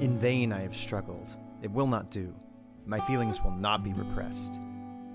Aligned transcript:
In 0.00 0.18
vain 0.18 0.50
I 0.50 0.62
have 0.62 0.74
struggled. 0.74 1.28
It 1.60 1.70
will 1.70 1.86
not 1.86 2.10
do. 2.10 2.34
My 2.86 2.98
feelings 3.00 3.44
will 3.44 3.50
not 3.50 3.84
be 3.84 3.92
repressed. 3.92 4.58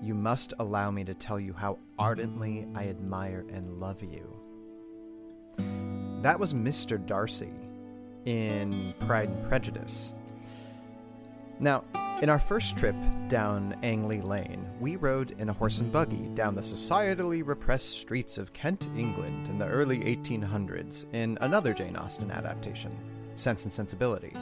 You 0.00 0.14
must 0.14 0.54
allow 0.60 0.92
me 0.92 1.02
to 1.04 1.14
tell 1.14 1.40
you 1.40 1.52
how 1.52 1.78
ardently 1.98 2.68
I 2.72 2.86
admire 2.86 3.44
and 3.52 3.80
love 3.80 4.04
you. 4.04 4.40
That 6.22 6.38
was 6.38 6.54
Mr. 6.54 7.04
Darcy 7.04 7.50
in 8.26 8.94
Pride 9.00 9.28
and 9.28 9.48
Prejudice. 9.48 10.14
Now, 11.58 11.82
in 12.22 12.30
our 12.30 12.38
first 12.38 12.76
trip 12.76 12.94
down 13.26 13.76
Ang 13.82 14.06
Lee 14.06 14.20
Lane, 14.20 14.66
we 14.78 14.94
rode 14.94 15.32
in 15.40 15.48
a 15.48 15.52
horse 15.52 15.80
and 15.80 15.92
buggy 15.92 16.28
down 16.34 16.54
the 16.54 16.60
societally 16.60 17.44
repressed 17.44 17.90
streets 17.90 18.38
of 18.38 18.52
Kent, 18.52 18.88
England 18.96 19.48
in 19.48 19.58
the 19.58 19.66
early 19.66 19.98
1800s 19.98 21.12
in 21.12 21.36
another 21.40 21.74
Jane 21.74 21.96
Austen 21.96 22.30
adaptation, 22.30 22.96
Sense 23.34 23.64
and 23.64 23.72
Sensibility. 23.72 24.32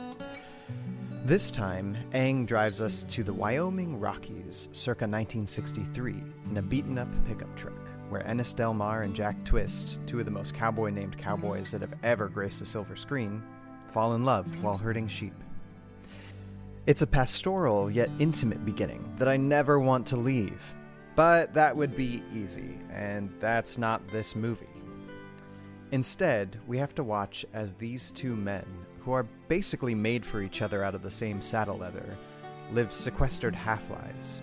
This 1.25 1.51
time, 1.51 1.97
Ang 2.13 2.45
drives 2.45 2.83
us 2.83 3.03
to 3.05 3.25
the 3.25 3.33
Wyoming 3.33 3.99
Rockies 3.99 4.69
circa 4.73 5.07
1963 5.07 6.23
in 6.51 6.59
a 6.59 6.61
beaten 6.61 6.99
up 6.99 7.09
pickup 7.27 7.57
truck, 7.57 7.73
where 8.11 8.27
Ennis 8.27 8.53
Del 8.53 8.75
Mar 8.75 9.05
and 9.05 9.15
Jack 9.15 9.43
Twist, 9.43 10.01
two 10.05 10.19
of 10.19 10.27
the 10.27 10.31
most 10.31 10.55
cowboy 10.55 10.91
named 10.91 11.17
cowboys 11.17 11.71
that 11.71 11.81
have 11.81 11.95
ever 12.03 12.29
graced 12.29 12.59
the 12.59 12.67
silver 12.67 12.95
screen, 12.95 13.43
fall 13.89 14.17
in 14.17 14.27
love 14.27 14.63
while 14.63 14.77
herding 14.77 15.09
sheep. 15.09 15.33
It's 16.87 17.01
a 17.01 17.07
pastoral 17.07 17.91
yet 17.91 18.11
intimate 18.19 18.63
beginning 18.67 19.11
that 19.17 19.27
I 19.27 19.39
never 19.39 19.81
want 19.81 20.07
to 20.09 20.19
leave. 20.19 20.75
But 21.17 21.55
that 21.55 21.75
would 21.75 21.97
be 21.97 22.23
easy, 22.35 22.77
and 22.93 23.31
that's 23.41 23.79
not 23.79 24.07
this 24.09 24.37
movie. 24.37 24.67
Instead, 25.91 26.61
we 26.67 26.77
have 26.77 26.95
to 26.97 27.03
watch 27.03 27.47
as 27.55 27.73
these 27.73 28.13
two 28.13 28.37
men, 28.37 28.67
who 29.05 29.13
are 29.13 29.27
basically 29.49 29.95
made 29.95 30.25
for 30.25 30.41
each 30.41 30.63
other 30.63 30.83
out 30.83 30.95
of 30.95 31.03
the 31.03 31.11
same 31.11 31.43
saddle 31.43 31.79
leather, 31.79 32.17
live 32.73 32.93
sequestered 32.93 33.55
half 33.55 33.91
lives. 33.91 34.43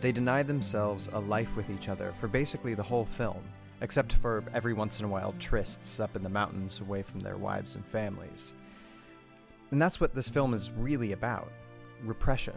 They 0.00 0.12
deny 0.12 0.42
themselves 0.42 1.08
a 1.12 1.18
life 1.18 1.56
with 1.56 1.70
each 1.70 1.88
other 1.88 2.12
for 2.12 2.28
basically 2.28 2.74
the 2.74 2.82
whole 2.82 3.04
film, 3.04 3.42
except 3.80 4.14
for 4.14 4.44
every 4.54 4.72
once 4.72 4.98
in 4.98 5.04
a 5.04 5.08
while 5.08 5.34
trysts 5.38 6.00
up 6.00 6.16
in 6.16 6.22
the 6.22 6.28
mountains 6.28 6.80
away 6.80 7.02
from 7.02 7.20
their 7.20 7.36
wives 7.36 7.76
and 7.76 7.84
families. 7.84 8.54
And 9.70 9.80
that's 9.80 10.00
what 10.00 10.14
this 10.14 10.28
film 10.28 10.54
is 10.54 10.70
really 10.70 11.12
about 11.12 11.52
repression. 12.04 12.56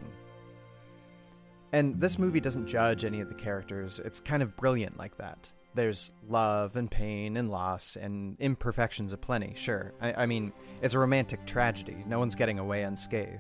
And 1.72 2.00
this 2.00 2.20
movie 2.20 2.40
doesn't 2.40 2.68
judge 2.68 3.04
any 3.04 3.20
of 3.20 3.30
the 3.30 3.36
characters, 3.36 4.00
it's 4.04 4.20
kind 4.20 4.44
of 4.44 4.56
brilliant 4.56 4.98
like 4.98 5.18
that. 5.18 5.52
There's 5.76 6.12
love 6.30 6.76
and 6.76 6.90
pain 6.90 7.38
and 7.38 7.50
loss 7.50 7.96
and 7.96 8.40
imperfections 8.40 9.12
aplenty, 9.12 9.54
sure. 9.56 9.94
I, 10.00 10.14
I 10.14 10.26
mean, 10.26 10.54
it's 10.82 10.94
a 10.94 11.00
romantic 11.00 11.46
tragedy, 11.46 12.04
no 12.06 12.20
one's 12.20 12.36
getting 12.36 12.60
away 12.60 12.84
unscathed. 12.84 13.40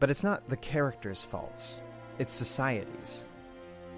But 0.00 0.10
it's 0.10 0.24
not 0.24 0.48
the 0.48 0.56
characters' 0.56 1.22
faults, 1.22 1.82
it's 2.18 2.32
society's. 2.32 3.24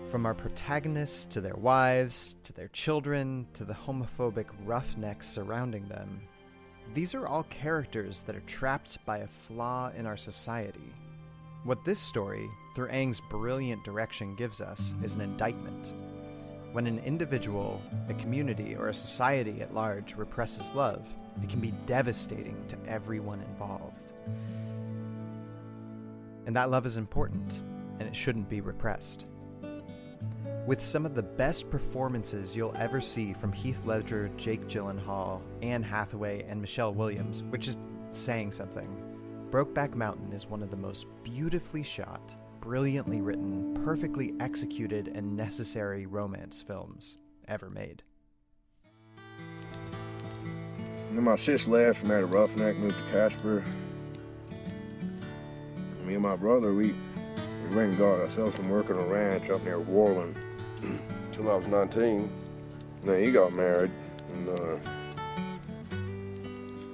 From 0.08 0.26
our 0.26 0.34
protagonists 0.34 1.24
to 1.26 1.40
their 1.40 1.54
wives, 1.54 2.34
to 2.42 2.52
their 2.52 2.68
children, 2.68 3.46
to 3.54 3.64
the 3.64 3.72
homophobic 3.72 4.46
roughnecks 4.64 5.28
surrounding 5.28 5.88
them, 5.88 6.20
these 6.92 7.14
are 7.14 7.26
all 7.26 7.44
characters 7.44 8.24
that 8.24 8.36
are 8.36 8.40
trapped 8.40 8.98
by 9.06 9.18
a 9.18 9.26
flaw 9.26 9.90
in 9.96 10.04
our 10.04 10.16
society. 10.16 10.92
What 11.64 11.84
this 11.84 12.00
story, 12.00 12.50
through 12.74 12.88
Ang's 12.88 13.20
brilliant 13.30 13.84
direction, 13.84 14.34
gives 14.34 14.60
us 14.60 14.94
is 15.02 15.14
an 15.14 15.20
indictment. 15.20 15.94
When 16.72 16.86
an 16.86 17.00
individual, 17.00 17.82
a 18.08 18.14
community, 18.14 18.74
or 18.74 18.88
a 18.88 18.94
society 18.94 19.60
at 19.60 19.74
large 19.74 20.14
represses 20.14 20.74
love, 20.74 21.14
it 21.42 21.50
can 21.50 21.60
be 21.60 21.74
devastating 21.84 22.56
to 22.68 22.78
everyone 22.88 23.42
involved. 23.42 24.02
And 26.46 26.56
that 26.56 26.70
love 26.70 26.86
is 26.86 26.96
important, 26.96 27.60
and 27.98 28.08
it 28.08 28.16
shouldn't 28.16 28.48
be 28.48 28.62
repressed. 28.62 29.26
With 30.66 30.80
some 30.80 31.04
of 31.04 31.14
the 31.14 31.22
best 31.22 31.70
performances 31.70 32.56
you'll 32.56 32.76
ever 32.78 33.02
see 33.02 33.34
from 33.34 33.52
Heath 33.52 33.84
Ledger, 33.84 34.30
Jake 34.38 34.66
Gyllenhaal, 34.66 35.42
Anne 35.60 35.82
Hathaway, 35.82 36.44
and 36.48 36.58
Michelle 36.58 36.94
Williams, 36.94 37.42
which 37.50 37.68
is 37.68 37.76
saying 38.12 38.52
something, 38.52 38.88
Brokeback 39.50 39.94
Mountain 39.94 40.32
is 40.32 40.46
one 40.46 40.62
of 40.62 40.70
the 40.70 40.76
most 40.78 41.06
beautifully 41.22 41.82
shot, 41.82 42.34
brilliantly 42.62 43.20
written, 43.20 43.74
perfectly 43.84 44.32
executed, 44.40 45.08
and 45.08 45.36
necessary 45.36 46.06
romance 46.06 46.62
films 46.62 47.18
ever 47.48 47.68
made. 47.68 48.04
Then 51.12 51.24
my 51.24 51.36
sis 51.36 51.66
left 51.66 52.00
and 52.00 52.08
married 52.08 52.24
a 52.24 52.26
roughneck, 52.28 52.76
moved 52.76 52.96
to 52.96 53.04
Casper. 53.10 53.64
Me 56.06 56.14
and 56.14 56.22
my 56.22 56.36
brother, 56.36 56.72
we, 56.72 56.94
we 57.68 57.76
went 57.76 57.90
and 57.90 57.98
got 57.98 58.20
ourselves 58.20 58.54
some 58.56 58.70
work 58.70 58.88
on 58.90 58.96
a 58.96 59.06
ranch 59.06 59.50
up 59.50 59.62
near 59.64 59.80
Worland 59.80 60.38
till 61.32 61.50
I 61.50 61.56
was 61.56 61.66
19. 61.66 62.08
And 62.10 62.30
then 63.02 63.24
he 63.24 63.32
got 63.32 63.52
married, 63.52 63.90
and 64.30 64.48
uh, 64.48 64.78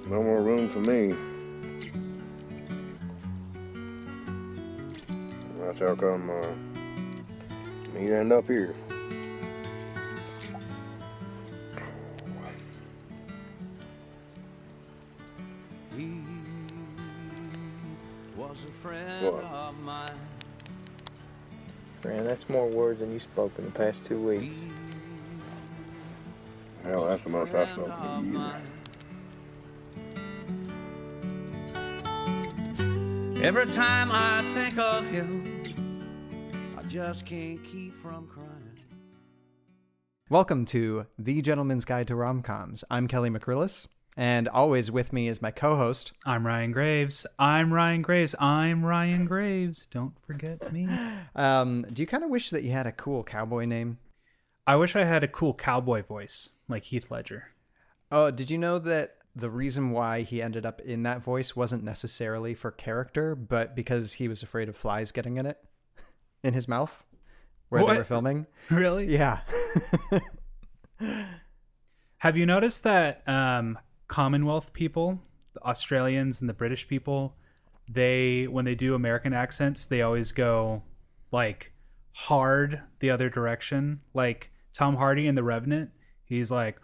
no 0.09 0.23
more 0.23 0.41
room 0.41 0.67
for 0.67 0.79
me. 0.79 1.13
That's 5.69 5.81
how 5.81 5.93
come 5.93 6.31
uh, 6.31 6.47
he'd 7.99 8.09
end 8.09 8.33
up 8.33 8.47
here. 8.47 8.73
He 15.95 16.23
was 18.35 18.57
a 18.67 18.71
friend 18.81 19.23
What? 19.23 19.43
of 19.43 19.79
mine. 19.81 20.09
Man, 22.03 22.25
that's 22.25 22.49
more 22.49 22.67
words 22.67 23.01
than 23.01 23.11
you 23.11 23.19
spoke 23.19 23.51
in 23.59 23.65
the 23.65 23.71
past 23.71 24.05
two 24.05 24.17
weeks. 24.17 24.65
Hell, 26.83 27.05
that's 27.05 27.23
the 27.23 27.29
most 27.29 27.53
I 27.53 27.67
spoke 27.67 27.93
in 28.25 28.35
a 28.35 28.39
year. 28.39 28.61
Every 33.41 33.67
time 33.67 34.09
I 34.11 34.41
think 34.53 34.77
of 34.77 35.05
him, 35.05 35.38
I 35.38 35.38
just 36.89 37.23
can't 37.23 37.63
keep 37.63 37.95
from 38.01 38.25
crying. 38.25 38.79
Welcome 40.27 40.65
to 40.65 41.05
The 41.19 41.39
Gentleman's 41.43 41.85
Guide 41.85 42.07
to 42.07 42.15
Romcoms. 42.15 42.83
I'm 42.89 43.07
Kelly 43.07 43.29
McCrillis, 43.29 43.87
and 44.17 44.47
always 44.47 44.89
with 44.89 45.13
me 45.13 45.27
is 45.27 45.39
my 45.39 45.51
co 45.51 45.75
host. 45.75 46.13
I'm 46.25 46.47
Ryan 46.47 46.71
Graves. 46.71 47.27
I'm 47.37 47.71
Ryan 47.71 48.01
Graves. 48.01 48.33
I'm 48.39 48.83
Ryan 48.83 49.25
Graves. 49.25 49.85
Don't 49.85 50.13
forget 50.25 50.73
me. 50.73 50.87
Um, 51.35 51.83
do 51.93 52.01
you 52.01 52.07
kind 52.07 52.23
of 52.23 52.31
wish 52.31 52.49
that 52.49 52.63
you 52.63 52.71
had 52.71 52.87
a 52.87 52.91
cool 52.91 53.23
cowboy 53.23 53.65
name? 53.65 53.99
I 54.65 54.75
wish 54.75 54.95
I 54.95 55.03
had 55.05 55.23
a 55.23 55.27
cool 55.27 55.53
cowboy 55.53 56.01
voice 56.01 56.49
like 56.67 56.85
Heath 56.85 57.11
Ledger. 57.11 57.49
Oh, 58.11 58.31
did 58.31 58.49
you 58.49 58.57
know 58.57 58.79
that 58.79 59.15
the 59.35 59.51
reason 59.51 59.91
why 59.91 60.21
he 60.21 60.41
ended 60.41 60.65
up 60.65 60.81
in 60.81 61.03
that 61.03 61.23
voice 61.23 61.55
wasn't 61.55 61.83
necessarily 61.83 62.55
for 62.55 62.71
character, 62.71 63.35
but 63.35 63.75
because 63.75 64.13
he 64.13 64.27
was 64.27 64.41
afraid 64.41 64.67
of 64.67 64.75
flies 64.75 65.11
getting 65.11 65.37
in 65.37 65.45
it, 65.45 65.63
in 66.43 66.53
his 66.53 66.67
mouth, 66.67 67.03
where 67.69 67.85
they 67.85 67.97
were 67.97 68.03
filming? 68.03 68.47
Really? 68.69 69.07
Yeah. 69.07 69.39
Have 72.17 72.35
you 72.35 72.45
noticed 72.45 72.83
that 72.83 73.27
um, 73.27 73.77
Commonwealth 74.07 74.73
people, 74.73 75.21
the 75.53 75.63
Australians 75.63 76.41
and 76.41 76.49
the 76.49 76.53
British 76.53 76.87
people, 76.87 77.35
they 77.87 78.47
when 78.47 78.65
they 78.65 78.75
do 78.75 78.93
American 78.95 79.33
accents, 79.33 79.85
they 79.85 80.01
always 80.01 80.31
go 80.31 80.83
like 81.31 81.71
hard 82.13 82.81
the 82.99 83.09
other 83.09 83.29
direction. 83.29 84.01
Like 84.13 84.51
Tom 84.73 84.95
Hardy 84.95 85.27
in 85.27 85.35
The 85.35 85.43
Revenant, 85.43 85.91
he's 86.25 86.51
like 86.51 86.79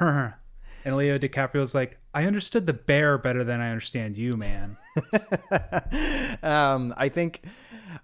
and 0.84 0.96
Leo 0.96 1.18
DiCaprio's 1.18 1.74
like, 1.74 1.98
I 2.14 2.24
understood 2.24 2.66
the 2.66 2.72
bear 2.72 3.18
better 3.18 3.44
than 3.44 3.60
I 3.60 3.68
understand 3.68 4.16
you, 4.16 4.36
man. 4.36 4.76
um, 6.42 6.94
I 6.96 7.08
think, 7.08 7.42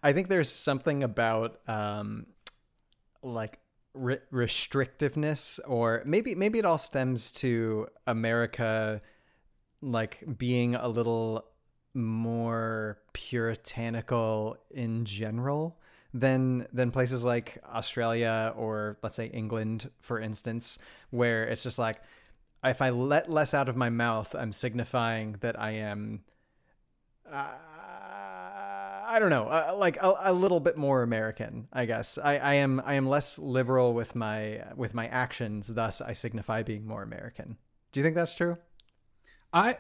I 0.03 0.13
think 0.13 0.29
there's 0.29 0.51
something 0.51 1.03
about 1.03 1.61
um, 1.69 2.27
like 3.23 3.59
re- 3.95 4.21
restrictiveness, 4.33 5.59
or 5.67 6.03
maybe 6.05 6.35
maybe 6.35 6.59
it 6.59 6.65
all 6.65 6.79
stems 6.79 7.33
to 7.33 7.89
America, 8.07 9.01
like 9.83 10.25
being 10.39 10.75
a 10.75 10.89
little 10.89 11.45
more 11.95 12.99
puritanical 13.15 14.57
in 14.71 15.05
general 15.05 15.79
than 16.13 16.67
than 16.73 16.91
places 16.91 17.25
like 17.25 17.59
Australia 17.75 18.53
or 18.57 18.99
let's 19.03 19.17
say 19.17 19.27
England, 19.27 19.91
for 20.01 20.21
instance, 20.21 20.79
where 21.11 21.45
it's 21.45 21.63
just 21.63 21.79
like 21.79 22.01
if 22.65 22.83
I 22.83 22.91
let 22.91 23.31
less 23.31 23.55
out 23.55 23.69
of 23.69 23.77
my 23.77 23.91
mouth, 23.91 24.35
I'm 24.35 24.53
signifying 24.53 25.37
that 25.41 25.59
I 25.61 25.73
am 25.73 26.21
uh, 27.33 27.53
I 29.09 29.19
don't 29.19 29.31
know, 29.31 29.47
uh, 29.47 29.75
like 29.79 29.97
a, 30.03 30.15
a 30.25 30.33
little 30.33 30.61
bit 30.61 30.77
more 30.77 31.03
American, 31.03 31.69
I 31.73 31.87
guess. 31.87 32.19
I, 32.19 32.39
I 32.39 32.55
am 32.55 32.83
I 32.85 32.95
am 32.95 33.09
less 33.09 33.39
liberal 33.39 33.95
with 33.95 34.15
my 34.15 34.65
with 34.75 34.95
my 34.95 35.07
actions, 35.07 35.69
thus 35.69 36.01
I 36.01 36.13
signify 36.13 36.63
being 36.63 36.87
more 36.87 37.03
American. 37.03 37.57
Do 37.93 38.01
you 38.01 38.05
think 38.05 38.17
that's 38.17 38.35
true? 38.35 38.59
I, 39.53 39.79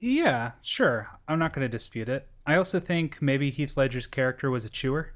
yeah, 0.00 0.52
sure. 0.62 1.08
I'm 1.28 1.38
not 1.38 1.52
going 1.52 1.64
to 1.64 1.68
dispute 1.68 2.08
it. 2.08 2.26
I 2.46 2.56
also 2.56 2.80
think 2.80 3.22
maybe 3.22 3.50
Heath 3.50 3.76
Ledger's 3.76 4.06
character 4.06 4.50
was 4.50 4.64
a 4.64 4.70
chewer. 4.70 5.12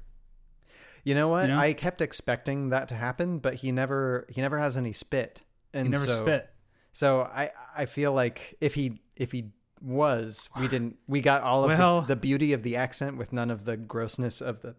You 1.03 1.15
know 1.15 1.27
what? 1.27 1.43
You 1.49 1.55
know? 1.55 1.59
I 1.59 1.73
kept 1.73 2.01
expecting 2.01 2.69
that 2.69 2.87
to 2.89 2.95
happen, 2.95 3.39
but 3.39 3.55
he 3.55 3.71
never 3.71 4.27
he 4.29 4.39
never 4.41 4.59
has 4.59 4.77
any 4.77 4.93
spit. 4.93 5.43
And 5.73 5.87
He 5.87 5.91
never 5.91 6.07
so, 6.07 6.21
spit. 6.21 6.49
So 6.91 7.21
I 7.21 7.51
I 7.75 7.85
feel 7.85 8.13
like 8.13 8.55
if 8.61 8.75
he 8.75 9.01
if 9.15 9.31
he 9.31 9.51
was, 9.81 10.49
we 10.59 10.67
didn't 10.67 10.97
we 11.07 11.21
got 11.21 11.43
all 11.43 11.63
of 11.63 11.77
Well- 11.77 12.01
the, 12.01 12.07
the 12.07 12.15
beauty 12.15 12.53
of 12.53 12.63
the 12.63 12.75
accent 12.75 13.17
with 13.17 13.31
none 13.33 13.49
of 13.51 13.65
the 13.65 13.77
grossness 13.77 14.41
of 14.41 14.61
the 14.61 14.75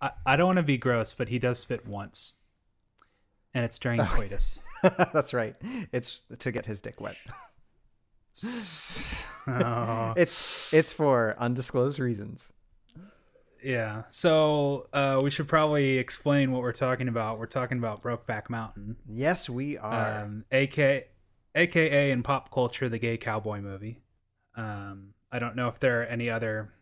I, 0.00 0.10
I 0.26 0.36
don't 0.36 0.46
want 0.46 0.56
to 0.58 0.62
be 0.62 0.76
gross, 0.76 1.14
but 1.14 1.28
he 1.28 1.38
does 1.38 1.58
spit 1.60 1.86
once, 1.86 2.34
and 3.54 3.64
it's 3.64 3.78
during 3.78 4.00
coitus. 4.00 4.60
That's 4.82 5.32
right. 5.32 5.54
It's 5.92 6.22
to 6.40 6.52
get 6.52 6.66
his 6.66 6.80
dick 6.80 7.00
wet. 7.00 7.16
Oh. 9.46 10.12
It's 10.16 10.72
it's 10.72 10.92
for 10.92 11.34
undisclosed 11.38 11.98
reasons. 11.98 12.52
Yeah. 13.62 14.02
So 14.08 14.88
uh, 14.92 15.20
we 15.22 15.30
should 15.30 15.48
probably 15.48 15.98
explain 15.98 16.52
what 16.52 16.60
we're 16.62 16.72
talking 16.72 17.08
about. 17.08 17.38
We're 17.38 17.46
talking 17.46 17.78
about 17.78 18.02
Brokeback 18.02 18.50
Mountain, 18.50 18.96
Yes, 19.08 19.48
we 19.48 19.78
are. 19.78 20.22
um, 20.24 20.44
AK, 20.52 21.08
aka 21.54 22.10
in 22.10 22.22
pop 22.22 22.50
culture, 22.50 22.88
the 22.88 22.98
gay 22.98 23.16
cowboy 23.16 23.60
movie. 23.60 24.00
Um, 24.56 25.14
I 25.32 25.38
don't 25.38 25.56
know 25.56 25.68
if 25.68 25.78
there 25.80 26.02
are 26.02 26.04
any 26.04 26.30
other 26.30 26.72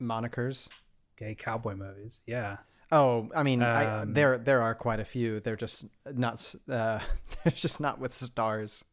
Monikers. 0.00 0.68
gay 1.16 1.34
cowboy 1.34 1.74
movies. 1.74 2.22
Yeah. 2.26 2.58
Oh, 2.92 3.30
I 3.34 3.42
mean, 3.42 3.62
I, 3.62 4.02
Um, 4.02 4.12
there 4.12 4.36
there 4.38 4.62
are 4.62 4.74
quite 4.74 5.00
a 5.00 5.04
few. 5.04 5.40
They're 5.40 5.56
just 5.56 5.86
not. 6.12 6.54
Uh, 6.68 7.00
they're 7.44 7.52
just 7.52 7.80
not 7.80 7.98
with 7.98 8.14
stars. 8.14 8.84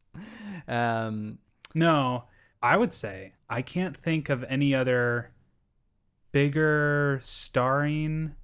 Um, 0.68 1.38
No, 1.74 2.24
I 2.62 2.76
would 2.76 2.92
say 2.92 3.32
I 3.48 3.62
can't 3.62 3.96
think 3.96 4.28
of 4.28 4.44
any 4.44 4.74
other 4.74 5.32
bigger 6.32 7.18
starring 7.22 8.34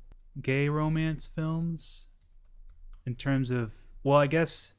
gay 0.40 0.68
romance 0.68 1.26
films 1.26 2.06
in 3.06 3.14
terms 3.14 3.50
of 3.50 3.72
well, 4.04 4.18
I 4.18 4.26
guess 4.26 4.74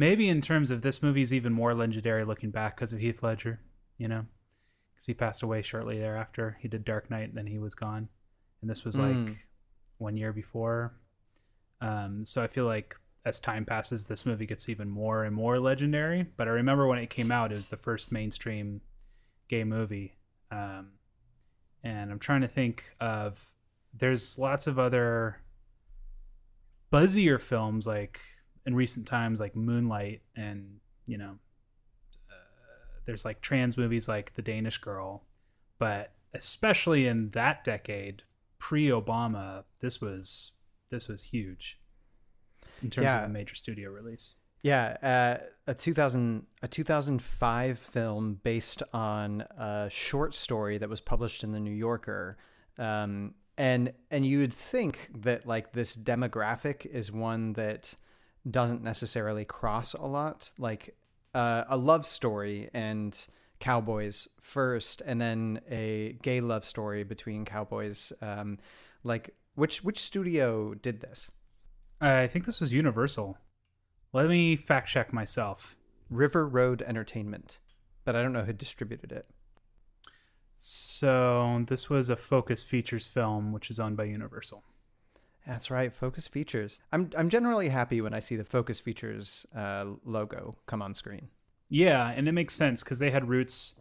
maybe 0.00 0.28
in 0.30 0.40
terms 0.40 0.70
of 0.70 0.80
this 0.80 1.02
movie's 1.02 1.34
even 1.34 1.52
more 1.52 1.74
legendary 1.74 2.24
looking 2.24 2.50
back 2.50 2.74
because 2.74 2.92
of 2.94 2.98
Heath 2.98 3.22
Ledger, 3.22 3.60
you 3.98 4.08
know, 4.08 4.24
because 4.94 5.04
he 5.06 5.12
passed 5.14 5.42
away 5.42 5.60
shortly 5.60 5.98
thereafter. 5.98 6.56
He 6.60 6.68
did 6.68 6.84
Dark 6.86 7.10
Knight, 7.10 7.28
and 7.28 7.36
then 7.36 7.46
he 7.46 7.58
was 7.58 7.74
gone, 7.74 8.08
and 8.62 8.70
this 8.70 8.82
was 8.84 8.96
like 8.96 9.14
Mm. 9.16 9.36
one 9.98 10.16
year 10.16 10.32
before. 10.32 10.94
Um, 11.82 12.24
so 12.24 12.42
I 12.42 12.46
feel 12.46 12.64
like 12.64 12.96
as 13.26 13.38
time 13.38 13.66
passes, 13.66 14.06
this 14.06 14.24
movie 14.24 14.46
gets 14.46 14.68
even 14.70 14.88
more 14.88 15.24
and 15.24 15.36
more 15.36 15.56
legendary. 15.58 16.22
But 16.22 16.48
I 16.48 16.52
remember 16.52 16.86
when 16.86 16.98
it 16.98 17.10
came 17.10 17.30
out, 17.30 17.52
it 17.52 17.56
was 17.56 17.68
the 17.68 17.76
first 17.76 18.10
mainstream 18.10 18.80
gay 19.48 19.64
movie. 19.64 20.14
Um, 20.50 20.92
and 21.84 22.10
I'm 22.10 22.18
trying 22.18 22.40
to 22.40 22.48
think 22.48 22.96
of 23.00 23.52
there's 23.92 24.38
lots 24.38 24.66
of 24.66 24.78
other 24.78 25.42
buzzier 26.92 27.38
films 27.38 27.86
like 27.86 28.20
in 28.70 28.76
recent 28.76 29.06
times, 29.06 29.40
like 29.40 29.56
Moonlight, 29.56 30.22
and 30.36 30.78
you 31.06 31.18
know, 31.18 31.38
uh, 32.30 32.34
there's 33.04 33.24
like 33.24 33.40
trans 33.40 33.76
movies 33.76 34.08
like 34.08 34.34
The 34.34 34.42
Danish 34.42 34.78
Girl, 34.78 35.24
but 35.78 36.12
especially 36.34 37.06
in 37.08 37.30
that 37.30 37.64
decade, 37.64 38.22
pre-Obama, 38.58 39.64
this 39.80 40.00
was 40.00 40.52
this 40.90 41.08
was 41.08 41.22
huge 41.24 41.78
in 42.82 42.90
terms 42.90 43.04
Yeah. 43.04 43.24
of 43.24 43.30
a 43.30 43.32
major 43.32 43.54
studio 43.54 43.90
release. 43.90 44.34
yeah, 44.62 44.96
uh, 45.02 45.44
a 45.66 45.74
2000 45.74 46.46
a 46.62 46.68
2005 46.68 47.78
film 47.78 48.34
based 48.42 48.82
on 48.92 49.40
a 49.56 49.88
short 49.90 50.34
story 50.34 50.78
that 50.78 50.88
was 50.88 51.00
published 51.00 51.42
in 51.44 51.52
the 51.52 51.60
New 51.60 51.70
Yorker. 51.74 52.36
Um, 52.78 53.34
and 53.58 53.92
and 54.10 54.24
you 54.24 54.38
would 54.40 54.54
think 54.54 55.10
that 55.22 55.46
like 55.46 55.72
this 55.72 55.96
demographic 55.96 56.86
is 56.86 57.10
one 57.12 57.52
that 57.54 57.94
doesn't 58.48 58.82
necessarily 58.82 59.44
cross 59.44 59.94
a 59.94 60.06
lot, 60.06 60.52
like 60.58 60.96
uh, 61.34 61.64
a 61.68 61.76
love 61.76 62.06
story 62.06 62.70
and 62.72 63.26
cowboys 63.58 64.28
first, 64.40 65.02
and 65.04 65.20
then 65.20 65.60
a 65.70 66.16
gay 66.22 66.40
love 66.40 66.64
story 66.64 67.04
between 67.04 67.44
cowboys. 67.44 68.12
Um, 68.22 68.58
like 69.04 69.34
which 69.54 69.84
which 69.84 69.98
studio 69.98 70.74
did 70.74 71.00
this? 71.00 71.30
I 72.00 72.26
think 72.26 72.46
this 72.46 72.60
was 72.60 72.72
Universal. 72.72 73.36
Let 74.12 74.28
me 74.28 74.56
fact 74.56 74.88
check 74.88 75.12
myself. 75.12 75.76
River 76.08 76.48
Road 76.48 76.82
Entertainment, 76.82 77.58
but 78.04 78.16
I 78.16 78.22
don't 78.22 78.32
know 78.32 78.42
who 78.42 78.52
distributed 78.52 79.12
it. 79.12 79.26
So 80.54 81.64
this 81.68 81.88
was 81.88 82.10
a 82.10 82.16
Focus 82.16 82.62
Features 82.62 83.06
film, 83.06 83.52
which 83.52 83.70
is 83.70 83.78
owned 83.78 83.96
by 83.96 84.04
Universal. 84.04 84.64
That's 85.46 85.70
right, 85.70 85.92
Focus 85.92 86.28
Features. 86.28 86.80
I'm 86.92 87.10
I'm 87.16 87.28
generally 87.28 87.68
happy 87.68 88.00
when 88.00 88.14
I 88.14 88.20
see 88.20 88.36
the 88.36 88.44
Focus 88.44 88.78
Features 88.78 89.46
uh, 89.56 89.86
logo 90.04 90.56
come 90.66 90.82
on 90.82 90.94
screen. 90.94 91.28
Yeah, 91.68 92.10
and 92.10 92.28
it 92.28 92.32
makes 92.32 92.54
sense 92.54 92.82
because 92.82 92.98
they 92.98 93.10
had 93.10 93.28
roots. 93.28 93.80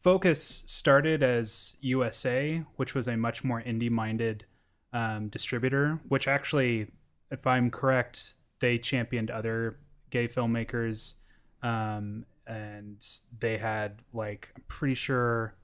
Focus 0.00 0.64
started 0.66 1.22
as 1.22 1.76
USA, 1.80 2.62
which 2.76 2.94
was 2.94 3.08
a 3.08 3.16
much 3.16 3.42
more 3.42 3.62
indie-minded 3.62 4.44
um, 4.92 5.28
distributor. 5.28 6.00
Which 6.08 6.28
actually, 6.28 6.88
if 7.30 7.46
I'm 7.46 7.70
correct, 7.70 8.36
they 8.60 8.78
championed 8.78 9.30
other 9.30 9.78
gay 10.10 10.28
filmmakers, 10.28 11.14
um, 11.62 12.24
and 12.46 13.04
they 13.40 13.58
had 13.58 14.02
like 14.12 14.52
I'm 14.56 14.62
pretty 14.68 14.94
sure 14.94 15.54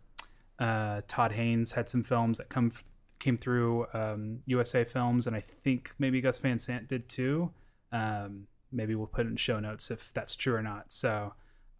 uh, 0.59 1.01
Todd 1.09 1.33
Haynes 1.33 1.73
had 1.73 1.89
some 1.89 2.03
films 2.03 2.39
that 2.39 2.51
come 2.51 2.73
came 3.21 3.39
through 3.39 3.87
um, 3.95 4.41
USA 4.47 4.83
Films, 4.85 5.27
and 5.29 5.37
I 5.37 5.41
think 5.41 5.93
maybe 5.99 6.21
Gus 6.21 6.39
Van 6.39 6.59
Sant 6.59 6.89
did 6.89 7.09
too. 7.09 7.51
Um, 7.93 8.47
maybe 8.73 8.95
we'll 8.95 9.07
put 9.07 9.27
it 9.27 9.31
in 9.31 9.37
show 9.37 9.61
notes 9.61 9.91
if 9.91 10.13
that's 10.13 10.35
true 10.35 10.55
or 10.55 10.63
not. 10.63 10.91
So, 10.93 11.33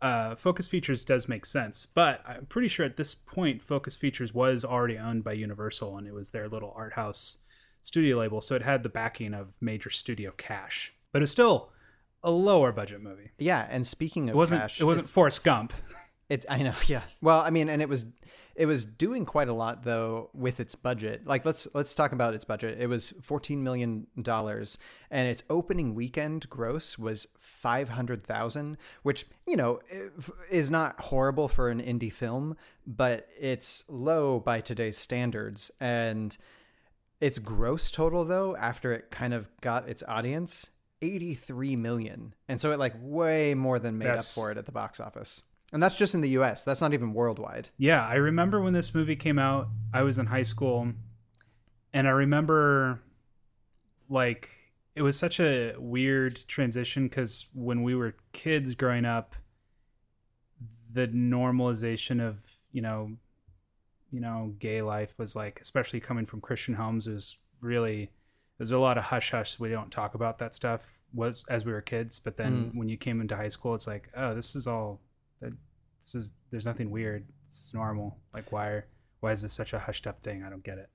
uh, 0.03 0.35
Focus 0.37 0.67
Features 0.69 1.05
does 1.05 1.29
make 1.29 1.45
sense, 1.45 1.87
but 1.87 2.23
I'm 2.27 2.47
pretty 2.47 2.69
sure 2.69 2.87
at 2.87 2.97
this 2.97 3.15
point, 3.15 3.61
Focus 3.63 3.97
Features 3.97 4.33
was 4.33 4.65
already 4.65 4.97
owned 4.99 5.25
by 5.25 5.33
Universal, 5.33 5.99
and 5.99 6.07
it 6.07 6.15
was 6.15 6.31
their 6.31 6.49
little 6.49 6.73
art 6.77 6.93
house 6.95 7.39
studio 7.83 8.19
label, 8.19 8.41
so 8.41 8.55
it 8.55 8.63
had 8.63 8.83
the 8.83 8.89
backing 8.89 9.35
of 9.35 9.57
major 9.61 9.91
studio 9.91 10.33
cash. 10.37 10.93
But 11.13 11.23
it's 11.23 11.33
still 11.33 11.71
a 12.23 12.31
lower 12.31 12.73
budget 12.73 13.01
movie. 13.03 13.31
Yeah, 13.39 13.67
and 13.71 13.87
speaking 13.87 14.29
of 14.29 14.35
It 14.35 14.39
wasn't. 14.39 14.63
cash, 14.63 14.81
it 14.81 14.85
wasn't 14.85 15.09
Forrest 15.09 15.43
Gump. 15.45 15.73
It's 16.29 16.47
I 16.49 16.63
know, 16.63 16.75
yeah. 16.87 17.03
Well, 17.21 17.41
I 17.41 17.51
mean, 17.51 17.69
and 17.69 17.83
it 17.83 17.89
was 17.89 18.05
it 18.61 18.67
was 18.67 18.85
doing 18.85 19.25
quite 19.25 19.49
a 19.49 19.55
lot 19.55 19.85
though 19.85 20.29
with 20.35 20.61
its 20.61 20.75
budget. 20.75 21.27
Like 21.27 21.47
let's 21.47 21.67
let's 21.73 21.95
talk 21.95 22.13
about 22.13 22.35
its 22.35 22.45
budget. 22.45 22.77
It 22.79 22.89
was 22.89 23.09
14 23.23 23.65
million 23.65 24.07
dollars 24.21 24.77
and 25.11 25.27
its 25.27 25.43
opening 25.49 25.95
weekend 25.95 26.47
gross 26.51 26.99
was 26.99 27.29
500,000, 27.39 28.77
which, 29.03 29.27
you 29.47 29.57
know, 29.57 29.81
is 30.51 30.71
not 30.71 31.01
horrible 31.01 31.49
for 31.49 31.71
an 31.71 31.81
indie 31.81 32.13
film, 32.13 32.55
but 32.87 33.29
it's 33.41 33.83
low 33.89 34.39
by 34.41 34.61
today's 34.61 34.99
standards 34.99 35.71
and 35.81 36.37
its 37.19 37.39
gross 37.39 37.91
total 37.91 38.27
though 38.27 38.55
after 38.57 38.93
it 38.93 39.11
kind 39.11 39.33
of 39.33 39.49
got 39.63 39.89
its 39.89 40.03
audience 40.07 40.69
83 41.01 41.77
million. 41.77 42.35
And 42.47 42.61
so 42.61 42.73
it 42.73 42.79
like 42.79 42.93
way 43.01 43.55
more 43.55 43.79
than 43.79 43.97
made 43.97 44.09
That's- 44.09 44.37
up 44.37 44.39
for 44.39 44.51
it 44.51 44.59
at 44.59 44.67
the 44.67 44.73
box 44.73 45.01
office. 45.01 45.45
And 45.73 45.83
that's 45.83 45.97
just 45.99 46.15
in 46.15 46.21
the 46.21 46.31
US. 46.31 46.65
That's 46.65 46.81
not 46.81 46.93
even 46.95 47.15
worldwide. 47.15 47.69
Yeah, 47.79 48.05
I 48.07 48.15
remember 48.17 48.61
when 48.61 48.73
this 48.73 48.95
movie 48.95 49.17
came 49.17 49.39
out, 49.39 49.69
I 49.95 50.03
was 50.03 50.19
in 50.19 50.27
high 50.27 50.43
school 50.43 50.93
and 51.93 52.07
I 52.09 52.11
remember 52.11 53.01
like 54.09 54.49
it 54.97 55.03
was 55.03 55.17
such 55.17 55.39
a 55.41 55.75
weird 55.79 56.37
transition 56.49 57.09
cuz 57.09 57.47
when 57.55 57.83
we 57.83 57.95
were 57.95 58.17
kids 58.33 58.75
growing 58.75 59.05
up 59.05 59.35
the 60.93 61.07
normalization 61.09 62.21
of, 62.21 62.57
you 62.73 62.83
know, 62.83 63.13
you 64.11 64.21
know, 64.21 64.55
gay 64.59 64.83
life 64.83 65.17
was 65.19 65.37
like 65.37 65.61
especially 65.61 66.01
coming 66.01 66.27
from 66.27 66.41
Christian 66.41 66.75
homes 66.75 67.07
was 67.07 67.39
really 67.63 68.11
there's 68.59 68.73
a 68.73 68.79
lot 68.79 68.99
of 68.99 69.05
hush 69.05 69.31
hush 69.31 69.61
we 69.61 69.69
don't 69.69 69.91
talk 69.93 70.15
about 70.15 70.39
that 70.39 70.53
stuff 70.55 70.99
was 71.15 71.45
as 71.49 71.65
we 71.65 71.73
were 71.73 71.81
kids 71.81 72.19
but 72.19 72.37
then 72.37 72.71
Mm. 72.73 72.75
when 72.77 72.89
you 72.89 72.97
came 72.97 73.21
into 73.21 73.37
high 73.37 73.49
school 73.49 73.75
it's 73.75 73.87
like 73.87 74.11
oh 74.17 74.35
this 74.35 74.57
is 74.57 74.67
all 74.67 75.01
that 75.41 75.53
this 76.03 76.15
is 76.15 76.33
there's 76.51 76.67
nothing 76.67 76.91
weird 76.91 77.27
It's 77.45 77.75
normal 77.75 78.19
like 78.35 78.53
why 78.53 78.83
why 79.21 79.33
is 79.33 79.43
this 79.43 79.53
such 79.53 79.73
a 79.73 79.79
hushed 79.79 80.07
up 80.07 80.21
thing 80.21 80.43
i 80.43 80.51
don't 80.51 80.65
get 80.65 80.79
it 80.79 80.91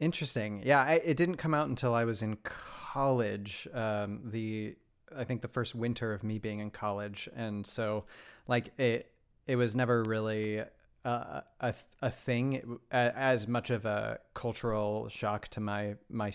Interesting. 0.00 0.62
Yeah, 0.64 0.80
I, 0.82 0.94
it 0.94 1.18
didn't 1.18 1.36
come 1.36 1.52
out 1.52 1.68
until 1.68 1.94
I 1.94 2.04
was 2.04 2.22
in 2.22 2.38
college. 2.42 3.68
Um, 3.72 4.22
the 4.24 4.74
I 5.14 5.24
think 5.24 5.42
the 5.42 5.48
first 5.48 5.74
winter 5.74 6.14
of 6.14 6.24
me 6.24 6.38
being 6.38 6.60
in 6.60 6.70
college, 6.70 7.28
and 7.36 7.66
so 7.66 8.06
like 8.48 8.72
it 8.78 9.12
it 9.46 9.56
was 9.56 9.76
never 9.76 10.02
really 10.02 10.62
a 11.04 11.42
a, 11.60 11.74
a 12.00 12.10
thing 12.10 12.78
as 12.90 13.46
much 13.46 13.68
of 13.68 13.84
a 13.84 14.18
cultural 14.32 15.10
shock 15.10 15.48
to 15.48 15.60
my 15.60 15.96
my 16.08 16.32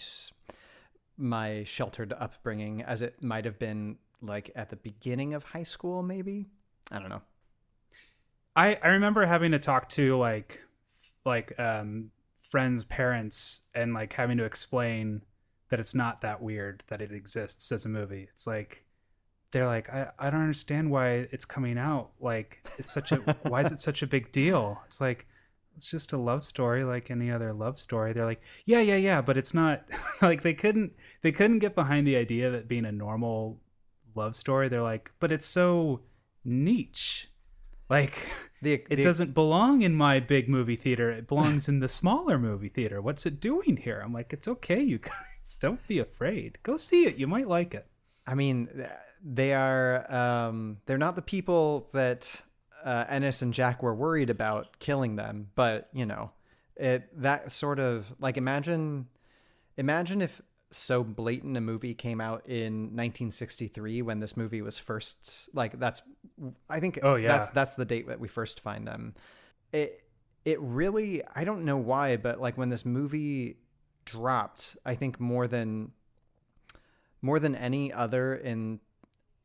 my 1.18 1.64
sheltered 1.64 2.14
upbringing 2.14 2.84
as 2.84 3.02
it 3.02 3.24
might 3.24 3.46
have 3.46 3.58
been 3.58 3.98
like 4.22 4.52
at 4.56 4.70
the 4.70 4.76
beginning 4.76 5.34
of 5.34 5.44
high 5.44 5.64
school, 5.64 6.04
maybe. 6.04 6.46
I 6.92 7.00
don't 7.00 7.10
know. 7.10 7.24
I 8.56 8.78
I 8.82 8.90
remember 8.90 9.26
having 9.26 9.52
to 9.52 9.60
talk 9.60 9.90
to 9.90 10.18
like 10.18 10.62
like 11.26 11.58
um 11.60 12.12
friends' 12.40 12.84
parents 12.86 13.62
and 13.74 13.94
like 13.94 14.14
having 14.14 14.38
to 14.38 14.46
explain 14.46 15.22
that 15.70 15.80
it's 15.80 15.96
not 15.96 16.22
that 16.22 16.42
weird 16.42 16.84
that 16.88 17.02
it 17.02 17.12
exists 17.12 17.72
as 17.72 17.86
a 17.86 17.90
movie. 17.90 18.28
It's 18.32 18.48
like 18.48 18.86
they're 19.52 19.68
like 19.68 19.90
I, 19.90 20.10
I 20.20 20.30
don't 20.30 20.42
understand 20.42 20.92
why 20.92 21.28
it's 21.32 21.46
coming 21.46 21.78
out. 21.78 22.12
Like 22.20 22.68
it's 22.78 22.94
such 22.94 23.12
a 23.12 23.18
why 23.44 23.62
is 23.62 23.72
it 23.72 23.82
such 23.82 24.02
a 24.04 24.08
big 24.08 24.32
deal? 24.32 24.82
It's 24.86 25.02
like 25.02 25.28
it's 25.76 25.90
just 25.90 26.14
a 26.14 26.18
love 26.18 26.46
story 26.46 26.84
like 26.84 27.12
any 27.12 27.32
other 27.32 27.54
love 27.54 27.78
story. 27.78 28.14
They're 28.14 28.26
like, 28.26 28.42
"Yeah, 28.66 28.80
yeah, 28.80 28.96
yeah, 28.96 29.22
but 29.22 29.38
it's 29.38 29.54
not 29.54 29.84
like 30.22 30.42
they 30.44 30.54
couldn't 30.54 30.94
they 31.22 31.32
couldn't 31.32 31.60
get 31.60 31.76
behind 31.76 32.08
the 32.08 32.16
idea 32.16 32.48
of 32.48 32.54
it 32.54 32.68
being 32.68 32.86
a 32.86 32.92
normal 32.92 33.60
love 34.16 34.36
story. 34.36 34.70
They're 34.70 34.82
like, 34.82 35.12
"But 35.20 35.32
it's 35.32 35.46
so 35.46 36.02
niche." 36.46 37.30
Like 37.90 38.16
The, 38.66 38.84
it 38.90 39.04
doesn't 39.04 39.36
belong 39.36 39.84
in 39.84 39.94
my 39.94 40.20
big 40.20 40.50
movie 40.50 40.76
theater. 40.76 41.12
It 41.12 41.28
belongs 41.28 41.68
in 41.68 41.82
the 41.82 41.88
smaller 41.88 42.40
movie 42.40 42.70
theater. 42.70 43.00
What's 43.00 43.28
it 43.28 43.40
doing 43.40 43.78
here? 43.78 44.02
I'm 44.04 44.12
like, 44.12 44.34
it's 44.34 44.48
okay, 44.48 44.82
you 44.82 44.98
guys. 45.00 45.58
Don't 45.60 45.86
be 45.88 46.00
afraid. 46.00 46.58
Go 46.64 46.78
see 46.78 47.06
it. 47.06 47.18
You 47.18 47.28
might 47.28 47.48
like 47.48 47.76
it. 47.76 47.86
I 48.26 48.34
mean, 48.34 48.70
they 49.24 49.54
are 49.54 50.12
um, 50.12 50.78
they're 50.88 50.98
not 50.98 51.16
the 51.16 51.22
people 51.22 51.88
that 51.94 52.42
uh, 52.84 53.06
Ennis 53.08 53.44
and 53.44 53.54
Jack 53.54 53.84
were 53.84 53.94
worried 53.94 54.32
about 54.32 54.80
killing 54.80 55.16
them, 55.16 55.50
but 55.54 55.88
you 55.94 56.08
know, 56.08 56.32
it 56.76 57.08
that 57.22 57.52
sort 57.52 57.80
of 57.80 58.12
like 58.20 58.36
imagine 58.36 59.08
imagine 59.78 60.24
if 60.24 60.42
so 60.76 61.04
blatant 61.04 61.56
a 61.58 61.62
movie 61.62 61.94
came 61.94 62.20
out 62.20 62.46
in 62.48 62.92
1963 62.96 64.02
when 64.02 64.20
this 64.20 64.36
movie 64.36 64.62
was 64.62 64.78
first 64.78 65.50
like 65.54 65.80
that's 65.80 66.02
I 66.70 66.80
think 66.80 67.00
Oh, 67.02 67.16
yeah. 67.16 67.30
that's 67.30 67.50
that's 67.50 67.76
the 67.76 67.86
date 67.86 68.08
that 68.08 68.20
we 68.20 68.28
first 68.28 68.60
find 68.60 68.88
them. 68.88 69.16
It 69.72 70.04
it 70.44 70.60
really 70.62 71.22
I 71.36 71.44
don't 71.44 71.64
know 71.64 71.78
why, 71.78 72.18
but 72.18 72.42
like 72.42 72.58
when 72.58 72.70
this 72.70 72.86
movie 72.86 73.58
dropped, 74.06 74.78
I 74.86 74.96
think 74.96 75.20
more 75.20 75.48
than 75.48 75.92
more 77.22 77.40
than 77.40 77.56
any 77.56 77.92
other 77.92 78.36
in 78.36 78.80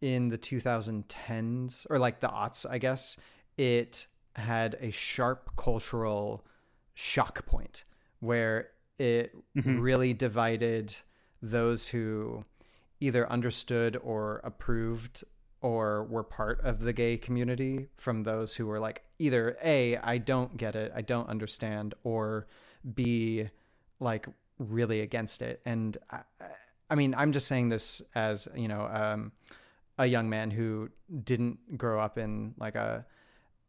in 0.01 0.29
the 0.29 0.39
2010s 0.39 1.87
or 1.91 1.99
like 1.99 2.21
the 2.21 2.29
aughts, 2.29 2.67
I 2.69 2.79
guess, 2.79 3.17
it 3.57 4.07
had 4.35 4.77
a 4.81 4.91
sharp 4.91 5.51
cultural 5.57 6.47
shock 6.95 7.47
point 7.47 7.85
where 8.21 8.71
it 8.99 9.35
mm-hmm. 9.57 9.81
really 9.81 10.13
divided 10.13 10.95
those 11.43 11.89
who 11.89 12.45
either 13.01 13.31
understood 13.31 13.99
or 14.03 14.41
approved 14.45 15.25
or 15.63 16.05
were 16.05 16.23
part 16.23 16.61
of 16.63 16.81
the 16.81 16.93
gay 16.93 17.17
community 17.17 17.89
from 17.97 18.23
those 18.23 18.57
who 18.57 18.67
were 18.67 18.81
like 18.81 19.03
either 19.19 19.57
a 19.63 19.97
I 19.99 20.19
don't 20.19 20.57
get 20.57 20.75
it, 20.75 20.93
I 20.95 21.03
don't 21.03 21.29
understand 21.29 21.95
or 22.03 22.47
b 22.95 23.49
like 23.99 24.27
really 24.59 25.01
against 25.01 25.43
it. 25.43 25.61
And 25.65 25.97
I, 26.11 26.21
I 26.89 26.95
mean 26.95 27.15
I'm 27.17 27.33
just 27.33 27.47
saying 27.47 27.69
this 27.69 28.03
as 28.15 28.49
you 28.55 28.69
know 28.69 28.87
um, 28.87 29.33
a 29.99 30.07
young 30.07 30.31
man 30.31 30.51
who 30.51 30.91
didn't 31.25 31.77
grow 31.77 32.01
up 32.01 32.17
in 32.17 32.55
like 32.59 32.75
a 32.75 33.05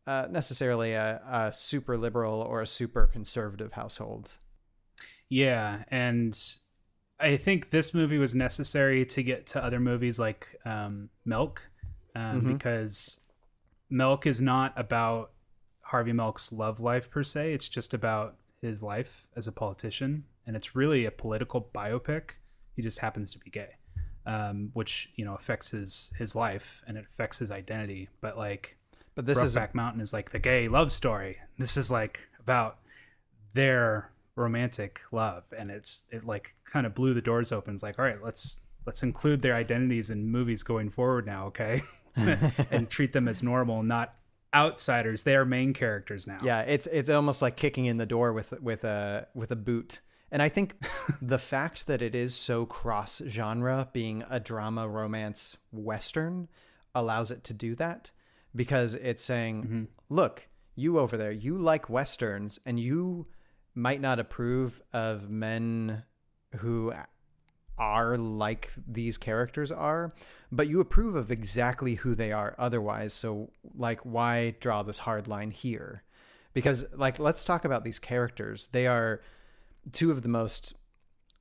uh, 0.07 0.27
necessarily 0.29 0.93
a, 0.93 1.21
a 1.29 1.53
super 1.53 1.97
liberal 1.97 2.41
or 2.41 2.61
a 2.61 2.67
super 2.67 3.05
conservative 3.05 3.73
household. 3.73 4.37
Yeah, 5.29 5.83
and 5.89 6.37
I 7.21 7.37
think 7.37 7.69
this 7.69 7.93
movie 7.93 8.17
was 8.17 8.33
necessary 8.35 9.05
to 9.05 9.23
get 9.23 9.45
to 9.47 9.63
other 9.63 9.79
movies 9.79 10.19
like 10.19 10.55
um, 10.65 11.09
Milk, 11.25 11.67
um, 12.15 12.41
because 12.41 13.19
Milk 13.89 14.25
is 14.25 14.41
not 14.41 14.73
about 14.75 15.31
Harvey 15.81 16.13
Milk's 16.13 16.51
love 16.51 16.79
life 16.79 17.09
per 17.09 17.23
se. 17.23 17.53
It's 17.53 17.69
just 17.69 17.93
about 17.93 18.37
his 18.61 18.81
life 18.83 19.27
as 19.35 19.47
a 19.47 19.51
politician, 19.51 20.23
and 20.47 20.55
it's 20.55 20.75
really 20.75 21.05
a 21.05 21.11
political 21.11 21.69
biopic. 21.73 22.31
He 22.75 22.81
just 22.81 22.99
happens 22.99 23.31
to 23.31 23.39
be 23.39 23.49
gay, 23.49 23.75
um, 24.25 24.71
which 24.73 25.09
you 25.15 25.25
know 25.25 25.35
affects 25.35 25.71
his 25.71 26.11
his 26.17 26.35
life 26.35 26.83
and 26.87 26.97
it 26.97 27.05
affects 27.07 27.39
his 27.39 27.51
identity. 27.51 28.09
But 28.21 28.37
like 28.37 28.77
but 29.15 29.25
this 29.25 29.41
is 29.41 29.55
Brokeback 29.55 29.73
Mountain 29.73 30.01
is 30.01 30.13
like 30.13 30.31
the 30.31 30.39
gay 30.39 30.67
love 30.67 30.91
story. 30.91 31.37
This 31.57 31.77
is 31.77 31.91
like 31.91 32.27
about 32.39 32.79
their 33.53 34.10
romantic 34.35 35.01
love, 35.11 35.45
and 35.57 35.71
it's 35.71 36.05
it 36.11 36.25
like 36.25 36.55
kind 36.65 36.85
of 36.85 36.95
blew 36.95 37.13
the 37.13 37.21
doors 37.21 37.51
open. 37.51 37.73
It's 37.73 37.83
like, 37.83 37.99
all 37.99 38.05
right, 38.05 38.21
let's 38.23 38.61
let's 38.85 39.03
include 39.03 39.41
their 39.41 39.55
identities 39.55 40.09
in 40.09 40.27
movies 40.27 40.63
going 40.63 40.89
forward 40.89 41.25
now, 41.25 41.47
okay, 41.47 41.81
and 42.71 42.89
treat 42.89 43.13
them 43.13 43.27
as 43.27 43.43
normal, 43.43 43.83
not 43.83 44.15
outsiders. 44.53 45.23
They 45.23 45.35
are 45.35 45.45
main 45.45 45.73
characters 45.73 46.27
now. 46.27 46.39
Yeah, 46.43 46.61
it's 46.61 46.87
it's 46.87 47.09
almost 47.09 47.41
like 47.41 47.55
kicking 47.55 47.85
in 47.85 47.97
the 47.97 48.05
door 48.05 48.33
with 48.33 48.59
with 48.61 48.83
a 48.83 49.27
with 49.33 49.51
a 49.51 49.55
boot. 49.55 50.01
And 50.31 50.41
I 50.41 50.49
think 50.49 50.75
the 51.21 51.37
fact 51.37 51.87
that 51.87 52.01
it 52.01 52.15
is 52.15 52.33
so 52.33 52.65
cross 52.65 53.21
genre, 53.27 53.89
being 53.91 54.23
a 54.29 54.39
drama, 54.39 54.87
romance, 54.87 55.57
western, 55.71 56.47
allows 56.95 57.31
it 57.31 57.43
to 57.45 57.53
do 57.53 57.75
that 57.75 58.11
because 58.55 58.95
it's 58.95 59.23
saying, 59.23 59.63
mm-hmm. 59.63 59.83
look, 60.09 60.47
you 60.75 60.99
over 60.99 61.17
there, 61.17 61.31
you 61.31 61.57
like 61.57 61.89
westerns, 61.89 62.59
and 62.65 62.79
you 62.79 63.27
might 63.73 64.01
not 64.01 64.19
approve 64.19 64.81
of 64.93 65.29
men 65.29 66.03
who 66.57 66.93
are 67.77 68.17
like 68.17 68.71
these 68.87 69.17
characters 69.17 69.71
are, 69.71 70.13
but 70.51 70.67
you 70.67 70.79
approve 70.79 71.15
of 71.15 71.31
exactly 71.31 71.95
who 71.95 72.13
they 72.13 72.31
are 72.31 72.55
otherwise. 72.59 73.13
So, 73.13 73.49
like, 73.75 74.01
why 74.01 74.55
draw 74.59 74.83
this 74.83 74.99
hard 74.99 75.27
line 75.27 75.51
here? 75.51 76.03
Because, 76.53 76.85
like, 76.93 77.17
let's 77.17 77.45
talk 77.45 77.65
about 77.65 77.83
these 77.83 77.97
characters. 77.97 78.67
They 78.67 78.87
are 78.87 79.21
two 79.91 80.11
of 80.11 80.21
the 80.21 80.29
most 80.29 80.73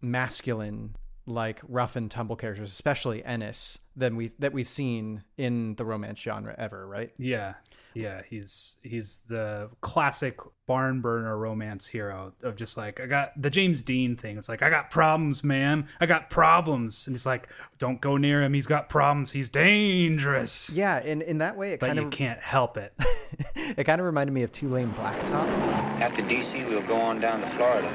masculine, 0.01 0.95
like 1.31 1.61
rough 1.69 1.97
and 1.97 2.11
tumble 2.11 2.37
characters, 2.37 2.71
especially 2.71 3.25
Ennis, 3.25 3.79
than 3.97 4.17
we 4.17 4.33
that 4.39 4.53
we've 4.53 4.69
seen 4.69 5.23
in 5.37 5.75
the 5.77 5.85
romance 5.85 6.21
genre 6.21 6.55
ever, 6.59 6.87
right? 6.87 7.13
Yeah. 7.17 7.55
Yeah, 7.93 8.23
he's 8.29 8.77
he's 8.83 9.23
the 9.29 9.69
classic 9.81 10.39
barn 10.67 11.01
burner 11.01 11.37
romance 11.37 11.89
hero 11.89 12.33
of 12.45 12.55
just 12.55 12.77
like 12.77 13.01
I 13.01 13.07
got 13.07 13.33
the 13.41 13.51
James 13.51 13.83
Dean 13.83 14.15
thing. 14.15 14.39
It's 14.39 14.49
like 14.49 14.63
I 14.63 14.71
got 14.71 14.91
problems, 14.91 15.43
man. 15.43 15.89
I 16.01 16.07
got 16.07 16.31
problems, 16.31 17.09
and 17.09 17.15
he's 17.15 17.27
like, 17.27 17.49
"Don't 17.79 18.01
go 18.01 18.17
near 18.17 18.43
him. 18.43 18.55
He's 18.55 18.69
got 18.69 18.89
problems. 18.89 19.33
He's 19.33 19.49
dangerous." 19.49 20.71
Yeah, 20.71 21.01
in 21.03 21.21
in 21.23 21.39
that 21.39 21.57
way, 21.57 21.73
it 21.73 21.81
But 21.81 21.87
kind 21.89 21.99
you 21.99 22.05
of 22.07 22.13
can't 22.13 22.39
help 22.39 22.77
it. 22.77 22.95
it 23.57 23.83
kind 23.85 24.01
of 24.01 24.07
reminded 24.07 24.33
me 24.33 24.45
of 24.45 24.53
Two-Lane 24.53 24.93
Blacktop. 24.93 25.49
After 26.01 26.23
D.C., 26.23 26.65
we'll 26.67 26.87
go 26.87 26.95
on 26.97 27.21
down 27.21 27.41
to 27.41 27.51
Florida. 27.57 27.89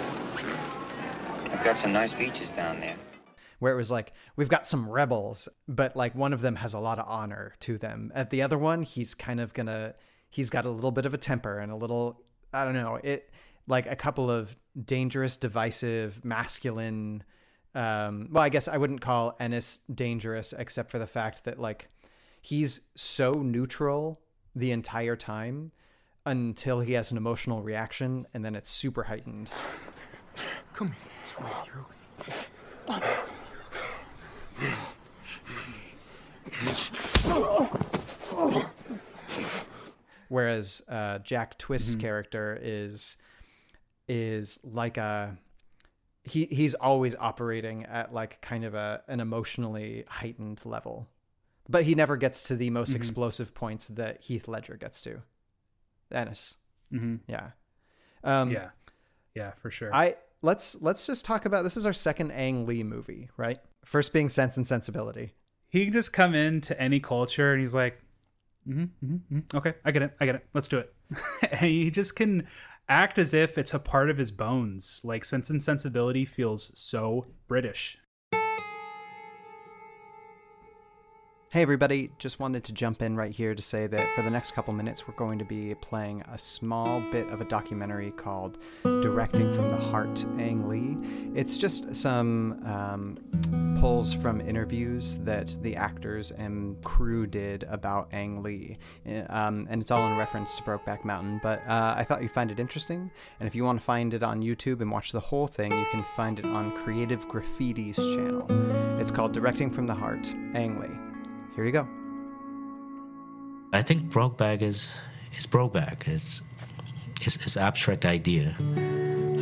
I've 1.54 1.64
got 1.64 1.80
some 1.80 1.94
nice 1.94 2.12
beaches 2.12 2.50
down 2.52 2.82
there. 2.82 2.98
Where 3.60 3.74
it 3.74 3.76
was 3.76 3.92
like 3.92 4.14
we've 4.36 4.50
got 4.50 4.66
some 4.66 4.90
rebels 4.90 5.50
but 5.68 5.96
like 5.96 6.14
one 6.16 6.34
of 6.34 6.42
them 6.42 6.56
has 6.56 6.74
a 6.74 6.80
lot 6.80 7.00
of 7.00 7.06
honor 7.08 7.54
to 7.60 7.78
them 7.78 8.12
at 8.16 8.30
the 8.30 8.42
other 8.42 8.58
one 8.58 8.82
he's 8.82 9.14
kind 9.14 9.40
of 9.40 9.54
gonna 9.54 9.94
he's 10.30 10.50
got 10.50 10.66
a 10.66 10.70
little 10.70 10.92
bit 10.92 11.06
of 11.06 11.14
a 11.14 11.18
temper 11.18 11.60
and 11.60 11.72
a 11.72 11.76
little 11.76 12.22
i 12.54 12.64
don't 12.64 12.74
know 12.74 12.96
it 13.04 13.30
like 13.68 13.88
a 13.88 13.96
couple 13.96 14.30
of 14.30 14.56
dangerous 14.84 15.38
divisive 15.38 16.24
masculine 16.24 17.24
um 17.74 18.28
well 18.32 18.44
i 18.44 18.50
guess 18.50 18.68
i 18.68 18.78
wouldn't 18.78 19.02
call 19.02 19.36
ennis 19.40 19.78
dangerous 19.94 20.54
except 20.54 20.92
for 20.92 21.00
the 21.00 21.08
fact 21.08 21.44
that 21.46 21.60
like 21.60 21.90
he's 22.42 22.82
so 22.96 23.32
neutral 23.34 24.22
the 24.56 24.72
entire 24.72 25.16
time 25.16 25.72
until 26.28 26.80
he 26.80 26.94
has 26.94 27.12
an 27.12 27.18
emotional 27.18 27.62
reaction 27.62 28.26
and 28.34 28.44
then 28.44 28.56
it's 28.56 28.70
super 28.70 29.04
heightened 29.04 29.52
Come 30.74 30.92
here. 30.92 31.12
Come 31.34 31.46
here. 31.46 31.74
You're 31.74 32.98
okay. 32.98 33.36
Whereas 40.30 40.82
uh, 40.90 41.20
Jack 41.20 41.58
Twist's 41.58 41.96
character 41.96 42.58
is 42.62 43.18
is 44.08 44.60
like 44.64 44.98
a 44.98 45.38
he 46.24 46.46
he's 46.46 46.74
always 46.74 47.16
operating 47.16 47.86
at 47.86 48.14
like 48.14 48.42
kind 48.42 48.64
of 48.64 48.74
a 48.74 49.02
an 49.08 49.20
emotionally 49.20 50.06
heightened 50.08 50.60
level, 50.66 51.08
but 51.70 51.84
he 51.84 51.96
never 51.96 52.18
gets 52.18 52.44
to 52.44 52.56
the 52.56 52.70
most 52.70 52.96
explosive 52.96 53.54
points 53.54 53.88
that 53.90 54.22
Heath 54.22 54.48
Ledger 54.48 54.76
gets 54.76 55.02
to. 55.04 55.22
Ennis, 56.12 56.56
hmm 56.92 57.16
yeah, 57.28 57.52
um, 58.24 58.52
Yeah, 58.52 58.70
yeah, 59.34 59.52
for 59.52 59.72
sure. 59.72 59.94
I 59.94 60.16
let's 60.46 60.82
let's 60.82 61.06
just 61.06 61.26
talk 61.26 61.46
about 61.46 61.64
this 61.64 61.76
is 61.76 61.86
our 61.86 61.94
second 61.94 62.32
Ang 62.32 62.66
Lee 62.66 62.84
movie, 62.84 63.30
right? 63.36 63.60
First 63.84 64.14
being 64.14 64.30
Sense 64.30 64.56
and 64.58 64.66
Sensibility. 64.66 65.34
he 65.68 65.84
can 65.86 65.94
just 65.94 66.14
come 66.14 66.34
into 66.36 66.80
any 66.80 67.00
culture 67.00 67.52
and 67.52 67.60
he's 67.60 67.76
like, 67.76 68.00
hmm 68.66 68.86
hmm 69.02 69.40
okay, 69.54 69.74
I 69.84 69.92
get 69.92 70.04
it, 70.04 70.16
I 70.20 70.26
get 70.26 70.36
it, 70.36 70.48
let's 70.54 70.68
do 70.68 70.78
it. 70.78 70.94
and 71.52 71.60
he 71.62 71.92
just 71.92 72.16
can 72.16 72.48
act 72.88 73.18
as 73.18 73.34
if 73.34 73.58
it's 73.58 73.74
a 73.74 73.80
part 73.80 74.10
of 74.10 74.18
his 74.18 74.32
bones. 74.32 75.02
Like 75.04 75.26
Sense 75.26 75.50
and 75.50 75.62
Sensibility 75.62 76.24
feels 76.26 76.72
so 76.80 77.26
British. 77.48 77.98
Hey, 81.56 81.62
everybody, 81.62 82.12
just 82.20 82.42
wanted 82.42 82.66
to 82.66 82.74
jump 82.74 83.02
in 83.02 83.16
right 83.16 83.32
here 83.32 83.56
to 83.56 83.62
say 83.62 83.88
that 83.88 84.14
for 84.14 84.24
the 84.24 84.30
next 84.30 84.52
couple 84.52 84.74
minutes, 84.74 85.08
we're 85.08 85.14
going 85.14 85.40
to 85.40 85.46
be 85.46 85.74
playing 85.76 86.22
a 86.30 86.38
small 86.38 87.00
bit 87.14 87.30
of 87.30 87.40
a 87.40 87.46
documentary 87.46 88.12
called 88.12 88.58
Directing 88.84 89.54
from 89.54 89.70
the 89.70 89.78
Heart 89.78 90.26
Ang 90.38 90.68
Lee. 90.68 90.98
It's 91.34 91.58
just 91.58 91.96
some 91.96 92.62
um, 92.66 93.78
pulls 93.80 94.12
from 94.12 94.42
interviews 94.42 95.20
that 95.20 95.56
the 95.62 95.78
actors 95.78 96.32
and 96.32 96.84
crew 96.84 97.26
did 97.26 97.64
about 97.70 98.10
Ang 98.12 98.44
Lee. 98.44 98.78
Um, 99.30 99.66
and 99.70 99.82
it's 99.82 99.92
all 99.92 100.06
in 100.12 100.18
reference 100.18 100.58
to 100.58 100.64
Brokeback 100.64 101.06
Mountain, 101.06 101.40
but 101.42 101.66
uh, 101.70 101.96
I 101.96 102.04
thought 102.04 102.22
you'd 102.22 102.34
find 102.34 102.52
it 102.52 102.60
interesting. 102.60 103.10
And 103.40 103.48
if 103.48 103.56
you 103.56 103.64
want 103.64 103.80
to 103.80 103.86
find 103.86 104.14
it 104.14 104.24
on 104.24 104.42
YouTube 104.42 104.82
and 104.82 104.92
watch 104.92 105.14
the 105.14 105.22
whole 105.22 105.48
thing, 105.48 105.72
you 105.72 105.86
can 105.90 106.04
find 106.18 106.38
it 106.38 106.46
on 106.48 106.74
Creative 106.80 107.26
Graffiti's 107.30 107.96
channel. 107.96 108.46
It's 109.00 109.10
called 109.10 109.32
Directing 109.32 109.72
from 109.72 109.88
the 109.88 109.94
Heart 109.94 110.34
Ang 110.54 110.82
Lee. 110.82 111.05
Here 111.56 111.66
you 111.66 111.72
go. 111.72 111.88
I 113.72 113.82
think 113.82 114.04
Brokeback 114.10 114.62
is 114.62 114.96
is 115.38 115.48
Brokeback. 115.48 116.08
It's 116.08 116.42
it's, 117.22 117.38
it's 117.38 117.58
abstract 117.58 118.06
idea. 118.06 118.56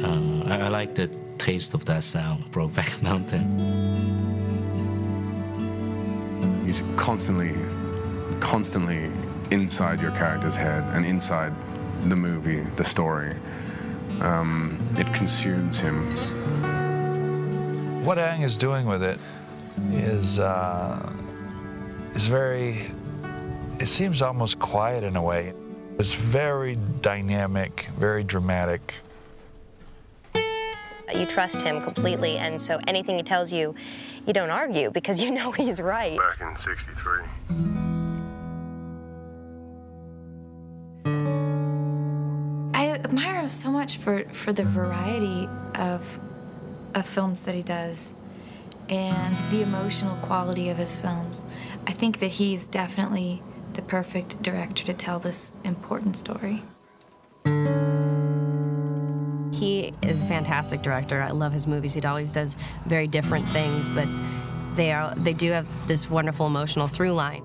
Uh, 0.04 0.44
I, 0.46 0.62
I 0.66 0.68
like 0.70 0.96
the 0.96 1.08
taste 1.38 1.74
of 1.74 1.86
that 1.86 2.04
sound, 2.04 2.46
Brokeback 2.52 3.02
Mountain. 3.02 3.58
He's 6.66 6.84
constantly, 6.96 7.54
constantly 8.40 9.12
inside 9.52 10.02
your 10.02 10.12
character's 10.12 10.56
head 10.56 10.84
and 10.96 11.06
inside 11.06 11.54
the 12.10 12.16
movie, 12.16 12.62
the 12.76 12.86
story. 12.86 13.36
Um, 14.22 14.78
it 14.98 15.12
consumes 15.14 15.80
him. 15.80 16.16
What 18.06 18.18
Ang 18.18 18.42
is 18.42 18.58
doing 18.58 18.86
with 18.86 19.04
it 19.04 19.20
is 19.92 20.40
uh, 20.40 21.13
is 22.16 22.26
very. 22.26 22.86
It 23.80 23.88
seems 23.88 24.22
almost 24.22 24.60
quiet 24.60 25.04
in 25.04 25.16
a 25.16 25.22
way. 25.22 25.54
It's 26.00 26.14
very 26.14 26.78
dynamic, 27.02 27.88
very 27.98 28.24
dramatic. 28.24 28.96
You 31.14 31.26
trust 31.28 31.62
him 31.62 31.82
completely, 31.82 32.38
and 32.38 32.60
so 32.62 32.80
anything 32.88 33.18
he 33.18 33.24
tells 33.24 33.54
you, 33.54 33.76
you 34.26 34.34
don't 34.34 34.50
argue 34.50 34.90
because 34.90 35.22
you 35.22 35.32
know 35.32 35.52
he's 35.64 35.80
right. 35.80 36.18
Back 36.18 36.42
in 36.42 36.58
63. 36.64 37.24
I 42.74 42.90
admire 42.90 43.42
him 43.42 43.48
so 43.48 43.70
much 43.70 43.98
for, 43.98 44.24
for 44.32 44.54
the 44.54 44.64
variety 44.64 45.48
of, 45.76 46.20
of 46.96 47.06
films 47.06 47.46
that 47.46 47.54
he 47.54 47.62
does 47.62 48.16
and 48.90 49.40
the 49.52 49.62
emotional 49.62 50.16
quality 50.18 50.70
of 50.70 50.78
his 50.78 50.96
films. 51.00 51.46
I 51.88 51.92
think 51.92 52.20
that 52.20 52.32
he's 52.32 52.68
definitely 52.68 53.42
the 53.74 53.82
perfect 53.82 54.42
director 54.42 54.86
to 54.86 54.94
tell 54.94 55.20
this 55.20 55.58
important 55.64 56.16
story. 56.16 56.64
He 59.52 59.94
is 60.02 60.22
a 60.22 60.26
fantastic 60.26 60.82
director. 60.82 61.22
I 61.22 61.32
love 61.32 61.54
his 61.54 61.68
movies. 61.68 61.94
He 61.94 62.02
always 62.02 62.32
does 62.32 62.58
very 62.86 63.08
different 63.08 63.48
things, 63.50 63.88
but 63.88 64.08
they 64.76 64.92
are 64.92 65.14
they 65.16 65.34
do 65.34 65.52
have 65.52 65.68
this 65.88 66.10
wonderful 66.10 66.48
emotional 66.48 66.88
through 66.88 67.14
line. 67.14 67.44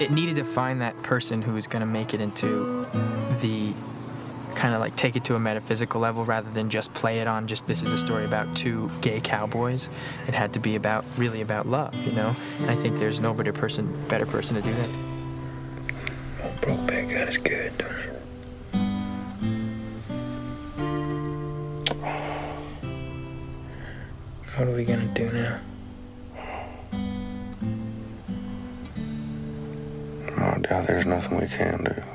It 0.00 0.10
needed 0.10 0.36
to 0.36 0.44
find 0.44 0.80
that 0.80 1.00
person 1.02 1.40
who 1.40 1.52
was 1.52 1.68
going 1.68 1.80
to 1.80 1.86
make 1.86 2.14
it 2.14 2.20
into 2.20 2.84
the 3.40 3.72
kind 4.54 4.74
of 4.74 4.80
like 4.80 4.96
take 4.96 5.16
it 5.16 5.24
to 5.24 5.34
a 5.34 5.38
metaphysical 5.38 6.00
level 6.00 6.24
rather 6.24 6.50
than 6.50 6.70
just 6.70 6.92
play 6.94 7.18
it 7.20 7.26
on 7.26 7.46
just 7.46 7.66
this 7.66 7.82
is 7.82 7.90
a 7.90 7.98
story 7.98 8.24
about 8.24 8.54
two 8.56 8.90
gay 9.00 9.20
cowboys. 9.20 9.90
It 10.28 10.34
had 10.34 10.52
to 10.54 10.60
be 10.60 10.76
about 10.76 11.04
really 11.16 11.40
about 11.40 11.66
love, 11.66 11.94
you 12.06 12.12
know. 12.12 12.34
And 12.60 12.70
I 12.70 12.76
think 12.76 12.98
there's 12.98 13.20
no 13.20 13.34
better 13.34 13.52
person, 13.52 14.06
better 14.08 14.26
person 14.26 14.56
to 14.56 14.62
do 14.62 14.72
that. 14.72 14.88
Oh, 16.42 16.52
Brokeback, 16.60 17.08
that 17.10 17.28
is 17.28 17.38
good, 17.38 17.76
don't 17.78 17.90
it? 17.90 18.10
What 24.56 24.68
are 24.68 24.72
we 24.72 24.84
gonna 24.84 25.06
do 25.14 25.32
now? 25.32 25.58
Oh, 30.38 30.58
doubt 30.60 30.86
there's 30.86 31.06
nothing 31.06 31.40
we 31.40 31.48
can 31.48 31.82
do. 31.82 32.13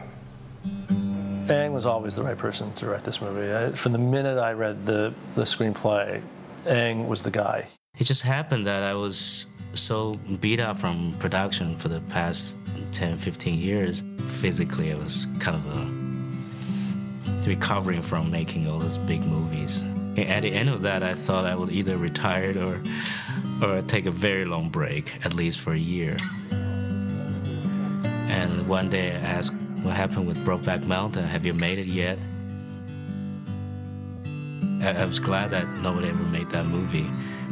Ang 1.49 1.73
was 1.73 1.85
always 1.85 2.15
the 2.15 2.23
right 2.23 2.37
person 2.37 2.71
to 2.73 2.85
write 2.85 3.03
this 3.03 3.21
movie. 3.21 3.51
I, 3.51 3.71
from 3.71 3.91
the 3.91 3.97
minute 3.97 4.37
I 4.37 4.53
read 4.53 4.85
the, 4.85 5.13
the 5.35 5.43
screenplay, 5.43 6.21
Ang 6.67 7.07
was 7.07 7.23
the 7.23 7.31
guy. 7.31 7.67
It 7.97 8.03
just 8.03 8.21
happened 8.21 8.67
that 8.67 8.83
I 8.83 8.93
was 8.93 9.47
so 9.73 10.13
beat 10.39 10.59
up 10.59 10.77
from 10.77 11.13
production 11.19 11.75
for 11.75 11.87
the 11.87 12.01
past 12.01 12.57
10, 12.91 13.17
15 13.17 13.59
years. 13.59 14.03
Physically, 14.19 14.91
I 14.91 14.95
was 14.95 15.27
kind 15.39 15.57
of 15.57 15.65
a, 15.75 15.99
recovering 17.47 18.01
from 18.03 18.29
making 18.29 18.67
all 18.69 18.77
those 18.77 18.97
big 18.99 19.21
movies. 19.21 19.83
At 20.17 20.43
the 20.43 20.51
end 20.51 20.69
of 20.69 20.83
that, 20.83 21.01
I 21.01 21.15
thought 21.15 21.45
I 21.45 21.55
would 21.55 21.71
either 21.71 21.97
retire 21.97 22.53
or, 22.59 22.81
or 23.63 23.81
take 23.83 24.05
a 24.05 24.11
very 24.11 24.45
long 24.45 24.69
break, 24.69 25.13
at 25.25 25.33
least 25.33 25.59
for 25.59 25.73
a 25.73 25.77
year. 25.77 26.15
And 28.29 28.67
one 28.67 28.89
day 28.89 29.11
I 29.11 29.19
asked, 29.19 29.53
what 29.83 29.95
happened 29.95 30.27
with 30.27 30.37
Brokeback 30.45 30.85
Mountain? 30.85 31.23
Have 31.23 31.45
you 31.45 31.53
made 31.53 31.79
it 31.79 31.87
yet? 31.87 32.17
I, 34.81 35.01
I 35.01 35.05
was 35.05 35.19
glad 35.19 35.51
that 35.51 35.67
nobody 35.77 36.09
ever 36.09 36.23
made 36.23 36.49
that 36.49 36.65
movie, 36.65 37.07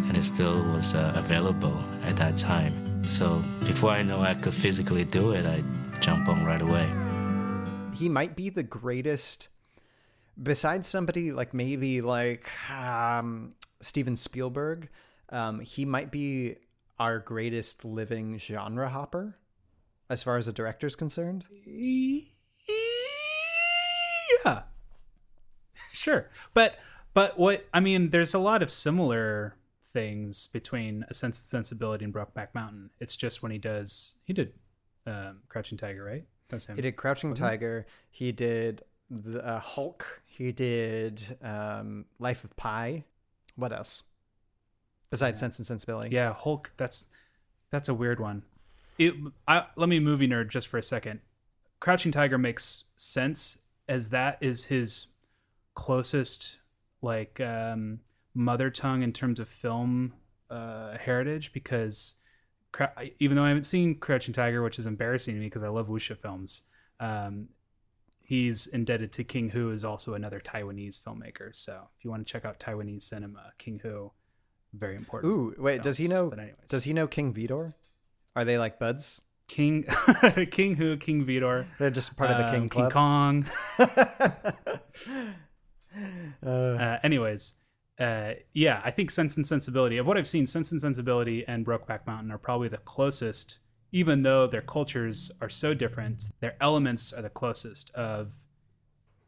and 0.08 0.16
it 0.16 0.24
still 0.24 0.62
was 0.74 0.96
uh, 0.96 1.14
available 1.16 1.84
at 2.04 2.18
that 2.18 2.38
time. 2.38 3.04
So 3.06 3.44
before 3.62 3.92
I 3.92 4.04
know 4.04 4.22
I 4.22 4.34
could 4.34 4.54
physically 4.54 5.06
do 5.06 5.32
it, 5.32 5.46
I 5.46 5.64
jump 6.00 6.28
on 6.28 6.46
right 6.46 6.62
away. 6.62 6.88
He 7.96 8.10
might 8.10 8.36
be 8.36 8.50
the 8.50 8.64
greatest, 8.64 9.48
besides 10.42 10.88
somebody 10.88 11.32
like 11.32 11.54
maybe 11.54 12.02
like 12.02 12.50
um, 12.72 13.54
Steven 13.82 14.16
Spielberg. 14.16 14.90
Um, 15.30 15.60
he 15.60 15.86
might 15.86 16.12
be 16.12 16.56
our 17.00 17.20
greatest 17.20 17.86
living 17.86 18.38
genre 18.38 18.90
hopper 18.90 19.38
as 20.10 20.24
far 20.24 20.38
as 20.38 20.48
a 20.48 20.54
director's 20.54 20.96
concerned. 20.96 21.46
Yeah. 24.46 24.62
Sure. 25.94 26.30
But 26.54 26.78
but 27.14 27.38
what 27.40 27.66
I 27.74 27.80
mean, 27.80 28.12
there's 28.12 28.34
a 28.36 28.40
lot 28.40 28.62
of 28.62 28.70
similar 28.70 29.56
things 29.84 30.48
between 30.48 31.04
A 31.10 31.14
Sense 31.14 31.40
of 31.40 31.46
Sensibility 31.46 32.06
and 32.06 32.14
Brokeback 32.14 32.50
Mountain. 32.54 32.92
It's 33.00 33.16
just 33.16 33.42
when 33.42 33.52
he 33.52 33.58
does 33.58 34.16
he 34.24 34.32
did 34.34 34.54
um, 35.08 35.40
Crouching 35.50 35.78
Tiger, 35.78 36.04
right? 36.04 36.24
That's 36.50 36.66
him. 36.66 36.76
He 36.76 36.82
did 36.84 36.96
Crouching 36.96 37.32
Wasn't? 37.32 37.48
Tiger. 37.48 37.88
He 38.12 38.32
did 38.32 38.84
the 39.10 39.46
uh, 39.46 39.60
Hulk. 39.60 40.22
He 40.26 40.52
did 40.52 41.38
um, 41.42 42.06
Life 42.20 42.44
of 42.44 42.56
Pi. 42.56 43.04
What 43.56 43.74
else? 43.74 44.04
Besides 45.10 45.40
Sense 45.40 45.58
and 45.58 45.66
Sensibility. 45.66 46.10
Yeah, 46.12 46.34
Hulk. 46.34 46.72
That's 46.78 47.08
that's 47.72 47.90
a 47.90 47.94
weird 47.94 48.20
one. 48.20 48.44
It. 48.98 49.14
I, 49.48 49.66
let 49.76 49.90
me 49.90 50.00
movie 50.00 50.28
nerd 50.28 50.50
just 50.50 50.68
for 50.68 50.78
a 50.78 50.84
second. 50.84 51.20
Crouching 51.80 52.12
Tiger 52.12 52.38
makes 52.38 52.86
sense 52.96 53.60
as 53.88 54.10
that 54.10 54.38
is 54.42 54.66
his 54.66 55.08
closest 55.76 56.60
like 57.02 57.40
um, 57.40 58.00
mother 58.34 58.70
tongue 58.70 59.04
in 59.04 59.14
terms 59.14 59.40
of 59.40 59.48
film 59.48 60.14
uh, 60.50 60.98
heritage 60.98 61.54
because 61.54 62.16
even 63.20 63.38
though 63.38 63.44
I 63.44 63.50
haven't 63.50 63.64
seen 63.64 63.96
Crouching 63.96 64.34
Tiger, 64.34 64.62
which 64.62 64.80
is 64.80 64.86
embarrassing 64.86 65.36
to 65.36 65.40
me 65.40 65.48
because 65.48 65.64
I 65.64 65.70
love 65.70 65.88
wuxia 65.88 66.18
films, 66.18 66.64
um, 67.00 67.50
he's 68.26 68.68
indebted 68.68 69.12
to 69.14 69.24
King 69.24 69.50
Hu, 69.50 69.72
is 69.72 69.86
also 69.86 70.14
another 70.14 70.40
Taiwanese 70.40 71.02
filmmaker. 71.02 71.56
So 71.56 71.88
if 71.98 72.04
you 72.04 72.10
want 72.10 72.26
to 72.26 72.32
check 72.32 72.46
out 72.46 72.60
Taiwanese 72.60 73.04
cinema, 73.04 73.54
King 73.58 73.80
Hu, 73.80 74.12
very 74.74 74.96
important. 74.96 75.32
Ooh, 75.32 75.56
wait. 75.58 75.82
Does 75.82 75.98
he 75.98 76.08
know? 76.08 76.30
But 76.30 76.40
anyways. 76.40 76.70
Does 76.70 76.84
he 76.84 76.94
know 76.94 77.08
King 77.08 77.34
Vidor? 77.34 77.74
Are 78.38 78.46
they 78.46 78.60
like 78.60 78.78
buds? 78.78 79.24
King 79.48 79.84
King 80.52 80.76
who? 80.76 80.96
King 80.98 81.26
Vidor. 81.26 81.66
They're 81.80 81.90
just 81.90 82.16
part 82.16 82.30
of 82.30 82.38
the 82.38 82.46
um, 82.46 82.70
King 82.70 82.70
King 82.70 82.90
Kong. 82.92 83.46
Uh, 86.46 86.50
uh, 86.50 87.00
anyways, 87.02 87.56
uh, 88.00 88.34
yeah, 88.54 88.82
I 88.86 88.92
think 88.92 89.10
Sense 89.10 89.36
and 89.36 89.48
Sensibility 89.48 89.98
of 89.98 90.06
what 90.06 90.16
I've 90.16 90.28
seen, 90.28 90.46
Sense 90.46 90.72
and 90.72 90.80
Sensibility 90.80 91.44
and 91.48 91.66
Brokeback 91.66 92.06
Mountain 92.06 92.30
are 92.30 92.38
probably 92.38 92.68
the 92.68 92.78
closest, 92.78 93.58
even 93.92 94.22
though 94.22 94.46
their 94.46 94.62
cultures 94.62 95.32
are 95.42 95.50
so 95.50 95.74
different. 95.74 96.26
Their 96.40 96.56
elements 96.62 97.12
are 97.14 97.24
the 97.24 97.32
closest 97.32 97.90
of 97.96 98.32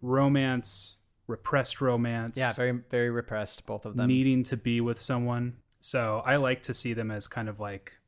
romance, 0.04 0.98
repressed 1.26 1.82
romance. 1.82 2.38
yeah, 2.38 2.54
very 2.54 2.80
very 2.92 3.10
repressed. 3.10 3.66
Both 3.66 3.86
of 3.86 3.96
them. 3.96 4.08
needing 4.08 4.44
to 4.44 4.58
be 4.58 4.80
with 4.80 5.00
someone. 5.00 5.56
So 5.80 6.22
I 6.24 6.36
like 6.36 6.62
to 6.64 6.76
see 6.76 6.94
them 6.94 7.10
as 7.10 7.26
kind 7.26 7.50
of 7.50 7.60
like 7.60 7.99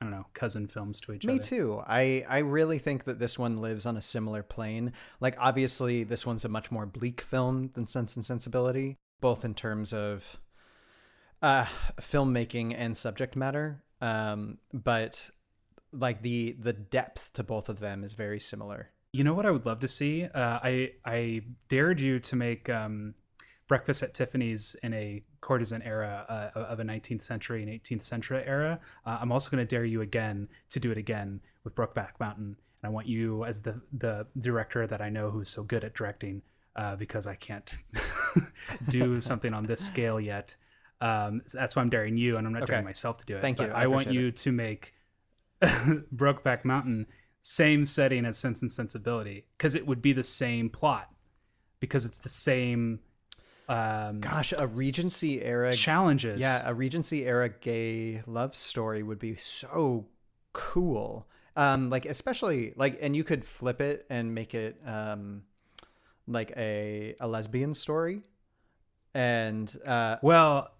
I 0.00 0.06
don't 0.06 0.12
know, 0.12 0.26
cousin 0.32 0.66
films 0.66 0.98
to 1.02 1.12
each 1.12 1.24
Me 1.24 1.34
other. 1.34 1.38
Me 1.40 1.44
too. 1.44 1.82
I 1.86 2.24
I 2.28 2.38
really 2.38 2.78
think 2.78 3.04
that 3.04 3.18
this 3.18 3.38
one 3.38 3.56
lives 3.56 3.84
on 3.84 3.96
a 3.96 4.02
similar 4.02 4.42
plane. 4.42 4.92
Like 5.20 5.36
obviously 5.38 6.04
this 6.04 6.24
one's 6.24 6.44
a 6.44 6.48
much 6.48 6.70
more 6.70 6.86
bleak 6.86 7.20
film 7.20 7.70
than 7.74 7.86
Sense 7.86 8.16
and 8.16 8.24
Sensibility, 8.24 8.96
both 9.20 9.44
in 9.44 9.54
terms 9.54 9.92
of 9.92 10.38
uh, 11.42 11.66
filmmaking 12.00 12.74
and 12.76 12.96
subject 12.96 13.36
matter, 13.36 13.82
um, 14.00 14.58
but 14.72 15.30
like 15.92 16.22
the 16.22 16.56
the 16.58 16.72
depth 16.72 17.32
to 17.34 17.42
both 17.42 17.68
of 17.68 17.80
them 17.80 18.04
is 18.04 18.14
very 18.14 18.40
similar. 18.40 18.90
You 19.12 19.24
know 19.24 19.34
what 19.34 19.44
I 19.44 19.50
would 19.50 19.66
love 19.66 19.80
to 19.80 19.88
see? 19.88 20.24
Uh, 20.24 20.60
I 20.62 20.92
I 21.04 21.42
dared 21.68 22.00
you 22.00 22.20
to 22.20 22.36
make 22.36 22.70
um, 22.70 23.14
Breakfast 23.70 24.02
at 24.02 24.14
Tiffany's 24.14 24.74
in 24.82 24.92
a 24.94 25.22
courtesan 25.40 25.80
era 25.82 26.26
uh, 26.28 26.58
of 26.58 26.80
a 26.80 26.82
19th 26.82 27.22
century 27.22 27.62
and 27.62 27.70
18th 27.70 28.02
century 28.02 28.42
era. 28.44 28.80
Uh, 29.06 29.18
I'm 29.20 29.30
also 29.30 29.48
going 29.48 29.64
to 29.64 29.76
dare 29.76 29.84
you 29.84 30.00
again 30.00 30.48
to 30.70 30.80
do 30.80 30.90
it 30.90 30.98
again 30.98 31.40
with 31.62 31.76
Brokeback 31.76 32.18
Mountain. 32.18 32.56
And 32.82 32.82
I 32.82 32.88
want 32.88 33.06
you, 33.06 33.44
as 33.44 33.60
the 33.60 33.80
the 33.92 34.26
director 34.40 34.88
that 34.88 35.00
I 35.00 35.08
know 35.08 35.30
who's 35.30 35.48
so 35.48 35.62
good 35.62 35.84
at 35.84 35.94
directing, 35.94 36.42
uh, 36.74 36.96
because 36.96 37.28
I 37.28 37.36
can't 37.36 37.72
do 38.88 39.20
something 39.20 39.54
on 39.54 39.66
this 39.66 39.86
scale 39.86 40.18
yet. 40.18 40.56
Um, 41.00 41.40
that's 41.54 41.76
why 41.76 41.82
I'm 41.82 41.90
daring 41.90 42.16
you, 42.16 42.38
and 42.38 42.48
I'm 42.48 42.52
not 42.52 42.64
Okay. 42.64 42.72
daring 42.72 42.84
myself 42.84 43.18
to 43.18 43.24
do 43.24 43.36
it. 43.36 43.40
Thank 43.40 43.60
you. 43.60 43.66
I 43.66 43.84
I, 43.84 43.86
want 43.86 44.10
you 44.10 44.32
to 44.32 44.50
make 44.50 44.94
Brokeback 45.62 46.64
Mountain 46.64 47.06
same 47.40 47.86
setting 47.86 48.24
as 48.24 48.36
Sense 48.36 48.62
and 48.62 48.72
Sensibility 48.72 49.46
because 49.56 49.76
it 49.76 49.86
would 49.86 50.02
be 50.02 50.12
the 50.12 50.24
same 50.24 50.70
plot 50.70 51.08
because 51.78 52.04
it's 52.04 52.18
the 52.18 52.28
same. 52.28 52.98
Um, 53.70 54.20
Gosh, 54.20 54.52
a 54.58 54.66
Regency 54.66 55.40
era 55.42 55.72
challenges. 55.72 56.40
Yeah, 56.40 56.62
a 56.64 56.74
Regency 56.74 57.24
era 57.24 57.48
gay 57.48 58.22
love 58.26 58.56
story 58.56 59.02
would 59.02 59.20
be 59.20 59.36
so 59.36 60.06
cool. 60.52 61.28
Um, 61.56 61.88
like 61.88 62.04
especially 62.04 62.72
like, 62.76 62.98
and 63.00 63.14
you 63.14 63.22
could 63.22 63.44
flip 63.44 63.80
it 63.80 64.06
and 64.10 64.34
make 64.34 64.54
it 64.54 64.80
um, 64.84 65.42
like 66.26 66.52
a 66.56 67.14
a 67.20 67.28
lesbian 67.28 67.74
story. 67.74 68.22
And 69.14 69.72
uh, 69.86 70.16
well, 70.20 70.72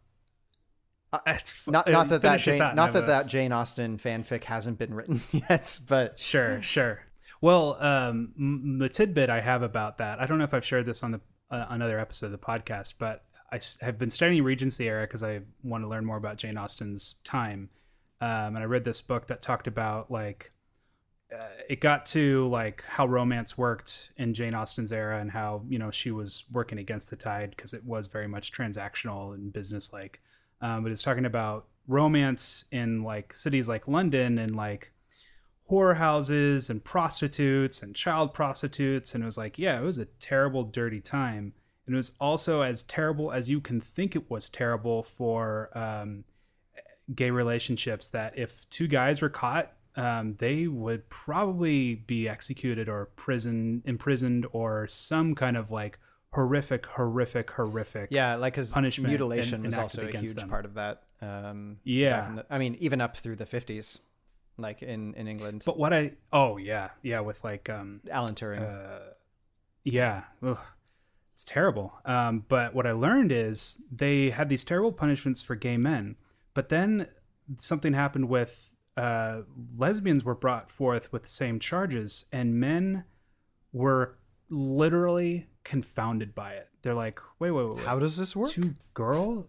it's 1.26 1.64
not 1.68 1.86
uh, 1.86 1.92
not 1.92 2.08
that 2.08 2.22
that 2.22 2.40
Jane, 2.40 2.58
not 2.58 2.92
that 2.92 3.04
a- 3.04 3.06
that 3.06 3.26
Jane 3.28 3.52
Austen 3.52 3.98
fanfic 3.98 4.44
hasn't 4.44 4.78
been 4.78 4.94
written 4.94 5.20
yet, 5.32 5.78
but 5.88 6.18
sure, 6.18 6.60
sure. 6.62 7.00
Well, 7.40 7.76
um, 7.82 8.76
the 8.78 8.88
tidbit 8.88 9.30
I 9.30 9.40
have 9.40 9.62
about 9.62 9.98
that, 9.98 10.20
I 10.20 10.26
don't 10.26 10.38
know 10.38 10.44
if 10.44 10.52
I've 10.52 10.64
shared 10.64 10.86
this 10.86 11.02
on 11.02 11.12
the 11.12 11.20
uh, 11.50 11.66
another 11.70 11.98
episode 11.98 12.26
of 12.26 12.32
the 12.32 12.38
podcast, 12.38 12.94
but 12.98 13.24
I 13.52 13.60
have 13.80 13.98
been 13.98 14.10
studying 14.10 14.42
Regency 14.44 14.88
era 14.88 15.04
because 15.04 15.22
I 15.22 15.40
want 15.64 15.82
to 15.84 15.88
learn 15.88 16.04
more 16.04 16.16
about 16.16 16.36
Jane 16.36 16.56
Austen's 16.56 17.14
time, 17.24 17.68
um, 18.20 18.54
and 18.54 18.58
I 18.58 18.64
read 18.64 18.84
this 18.84 19.00
book 19.00 19.26
that 19.26 19.42
talked 19.42 19.66
about 19.66 20.10
like 20.10 20.52
uh, 21.32 21.48
it 21.68 21.80
got 21.80 22.06
to 22.06 22.48
like 22.48 22.84
how 22.84 23.06
romance 23.06 23.56
worked 23.56 24.12
in 24.16 24.34
Jane 24.34 24.54
Austen's 24.54 24.92
era 24.92 25.20
and 25.20 25.30
how 25.30 25.62
you 25.68 25.78
know 25.78 25.90
she 25.90 26.10
was 26.10 26.44
working 26.52 26.78
against 26.78 27.10
the 27.10 27.16
tide 27.16 27.50
because 27.50 27.74
it 27.74 27.84
was 27.84 28.06
very 28.06 28.28
much 28.28 28.52
transactional 28.52 29.34
and 29.34 29.52
business 29.52 29.92
like. 29.92 30.20
Um, 30.62 30.82
but 30.82 30.92
it's 30.92 31.02
talking 31.02 31.24
about 31.24 31.68
romance 31.88 32.66
in 32.70 33.02
like 33.02 33.32
cities 33.32 33.68
like 33.68 33.88
London 33.88 34.38
and 34.38 34.54
like 34.54 34.92
whorehouses 35.70 36.68
and 36.70 36.82
prostitutes 36.84 37.82
and 37.82 37.94
child 37.94 38.34
prostitutes 38.34 39.14
and 39.14 39.22
it 39.22 39.26
was 39.26 39.38
like 39.38 39.58
yeah 39.58 39.78
it 39.78 39.82
was 39.84 39.98
a 39.98 40.04
terrible 40.18 40.64
dirty 40.64 41.00
time 41.00 41.52
and 41.86 41.94
it 41.94 41.96
was 41.96 42.12
also 42.20 42.62
as 42.62 42.82
terrible 42.84 43.30
as 43.32 43.48
you 43.48 43.60
can 43.60 43.80
think 43.80 44.16
it 44.16 44.30
was 44.30 44.48
terrible 44.48 45.02
for 45.02 45.70
um, 45.78 46.24
gay 47.14 47.30
relationships 47.30 48.08
that 48.08 48.36
if 48.38 48.68
two 48.70 48.86
guys 48.88 49.22
were 49.22 49.28
caught 49.28 49.72
um, 49.96 50.34
they 50.38 50.66
would 50.66 51.08
probably 51.08 51.96
be 51.96 52.28
executed 52.28 52.88
or 52.88 53.06
prison 53.16 53.82
imprisoned 53.84 54.46
or 54.52 54.86
some 54.86 55.34
kind 55.34 55.56
of 55.56 55.70
like 55.70 55.98
horrific 56.32 56.86
horrific 56.86 57.50
horrific 57.50 58.08
yeah, 58.12 58.36
like 58.36 58.52
because 58.54 58.70
punishment 58.70 59.08
mutilation 59.10 59.60
en- 59.60 59.66
was 59.66 59.76
also 59.76 60.06
a 60.06 60.10
huge 60.16 60.34
them. 60.34 60.48
part 60.48 60.64
of 60.64 60.74
that. 60.74 61.02
Um, 61.20 61.78
Yeah. 61.82 62.32
the- 62.36 62.46
I 62.48 62.58
mean, 62.58 62.76
even 62.78 63.00
up 63.00 63.16
through 63.16 63.34
the 63.36 63.46
fifties, 63.46 63.98
like 64.58 64.82
in 64.82 65.14
in 65.14 65.26
England. 65.28 65.62
But 65.66 65.78
what 65.78 65.92
I 65.92 66.12
oh 66.32 66.56
yeah 66.56 66.90
yeah 67.02 67.20
with 67.20 67.42
like 67.44 67.68
um 67.68 68.00
Alan 68.10 68.34
Turing. 68.34 68.62
Uh, 68.62 69.00
yeah, 69.84 70.24
Ugh. 70.42 70.58
it's 71.32 71.44
terrible. 71.44 71.94
Um, 72.04 72.44
but 72.48 72.74
what 72.74 72.86
I 72.86 72.92
learned 72.92 73.32
is 73.32 73.82
they 73.90 74.30
had 74.30 74.48
these 74.48 74.62
terrible 74.64 74.92
punishments 74.92 75.40
for 75.40 75.54
gay 75.56 75.76
men, 75.78 76.16
but 76.52 76.68
then 76.68 77.06
something 77.58 77.94
happened 77.94 78.28
with 78.28 78.72
uh, 78.98 79.42
lesbians 79.78 80.22
were 80.24 80.34
brought 80.34 80.70
forth 80.70 81.10
with 81.12 81.22
the 81.22 81.28
same 81.30 81.58
charges, 81.58 82.26
and 82.32 82.54
men 82.60 83.04
were 83.72 84.18
literally 84.50 85.46
confounded 85.64 86.34
by 86.34 86.52
it. 86.52 86.68
They're 86.82 86.94
like, 86.94 87.20
wait, 87.38 87.52
wait, 87.52 87.64
wait, 87.64 87.76
wait. 87.76 87.84
How 87.86 87.98
does 87.98 88.16
this 88.18 88.36
work? 88.36 88.50
Two 88.50 88.74
girls, 88.94 89.48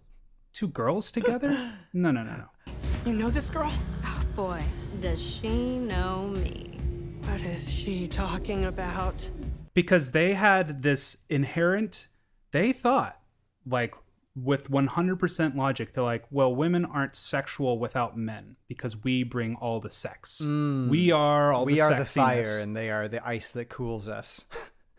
two 0.53 0.67
girls 0.69 1.11
together? 1.11 1.71
No, 1.93 2.09
no, 2.11 2.23
no, 2.23 2.37
no. 2.37 2.73
You 3.05 3.11
know 3.17 3.29
this 3.29 3.49
girl? 3.49 3.73
Oh 4.05 4.23
boy, 4.33 4.61
does 5.01 5.21
she 5.21 5.77
know 5.79 6.27
me? 6.27 6.79
What 7.25 7.41
is 7.41 7.71
she 7.71 8.07
talking 8.07 8.65
about? 8.65 9.29
because 9.73 10.11
they 10.11 10.33
had 10.33 10.81
this 10.81 11.23
inherent 11.29 12.09
they 12.51 12.73
thought 12.73 13.17
like 13.65 13.95
with 14.35 14.69
100% 14.69 15.55
logic 15.55 15.93
they're 15.93 16.03
like 16.03 16.25
well 16.29 16.53
women 16.53 16.83
aren't 16.83 17.15
sexual 17.15 17.79
without 17.79 18.17
men 18.17 18.57
because 18.67 19.01
we 19.01 19.23
bring 19.23 19.55
all 19.55 19.79
the 19.79 19.89
sex 19.89 20.41
Mm. 20.43 20.89
we 20.89 21.09
are 21.11 21.53
all 21.53 21.63
we 21.63 21.75
the 21.75 21.81
are 21.81 21.93
the 21.97 22.05
fire, 22.05 22.59
and 22.61 22.75
they 22.75 22.91
are 22.91 23.07
the 23.07 23.25
ice 23.25 23.49
that 23.51 23.69
cools 23.69 24.09
us. 24.09 24.43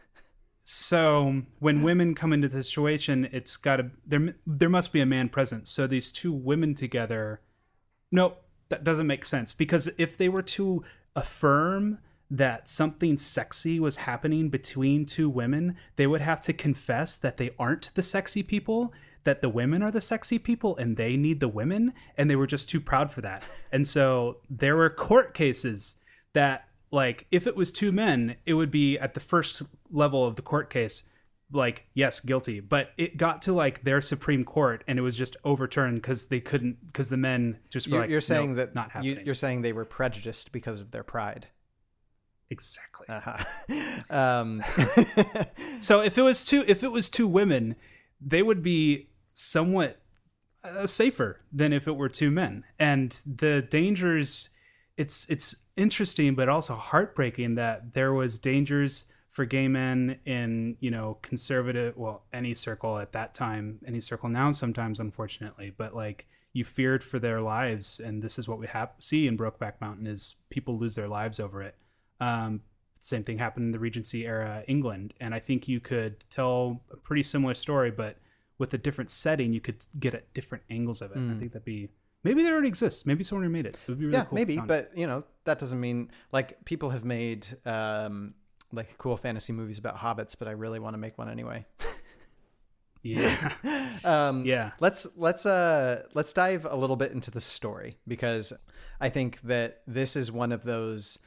so 0.64 1.42
when 1.58 1.82
women 1.82 2.14
come 2.14 2.32
into 2.32 2.48
the 2.48 2.62
situation 2.62 3.28
it's 3.30 3.58
got 3.58 3.76
to 3.76 3.90
there 4.06 4.34
there 4.46 4.70
must 4.70 4.90
be 4.90 5.00
a 5.00 5.06
man 5.06 5.28
present 5.28 5.68
so 5.68 5.86
these 5.86 6.10
two 6.10 6.32
women 6.32 6.74
together 6.74 7.42
nope 8.10 8.41
that 8.72 8.84
doesn't 8.84 9.06
make 9.06 9.24
sense. 9.24 9.52
Because 9.54 9.88
if 9.98 10.16
they 10.16 10.28
were 10.28 10.42
to 10.42 10.82
affirm 11.14 11.98
that 12.30 12.66
something 12.66 13.18
sexy 13.18 13.78
was 13.78 13.96
happening 13.98 14.48
between 14.48 15.04
two 15.04 15.28
women 15.28 15.76
they 15.96 16.06
would 16.06 16.22
have 16.22 16.40
to 16.40 16.50
confess 16.50 17.14
that 17.14 17.36
they 17.36 17.50
aren't 17.58 17.94
the 17.94 18.02
sexy 18.02 18.42
people 18.42 18.90
that 19.24 19.42
the 19.42 19.50
women 19.50 19.82
are 19.82 19.90
the 19.90 20.00
sexy 20.00 20.38
people 20.38 20.74
and 20.78 20.96
they 20.96 21.14
need 21.14 21.40
the 21.40 21.46
women 21.48 21.92
and 22.16 22.30
they 22.30 22.36
were 22.36 22.46
just 22.46 22.70
too 22.70 22.80
proud 22.80 23.10
for 23.10 23.20
that. 23.20 23.44
And 23.70 23.86
so 23.86 24.38
there 24.48 24.76
were 24.76 24.88
court 24.88 25.34
cases 25.34 25.96
that 26.32 26.66
like 26.90 27.26
if 27.30 27.46
it 27.46 27.54
was 27.54 27.70
two 27.70 27.92
men 27.92 28.36
it 28.46 28.54
would 28.54 28.70
be 28.70 28.98
at 28.98 29.12
the 29.12 29.20
first 29.20 29.62
level 29.90 30.24
of 30.24 30.36
the 30.36 30.42
court 30.42 30.70
case 30.70 31.04
like 31.52 31.86
yes 31.94 32.20
guilty 32.20 32.60
but 32.60 32.90
it 32.96 33.16
got 33.16 33.42
to 33.42 33.52
like 33.52 33.84
their 33.84 34.00
supreme 34.00 34.44
court 34.44 34.82
and 34.86 34.98
it 34.98 35.02
was 35.02 35.16
just 35.16 35.36
overturned 35.44 35.96
because 35.96 36.26
they 36.26 36.40
couldn't 36.40 36.84
because 36.86 37.08
the 37.08 37.16
men 37.16 37.58
just 37.70 37.86
were 37.86 37.92
You're, 37.92 38.00
like 38.00 38.10
you're 38.10 38.20
saying 38.20 38.50
"No, 38.50 38.56
that 38.56 38.74
not 38.74 38.86
you, 38.86 38.90
happening 38.92 39.26
you're 39.26 39.34
saying 39.34 39.62
they 39.62 39.72
were 39.72 39.84
prejudiced 39.84 40.52
because 40.52 40.80
of 40.80 40.90
their 40.90 41.02
pride. 41.02 41.46
exactly 42.50 43.06
uh-huh. 43.08 44.10
um, 44.10 44.62
so 45.80 46.00
if 46.00 46.18
it 46.18 46.22
was 46.22 46.44
two 46.44 46.64
if 46.66 46.82
it 46.82 46.90
was 46.90 47.08
two 47.08 47.28
women 47.28 47.76
they 48.20 48.42
would 48.42 48.62
be 48.62 49.08
somewhat 49.32 50.00
uh, 50.64 50.86
safer 50.86 51.40
than 51.52 51.72
if 51.72 51.86
it 51.86 51.96
were 51.96 52.08
two 52.08 52.30
men 52.30 52.64
and 52.78 53.20
the 53.26 53.62
dangers 53.70 54.50
it's 54.96 55.28
it's 55.28 55.56
interesting 55.76 56.34
but 56.34 56.48
also 56.48 56.74
heartbreaking 56.74 57.56
that 57.56 57.94
there 57.94 58.12
was 58.12 58.38
dangers 58.38 59.06
for 59.32 59.46
gay 59.46 59.66
men 59.66 60.18
in 60.26 60.76
you 60.80 60.90
know 60.90 61.16
conservative 61.22 61.96
well 61.96 62.22
any 62.34 62.52
circle 62.52 62.98
at 62.98 63.12
that 63.12 63.32
time 63.32 63.78
any 63.86 63.98
circle 63.98 64.28
now 64.28 64.50
sometimes 64.52 65.00
unfortunately 65.00 65.72
but 65.76 65.94
like 65.96 66.26
you 66.52 66.64
feared 66.64 67.02
for 67.02 67.18
their 67.18 67.40
lives 67.40 67.98
and 67.98 68.22
this 68.22 68.38
is 68.38 68.46
what 68.46 68.58
we 68.58 68.66
have 68.66 68.90
see 68.98 69.26
in 69.26 69.38
brokeback 69.38 69.72
mountain 69.80 70.06
is 70.06 70.34
people 70.50 70.76
lose 70.78 70.94
their 70.96 71.08
lives 71.08 71.40
over 71.40 71.62
it. 71.62 71.74
Um, 72.20 72.60
same 73.00 73.24
thing 73.24 73.38
happened 73.38 73.64
in 73.64 73.70
the 73.72 73.78
regency 73.78 74.26
era 74.26 74.62
england 74.68 75.14
and 75.18 75.34
i 75.34 75.40
think 75.40 75.66
you 75.66 75.80
could 75.80 76.14
tell 76.30 76.82
a 76.92 76.96
pretty 76.96 77.22
similar 77.22 77.54
story 77.54 77.90
but 77.90 78.18
with 78.58 78.74
a 78.74 78.78
different 78.78 79.10
setting 79.10 79.52
you 79.52 79.60
could 79.62 79.84
get 79.98 80.14
at 80.14 80.32
different 80.34 80.62
angles 80.70 81.00
of 81.02 81.10
it. 81.10 81.16
I 81.16 81.20
Mm. 81.20 81.38
think 81.38 81.52
that'd 81.52 81.64
be 81.64 81.88
maybe 82.22 82.42
there 82.44 82.52
already 82.52 82.68
exists 82.68 83.06
maybe 83.06 83.24
someone 83.24 83.50
made 83.50 83.64
it. 83.66 83.74
It 83.74 83.88
would 83.88 83.98
be 83.98 84.04
really 84.06 84.18
yeah, 84.18 84.24
cool 84.24 84.36
maybe, 84.36 84.56
but 84.60 84.92
you 84.94 85.06
know 85.06 85.24
that 85.44 85.58
doesn't 85.58 85.80
mean 85.80 86.10
like 86.32 86.64
people 86.66 86.90
have 86.90 87.04
made 87.04 87.46
um, 87.66 88.34
like 88.72 88.96
cool 88.98 89.16
fantasy 89.16 89.52
movies 89.52 89.78
about 89.78 89.98
hobbits, 89.98 90.36
but 90.38 90.48
I 90.48 90.52
really 90.52 90.78
want 90.78 90.94
to 90.94 90.98
make 90.98 91.18
one 91.18 91.28
anyway. 91.28 91.66
Yeah. 93.02 93.52
um, 94.04 94.44
Yeah. 94.44 94.72
Let's 94.80 95.06
let's 95.16 95.44
uh 95.44 96.04
let's 96.14 96.32
dive 96.32 96.66
a 96.68 96.76
little 96.76 96.96
bit 96.96 97.12
into 97.12 97.30
the 97.30 97.40
story 97.40 97.96
because 98.06 98.52
I 99.00 99.08
think 99.08 99.40
that 99.42 99.82
this 99.86 100.14
is 100.16 100.30
one 100.30 100.52
of 100.52 100.62
those 100.62 101.18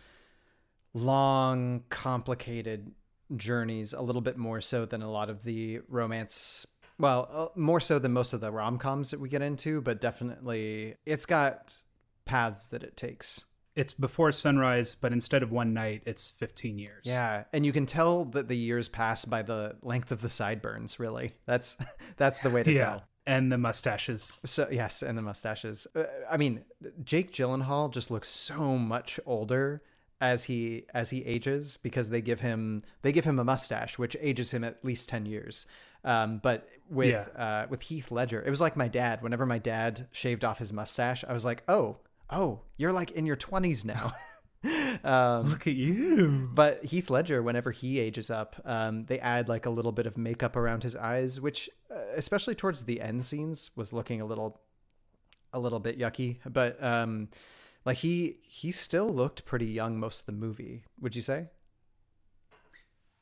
long, 0.93 1.83
complicated 1.89 2.93
journeys. 3.35 3.93
A 3.93 4.01
little 4.01 4.21
bit 4.21 4.37
more 4.37 4.61
so 4.61 4.85
than 4.85 5.01
a 5.01 5.11
lot 5.11 5.29
of 5.29 5.43
the 5.43 5.81
romance. 5.89 6.65
Well, 6.97 7.27
uh, 7.31 7.59
more 7.59 7.81
so 7.81 7.99
than 7.99 8.13
most 8.13 8.31
of 8.31 8.39
the 8.39 8.51
rom 8.51 8.77
coms 8.77 9.11
that 9.11 9.19
we 9.19 9.27
get 9.27 9.41
into, 9.41 9.81
but 9.81 9.99
definitely 9.99 10.95
it's 11.05 11.25
got 11.25 11.75
paths 12.23 12.67
that 12.67 12.83
it 12.83 12.95
takes. 12.95 13.45
It's 13.75 13.93
before 13.93 14.31
sunrise 14.31 14.95
but 14.95 15.11
instead 15.11 15.43
of 15.43 15.51
one 15.51 15.73
night 15.73 16.01
it's 16.05 16.31
15 16.31 16.77
years 16.79 17.03
Yeah, 17.03 17.43
and 17.53 17.65
you 17.65 17.71
can 17.73 17.85
tell 17.85 18.25
that 18.25 18.47
the 18.47 18.57
years 18.57 18.87
pass 18.89 19.25
by 19.25 19.41
the 19.41 19.75
length 19.81 20.11
of 20.11 20.21
the 20.21 20.29
sideburns. 20.29 20.99
Really, 20.99 21.33
that's 21.45 21.77
that's 22.17 22.39
the 22.39 22.49
way 22.49 22.63
to 22.63 22.71
Yeah. 22.73 22.77
tell. 22.85 23.03
and 23.27 23.51
the 23.51 23.57
mustaches. 23.57 24.31
So 24.45 24.67
yes, 24.71 25.01
and 25.03 25.17
the 25.17 25.21
mustaches. 25.21 25.87
Uh, 25.95 26.03
I 26.29 26.37
mean, 26.37 26.63
Jake 27.03 27.31
Gyllenhaal 27.33 27.91
just 27.91 28.11
looks 28.11 28.29
so 28.29 28.77
much 28.77 29.19
older 29.25 29.81
as 30.21 30.45
he 30.45 30.85
as 30.93 31.09
he 31.09 31.25
ages 31.25 31.77
because 31.77 32.09
they 32.09 32.21
give 32.21 32.39
him 32.39 32.81
they 33.01 33.11
give 33.11 33.25
him 33.25 33.37
a 33.39 33.43
mustache 33.43 33.97
which 33.99 34.15
ages 34.21 34.51
him 34.51 34.63
at 34.63 34.83
least 34.85 35.09
10 35.09 35.25
years 35.25 35.67
um, 36.05 36.39
but 36.41 36.69
with 36.89 37.09
Yeah. 37.09 37.25
uh, 37.63 37.67
with 37.69 37.81
Heath 37.81 38.11
Ledger 38.11 38.41
it 38.41 38.49
was 38.49 38.61
like 38.61 38.77
my 38.77 38.87
dad 38.87 39.21
whenever 39.21 39.45
my 39.45 39.57
dad 39.57 40.07
shaved 40.13 40.45
off 40.45 40.59
his 40.59 40.71
mustache 40.71 41.25
I 41.27 41.33
was 41.33 41.43
like 41.43 41.63
oh 41.67 41.97
oh 42.29 42.61
you're 42.77 42.91
like 42.93 43.11
in 43.11 43.25
your 43.25 43.37
20s 43.37 43.85
now 43.85 44.13
um, 45.03 45.49
Look 45.49 45.67
at 45.67 45.75
you. 45.75 46.49
but 46.53 46.83
Heath 46.85 47.09
Ledger, 47.09 47.43
whenever 47.43 47.71
he 47.71 47.99
ages 47.99 48.31
up, 48.31 48.55
um, 48.65 49.05
they 49.05 49.19
add 49.19 49.47
like 49.47 49.65
a 49.65 49.69
little 49.69 49.91
bit 49.91 50.07
of 50.07 50.17
makeup 50.17 50.55
around 50.55 50.81
his 50.81 50.95
eyes, 50.95 51.39
which, 51.39 51.69
uh, 51.91 51.99
especially 52.15 52.55
towards 52.55 52.85
the 52.85 52.99
end 52.99 53.23
scenes, 53.23 53.69
was 53.75 53.93
looking 53.93 54.21
a 54.21 54.25
little, 54.25 54.61
a 55.53 55.59
little 55.59 55.79
bit 55.79 55.99
yucky. 55.99 56.39
But 56.45 56.81
um, 56.83 57.29
like 57.85 57.97
he 57.97 58.37
he 58.41 58.71
still 58.71 59.07
looked 59.07 59.45
pretty 59.45 59.67
young 59.67 59.99
most 59.99 60.21
of 60.21 60.25
the 60.25 60.31
movie. 60.31 60.83
Would 60.99 61.15
you 61.15 61.21
say? 61.21 61.49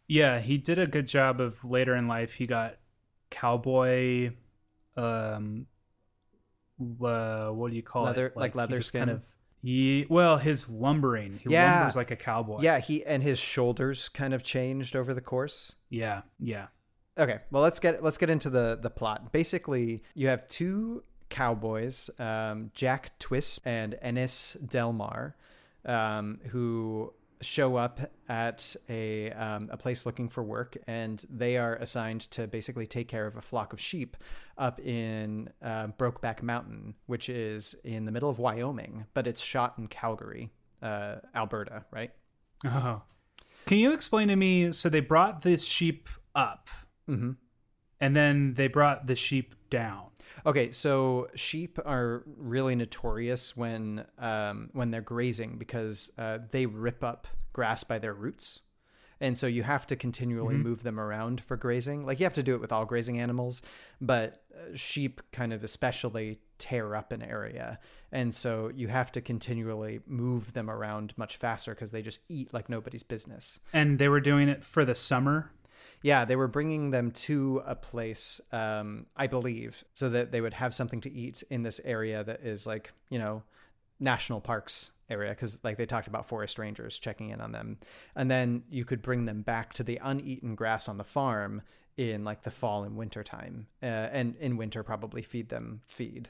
Yeah, 0.07 0.39
he 0.39 0.57
did 0.57 0.79
a 0.79 0.87
good 0.87 1.07
job 1.07 1.41
of 1.41 1.63
later 1.65 1.95
in 1.95 2.07
life. 2.07 2.33
He 2.33 2.45
got 2.45 2.77
cowboy, 3.29 4.31
um, 4.95 5.67
uh, 6.79 7.49
what 7.49 7.69
do 7.71 7.75
you 7.75 7.83
call 7.83 8.03
Leather- 8.03 8.27
it? 8.27 8.37
like 8.37 8.53
he 8.53 8.57
leather 8.57 8.81
skin? 8.81 8.99
Kind 9.01 9.11
of. 9.11 9.23
He, 9.61 10.05
well, 10.09 10.37
his 10.37 10.69
lumbering. 10.69 11.39
He 11.41 11.49
yeah, 11.51 11.85
lumbers 11.85 11.95
like 11.95 12.11
a 12.11 12.17
cowboy. 12.17 12.59
Yeah, 12.61 12.79
he 12.79 13.05
and 13.05 13.23
his 13.23 13.39
shoulders 13.39 14.09
kind 14.09 14.33
of 14.33 14.43
changed 14.43 14.95
over 14.95 15.13
the 15.13 15.21
course. 15.21 15.73
Yeah, 15.89 16.23
yeah. 16.39 16.67
Okay, 17.17 17.39
well 17.51 17.63
let's 17.63 17.79
get 17.79 18.03
let's 18.03 18.17
get 18.17 18.29
into 18.29 18.49
the 18.49 18.77
the 18.81 18.89
plot. 18.89 19.31
Basically, 19.31 20.03
you 20.15 20.27
have 20.27 20.47
two 20.49 21.03
cowboys, 21.29 22.09
um, 22.19 22.71
Jack 22.73 23.17
Twist 23.19 23.61
and 23.65 23.97
Ennis 24.01 24.53
Del 24.53 24.91
Mar, 24.93 25.35
um, 25.85 26.39
who 26.49 27.13
show 27.43 27.75
up 27.75 27.99
at 28.29 28.75
a 28.89 29.31
um, 29.31 29.69
a 29.71 29.77
place 29.77 30.05
looking 30.05 30.29
for 30.29 30.43
work, 30.43 30.77
and 30.87 31.23
they 31.29 31.57
are 31.57 31.75
assigned 31.75 32.21
to 32.31 32.47
basically 32.47 32.87
take 32.87 33.07
care 33.07 33.25
of 33.25 33.35
a 33.35 33.41
flock 33.41 33.73
of 33.73 33.79
sheep 33.79 34.17
up 34.57 34.79
in 34.79 35.49
uh, 35.61 35.87
Brokeback 35.97 36.41
Mountain, 36.41 36.95
which 37.05 37.29
is 37.29 37.75
in 37.83 38.05
the 38.05 38.11
middle 38.11 38.29
of 38.29 38.39
Wyoming, 38.39 39.05
but 39.13 39.27
it's 39.27 39.41
shot 39.41 39.75
in 39.77 39.87
Calgary, 39.87 40.51
uh, 40.81 41.15
Alberta, 41.35 41.85
right? 41.91 42.11
Oh. 42.65 43.01
Can 43.65 43.77
you 43.77 43.93
explain 43.93 44.27
to 44.29 44.35
me? 44.35 44.71
So 44.71 44.89
they 44.89 44.99
brought 44.99 45.41
this 45.41 45.63
sheep 45.65 46.09
up, 46.35 46.69
Mhm. 47.09 47.37
and 47.99 48.15
then 48.15 48.53
they 48.55 48.67
brought 48.67 49.05
the 49.07 49.15
sheep 49.15 49.55
down. 49.69 50.07
Okay, 50.45 50.71
so 50.71 51.29
sheep 51.35 51.79
are 51.85 52.23
really 52.37 52.75
notorious 52.75 53.55
when 53.55 54.05
um, 54.19 54.69
when 54.73 54.91
they're 54.91 55.01
grazing 55.01 55.57
because 55.57 56.11
uh, 56.17 56.39
they 56.51 56.65
rip 56.65 57.03
up 57.03 57.27
grass 57.53 57.83
by 57.83 57.97
their 57.99 58.13
roots, 58.13 58.61
and 59.21 59.37
so 59.37 59.47
you 59.47 59.63
have 59.63 59.87
to 59.87 59.95
continually 59.95 60.55
Mhm. 60.55 60.63
move 60.63 60.83
them 60.83 60.99
around 60.99 61.41
for 61.43 61.55
grazing. 61.55 62.05
Like 62.05 62.19
you 62.19 62.25
have 62.25 62.33
to 62.33 62.43
do 62.43 62.55
it 62.55 62.61
with 62.61 62.71
all 62.73 62.83
grazing 62.85 63.19
animals, 63.19 63.61
but 64.01 64.43
uh, 64.53 64.75
sheep 64.75 65.21
kind 65.31 65.53
of 65.53 65.63
especially 65.63 66.39
tear 66.57 66.93
up 66.95 67.11
an 67.13 67.21
area, 67.21 67.79
and 68.11 68.33
so 68.33 68.69
you 68.75 68.87
have 68.89 69.11
to 69.13 69.21
continually 69.21 70.01
move 70.05 70.51
them 70.53 70.69
around 70.69 71.13
much 71.17 71.37
faster 71.37 71.73
because 71.73 71.91
they 71.91 72.01
just 72.01 72.21
eat 72.27 72.53
like 72.53 72.67
nobody's 72.69 73.03
business. 73.03 73.59
And 73.71 73.97
they 73.97 74.09
were 74.09 74.19
doing 74.21 74.49
it 74.49 74.61
for 74.63 74.83
the 74.83 74.95
summer. 74.95 75.51
Yeah, 76.03 76.25
they 76.25 76.35
were 76.35 76.49
bringing 76.49 76.91
them 76.91 77.11
to 77.11 77.63
a 77.65 77.75
place, 77.75 78.41
um, 78.51 79.07
I 79.15 79.27
believe, 79.27 79.85
so 79.93 80.09
that 80.09 80.31
they 80.31 80.41
would 80.41 80.53
have 80.53 80.73
something 80.73 80.99
to 81.01 81.11
eat 81.11 81.43
in 81.49 81.63
this 81.63 81.79
area 81.83 82.23
that 82.25 82.41
is 82.41 82.67
like, 82.67 82.91
you 83.09 83.17
know, 83.17 83.41
national 83.99 84.41
parks 84.41 84.91
area 85.09 85.31
because 85.31 85.63
like 85.63 85.77
they 85.77 85.85
talked 85.85 86.07
about 86.07 86.27
forest 86.27 86.59
rangers 86.59 86.99
checking 86.99 87.29
in 87.29 87.39
on 87.39 87.53
them. 87.53 87.77
And 88.15 88.29
then 88.29 88.63
you 88.69 88.83
could 88.83 89.01
bring 89.01 89.25
them 89.25 89.41
back 89.41 89.73
to 89.75 89.83
the 89.83 89.99
uneaten 90.03 90.55
grass 90.55 90.89
on 90.89 90.97
the 90.97 91.03
farm 91.05 91.61
in 91.95 92.23
like 92.23 92.43
the 92.43 92.51
fall 92.51 92.83
and 92.83 92.97
winter 92.97 93.23
time 93.23 93.67
uh, 93.81 93.85
and 93.85 94.35
in 94.37 94.57
winter 94.57 94.83
probably 94.83 95.21
feed 95.21 95.49
them 95.49 95.81
feed. 95.85 96.29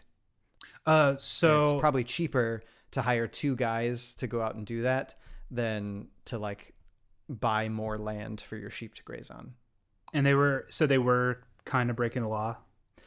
Uh, 0.86 1.12
And 1.12 1.22
so 1.22 1.62
it's 1.62 1.80
probably 1.80 2.04
cheaper 2.04 2.62
to 2.92 3.02
hire 3.02 3.28
two 3.28 3.56
guys 3.56 4.14
to 4.16 4.28
go 4.28 4.42
out 4.42 4.56
and 4.56 4.66
do 4.66 4.84
that 4.84 5.16
than 5.50 6.10
to 6.26 6.38
like 6.38 6.74
buy 7.28 7.70
more 7.70 7.98
land 7.98 8.42
for 8.42 8.56
your 8.58 8.70
sheep 8.70 8.94
to 8.96 9.04
graze 9.04 9.30
on 9.30 9.54
and 10.14 10.26
they 10.26 10.34
were 10.34 10.66
so 10.70 10.86
they 10.88 10.98
were 10.98 11.42
kind 11.66 11.90
of 11.90 11.96
breaking 11.96 12.22
the 12.22 12.28
law 12.28 12.58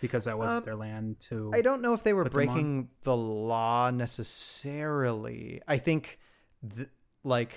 because 0.00 0.24
that 0.26 0.36
wasn't 0.38 0.58
Um, 0.58 0.64
their 0.64 0.76
land 0.76 1.20
to. 1.20 1.50
I 1.54 1.62
don't 1.62 1.80
know 1.82 1.94
if 1.94 2.02
they 2.04 2.12
were 2.12 2.24
put 2.24 2.32
them 2.32 2.40
on. 2.48 2.54
breaking 2.54 2.88
the 3.02 3.16
law 3.16 3.90
necessarily. 3.90 5.62
I 5.66 5.78
think, 5.78 6.18
th- 6.76 6.88
like, 7.24 7.52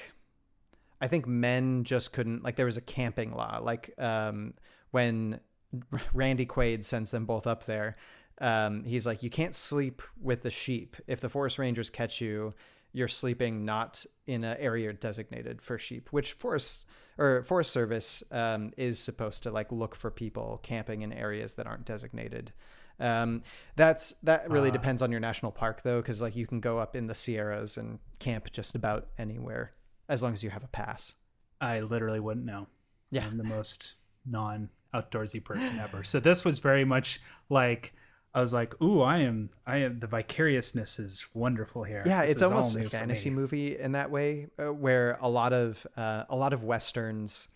I 1.01 1.07
think 1.07 1.27
men 1.27 1.83
just 1.83 2.13
couldn't. 2.13 2.43
Like, 2.43 2.55
there 2.55 2.65
was 2.65 2.77
a 2.77 2.81
camping 2.81 3.33
law. 3.33 3.59
Like, 3.61 3.93
um, 3.99 4.53
when 4.91 5.39
Randy 6.13 6.45
Quaid 6.45 6.83
sends 6.83 7.11
them 7.11 7.25
both 7.25 7.45
up 7.47 7.65
there, 7.65 7.97
um, 8.41 8.83
he's 8.85 9.05
like, 9.05 9.21
you 9.23 9.29
can't 9.29 9.53
sleep 9.55 10.01
with 10.21 10.41
the 10.43 10.49
sheep. 10.49 10.95
If 11.07 11.19
the 11.21 11.29
forest 11.29 11.59
rangers 11.59 11.89
catch 11.89 12.21
you, 12.21 12.53
you're 12.93 13.07
sleeping 13.09 13.65
not 13.65 14.05
in 14.27 14.43
an 14.43 14.57
area 14.59 14.93
designated 14.93 15.61
for 15.61 15.77
sheep, 15.77 16.09
which 16.11 16.33
forest 16.33 16.87
or 17.19 17.43
Forest 17.43 17.71
Service 17.71 18.23
um, 18.31 18.71
is 18.77 18.97
supposed 18.97 19.43
to 19.43 19.51
like 19.51 19.71
look 19.71 19.93
for 19.95 20.09
people 20.09 20.59
camping 20.63 21.01
in 21.03 21.11
areas 21.13 21.53
that 21.55 21.67
aren't 21.67 21.85
designated. 21.85 22.51
Um, 22.99 23.43
that's 23.75 24.13
that 24.23 24.49
really 24.49 24.69
Ah. 24.69 24.73
depends 24.73 25.01
on 25.01 25.11
your 25.11 25.19
national 25.19 25.51
park 25.51 25.83
though, 25.83 26.01
because 26.01 26.21
like 26.21 26.35
you 26.35 26.47
can 26.47 26.59
go 26.59 26.79
up 26.79 26.95
in 26.95 27.07
the 27.07 27.15
Sierras 27.15 27.77
and 27.77 27.99
camp 28.19 28.51
just 28.51 28.73
about 28.75 29.07
anywhere 29.17 29.73
as 30.07 30.23
long 30.23 30.33
as 30.33 30.43
you 30.43 30.49
have 30.49 30.63
a 30.63 30.67
pass. 30.67 31.13
I 31.61 31.81
literally 31.81 32.19
wouldn't 32.19 32.45
know. 32.45 32.67
Yeah. 33.11 33.25
I'm 33.27 33.37
the 33.37 33.43
most 33.43 33.95
non 34.25 34.69
outdoorsy 34.93 35.43
person 35.43 35.77
ever. 35.79 36.03
So 36.03 36.19
this 36.19 36.43
was 36.43 36.59
very 36.59 36.83
much 36.85 37.19
like 37.49 37.93
I 38.33 38.41
was 38.41 38.53
like, 38.53 38.79
"Ooh, 38.81 39.01
I 39.01 39.19
am, 39.19 39.49
I 39.65 39.77
am." 39.77 39.99
The 39.99 40.07
vicariousness 40.07 40.99
is 40.99 41.27
wonderful 41.33 41.83
here. 41.83 42.03
Yeah, 42.05 42.21
This 42.21 42.31
it's 42.31 42.41
almost 42.41 42.75
a 42.75 42.83
fantasy 42.83 43.29
movie 43.29 43.77
in 43.77 43.93
that 43.93 44.11
way, 44.11 44.47
uh, 44.59 44.71
where 44.73 45.17
a 45.21 45.29
lot 45.29 45.51
of 45.51 45.85
uh, 45.97 46.25
a 46.29 46.35
lot 46.35 46.53
of 46.53 46.63
westerns, 46.63 47.47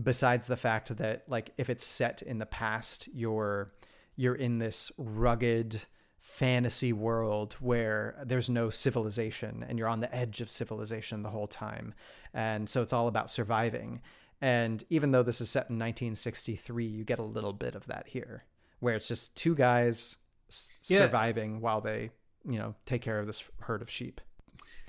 besides 0.00 0.46
the 0.46 0.56
fact 0.56 0.96
that 0.96 1.24
like 1.28 1.50
if 1.56 1.70
it's 1.70 1.84
set 1.84 2.22
in 2.22 2.38
the 2.38 2.46
past, 2.46 3.08
you're 3.14 3.72
you're 4.16 4.34
in 4.34 4.58
this 4.58 4.90
rugged 4.98 5.82
fantasy 6.18 6.92
world 6.92 7.54
where 7.54 8.20
there's 8.26 8.50
no 8.50 8.68
civilization 8.68 9.64
and 9.66 9.78
you're 9.78 9.88
on 9.88 10.00
the 10.00 10.14
edge 10.14 10.40
of 10.40 10.50
civilization 10.50 11.22
the 11.22 11.30
whole 11.30 11.46
time, 11.46 11.94
and 12.34 12.68
so 12.68 12.82
it's 12.82 12.92
all 12.92 13.06
about 13.06 13.30
surviving. 13.30 14.00
And 14.40 14.84
even 14.90 15.10
though 15.10 15.22
this 15.24 15.40
is 15.40 15.50
set 15.50 15.62
in 15.68 15.78
1963, 15.78 16.86
you 16.86 17.04
get 17.04 17.18
a 17.18 17.24
little 17.24 17.52
bit 17.52 17.74
of 17.74 17.86
that 17.86 18.06
here, 18.08 18.44
where 18.80 18.94
it's 18.94 19.08
just 19.08 19.36
two 19.36 19.54
guys 19.54 20.16
s- 20.48 20.70
Yeah. 20.84 20.98
surviving 20.98 21.60
while 21.60 21.80
they, 21.80 22.10
you 22.48 22.58
know, 22.58 22.74
take 22.86 23.02
care 23.02 23.18
of 23.18 23.26
this 23.26 23.48
herd 23.60 23.82
of 23.82 23.90
sheep. 23.90 24.20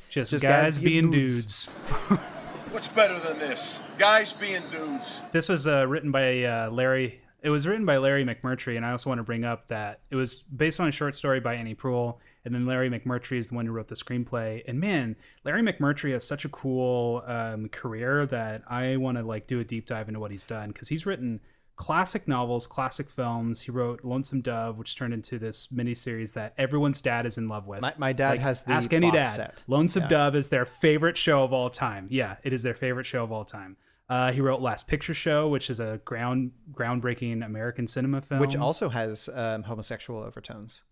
Just, 0.09 0.41
guys, 0.41 0.77
being 0.77 1.11
dudes. 1.11 1.67
What's 2.71 2.87
better 2.87 3.17
than 3.19 3.39
this? 3.39 3.81
Guys 3.97 4.33
being 4.33 4.61
dudes. 4.69 5.21
This 5.31 5.49
was 5.49 5.65
uh, 5.67 5.87
written 5.87 6.11
by 6.11 6.43
uh, 6.43 6.69
Larry. 6.71 7.21
It 7.41 7.49
was 7.49 7.65
written 7.67 7.85
by 7.85 7.97
Larry 7.97 8.25
McMurtry, 8.25 8.75
and 8.75 8.85
I 8.85 8.91
also 8.91 9.09
want 9.09 9.19
to 9.19 9.23
bring 9.23 9.43
up 9.45 9.67
that 9.69 10.01
it 10.09 10.15
was 10.15 10.39
based 10.39 10.79
on 10.79 10.87
a 10.87 10.91
short 10.91 11.15
story 11.15 11.39
by 11.39 11.55
Annie 11.55 11.73
Proulx, 11.75 12.17
and 12.45 12.53
then 12.53 12.65
Larry 12.65 12.89
McMurtry 12.89 13.37
is 13.37 13.47
the 13.49 13.55
one 13.55 13.65
who 13.65 13.71
wrote 13.71 13.87
the 13.87 13.95
screenplay. 13.95 14.61
And 14.67 14.79
man, 14.79 15.15
Larry 15.45 15.61
McMurtry 15.61 16.11
has 16.13 16.25
such 16.27 16.43
a 16.45 16.49
cool 16.49 17.23
um, 17.25 17.69
career 17.69 18.25
that 18.27 18.63
I 18.67 18.97
want 18.97 19.17
to 19.17 19.23
like 19.23 19.47
do 19.47 19.59
a 19.59 19.63
deep 19.63 19.85
dive 19.85 20.07
into 20.07 20.19
what 20.19 20.31
he's 20.31 20.45
done 20.45 20.69
because 20.69 20.87
he's 20.89 21.05
written 21.05 21.39
classic 21.79 22.27
novels, 22.27 22.67
classic 22.67 23.09
films. 23.09 23.61
He 23.61 23.71
wrote 23.71 24.03
Lonesome 24.03 24.41
Dove, 24.41 24.77
which 24.77 24.97
turned 24.97 25.13
into 25.13 25.39
this 25.39 25.67
miniseries 25.67 26.33
that 26.33 26.53
everyone's 26.57 26.99
dad 26.99 27.25
is 27.25 27.37
in 27.37 27.47
love 27.47 27.67
with. 27.67 27.79
My- 27.81 27.93
my 27.97 28.11
dad 28.11 28.31
Like, 28.31 28.39
has 28.41 28.63
the 28.63 28.73
ask 28.73 28.91
any 28.91 29.09
dad. 29.09 29.23
set. 29.23 29.63
Lonesome 29.65 30.03
Yeah. 30.03 30.09
Dove 30.09 30.35
is 30.35 30.49
their 30.49 30.65
favorite 30.65 31.15
show 31.15 31.41
of 31.41 31.53
all 31.53 31.69
time. 31.69 32.07
Yeah, 32.11 32.35
it 32.43 32.51
is 32.51 32.63
their 32.63 32.73
favorite 32.73 33.05
show 33.05 33.23
of 33.23 33.31
all 33.31 33.45
time. 33.45 33.77
Uh, 34.09 34.33
he 34.33 34.41
wrote 34.41 34.59
Last 34.59 34.87
Picture 34.89 35.13
Show, 35.13 35.47
which 35.47 35.69
is 35.69 35.79
a 35.79 36.01
ground 36.03 36.51
groundbreaking 36.73 37.45
American 37.45 37.87
cinema 37.87 38.21
film. 38.21 38.41
which 38.41 38.57
also 38.57 38.89
has 38.89 39.29
um, 39.33 39.63
homosexual 39.63 40.19
overtones 40.21 40.83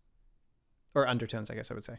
or 0.95 1.05
undertones, 1.05 1.51
I 1.51 1.55
guess 1.55 1.69
I 1.69 1.73
would 1.73 1.83
say. 1.83 1.97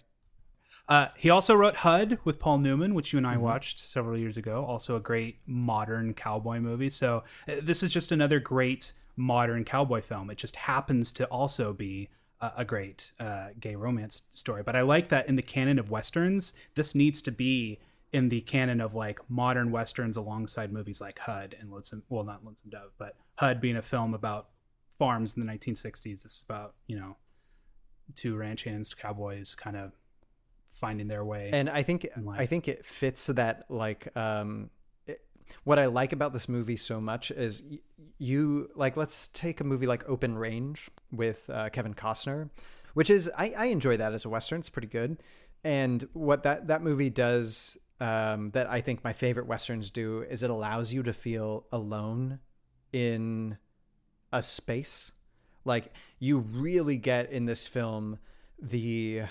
Uh, 0.88 1.08
he 1.16 1.28
also 1.28 1.54
wrote 1.54 1.76
HUD 1.76 2.18
with 2.24 2.38
Paul 2.38 2.58
Newman, 2.58 2.94
which 2.94 3.12
you 3.12 3.18
and 3.18 3.26
I 3.26 3.36
Mhm. 3.36 3.40
watched 3.40 3.78
several 3.78 4.16
years 4.16 4.36
ago. 4.38 4.64
Also 4.64 4.96
a 4.96 5.00
great 5.00 5.40
modern 5.46 6.14
cowboy 6.14 6.60
movie. 6.60 6.88
So 6.88 7.24
uh, 7.46 7.56
this 7.62 7.82
is 7.82 7.92
just 7.92 8.10
another 8.10 8.40
great 8.40 8.94
modern 9.16 9.64
cowboy 9.64 10.00
film. 10.00 10.30
It 10.30 10.38
just 10.38 10.56
happens 10.56 11.12
to 11.12 11.26
also 11.26 11.72
be 11.74 12.08
a, 12.40 12.52
a 12.58 12.64
great 12.64 13.12
uh, 13.20 13.48
gay 13.60 13.74
romance 13.76 14.22
story. 14.30 14.62
But 14.62 14.76
I 14.76 14.80
like 14.82 15.08
that 15.10 15.28
in 15.28 15.36
the 15.36 15.42
canon 15.42 15.78
of 15.78 15.90
westerns, 15.90 16.54
this 16.74 16.94
needs 16.94 17.20
to 17.22 17.32
be 17.32 17.80
in 18.12 18.30
the 18.30 18.40
canon 18.40 18.80
of 18.80 18.94
like 18.94 19.18
modern 19.28 19.70
westerns 19.70 20.16
alongside 20.16 20.72
movies 20.72 21.00
like 21.02 21.18
HUD 21.18 21.54
and 21.60 21.70
Lonesome. 21.70 22.02
Well, 22.08 22.24
not 22.24 22.42
Lonesome 22.44 22.70
Dove, 22.70 22.92
but 22.96 23.16
HUD 23.36 23.60
being 23.60 23.76
a 23.76 23.82
film 23.82 24.14
about 24.14 24.48
farms 24.92 25.36
in 25.36 25.44
the 25.44 25.52
1960s. 25.52 26.24
It's 26.24 26.40
about 26.40 26.76
you 26.86 26.98
know 26.98 27.16
two 28.14 28.36
ranch 28.36 28.64
hands, 28.64 28.94
cowboys, 28.94 29.54
kind 29.54 29.76
of 29.76 29.92
finding 30.78 31.08
their 31.08 31.24
way. 31.24 31.50
and 31.52 31.68
I 31.68 31.82
think. 31.82 32.08
I 32.36 32.46
think 32.46 32.68
it 32.68 32.84
fits 32.86 33.26
that 33.26 33.64
like 33.68 34.16
um 34.16 34.70
it, 35.06 35.20
what 35.64 35.78
I 35.78 35.86
like 35.86 36.12
about 36.12 36.32
this 36.32 36.48
movie 36.48 36.76
so 36.76 37.00
much 37.00 37.30
is 37.30 37.62
y- 37.70 37.78
you 38.18 38.70
like 38.74 38.96
let's 38.96 39.28
take 39.28 39.60
a 39.60 39.64
movie 39.64 39.86
like 39.86 40.08
Open 40.08 40.36
Range 40.36 40.88
with 41.10 41.48
uh, 41.50 41.68
Kevin 41.70 41.94
Costner, 41.94 42.50
which 42.94 43.10
is 43.10 43.30
I, 43.36 43.52
I 43.56 43.64
enjoy 43.66 43.96
that 43.96 44.12
as 44.12 44.24
a 44.24 44.28
western. 44.28 44.60
It's 44.60 44.70
pretty 44.70 44.88
good, 44.88 45.22
and 45.64 46.06
what 46.12 46.42
that 46.44 46.68
that 46.68 46.82
movie 46.82 47.10
does 47.10 47.76
um, 48.00 48.48
that 48.50 48.68
I 48.70 48.80
think 48.80 49.02
my 49.02 49.12
favorite 49.12 49.46
westerns 49.46 49.90
do 49.90 50.22
is 50.22 50.42
it 50.42 50.50
allows 50.50 50.92
you 50.92 51.02
to 51.02 51.12
feel 51.12 51.66
alone 51.72 52.38
in 52.92 53.58
a 54.32 54.42
space. 54.42 55.12
Like 55.64 55.92
you 56.18 56.38
really 56.38 56.96
get 56.96 57.30
in 57.30 57.46
this 57.46 57.66
film 57.66 58.18
the 58.60 59.22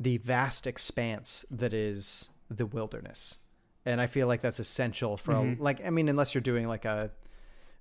the 0.00 0.16
vast 0.18 0.66
expanse 0.66 1.44
that 1.50 1.74
is 1.74 2.28
the 2.48 2.66
wilderness. 2.66 3.38
And 3.84 4.00
I 4.00 4.06
feel 4.06 4.26
like 4.26 4.42
that's 4.42 4.60
essential 4.60 5.16
for 5.16 5.32
a- 5.32 5.36
Mhm. 5.42 5.58
like 5.60 5.84
I 5.84 5.90
mean 5.90 6.08
unless 6.08 6.34
you're 6.34 6.42
doing 6.42 6.68
like 6.68 6.84
a 6.84 7.10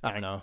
I 0.04 0.12
don't 0.12 0.22
know, 0.22 0.42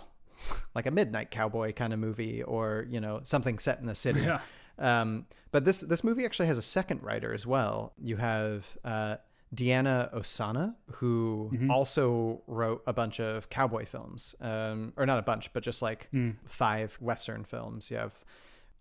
like 0.75 0.85
a 0.85 0.91
midnight 0.91 1.31
cowboy 1.31 1.71
kind 1.73 1.93
of 1.93 1.99
movie 1.99 2.43
or, 2.43 2.85
you 2.89 2.99
know, 2.99 3.21
something 3.23 3.57
set 3.57 3.79
in 3.79 3.85
the 3.85 3.95
city. 3.95 4.21
Yeah. 4.21 4.41
Um, 4.77 5.25
but 5.51 5.63
this 5.65 5.81
this 5.81 6.03
movie 6.03 6.25
actually 6.25 6.47
has 6.47 6.57
a 6.57 6.61
second 6.61 7.01
writer 7.03 7.33
as 7.33 7.47
well. 7.47 7.93
You 7.97 8.17
have 8.17 8.77
uh, 8.83 9.17
Diana 9.53 10.09
Ossana, 10.13 10.75
who 10.95 11.49
Mhm. 11.53 11.69
also 11.71 12.41
wrote 12.47 12.83
a 12.85 12.91
bunch 12.93 13.19
of 13.21 13.49
cowboy 13.49 13.85
films, 13.85 14.35
um, 14.41 14.91
or 14.97 15.05
not 15.05 15.17
a 15.19 15.21
bunch, 15.21 15.53
but 15.53 15.63
just 15.63 15.81
like 15.81 16.09
Mm. 16.13 16.35
five 16.45 16.95
Western 16.95 17.45
films. 17.45 17.89
You 17.89 17.97
have 17.97 18.25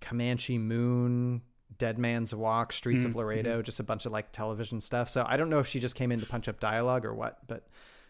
Comanche 0.00 0.58
Moon, 0.58 1.42
Dead 1.76 1.98
Man's 1.98 2.34
Walk, 2.34 2.72
Streets 2.72 3.04
of 3.04 3.12
Mm, 3.12 3.16
Laredo, 3.16 3.62
just 3.62 3.80
a 3.80 3.82
bunch 3.82 4.06
of 4.06 4.12
like 4.12 4.32
television 4.32 4.80
stuff. 4.80 5.08
So 5.08 5.24
I 5.26 5.36
don't 5.36 5.50
know 5.50 5.58
if 5.58 5.66
she 5.66 5.80
just 5.80 5.96
came 5.96 6.12
in 6.12 6.20
to 6.20 6.26
punch 6.26 6.48
up 6.48 6.60
dialogue 6.60 7.04
or 7.04 7.14
what, 7.14 7.46
but 7.46 7.66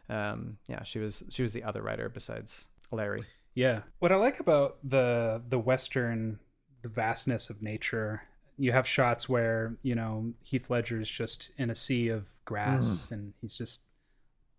um, 0.09 0.59
yeah, 0.69 0.83
she 0.83 0.99
was 0.99 1.25
she 1.31 1.43
was 1.43 1.53
the 1.53 1.63
other 1.63 1.83
writer 1.83 2.09
besides 2.09 2.69
Larry. 2.91 3.21
Yeah. 3.55 3.83
What 4.01 4.13
I 4.13 4.17
like 4.17 4.41
about 4.41 4.79
the 4.85 5.43
the 5.49 5.59
western, 5.59 6.39
the 6.83 6.89
vastness 6.89 7.51
of 7.51 7.63
nature, 7.63 8.23
you 8.59 8.73
have 8.73 8.87
shots 8.87 9.29
where 9.29 9.77
you 9.83 9.95
know 9.95 10.33
Heath 10.45 10.71
Ledger 10.71 11.01
is 11.01 11.09
just 11.11 11.51
in 11.57 11.71
a 11.71 11.75
sea 11.75 12.09
of 12.09 12.29
grass 12.45 13.11
and 13.11 13.33
he's 13.41 13.57
just 13.57 13.81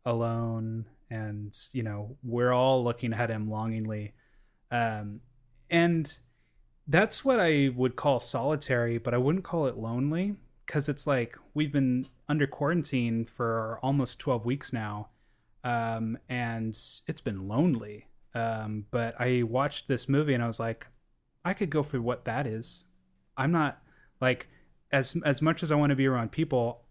alone, 0.06 0.86
and 1.10 1.56
you 1.74 1.84
know 1.84 2.18
we're 2.24 2.54
all 2.54 2.84
looking 2.84 3.14
at 3.14 3.30
him 3.30 3.50
longingly, 3.50 4.14
um, 4.72 5.20
and 5.70 6.18
that's 6.88 7.26
what 7.26 7.40
I 7.40 7.72
would 7.76 7.96
call 7.96 8.20
solitary, 8.20 8.98
but 8.98 9.14
I 9.14 9.18
wouldn't 9.18 9.44
call 9.44 9.66
it 9.68 9.78
lonely 9.78 10.36
because 10.66 10.90
it's 10.90 11.08
like 11.08 11.38
we've 11.54 11.72
been 11.72 12.08
under 12.28 12.48
quarantine 12.48 13.26
for 13.26 13.80
almost 13.84 14.20
12 14.20 14.46
weeks 14.46 14.74
now 14.74 15.10
um, 15.64 16.18
and 16.30 16.70
it's 17.08 17.22
been 17.22 17.48
lonely. 17.48 18.06
Um, 18.34 18.86
but 18.92 19.20
I 19.20 19.44
watched 19.44 19.88
this 19.88 20.10
movie 20.10 20.34
and 20.34 20.44
I 20.44 20.48
was 20.48 20.60
like, 20.60 20.88
I 21.44 21.54
could 21.54 21.70
go 21.70 21.84
for 21.84 22.02
what 22.02 22.26
that 22.26 22.46
is. 22.48 22.86
I'm 23.38 23.52
not 23.52 23.82
like 24.22 24.48
as 24.92 25.16
as 25.26 25.42
much 25.42 25.62
as 25.64 25.72
I 25.72 25.76
want 25.76 25.90
to 25.92 25.96
be 25.96 26.08
around 26.08 26.32
people. 26.32 26.82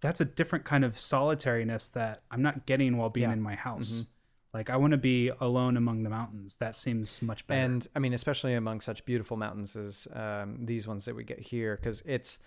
That's 0.00 0.20
a 0.20 0.24
different 0.24 0.64
kind 0.64 0.84
of 0.84 0.98
solitariness 0.98 1.88
that 1.92 2.22
I'm 2.30 2.42
not 2.42 2.66
getting 2.66 2.96
while 2.96 3.08
being 3.10 3.28
Yeah. 3.28 3.34
in 3.34 3.40
my 3.42 3.54
house. 3.54 4.02
Mhm. 4.04 4.06
Like 4.54 4.70
I 4.70 4.76
want 4.76 4.92
to 4.92 4.96
be 4.96 5.32
alone 5.40 5.76
among 5.76 6.04
the 6.04 6.10
mountains. 6.10 6.54
That 6.56 6.78
seems 6.78 7.20
much 7.20 7.44
better. 7.48 7.60
And 7.60 7.86
I 7.96 7.98
mean, 7.98 8.14
especially 8.14 8.54
among 8.54 8.80
such 8.80 9.04
beautiful 9.04 9.36
mountains 9.36 9.74
as 9.74 10.06
um, 10.14 10.58
these 10.60 10.86
ones 10.86 11.04
that 11.06 11.16
we 11.16 11.24
get 11.24 11.40
here, 11.40 11.76
because 11.76 12.02
it's 12.06 12.38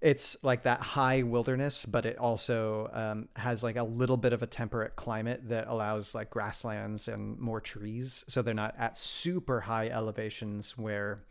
it's 0.00 0.42
like 0.42 0.62
that 0.62 0.80
high 0.80 1.22
wilderness, 1.22 1.84
but 1.84 2.06
it 2.06 2.18
also 2.18 2.90
um, 2.92 3.28
has 3.36 3.62
like 3.62 3.76
a 3.76 3.82
little 3.82 4.16
bit 4.16 4.32
of 4.32 4.42
a 4.42 4.46
temperate 4.46 4.96
climate 4.96 5.48
that 5.48 5.68
allows 5.68 6.14
like 6.14 6.30
grasslands 6.30 7.06
and 7.06 7.38
more 7.38 7.60
trees, 7.60 8.24
so 8.28 8.40
they're 8.40 8.54
not 8.54 8.74
at 8.78 8.96
super 8.96 9.60
high 9.60 9.88
elevations 9.88 10.76
where. 10.78 11.22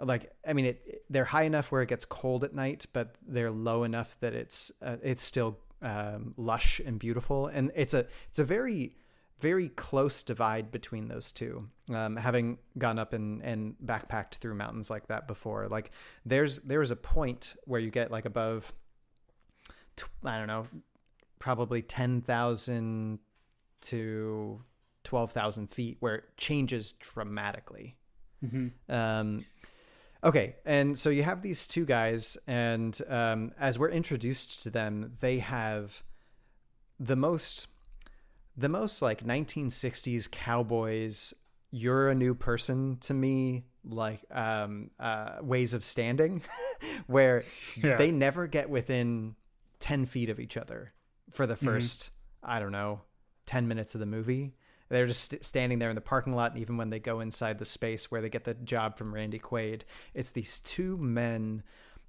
Like 0.00 0.32
I 0.46 0.54
mean, 0.54 0.64
it 0.64 1.04
they're 1.08 1.24
high 1.24 1.44
enough 1.44 1.70
where 1.70 1.80
it 1.80 1.88
gets 1.88 2.04
cold 2.04 2.42
at 2.42 2.52
night, 2.52 2.86
but 2.92 3.14
they're 3.26 3.52
low 3.52 3.84
enough 3.84 4.18
that 4.20 4.34
it's 4.34 4.72
uh, 4.82 4.96
it's 5.04 5.22
still 5.22 5.60
um, 5.82 6.34
lush 6.36 6.80
and 6.80 6.98
beautiful, 6.98 7.46
and 7.46 7.70
it's 7.76 7.94
a 7.94 8.06
it's 8.28 8.40
a 8.40 8.44
very 8.44 8.96
very 9.38 9.68
close 9.68 10.22
divide 10.22 10.70
between 10.70 11.08
those 11.08 11.32
two. 11.32 11.68
Um, 11.92 12.16
having 12.16 12.58
gone 12.78 12.98
up 12.98 13.12
and, 13.12 13.42
and 13.42 13.74
backpacked 13.84 14.34
through 14.34 14.54
mountains 14.54 14.90
like 14.90 15.08
that 15.08 15.26
before, 15.26 15.68
like 15.68 15.90
there's 16.24 16.60
there's 16.60 16.90
a 16.90 16.96
point 16.96 17.56
where 17.64 17.80
you 17.80 17.90
get 17.90 18.10
like 18.10 18.24
above, 18.24 18.72
I 20.24 20.38
don't 20.38 20.46
know, 20.46 20.66
probably 21.38 21.82
ten 21.82 22.22
thousand 22.22 23.18
to 23.82 24.62
twelve 25.02 25.32
thousand 25.32 25.70
feet, 25.70 25.96
where 26.00 26.14
it 26.14 26.24
changes 26.36 26.92
dramatically. 26.92 27.96
Mhm. 28.42 28.72
Um, 28.88 29.44
okay, 30.22 30.56
and 30.64 30.98
so 30.98 31.10
you 31.10 31.22
have 31.22 31.42
these 31.42 31.66
two 31.66 31.84
guys, 31.84 32.38
and 32.46 32.98
um, 33.08 33.52
as 33.58 33.78
we're 33.78 33.90
introduced 33.90 34.62
to 34.62 34.70
them, 34.70 35.16
they 35.20 35.40
have 35.40 36.02
the 37.00 37.16
most 37.16 37.68
the 38.56 38.68
most 38.68 39.02
like 39.02 39.24
1960s 39.24 40.30
cowboys 40.30 41.34
you're 41.70 42.08
a 42.08 42.14
new 42.14 42.34
person 42.34 42.96
to 43.00 43.12
me 43.12 43.64
like 43.84 44.20
um 44.30 44.90
uh 45.00 45.36
ways 45.42 45.74
of 45.74 45.82
standing 45.84 46.42
where 47.06 47.42
Yeah. 47.76 47.96
they 47.96 48.10
never 48.12 48.46
get 48.46 48.70
within 48.70 49.34
10 49.80 50.06
feet 50.06 50.30
of 50.30 50.38
each 50.40 50.56
other 50.56 50.92
for 51.30 51.46
the 51.46 51.54
Mhm. 51.56 51.66
1st 51.76 52.10
i 52.42 52.58
don't 52.60 52.72
know 52.72 53.00
10 53.46 53.66
minutes 53.68 53.94
of 53.94 54.00
the 54.00 54.06
movie 54.06 54.54
they're 54.88 55.06
just 55.06 55.42
standing 55.44 55.78
there 55.80 55.88
in 55.90 55.94
the 55.96 56.00
parking 56.00 56.34
lot 56.34 56.52
and 56.52 56.60
even 56.60 56.76
when 56.76 56.90
they 56.90 57.00
go 57.00 57.20
inside 57.20 57.58
the 57.58 57.64
space 57.64 58.10
where 58.10 58.20
they 58.22 58.28
get 58.28 58.44
the 58.44 58.54
job 58.54 58.96
from 58.96 59.12
randy 59.12 59.38
quaid 59.40 59.82
it's 60.14 60.30
these 60.30 60.60
two 60.60 60.96
men 60.98 61.62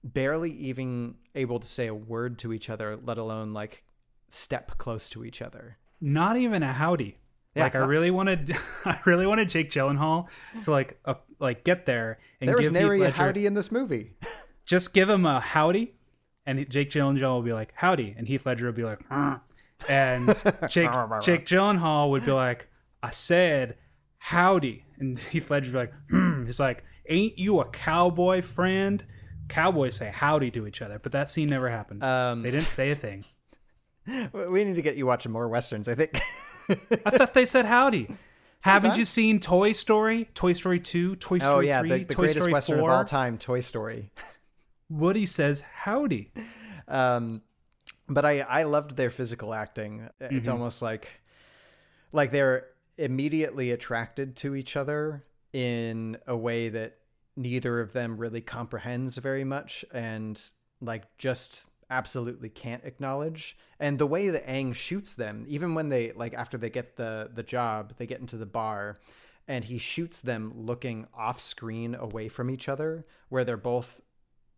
barely 0.04 0.52
even 0.52 1.16
able 1.34 1.60
to 1.60 1.68
say 1.68 1.88
a 1.88 1.94
word 1.96 2.38
to 2.38 2.54
each 2.54 2.70
other 2.70 2.96
let 3.04 3.18
alone 3.18 3.52
like 3.54 3.84
step 4.30 4.78
close 4.78 5.10
to 5.10 5.26
each 5.26 5.42
other 5.42 5.78
not 6.06 6.38
even 6.38 6.64
a 6.64 6.72
howdy. 6.72 7.18
Yeah, 7.56 7.64
like 7.64 7.76
I 7.76 7.80
really 7.80 8.12
wanted, 8.12 8.56
I 8.86 9.00
really 9.06 9.26
wanted 9.26 9.50
Jake 9.50 9.70
Gyllenhaal 9.70 10.30
to 10.64 10.72
like, 10.72 11.00
uh, 11.06 11.16
like 11.40 11.64
get 11.64 11.86
there 11.86 12.20
and 12.40 12.50
there 12.50 12.58
was 12.58 12.68
give 12.68 12.74
nary 12.74 12.98
Heath 12.98 13.08
a 13.08 13.10
Ledger, 13.10 13.24
howdy 13.24 13.46
in 13.46 13.54
this 13.54 13.72
movie 13.72 14.12
Just 14.66 14.94
give 14.94 15.10
him 15.10 15.26
a 15.26 15.40
howdy, 15.40 15.94
and 16.46 16.68
Jake 16.70 16.90
Gyllenhaal 16.90 17.36
will 17.36 17.42
be 17.44 17.54
like 17.54 17.72
howdy, 17.76 18.16
and 18.18 18.28
Heath 18.28 18.46
Ledger 18.46 18.66
will 18.66 18.74
be 18.74 18.84
like, 18.84 19.08
"Mm." 19.10 19.40
and 19.88 20.28
Jake 20.70 20.90
Jake 21.22 21.46
Gyllenhaal 21.46 22.10
would 22.10 22.26
be 22.26 22.32
like, 22.32 22.68
I 23.04 23.12
said 23.12 23.78
howdy, 24.18 24.84
and 24.98 25.20
Heath 25.20 25.52
Ledger 25.52 25.68
would 25.68 25.74
be 25.74 25.78
like, 25.78 25.94
hmm. 26.10 26.46
he's 26.46 26.60
like, 26.60 26.84
ain't 27.08 27.38
you 27.38 27.60
a 27.60 27.66
cowboy 27.66 28.42
friend? 28.42 29.04
Cowboys 29.48 29.96
say 29.96 30.10
howdy 30.12 30.50
to 30.52 30.66
each 30.66 30.82
other, 30.82 30.98
but 30.98 31.12
that 31.12 31.30
scene 31.30 31.50
never 31.50 31.70
happened. 31.70 32.04
Um, 32.04 32.42
they 32.42 32.50
didn't 32.50 32.66
say 32.66 32.90
a 32.90 32.96
thing. 32.96 33.26
we 34.34 34.64
need 34.64 34.76
to 34.76 34.82
get 34.82 34.96
you 34.96 35.06
watching 35.06 35.32
more 35.32 35.48
westerns 35.48 35.88
i 35.88 35.96
think 35.96 36.18
I 36.68 37.12
thought 37.12 37.34
they 37.36 37.46
said 37.46 37.66
howdy. 37.66 38.10
Haven't 38.64 38.98
you 38.98 39.06
seen 39.06 39.40
Toy 39.40 39.72
Story, 39.74 40.28
Toy 40.34 40.54
Story 40.54 40.80
2, 40.80 41.18
Toy 41.18 41.38
Story 41.38 41.54
oh 41.56 41.60
yeah 41.60 41.82
3, 41.82 41.90
the, 41.90 41.98
the 42.06 42.14
Toy 42.16 42.22
greatest 42.22 42.40
Story 42.40 42.54
western 42.54 42.80
4? 42.80 42.90
of 42.90 42.98
all 42.98 43.06
time 43.06 43.38
toy 43.38 43.60
story 43.60 44.10
Woody 44.90 45.26
says 45.28 45.62
howdy. 45.62 46.32
um 46.88 47.42
but 48.08 48.26
i 48.26 48.40
i 48.42 48.64
loved 48.64 48.98
their 48.98 49.10
physical 49.12 49.54
acting 49.54 50.10
it's 50.20 50.48
Mhm. 50.48 50.52
almost 50.54 50.82
like 50.82 51.10
like 52.12 52.32
they're 52.32 52.66
immediately 52.98 53.72
attracted 53.72 54.36
to 54.38 54.56
each 54.56 54.76
other 54.76 55.24
in 55.54 56.18
a 56.26 56.36
way 56.36 56.70
that 56.70 56.98
neither 57.36 57.80
of 57.80 57.94
them 57.94 58.18
really 58.18 58.42
comprehends 58.42 59.18
very 59.18 59.44
much 59.44 59.84
and 59.94 60.42
like 60.82 61.04
just 61.18 61.68
absolutely 61.90 62.50
can't 62.50 62.84
acknowledge 62.84 63.58
and 63.80 64.00
the 64.00 64.08
way 64.08 64.30
that 64.30 64.50
Ang 64.50 64.74
shoots 64.74 65.16
them 65.16 65.46
even 65.48 65.76
when 65.76 65.90
they 65.90 66.12
like 66.14 66.34
after 66.34 66.58
they 66.58 66.70
get 66.70 66.96
the 66.96 67.30
the 67.34 67.44
job 67.44 67.94
they 67.98 68.08
get 68.08 68.20
into 68.20 68.38
the 68.38 68.46
bar 68.46 68.98
and 69.48 69.66
he 69.66 69.78
shoots 69.78 70.20
them 70.20 70.52
looking 70.56 71.06
off 71.16 71.40
screen 71.40 71.94
away 71.94 72.28
from 72.28 72.50
each 72.50 72.68
other 72.68 73.06
where 73.30 73.44
they're 73.44 73.58
both 73.58 74.02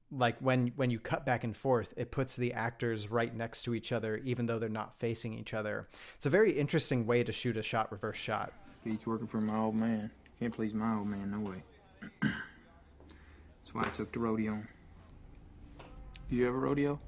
like 0.09 0.38
when 0.39 0.71
when 0.78 0.89
you 0.89 0.99
cut 0.99 1.25
back 1.25 1.43
and 1.43 1.57
forth 1.57 1.93
it 1.97 2.11
puts 2.11 2.38
the 2.38 2.53
actors 2.53 3.11
right 3.11 3.36
next 3.36 3.63
to 3.63 3.75
each 3.75 3.91
other 3.91 4.17
even 4.17 4.45
though 4.45 4.57
they're 4.57 4.69
not 4.69 4.97
facing 4.97 5.34
each 5.34 5.53
other 5.53 5.89
it's 6.15 6.25
a 6.25 6.30
very 6.30 6.53
interesting 6.53 7.05
way 7.05 7.23
to 7.25 7.32
shoot 7.34 7.57
a 7.57 7.63
shot 7.63 7.91
reverse 7.91 8.17
shot 8.17 8.53
He's 8.88 9.05
working 9.05 9.28
for 9.28 9.41
my 9.41 9.57
old 9.57 9.75
man. 9.75 10.09
Can't 10.39 10.53
please 10.53 10.73
my 10.73 10.95
old 10.95 11.07
man, 11.07 11.32
no 11.32 11.39
way. 11.39 11.61
That's 12.21 13.73
why 13.73 13.82
I 13.82 13.89
took 13.89 14.11
the 14.13 14.19
rodeo. 14.19 14.61
do 16.30 16.36
You 16.36 16.47
ever 16.47 16.57
rodeo? 16.57 16.99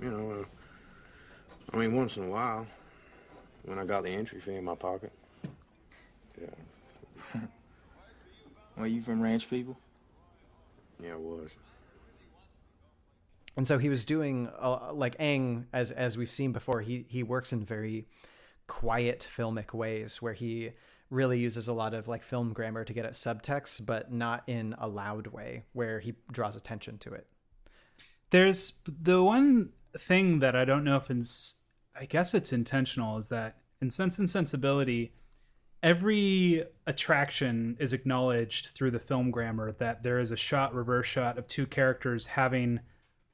You 0.00 0.10
know, 0.10 0.40
uh, 0.40 0.44
I 1.72 1.76
mean, 1.78 1.94
once 1.94 2.16
in 2.16 2.24
a 2.24 2.28
while, 2.28 2.66
when 3.64 3.78
I 3.78 3.84
got 3.84 4.04
the 4.04 4.10
entry 4.10 4.40
fee 4.40 4.54
in 4.54 4.64
my 4.64 4.74
pocket. 4.74 5.12
Yeah. 6.40 7.40
well, 8.76 8.86
you 8.86 9.02
from 9.02 9.20
ranch 9.20 9.48
people? 9.48 9.76
Yeah, 11.02 11.12
it 11.12 11.20
was. 11.20 11.50
And 13.56 13.66
so 13.66 13.78
he 13.78 13.88
was 13.88 14.04
doing 14.04 14.50
uh, 14.60 14.92
like 14.92 15.16
Ang, 15.18 15.66
as 15.72 15.90
as 15.90 16.16
we've 16.16 16.30
seen 16.30 16.52
before. 16.52 16.82
He 16.82 17.06
he 17.08 17.22
works 17.22 17.52
in 17.52 17.64
very 17.64 18.06
quiet 18.66 19.26
filmic 19.34 19.72
ways 19.72 20.20
where 20.20 20.34
he 20.34 20.72
really 21.08 21.38
uses 21.38 21.68
a 21.68 21.72
lot 21.72 21.94
of 21.94 22.08
like 22.08 22.22
film 22.22 22.52
grammar 22.52 22.84
to 22.84 22.92
get 22.92 23.06
at 23.06 23.12
subtext, 23.12 23.86
but 23.86 24.12
not 24.12 24.42
in 24.46 24.74
a 24.78 24.88
loud 24.88 25.28
way 25.28 25.64
where 25.72 26.00
he 26.00 26.14
draws 26.30 26.56
attention 26.56 26.98
to 26.98 27.14
it. 27.14 27.26
There's 28.30 28.74
the 28.86 29.22
one 29.22 29.70
thing 29.98 30.40
that 30.40 30.56
I 30.56 30.64
don't 30.64 30.84
know 30.84 30.96
if 30.96 31.10
it's, 31.10 31.56
I 31.98 32.04
guess 32.04 32.34
it's 32.34 32.52
intentional, 32.52 33.18
is 33.18 33.28
that 33.28 33.56
in 33.80 33.90
Sense 33.90 34.18
and 34.18 34.28
Sensibility, 34.28 35.12
every 35.82 36.64
attraction 36.86 37.76
is 37.78 37.92
acknowledged 37.92 38.68
through 38.68 38.90
the 38.90 38.98
film 38.98 39.30
grammar 39.30 39.72
that 39.72 40.02
there 40.02 40.18
is 40.18 40.32
a 40.32 40.36
shot, 40.36 40.74
reverse 40.74 41.06
shot 41.06 41.38
of 41.38 41.46
two 41.46 41.66
characters 41.66 42.26
having 42.26 42.80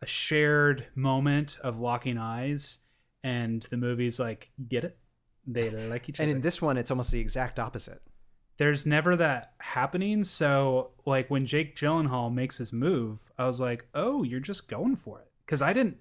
a 0.03 0.07
shared 0.07 0.87
moment 0.95 1.59
of 1.63 1.79
locking 1.79 2.19
eyes, 2.19 2.81
and 3.23 3.63
the 3.71 3.77
movie's 3.77 4.19
like, 4.19 4.51
get 4.69 4.85
it? 4.85 4.99
They 5.47 5.71
like 5.89 6.09
each 6.09 6.21
other. 6.21 6.29
And 6.29 6.37
in 6.37 6.43
this 6.43 6.61
one, 6.61 6.77
it's 6.77 6.91
almost 6.91 7.13
the 7.13 7.21
exact 7.21 7.59
opposite. 7.59 8.01
There's 8.59 8.87
never 8.87 9.17
that 9.17 9.55
happening. 9.59 10.25
So, 10.25 10.91
like 11.07 11.31
when 11.31 11.47
Jake 11.47 11.75
Gyllenhaal 11.75 12.33
makes 12.33 12.59
his 12.59 12.73
move, 12.73 13.31
I 13.39 13.47
was 13.47 13.61
like, 13.61 13.87
"Oh, 13.95 14.23
you're 14.23 14.41
just 14.41 14.69
going 14.69 14.95
for 14.95 15.21
it." 15.21 15.29
Because 15.45 15.63
I 15.63 15.73
didn't, 15.73 15.99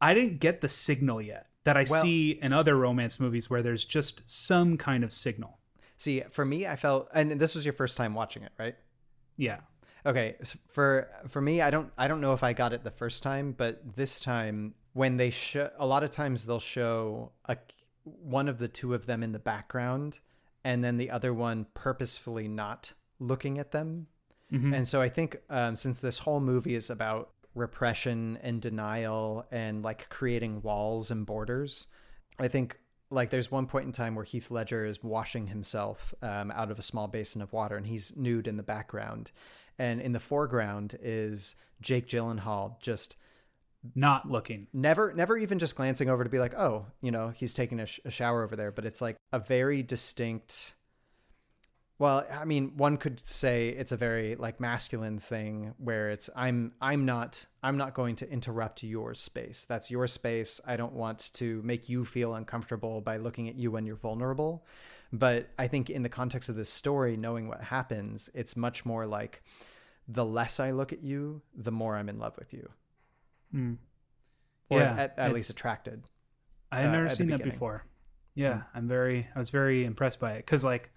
I 0.00 0.14
didn't 0.14 0.40
get 0.40 0.60
the 0.60 0.68
signal 0.68 1.20
yet 1.20 1.46
that 1.64 1.76
I 1.76 1.84
Well- 1.90 2.02
see 2.02 2.30
in 2.32 2.52
other 2.52 2.76
romance 2.76 3.20
movies 3.20 3.50
where 3.50 3.62
there's 3.62 3.84
just 3.84 4.22
some 4.28 4.76
kind 4.78 5.04
of 5.04 5.12
signal. 5.12 5.58
See, 5.96 6.22
for 6.30 6.44
me, 6.44 6.66
I 6.66 6.76
felt, 6.76 7.08
and 7.12 7.32
this 7.32 7.54
was 7.54 7.64
your 7.66 7.74
first 7.74 7.96
time 7.98 8.14
watching 8.14 8.42
it, 8.42 8.52
right? 8.58 8.76
Yeah. 9.36 9.60
Okay, 10.06 10.36
for 10.66 11.10
for 11.28 11.42
me, 11.42 11.60
I 11.60 11.68
don't 11.70 11.92
I 11.98 12.08
don't 12.08 12.22
know 12.22 12.32
if 12.32 12.42
I 12.42 12.54
got 12.54 12.72
it 12.72 12.84
the 12.84 12.90
first 12.90 13.22
time, 13.22 13.52
but 13.52 13.96
this 13.96 14.18
time 14.18 14.74
when 14.94 15.18
they 15.18 15.28
show, 15.28 15.70
a 15.76 15.84
lot 15.86 16.02
of 16.02 16.10
times 16.10 16.46
they'll 16.46 16.58
show 16.58 17.32
a 17.44 17.58
one 18.04 18.48
of 18.48 18.56
the 18.56 18.66
two 18.68 18.94
of 18.94 19.04
them 19.04 19.22
in 19.22 19.32
the 19.32 19.38
background, 19.38 20.20
and 20.64 20.82
then 20.82 20.96
the 20.96 21.10
other 21.10 21.34
one 21.34 21.66
purposefully 21.74 22.48
not 22.48 22.94
looking 23.18 23.58
at 23.58 23.72
them. 23.72 24.06
Mhm. 24.50 24.74
And 24.74 24.88
so 24.88 25.02
I 25.02 25.10
think 25.10 25.36
um, 25.50 25.76
since 25.76 26.00
this 26.00 26.20
whole 26.20 26.40
movie 26.40 26.74
is 26.74 26.88
about 26.88 27.34
repression 27.54 28.38
and 28.42 28.60
denial 28.60 29.46
and 29.50 29.82
like 29.82 30.08
creating 30.08 30.62
walls 30.62 31.10
and 31.10 31.26
borders, 31.26 31.88
I 32.38 32.48
think 32.48 32.78
like 33.10 33.30
there's 33.30 33.50
one 33.50 33.66
point 33.66 33.86
in 33.86 33.92
time 33.92 34.14
where 34.14 34.24
Heath 34.24 34.50
Ledger 34.50 34.86
is 34.86 35.02
washing 35.02 35.48
himself 35.48 36.14
um, 36.22 36.50
out 36.52 36.70
of 36.70 36.78
a 36.78 36.82
small 36.82 37.08
basin 37.08 37.42
of 37.42 37.52
water 37.52 37.76
and 37.76 37.86
he's 37.86 38.16
nude 38.16 38.46
in 38.46 38.56
the 38.56 38.62
background. 38.62 39.32
And 39.78 40.00
in 40.00 40.12
the 40.12 40.20
foreground 40.20 40.96
is 41.02 41.56
Jake 41.80 42.06
Gyllenhaal 42.06 42.80
just 42.80 43.16
not 43.94 44.30
looking, 44.30 44.66
never, 44.72 45.12
never 45.14 45.36
even 45.38 45.58
just 45.58 45.74
glancing 45.74 46.10
over 46.10 46.22
to 46.22 46.30
be 46.30 46.38
like, 46.38 46.54
oh, 46.54 46.86
you 47.00 47.10
know, 47.10 47.30
he's 47.30 47.54
taking 47.54 47.80
a, 47.80 47.86
sh- 47.86 48.00
a 48.04 48.10
shower 48.10 48.44
over 48.44 48.54
there. 48.54 48.70
But 48.70 48.84
it's 48.84 49.00
like 49.00 49.16
a 49.32 49.38
very 49.38 49.82
distinct. 49.82 50.74
Well, 52.00 52.26
I 52.32 52.46
mean, 52.46 52.78
one 52.78 52.96
could 52.96 53.20
say 53.26 53.68
it's 53.68 53.92
a 53.92 53.96
very 53.96 54.34
like 54.34 54.58
masculine 54.58 55.18
thing 55.18 55.74
where 55.76 56.08
it's 56.08 56.30
I'm 56.34 56.72
I'm 56.80 57.04
not 57.04 57.44
I'm 57.62 57.76
not 57.76 57.92
going 57.92 58.16
to 58.16 58.30
interrupt 58.32 58.82
your 58.82 59.12
space. 59.12 59.66
That's 59.66 59.90
your 59.90 60.06
space. 60.06 60.62
I 60.66 60.78
don't 60.78 60.94
want 60.94 61.30
to 61.34 61.60
make 61.62 61.90
you 61.90 62.06
feel 62.06 62.34
uncomfortable 62.34 63.02
by 63.02 63.18
looking 63.18 63.50
at 63.50 63.56
you 63.56 63.70
when 63.70 63.84
you're 63.84 63.96
vulnerable. 63.96 64.64
But 65.12 65.50
I 65.58 65.68
think 65.68 65.90
in 65.90 66.02
the 66.02 66.08
context 66.08 66.48
of 66.48 66.56
this 66.56 66.70
story, 66.70 67.18
knowing 67.18 67.48
what 67.48 67.60
happens, 67.60 68.30
it's 68.32 68.56
much 68.56 68.86
more 68.86 69.06
like 69.06 69.42
the 70.08 70.24
less 70.24 70.58
I 70.58 70.70
look 70.70 70.94
at 70.94 71.02
you, 71.02 71.42
the 71.54 71.70
more 71.70 71.96
I'm 71.98 72.08
in 72.08 72.18
love 72.18 72.34
with 72.38 72.54
you. 72.54 72.70
Mm. 73.54 73.76
Or 74.70 74.78
Yeah, 74.78 74.94
at, 74.96 75.18
at 75.18 75.34
least 75.34 75.50
attracted. 75.50 76.04
I 76.72 76.80
had 76.80 76.88
uh, 76.88 76.92
never 76.92 77.08
seen 77.10 77.28
that 77.28 77.44
before. 77.44 77.84
Yeah, 78.34 78.54
Mm. 78.54 78.64
I'm 78.74 78.88
very, 78.88 79.28
I 79.34 79.38
was 79.38 79.50
very 79.50 79.84
impressed 79.84 80.18
by 80.18 80.32
it 80.32 80.46
because 80.46 80.64
like 80.64 80.90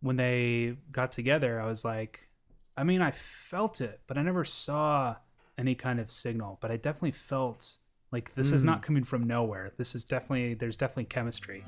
when 0.00 0.16
they 0.16 0.76
got 0.92 1.12
together, 1.12 1.60
I 1.60 1.66
was 1.66 1.84
like, 1.84 2.28
I 2.76 2.84
mean, 2.84 3.00
I 3.02 3.10
felt 3.10 3.80
it, 3.80 4.00
but 4.06 4.18
I 4.18 4.22
never 4.22 4.44
saw 4.44 5.16
any 5.58 5.74
kind 5.74 5.98
of 5.98 6.10
signal. 6.10 6.58
But 6.60 6.70
I 6.70 6.76
definitely 6.76 7.12
felt 7.12 7.76
like 8.12 8.34
this 8.34 8.52
is 8.52 8.62
Mm. 8.62 8.66
not 8.66 8.82
coming 8.82 9.04
from 9.04 9.24
nowhere. 9.26 9.72
This 9.78 9.94
is 9.94 10.04
definitely, 10.04 10.54
there's 10.54 10.76
definitely 10.76 11.04
chemistry. 11.06 11.64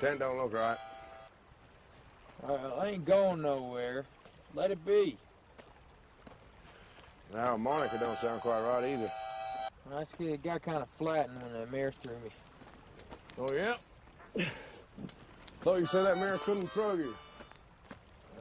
Ten 0.00 0.18
don't 0.18 0.36
look 0.36 0.52
right. 0.54 0.76
Well, 2.42 2.78
I 2.80 2.88
ain't 2.90 3.04
going 3.04 3.42
nowhere. 3.42 4.04
Let 4.54 4.70
it 4.70 4.84
be. 4.86 5.16
Now, 7.34 7.56
Monica 7.56 7.98
don't 7.98 8.16
sound 8.16 8.40
quite 8.40 8.60
right 8.62 8.84
either. 8.92 9.10
I 9.94 10.00
just 10.00 10.20
it 10.20 10.42
got 10.42 10.62
kind 10.62 10.78
of 10.78 10.88
flattened 10.88 11.42
when 11.42 11.52
that 11.52 11.72
mirror 11.72 11.92
threw 11.92 12.14
me. 12.14 12.30
Oh, 13.38 13.52
yeah? 13.52 13.76
Thought 15.60 15.78
you 15.78 15.86
said 15.86 16.04
that 16.04 16.18
mirror 16.18 16.38
couldn't 16.38 16.70
throw 16.70 16.94
you. 16.94 17.14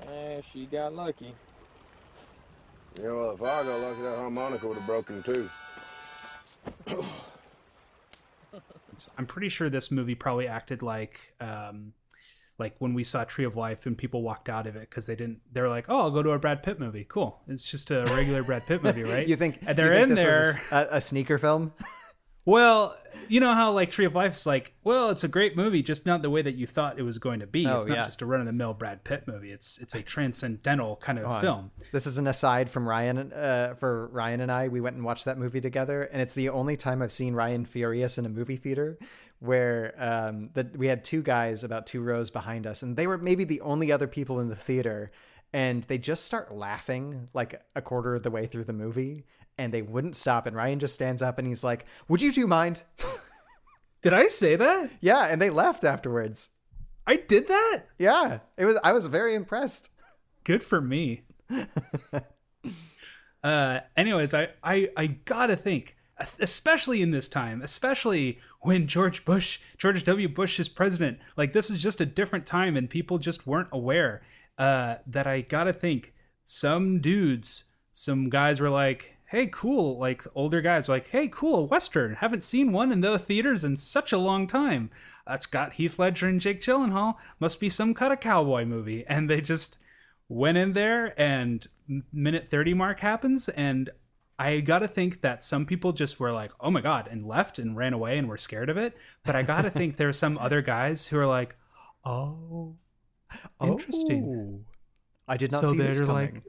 Eh, 0.08 0.42
she 0.52 0.66
got 0.66 0.94
lucky. 0.94 1.34
Yeah, 3.00 3.12
well, 3.12 3.32
if 3.32 3.42
I 3.42 3.64
got 3.64 3.80
lucky, 3.80 4.02
that 4.02 4.18
harmonica 4.18 4.68
would 4.68 4.78
have 4.78 4.86
broken 4.86 5.24
too. 5.24 5.50
I'm 9.18 9.26
pretty 9.26 9.50
sure 9.50 9.70
this 9.70 9.92
movie 9.92 10.16
probably 10.16 10.48
acted 10.48 10.82
like, 10.82 11.34
um, 11.40 11.94
like 12.60 12.76
when 12.80 12.94
we 12.94 13.04
saw 13.04 13.24
Tree 13.24 13.46
of 13.46 13.56
Life 13.56 13.86
and 13.86 13.98
people 13.98 14.22
walked 14.24 14.50
out 14.50 14.68
of 14.68 14.76
it 14.76 14.90
because 14.90 15.06
they 15.06 15.16
didn't. 15.16 15.40
They're 15.52 15.70
like, 15.70 15.86
"Oh, 15.90 16.00
I'll 16.00 16.12
go 16.12 16.24
to 16.24 16.32
a 16.32 16.40
Brad 16.40 16.64
Pitt 16.64 16.80
movie. 16.80 17.06
Cool. 17.08 17.40
It's 17.48 17.70
just 17.70 17.92
a 17.92 18.04
regular 18.06 18.44
Brad 18.44 18.66
Pitt 18.66 18.84
movie, 18.84 19.04
right?" 19.04 19.28
you 19.28 19.36
think 19.36 19.60
and 19.66 19.78
they're 19.78 19.94
think 19.94 20.04
in 20.04 20.10
this 20.10 20.20
there. 20.20 20.54
a 20.72 20.88
a, 20.98 21.02
sneaker 21.02 21.38
film? 21.38 21.74
Well, 22.48 22.96
you 23.28 23.42
know 23.42 23.54
how 23.54 23.74
like 23.74 23.90
Tree 23.90 24.06
of 24.06 24.16
Life 24.16 24.32
is 24.32 24.46
like, 24.46 24.74
well, 24.86 25.10
it's 25.10 25.26
a 25.26 25.28
great 25.28 25.58
movie, 25.58 25.84
just 25.84 26.06
not 26.06 26.22
the 26.22 26.30
way 26.30 26.42
that 26.42 26.56
you 26.56 26.66
thought 26.66 26.98
it 26.98 27.02
was 27.02 27.18
going 27.18 27.42
to 27.42 27.46
be. 27.46 27.68
Oh, 27.68 27.76
it's 27.76 27.86
not 27.86 27.98
yeah. 27.98 28.06
just 28.06 28.22
a 28.22 28.26
run 28.26 28.40
of 28.40 28.46
the 28.46 28.54
mill 28.54 28.74
Brad 28.74 29.04
Pitt 29.04 29.28
movie. 29.28 29.52
It's 29.52 29.80
it's 29.80 29.94
a 29.96 30.02
transcendental 30.02 30.96
kind 30.96 31.20
of 31.20 31.42
film. 31.42 31.72
This 31.92 32.08
is 32.08 32.18
an 32.20 32.26
aside 32.26 32.70
from 32.70 32.88
Ryan. 32.88 33.34
Uh, 33.34 33.76
for 33.78 34.08
Ryan 34.14 34.40
and 34.40 34.50
I, 34.50 34.70
we 34.70 34.80
went 34.80 34.96
and 34.96 35.04
watched 35.04 35.26
that 35.26 35.38
movie 35.38 35.60
together, 35.60 36.04
and 36.04 36.22
it's 36.22 36.36
the 36.36 36.48
only 36.48 36.78
time 36.78 37.02
I've 37.02 37.12
seen 37.12 37.34
Ryan 37.34 37.66
furious 37.66 38.18
in 38.18 38.26
a 38.26 38.30
movie 38.30 38.56
theater. 38.56 38.98
Where 39.40 39.94
um, 39.98 40.50
the, 40.54 40.70
we 40.76 40.88
had 40.88 41.04
two 41.04 41.22
guys 41.22 41.64
about 41.64 41.86
two 41.86 42.02
rows 42.02 42.30
behind 42.30 42.66
us, 42.66 42.82
and 42.82 42.98
they 42.98 43.06
were 43.06 43.18
maybe 43.18 43.44
the 43.44 43.62
only 43.62 43.92
other 43.92 44.08
people 44.08 44.40
in 44.40 44.50
the 44.50 44.56
theater, 44.56 45.12
and 45.54 45.84
they 45.84 45.98
just 45.98 46.26
start 46.26 46.54
laughing 46.54 47.30
like 47.34 47.62
a 47.76 47.82
quarter 47.82 48.16
of 48.16 48.24
the 48.24 48.32
way 48.32 48.48
through 48.48 48.64
the 48.64 48.74
movie, 48.74 49.26
and 49.58 49.74
they 49.74 49.82
wouldn't 49.82 50.16
stop. 50.16 50.48
And 50.48 50.56
Ryan 50.56 50.80
just 50.80 50.96
stands 50.96 51.22
up 51.22 51.38
and 51.38 51.48
he's 51.48 51.64
like, 51.64 51.86
"Would 52.08 52.22
you 52.22 52.32
two 52.32 52.48
mind?" 52.48 52.84
Did 54.02 54.14
I 54.14 54.28
say 54.28 54.56
that? 54.56 54.92
Yeah, 55.02 55.26
and 55.26 55.42
they 55.42 55.50
left 55.50 55.84
afterwards. 55.84 56.50
I 57.06 57.18
did 57.18 57.48
that. 57.48 57.84
Yeah, 57.98 58.40
it 58.58 58.66
was. 58.66 58.80
I 58.84 58.92
was 58.92 59.06
very 59.08 59.36
impressed. 59.36 59.90
Good 60.44 60.64
for 60.64 60.80
me. 60.80 61.24
uh, 63.44 63.80
anyways, 63.98 64.34
I, 64.34 64.50
I 64.64 64.90
I 64.96 65.08
gotta 65.08 65.58
think, 65.58 65.97
especially 66.40 67.02
in 67.02 67.12
this 67.12 67.28
time, 67.28 67.62
especially 67.62 68.40
when 68.62 68.88
George 68.88 69.26
Bush, 69.26 69.60
George 69.78 70.04
W. 70.04 70.28
Bush 70.28 70.60
is 70.60 70.70
president. 70.70 71.20
Like 71.36 71.54
this 71.54 71.70
is 71.70 71.82
just 71.82 72.02
a 72.02 72.06
different 72.06 72.46
time, 72.46 72.76
and 72.76 72.90
people 72.90 73.18
just 73.18 73.48
weren't 73.48 73.70
aware. 73.72 74.22
Uh, 74.58 74.96
that 75.06 75.28
I 75.28 75.42
gotta 75.42 75.74
think, 75.74 76.14
some 76.44 77.00
dudes, 77.00 77.66
some 77.92 78.30
guys 78.30 78.60
were 78.60 78.70
like, 78.70 79.18
"Hey, 79.26 79.48
cool!" 79.48 80.00
Like 80.00 80.24
older 80.34 80.62
guys 80.62 80.88
were 80.88 80.96
like, 80.96 81.10
"Hey, 81.10 81.28
cool, 81.28 81.68
western. 81.68 82.16
Haven't 82.16 82.44
seen 82.44 82.72
one 82.72 82.92
in 82.92 83.02
the 83.02 83.20
theaters 83.20 83.64
in 83.64 83.76
such 83.76 84.12
a 84.12 84.18
long 84.18 84.48
time. 84.48 84.90
That's 85.28 85.46
got 85.46 85.74
Heath 85.74 86.00
Ledger 86.00 86.28
and 86.28 86.42
Jake 86.42 86.62
Gyllenhaal. 86.62 87.18
Must 87.40 87.60
be 87.60 87.70
some 87.70 87.94
kind 87.94 88.12
of 88.12 88.20
cowboy 88.20 88.66
movie." 88.66 89.06
And 89.08 89.30
they 89.30 89.42
just 89.42 89.78
went 90.30 90.58
in 90.58 90.74
there 90.74 91.14
and 91.20 91.68
minute 92.12 92.50
30 92.50 92.74
mark 92.74 93.00
happens 93.00 93.48
and 93.50 93.90
i 94.40 94.60
gotta 94.60 94.88
think 94.88 95.22
that 95.22 95.44
some 95.44 95.66
people 95.66 95.92
just 95.94 96.20
were 96.20 96.32
like 96.32 96.52
oh 96.60 96.70
my 96.72 96.82
god 96.82 97.08
and 97.10 97.26
left 97.26 97.58
and 97.60 97.76
ran 97.76 97.94
away 97.94 98.18
and 98.18 98.28
were 98.30 98.38
scared 98.38 98.70
of 98.70 98.78
it. 98.78 98.96
But 99.24 99.36
i 99.36 99.42
gotta 99.44 99.70
think 99.70 99.98
there 99.98 100.10
are 100.10 100.14
some 100.14 100.38
other 100.38 100.62
guys 100.62 101.08
who 101.08 101.18
are 101.18 101.26
like 101.26 101.56
oh 102.06 102.76
interesting. 103.62 104.64
Oh, 104.66 104.72
I 105.28 105.38
did 105.38 105.52
not 105.52 105.62
so 105.62 105.72
see 105.72 105.78
this 105.78 105.98
they're 105.98 106.08
coming. 106.08 106.34
like 106.36 106.44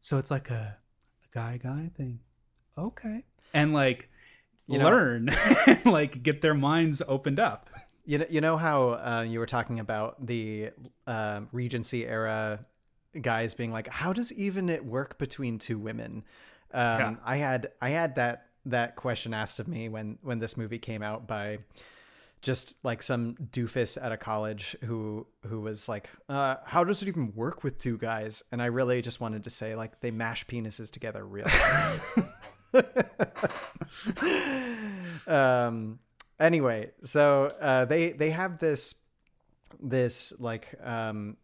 so 0.00 0.18
it's 0.18 0.30
like 0.30 0.50
a, 0.50 0.76
a 1.24 1.34
guy 1.34 1.58
guy 1.62 1.90
thing. 1.96 2.20
Okay. 2.76 3.24
And 3.52 3.74
like 3.74 4.08
You 4.66 4.78
know- 4.78 4.86
learn 4.86 5.28
like 5.84 6.22
get 6.22 6.40
their 6.40 6.54
minds 6.54 7.02
opened 7.06 7.40
up. 7.40 7.68
You 8.06 8.18
know, 8.18 8.26
you 8.30 8.40
know 8.40 8.56
how 8.56 8.88
uh, 8.90 9.26
you 9.28 9.38
were 9.38 9.46
talking 9.46 9.80
about 9.80 10.24
the 10.26 10.70
um 11.06 11.48
Regency 11.52 12.06
era 12.06 12.64
guys 13.20 13.52
being 13.52 13.70
like, 13.70 13.88
"How 13.88 14.14
does 14.14 14.32
even 14.32 14.70
it 14.70 14.82
work 14.86 15.18
between 15.18 15.58
two 15.58 15.78
women?" 15.78 16.24
Um, 16.72 16.98
Yeah. 17.00 17.14
I 17.24 17.36
had 17.36 17.70
I 17.80 17.90
had 17.90 18.16
that 18.16 18.46
that 18.66 18.96
question 18.96 19.32
asked 19.34 19.60
of 19.60 19.68
me 19.68 19.88
when 19.88 20.18
when 20.22 20.38
this 20.38 20.56
movie 20.56 20.78
came 20.78 21.02
out 21.02 21.26
by 21.26 21.58
just 22.40 22.76
like 22.84 23.02
some 23.02 23.34
doofus 23.50 24.00
at 24.00 24.12
a 24.12 24.16
college 24.16 24.76
who 24.84 25.26
who 25.46 25.60
was 25.60 25.88
like, 25.88 26.08
uh, 26.28 26.56
"How 26.64 26.84
does 26.84 27.02
it 27.02 27.08
even 27.08 27.32
work 27.34 27.64
with 27.64 27.78
two 27.78 27.98
guys?" 27.98 28.42
And 28.52 28.62
I 28.62 28.66
really 28.66 29.02
just 29.02 29.20
wanted 29.20 29.44
to 29.44 29.50
say 29.50 29.74
like 29.74 30.00
they 30.00 30.10
mash 30.10 30.46
penises 30.46 30.90
together 30.90 31.24
real. 31.24 31.46
um. 35.26 35.98
Anyway, 36.40 36.90
so 37.02 37.46
uh, 37.60 37.84
they 37.86 38.10
they 38.12 38.30
have 38.30 38.60
this 38.60 38.94
this 39.80 40.32
like 40.38 40.74
um, 40.84 41.36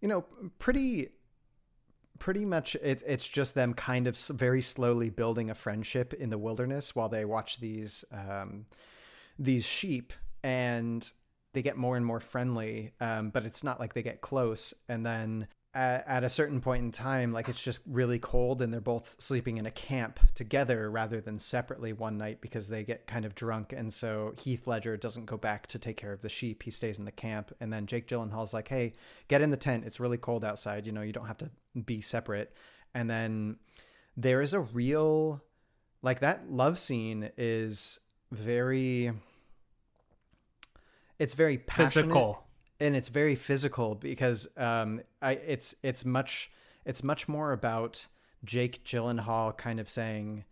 you 0.00 0.08
know, 0.08 0.24
pretty 0.58 1.08
pretty 2.24 2.46
much 2.46 2.74
it, 2.76 3.02
it's 3.06 3.28
just 3.28 3.54
them 3.54 3.74
kind 3.74 4.06
of 4.06 4.16
very 4.16 4.62
slowly 4.62 5.10
building 5.10 5.50
a 5.50 5.54
friendship 5.54 6.14
in 6.14 6.30
the 6.30 6.38
wilderness 6.38 6.96
while 6.96 7.10
they 7.10 7.22
watch 7.22 7.60
these 7.60 8.02
um, 8.12 8.64
these 9.38 9.66
sheep 9.66 10.10
and 10.42 11.12
they 11.52 11.60
get 11.60 11.76
more 11.76 11.98
and 11.98 12.06
more 12.06 12.20
friendly 12.20 12.92
um, 12.98 13.28
but 13.28 13.44
it's 13.44 13.62
not 13.62 13.78
like 13.78 13.92
they 13.92 14.02
get 14.02 14.22
close. 14.22 14.72
And 14.88 15.04
then 15.04 15.48
at, 15.74 16.06
at, 16.06 16.24
a 16.24 16.28
certain 16.28 16.60
point 16.60 16.82
in 16.82 16.92
time 16.92 17.32
like 17.32 17.48
it's 17.48 17.60
just 17.60 17.82
really 17.86 18.18
cold 18.18 18.62
and 18.62 18.72
they're 18.72 18.80
both 18.80 19.16
sleeping 19.18 19.58
in 19.58 19.66
a 19.66 19.70
camp 19.70 20.20
together 20.34 20.90
rather 20.90 21.20
than 21.20 21.38
separately 21.38 21.92
one 21.92 22.16
night 22.16 22.40
because 22.40 22.68
they 22.68 22.84
get 22.84 23.06
kind 23.06 23.24
of 23.24 23.34
drunk. 23.34 23.72
And 23.72 23.92
so 23.92 24.34
heath 24.38 24.66
ledger 24.66 24.96
doesn't 24.96 25.26
go 25.26 25.36
back 25.36 25.66
to 25.68 25.78
take 25.78 25.96
care 25.96 26.12
of 26.12 26.22
the 26.22 26.28
sheep. 26.28 26.62
He 26.62 26.70
stays 26.70 26.98
in 26.98 27.04
the 27.04 27.12
camp. 27.12 27.52
And 27.60 27.72
then 27.72 27.86
jake 27.86 28.06
gyllenhaal's 28.06 28.54
like 28.54 28.68
hey 28.68 28.92
get 29.28 29.42
in 29.42 29.50
the 29.50 29.56
tent. 29.56 29.84
It's 29.84 30.00
really 30.00 30.18
cold 30.18 30.44
outside. 30.44 30.86
You 30.86 30.92
know 30.92 31.02
you 31.02 31.12
don't 31.12 31.26
have 31.26 31.38
to 31.38 31.50
be 31.84 32.00
separate. 32.00 32.56
And 32.94 33.10
then 33.10 33.56
there 34.16 34.40
is 34.40 34.54
a 34.54 34.60
real 34.60 35.42
like 36.02 36.20
that 36.20 36.50
love 36.50 36.78
scene 36.78 37.30
is 37.36 37.98
very 38.30 39.12
it's 41.18 41.34
very 41.34 41.58
passionate. 41.58 42.06
Physical 42.06 42.43
and 42.80 42.96
it's 42.96 43.08
very 43.08 43.34
physical 43.34 43.94
because 43.94 44.48
um 44.56 45.00
I 45.22 45.32
it's 45.32 45.74
it's 45.82 46.04
much 46.04 46.50
it's 46.84 47.02
much 47.02 47.28
more 47.28 47.52
about 47.52 48.06
Jake 48.44 48.84
Gyllenhaal 48.84 49.56
kind 49.56 49.80
of 49.80 49.88
saying 49.88 50.44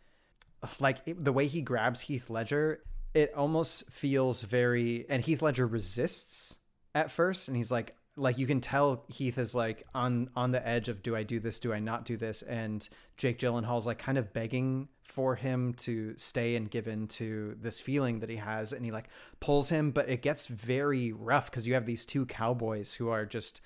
like 0.81 0.99
it, 1.07 1.23
the 1.25 1.33
way 1.33 1.47
he 1.47 1.63
grabs 1.63 2.03
Heath 2.03 2.31
Ledger 2.31 2.81
it 3.15 3.33
almost 3.35 3.91
feels 3.91 4.43
very 4.43 5.07
and 5.09 5.23
Heath 5.23 5.43
Ledger 5.43 5.67
resists 5.67 6.57
at 6.95 7.11
first 7.11 7.49
and 7.49 7.57
he's 7.57 7.71
like 7.71 7.97
like 8.17 8.39
you 8.39 8.47
can 8.47 8.61
tell 8.61 9.05
Heath 9.09 9.39
is 9.39 9.55
like 9.55 9.83
on 9.95 10.29
on 10.37 10.53
the 10.53 10.67
edge 10.67 10.89
of 10.89 11.03
do 11.03 11.17
I 11.17 11.23
do 11.23 11.41
this? 11.41 11.59
Do 11.59 11.73
I 11.73 11.79
not 11.79 12.05
do 12.05 12.17
this? 12.17 12.43
And 12.43 12.87
Jake 13.17 13.39
Gyllenhaal's 13.39 13.87
like 13.87 13.99
kind 13.99 14.19
of 14.19 14.33
begging 14.33 14.89
for 15.13 15.35
him 15.37 15.75
to 15.75 16.15
stay 16.17 16.57
and 16.57 16.71
give 16.71 16.89
in 16.89 17.07
to 17.07 17.57
this 17.61 17.81
feeling 17.81 18.21
that 18.21 18.31
he 18.31 18.37
has 18.37 18.73
and 18.73 18.85
he 18.85 18.91
like 18.91 19.09
pulls 19.41 19.69
him 19.69 19.91
but 19.91 20.09
it 20.09 20.23
gets 20.23 20.47
very 20.47 21.13
rough 21.13 21.51
because 21.51 21.67
you 21.67 21.75
have 21.75 21.87
these 21.87 22.07
two 22.07 22.25
cowboys 22.25 22.95
who 22.95 23.11
are 23.11 23.27
just 23.27 23.61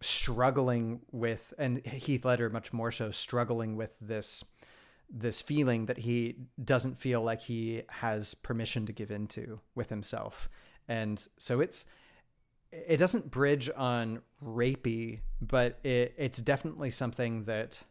struggling 0.00 1.00
with 1.10 1.52
and 1.58 1.84
Heath 1.86 2.24
Ledger 2.24 2.48
much 2.50 2.72
more 2.72 2.92
so 2.92 3.10
struggling 3.10 3.76
with 3.76 3.96
this 4.00 4.44
this 5.12 5.42
feeling 5.42 5.86
that 5.86 5.98
he 5.98 6.36
doesn't 6.64 6.98
feel 6.98 7.22
like 7.22 7.42
he 7.42 7.82
has 7.88 8.34
permission 8.34 8.86
to 8.86 8.92
give 8.92 9.10
into 9.10 9.60
with 9.74 9.90
himself. 9.90 10.48
And 10.88 11.24
so 11.38 11.60
it's 11.60 11.84
it 12.72 12.96
doesn't 12.96 13.30
bridge 13.30 13.68
on 13.76 14.22
rapey, 14.42 15.20
but 15.42 15.78
it, 15.84 16.14
it's 16.16 16.38
definitely 16.38 16.88
something 16.88 17.44
that 17.44 17.82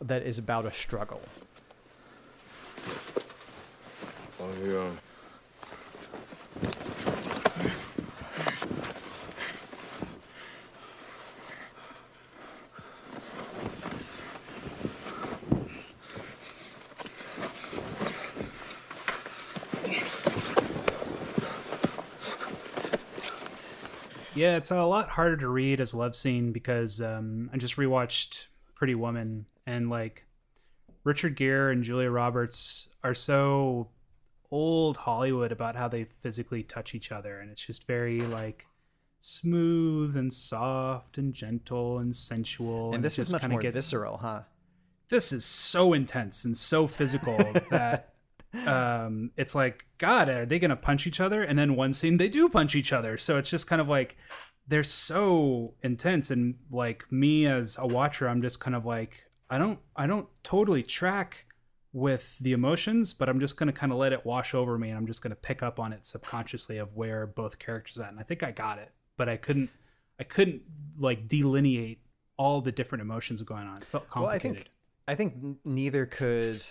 that 0.00 0.22
is 0.22 0.38
about 0.38 0.66
a 0.66 0.72
struggle. 0.72 1.20
Oh 4.40 4.52
yeah. 4.64 4.90
Yeah, 24.34 24.56
it's 24.56 24.70
a 24.70 24.80
lot 24.84 25.08
harder 25.08 25.36
to 25.38 25.48
read 25.48 25.80
as 25.80 25.94
a 25.94 25.98
love 25.98 26.14
scene 26.14 26.52
because 26.52 27.00
um, 27.00 27.50
I 27.52 27.56
just 27.56 27.74
rewatched 27.74 28.46
Pretty 28.76 28.94
Woman 28.94 29.46
and 29.68 29.90
like 29.90 30.24
Richard 31.04 31.36
Gere 31.36 31.72
and 31.72 31.82
Julia 31.82 32.10
Roberts 32.10 32.88
are 33.04 33.14
so 33.14 33.90
old 34.50 34.96
Hollywood 34.96 35.52
about 35.52 35.76
how 35.76 35.88
they 35.88 36.04
physically 36.04 36.62
touch 36.62 36.94
each 36.94 37.12
other, 37.12 37.40
and 37.40 37.50
it's 37.50 37.64
just 37.64 37.86
very 37.86 38.20
like 38.20 38.66
smooth 39.20 40.16
and 40.16 40.32
soft 40.32 41.18
and 41.18 41.34
gentle 41.34 41.98
and 41.98 42.16
sensual. 42.16 42.86
And, 42.86 42.96
and 42.96 43.04
this 43.04 43.18
is 43.18 43.30
much 43.30 43.46
more 43.46 43.60
gets, 43.60 43.74
visceral, 43.74 44.16
huh? 44.16 44.42
This 45.10 45.32
is 45.32 45.44
so 45.44 45.92
intense 45.92 46.44
and 46.46 46.56
so 46.56 46.86
physical 46.86 47.36
that 47.70 48.14
um, 48.66 49.32
it's 49.36 49.54
like, 49.54 49.86
God, 49.98 50.30
are 50.30 50.46
they 50.46 50.58
going 50.58 50.70
to 50.70 50.76
punch 50.76 51.06
each 51.06 51.20
other? 51.20 51.42
And 51.42 51.58
then 51.58 51.76
one 51.76 51.92
scene, 51.92 52.16
they 52.16 52.28
do 52.30 52.48
punch 52.48 52.74
each 52.74 52.92
other. 52.92 53.18
So 53.18 53.36
it's 53.36 53.50
just 53.50 53.66
kind 53.66 53.80
of 53.82 53.88
like, 53.88 54.16
they're 54.66 54.82
so 54.82 55.74
intense. 55.82 56.30
And 56.30 56.54
like 56.70 57.10
me 57.10 57.46
as 57.46 57.76
a 57.78 57.86
watcher, 57.86 58.28
I'm 58.28 58.40
just 58.40 58.60
kind 58.60 58.76
of 58.76 58.86
like, 58.86 59.27
I 59.50 59.58
don't, 59.58 59.78
I 59.96 60.06
don't 60.06 60.28
totally 60.42 60.82
track 60.82 61.46
with 61.92 62.38
the 62.40 62.52
emotions, 62.52 63.14
but 63.14 63.28
I'm 63.28 63.40
just 63.40 63.56
going 63.56 63.66
to 63.68 63.72
kind 63.72 63.92
of 63.92 63.98
let 63.98 64.12
it 64.12 64.24
wash 64.24 64.54
over 64.54 64.78
me. 64.78 64.90
And 64.90 64.98
I'm 64.98 65.06
just 65.06 65.22
going 65.22 65.30
to 65.30 65.36
pick 65.36 65.62
up 65.62 65.80
on 65.80 65.92
it 65.92 66.04
subconsciously 66.04 66.78
of 66.78 66.94
where 66.94 67.26
both 67.26 67.58
characters 67.58 67.98
are 67.98 68.04
at. 68.04 68.10
And 68.10 68.20
I 68.20 68.22
think 68.22 68.42
I 68.42 68.50
got 68.50 68.78
it, 68.78 68.92
but 69.16 69.28
I 69.28 69.36
couldn't, 69.36 69.70
I 70.20 70.24
couldn't 70.24 70.62
like 70.98 71.28
delineate 71.28 72.00
all 72.36 72.60
the 72.60 72.72
different 72.72 73.02
emotions 73.02 73.42
going 73.42 73.66
on. 73.66 73.78
It 73.78 73.84
felt 73.84 74.08
complicated. 74.08 74.44
Well, 74.44 74.50
I 74.50 74.56
think, 74.56 74.70
I 75.08 75.14
think 75.14 75.58
neither 75.64 76.06
could 76.06 76.62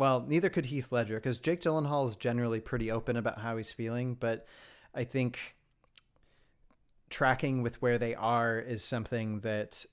well, 0.00 0.24
neither 0.26 0.48
could 0.48 0.66
Heath 0.66 0.92
Ledger 0.92 1.16
because 1.16 1.36
Jake 1.36 1.60
Gyllenhaal 1.60 2.06
is 2.06 2.16
generally 2.16 2.58
pretty 2.58 2.90
open 2.90 3.16
about 3.16 3.40
how 3.40 3.58
he's 3.58 3.70
feeling, 3.70 4.14
but 4.14 4.46
I 4.94 5.04
think 5.04 5.56
tracking 7.10 7.62
with 7.62 7.82
where 7.82 7.98
they 7.98 8.14
are 8.14 8.58
is 8.58 8.82
something 8.82 9.40
that 9.40 9.84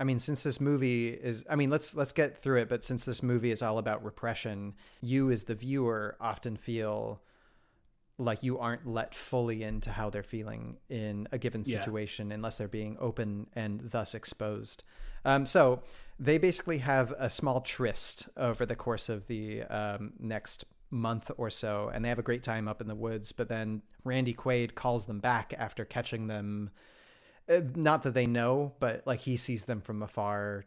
I 0.00 0.04
mean, 0.04 0.18
since 0.18 0.42
this 0.42 0.60
movie 0.60 1.08
is 1.08 1.44
I 1.50 1.56
mean, 1.56 1.70
let's 1.70 1.96
let's 1.96 2.12
get 2.12 2.40
through 2.40 2.60
it, 2.60 2.68
but 2.68 2.84
since 2.84 3.04
this 3.04 3.22
movie 3.22 3.50
is 3.50 3.62
all 3.62 3.78
about 3.78 4.04
repression, 4.04 4.74
you 5.00 5.30
as 5.30 5.44
the 5.44 5.54
viewer 5.54 6.16
often 6.20 6.56
feel 6.56 7.20
like 8.18 8.42
you 8.42 8.58
aren't 8.58 8.86
let 8.86 9.14
fully 9.14 9.62
into 9.62 9.90
how 9.90 10.10
they're 10.10 10.24
feeling 10.24 10.76
in 10.88 11.28
a 11.30 11.38
given 11.38 11.64
situation 11.64 12.28
yeah. 12.28 12.34
unless 12.34 12.58
they're 12.58 12.66
being 12.66 12.96
open 13.00 13.46
and 13.54 13.80
thus 13.80 14.14
exposed. 14.14 14.82
Um, 15.24 15.46
so 15.46 15.82
they 16.18 16.36
basically 16.38 16.78
have 16.78 17.12
a 17.12 17.30
small 17.30 17.60
tryst 17.60 18.28
over 18.36 18.66
the 18.66 18.74
course 18.74 19.08
of 19.08 19.28
the 19.28 19.62
um, 19.64 20.12
next 20.18 20.64
month 20.90 21.30
or 21.36 21.48
so, 21.50 21.90
and 21.92 22.04
they 22.04 22.08
have 22.08 22.18
a 22.18 22.22
great 22.22 22.42
time 22.42 22.66
up 22.66 22.80
in 22.80 22.88
the 22.88 22.94
woods. 22.94 23.30
But 23.32 23.48
then 23.48 23.82
Randy 24.04 24.34
Quaid 24.34 24.74
calls 24.74 25.06
them 25.06 25.20
back 25.20 25.54
after 25.56 25.84
catching 25.84 26.26
them. 26.26 26.70
Uh, 27.48 27.60
not 27.74 28.02
that 28.02 28.14
they 28.14 28.26
know, 28.26 28.74
but 28.78 29.02
like 29.06 29.20
he 29.20 29.36
sees 29.36 29.64
them 29.64 29.80
from 29.80 30.02
afar, 30.02 30.64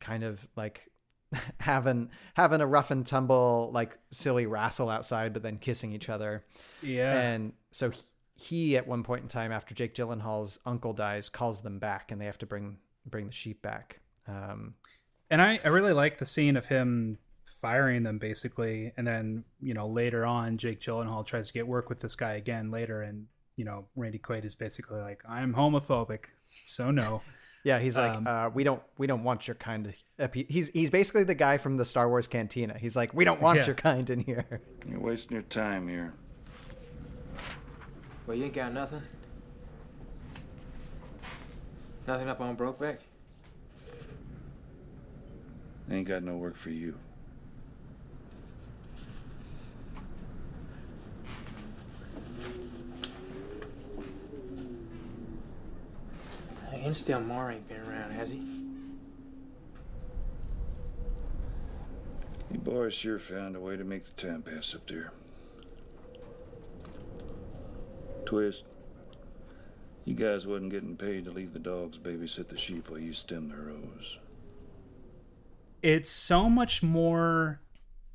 kind 0.00 0.22
of 0.22 0.46
like 0.56 0.90
having 1.60 2.10
having 2.34 2.60
a 2.60 2.66
rough 2.66 2.90
and 2.90 3.06
tumble 3.06 3.70
like 3.72 3.98
silly 4.10 4.46
wrestle 4.46 4.88
outside, 4.88 5.32
but 5.32 5.42
then 5.42 5.58
kissing 5.58 5.92
each 5.92 6.08
other. 6.08 6.44
Yeah, 6.82 7.18
and 7.18 7.52
so 7.72 7.90
he, 7.90 8.02
he 8.36 8.76
at 8.76 8.86
one 8.86 9.02
point 9.02 9.22
in 9.22 9.28
time 9.28 9.52
after 9.52 9.74
Jake 9.74 9.94
Gyllenhaal's 9.94 10.58
uncle 10.66 10.92
dies 10.92 11.28
calls 11.28 11.62
them 11.62 11.78
back, 11.78 12.12
and 12.12 12.20
they 12.20 12.26
have 12.26 12.38
to 12.38 12.46
bring 12.46 12.78
bring 13.06 13.26
the 13.26 13.32
sheep 13.32 13.62
back. 13.62 14.00
Um, 14.26 14.74
and 15.30 15.42
I, 15.42 15.58
I 15.64 15.68
really 15.68 15.92
like 15.92 16.18
the 16.18 16.26
scene 16.26 16.56
of 16.56 16.66
him 16.66 17.18
firing 17.42 18.02
them 18.02 18.18
basically, 18.18 18.92
and 18.96 19.06
then 19.06 19.44
you 19.60 19.74
know 19.74 19.88
later 19.88 20.24
on 20.24 20.58
Jake 20.58 20.80
Gyllenhaal 20.80 21.26
tries 21.26 21.48
to 21.48 21.52
get 21.52 21.66
work 21.66 21.88
with 21.88 22.00
this 22.00 22.14
guy 22.14 22.34
again 22.34 22.70
later, 22.70 23.02
and 23.02 23.26
you 23.56 23.64
know 23.64 23.86
Randy 23.96 24.18
Quaid 24.18 24.44
is 24.44 24.54
basically 24.54 25.00
like 25.00 25.22
I'm 25.28 25.54
homophobic, 25.54 26.26
so 26.64 26.90
no. 26.90 27.22
yeah, 27.64 27.78
he's 27.78 27.96
like, 27.96 28.16
um, 28.16 28.26
uh, 28.26 28.50
we 28.50 28.62
don't 28.62 28.82
we 28.98 29.06
don't 29.06 29.24
want 29.24 29.48
your 29.48 29.54
kind. 29.54 29.94
Of, 30.18 30.34
he's 30.34 30.68
he's 30.68 30.90
basically 30.90 31.24
the 31.24 31.34
guy 31.34 31.56
from 31.56 31.76
the 31.76 31.84
Star 31.84 32.08
Wars 32.08 32.26
Cantina. 32.26 32.76
He's 32.78 32.96
like, 32.96 33.14
we 33.14 33.24
don't 33.24 33.40
want 33.40 33.60
yeah. 33.60 33.66
your 33.66 33.74
kind 33.74 34.08
in 34.10 34.20
here. 34.20 34.60
You're 34.88 35.00
wasting 35.00 35.34
your 35.34 35.42
time 35.42 35.88
here. 35.88 36.12
Well, 38.26 38.36
you 38.36 38.44
ain't 38.44 38.54
got 38.54 38.72
nothing. 38.72 39.02
Nothing 42.06 42.28
up 42.28 42.40
on 42.40 42.56
Brokeback. 42.56 42.98
I 45.90 45.94
ain't 45.94 46.08
got 46.08 46.22
no 46.22 46.36
work 46.36 46.56
for 46.56 46.70
you. 46.70 46.94
Hey, 56.84 56.88
Ennis 56.88 57.02
Del 57.02 57.20
Mar 57.20 57.50
ain't 57.50 57.66
been 57.66 57.80
around, 57.80 58.10
has 58.10 58.30
he? 58.30 58.42
You 62.52 62.58
boys 62.58 62.92
sure 62.92 63.18
found 63.18 63.56
a 63.56 63.60
way 63.60 63.78
to 63.78 63.84
make 63.84 64.04
the 64.04 64.10
time 64.22 64.42
pass 64.42 64.74
up 64.74 64.86
there. 64.86 65.14
twist. 68.26 68.64
You 70.04 70.12
guys 70.14 70.46
wasn't 70.46 70.72
getting 70.72 70.94
paid 70.98 71.24
to 71.24 71.30
leave 71.30 71.54
the 71.54 71.58
dogs 71.58 71.96
babysit 71.96 72.48
the 72.48 72.58
sheep 72.58 72.90
while 72.90 73.00
you 73.00 73.14
stem 73.14 73.48
the 73.48 73.56
rows. 73.56 74.18
it's 75.80 76.10
so 76.10 76.50
much 76.50 76.82
more 76.82 77.60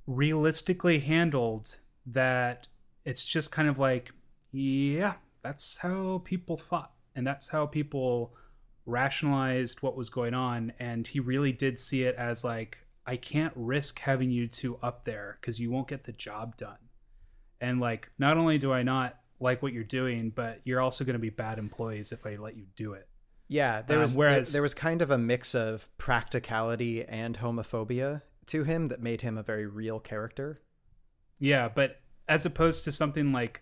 realistically 0.06 1.00
handled 1.00 1.78
that 2.06 2.68
it's 3.04 3.26
just 3.26 3.52
kind 3.52 3.68
of 3.68 3.80
like 3.80 4.12
yeah 4.52 5.14
that's 5.44 5.78
how 5.78 6.22
people 6.24 6.58
thought 6.58 6.92
and 7.16 7.26
that's 7.26 7.50
how 7.50 7.66
people 7.66 8.34
rationalized 8.90 9.82
what 9.82 9.96
was 9.96 10.10
going 10.10 10.34
on 10.34 10.74
and 10.80 11.08
he 11.08 11.20
really 11.20 11.52
did 11.52 11.78
see 11.80 12.04
it 12.04 12.16
as 12.16 12.44
like 12.44 12.80
i 13.06 13.16
can't 13.16 13.54
risk 13.56 14.00
having 14.00 14.30
you 14.32 14.48
two 14.48 14.78
up 14.82 15.06
there 15.06 15.38
because 15.40 15.60
you 15.60 15.72
won't 15.72 15.88
get 15.88 16.04
the 16.04 16.12
job 16.12 16.56
done 16.58 16.78
and 17.62 17.80
like 17.80 18.10
not 18.20 18.38
only 18.38 18.58
do 18.58 18.72
i 18.74 18.84
not 18.84 19.18
like 19.40 19.62
what 19.62 19.72
you're 19.74 19.84
doing 19.84 20.30
but 20.36 20.60
you're 20.66 20.82
also 20.82 21.04
going 21.04 21.14
to 21.14 21.20
be 21.20 21.30
bad 21.30 21.58
employees 21.58 22.12
if 22.12 22.26
i 22.26 22.36
let 22.36 22.56
you 22.58 22.66
do 22.76 22.94
it 22.94 23.08
Yeah, 23.48 23.82
there 23.82 23.98
Um, 23.98 24.02
was 24.02 24.16
whereas- 24.18 24.52
there, 24.52 24.58
there 24.60 24.62
was 24.62 24.74
kind 24.74 25.02
of 25.02 25.10
a 25.12 25.18
mix 25.18 25.56
of 25.56 25.90
practicality 25.98 27.04
and 27.06 27.40
homophobia 27.40 28.22
to 28.48 28.64
him 28.64 28.90
that 28.90 29.02
made 29.02 29.22
him 29.22 29.38
a 29.38 29.44
very 29.44 29.66
real 29.66 30.00
character. 30.00 30.62
Yeah, 31.40 31.70
but 31.70 32.00
as 32.28 32.46
opposed 32.46 32.84
to 32.86 32.92
something 32.92 33.32
like 33.32 33.62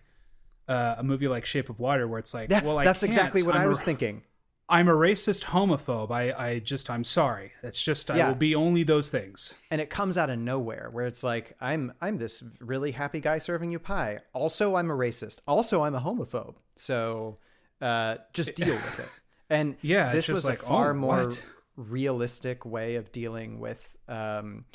uh, 0.68 0.96
a 0.98 1.02
movie 1.02 1.28
like 1.28 1.44
Shape 1.46 1.70
of 1.70 1.78
Water, 1.80 2.06
where 2.08 2.18
it's 2.18 2.34
like, 2.34 2.50
Yeah, 2.50 2.62
well, 2.62 2.78
I 2.78 2.84
that's 2.84 3.02
exactly 3.02 3.42
what 3.42 3.54
I'm 3.54 3.62
I 3.62 3.66
was 3.66 3.82
thinking. 3.82 4.22
I'm 4.70 4.88
a 4.88 4.92
racist 4.92 5.44
homophobe. 5.44 6.10
I, 6.10 6.32
I 6.32 6.58
just, 6.58 6.90
I'm 6.90 7.04
sorry. 7.04 7.52
That's 7.62 7.82
just, 7.82 8.10
yeah. 8.10 8.26
I 8.26 8.28
will 8.28 8.34
be 8.36 8.54
only 8.54 8.82
those 8.82 9.08
things. 9.08 9.58
And 9.70 9.80
it 9.80 9.88
comes 9.88 10.18
out 10.18 10.28
of 10.28 10.38
nowhere 10.38 10.90
where 10.92 11.06
it's 11.06 11.22
like 11.22 11.56
I'm 11.60 11.92
I'm 12.00 12.18
this 12.18 12.42
really 12.60 12.90
happy 12.90 13.20
guy 13.20 13.38
serving 13.38 13.70
you 13.70 13.78
pie. 13.78 14.18
Also 14.34 14.76
I'm 14.76 14.90
a 14.90 14.94
racist. 14.94 15.38
Also 15.46 15.82
I'm 15.82 15.94
a 15.94 16.00
homophobe. 16.00 16.56
So 16.76 17.38
uh, 17.80 18.16
just 18.32 18.54
deal 18.56 18.74
with 18.74 19.00
it. 19.00 19.10
And 19.50 19.76
Yeah, 19.80 20.12
this 20.12 20.28
was 20.28 20.44
like, 20.44 20.60
a 20.60 20.66
far 20.66 20.90
oh, 20.90 20.94
more 20.94 21.24
what? 21.24 21.44
realistic 21.76 22.66
way 22.66 22.96
of 22.96 23.12
dealing 23.12 23.60
with 23.60 23.96
um, 24.06 24.66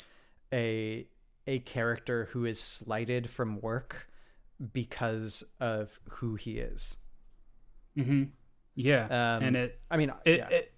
a 0.52 1.06
a 1.46 1.60
character 1.60 2.28
who 2.32 2.44
is 2.44 2.58
slighted 2.58 3.30
from 3.30 3.60
work 3.60 4.08
because 4.72 5.44
of 5.60 6.00
who 6.08 6.34
he 6.34 6.58
is. 6.58 6.96
hmm 7.96 8.24
Yeah, 8.74 9.04
Um, 9.36 9.42
and 9.44 9.56
it, 9.56 9.80
I 9.90 9.96
mean, 9.96 10.12
it, 10.24 10.38
yeah. 10.38 10.48
it, 10.48 10.72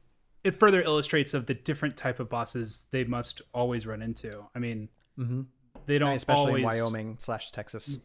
it 0.44 0.50
further 0.54 0.82
illustrates 0.82 1.32
of 1.34 1.46
the 1.46 1.54
different 1.54 1.96
type 1.96 2.20
of 2.20 2.28
bosses 2.28 2.86
they 2.90 3.04
must 3.04 3.42
always 3.54 3.86
run 3.86 4.02
into. 4.02 4.44
I 4.54 4.58
mean, 4.58 4.88
Mhm. 5.18 5.46
they 5.86 5.98
don't 5.98 6.12
especially 6.14 6.62
always, 6.62 6.64
Wyoming 6.64 7.16
slash 7.18 7.50
Texas. 7.52 7.98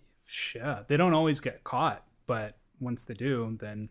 Yeah, 0.55 0.83
they 0.87 0.95
don't 0.97 1.13
always 1.13 1.39
get 1.41 1.63
caught, 1.65 2.05
but 2.25 2.57
once 2.79 3.03
they 3.03 3.13
do, 3.13 3.57
then 3.59 3.89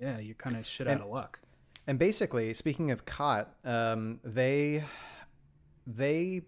yeah, 0.00 0.18
you're 0.18 0.34
kind 0.34 0.56
of 0.56 0.64
shit 0.66 0.86
And- 0.86 1.00
out 1.00 1.06
of 1.06 1.12
luck. 1.12 1.40
And 1.86 1.98
basically, 1.98 2.52
speaking 2.54 2.90
of 2.90 3.04
caught, 3.04 3.54
um, 3.64 4.20
they 4.24 4.84
they 5.86 6.42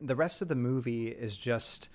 the 0.00 0.16
rest 0.16 0.40
of 0.42 0.48
the 0.48 0.54
movie 0.54 1.08
is 1.08 1.36
just 1.36 1.90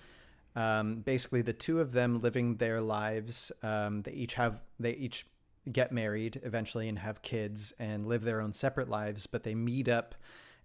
um, 0.55 0.97
basically 0.97 1.41
the 1.41 1.53
two 1.53 1.79
of 1.79 1.93
them 1.93 2.19
living 2.21 2.57
their 2.57 2.81
lives. 2.81 3.51
Um, 3.63 4.01
they 4.03 4.11
each 4.11 4.33
have 4.35 4.63
they 4.79 4.91
each 4.93 5.25
get 5.69 5.91
married 5.91 6.41
eventually 6.43 6.87
and 6.87 6.99
have 6.99 7.21
kids 7.21 7.73
and 7.79 8.07
live 8.07 8.23
their 8.23 8.41
own 8.41 8.53
separate 8.53 8.89
lives, 8.89 9.27
but 9.27 9.43
they 9.43 9.55
meet 9.55 9.87
up 9.87 10.15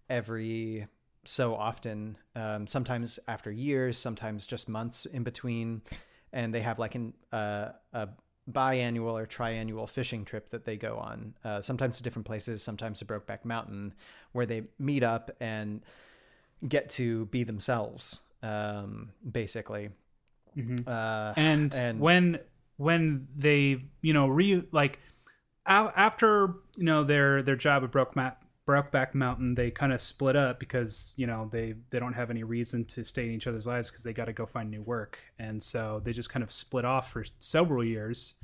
every 0.08 0.86
so 1.24 1.54
often. 1.54 2.16
Um, 2.34 2.66
sometimes 2.66 3.18
after 3.28 3.50
years, 3.50 3.98
sometimes 3.98 4.46
just 4.46 4.68
months 4.68 5.06
in 5.06 5.22
between, 5.22 5.82
and 6.32 6.54
they 6.54 6.60
have 6.60 6.78
like 6.78 6.94
an 6.94 7.12
uh, 7.32 7.70
a 7.92 8.08
biannual 8.50 9.12
or 9.12 9.26
triannual 9.26 9.88
fishing 9.88 10.24
trip 10.24 10.50
that 10.50 10.64
they 10.64 10.76
go 10.76 10.96
on. 10.96 11.34
Uh, 11.44 11.60
sometimes 11.60 11.96
to 11.98 12.02
different 12.02 12.26
places, 12.26 12.62
sometimes 12.62 13.00
to 13.00 13.04
Brokeback 13.04 13.44
Mountain, 13.44 13.94
where 14.32 14.46
they 14.46 14.64
meet 14.78 15.02
up 15.02 15.30
and 15.40 15.82
get 16.66 16.88
to 16.90 17.26
be 17.26 17.42
themselves, 17.42 18.20
um, 18.42 19.10
basically. 19.30 19.90
Mhm. 20.56 20.86
Uh, 20.86 21.34
and, 21.36 21.74
and 21.74 22.00
when 22.00 22.38
when 22.76 23.28
they 23.34 23.84
you 24.02 24.12
know 24.12 24.26
re 24.26 24.66
like 24.72 24.98
a- 25.66 25.92
after 25.96 26.54
you 26.76 26.84
know 26.84 27.04
their 27.04 27.42
their 27.42 27.56
job 27.56 27.84
at 27.84 27.90
Broke 27.90 28.16
Ma- 28.16 28.32
Brokeback 28.66 29.14
Mountain, 29.14 29.54
they 29.54 29.70
kind 29.70 29.92
of 29.92 30.00
split 30.00 30.36
up 30.36 30.58
because 30.58 31.12
you 31.16 31.26
know 31.26 31.48
they 31.50 31.74
they 31.90 31.98
don't 31.98 32.14
have 32.14 32.30
any 32.30 32.44
reason 32.44 32.84
to 32.86 33.04
stay 33.04 33.26
in 33.26 33.32
each 33.32 33.46
other's 33.46 33.66
lives 33.66 33.90
because 33.90 34.04
they 34.04 34.12
got 34.12 34.26
to 34.26 34.32
go 34.32 34.46
find 34.46 34.70
new 34.70 34.82
work, 34.82 35.20
and 35.38 35.62
so 35.62 36.00
they 36.04 36.12
just 36.12 36.30
kind 36.30 36.42
of 36.42 36.52
split 36.52 36.84
off 36.84 37.10
for 37.10 37.24
several 37.38 37.84
years. 37.84 38.34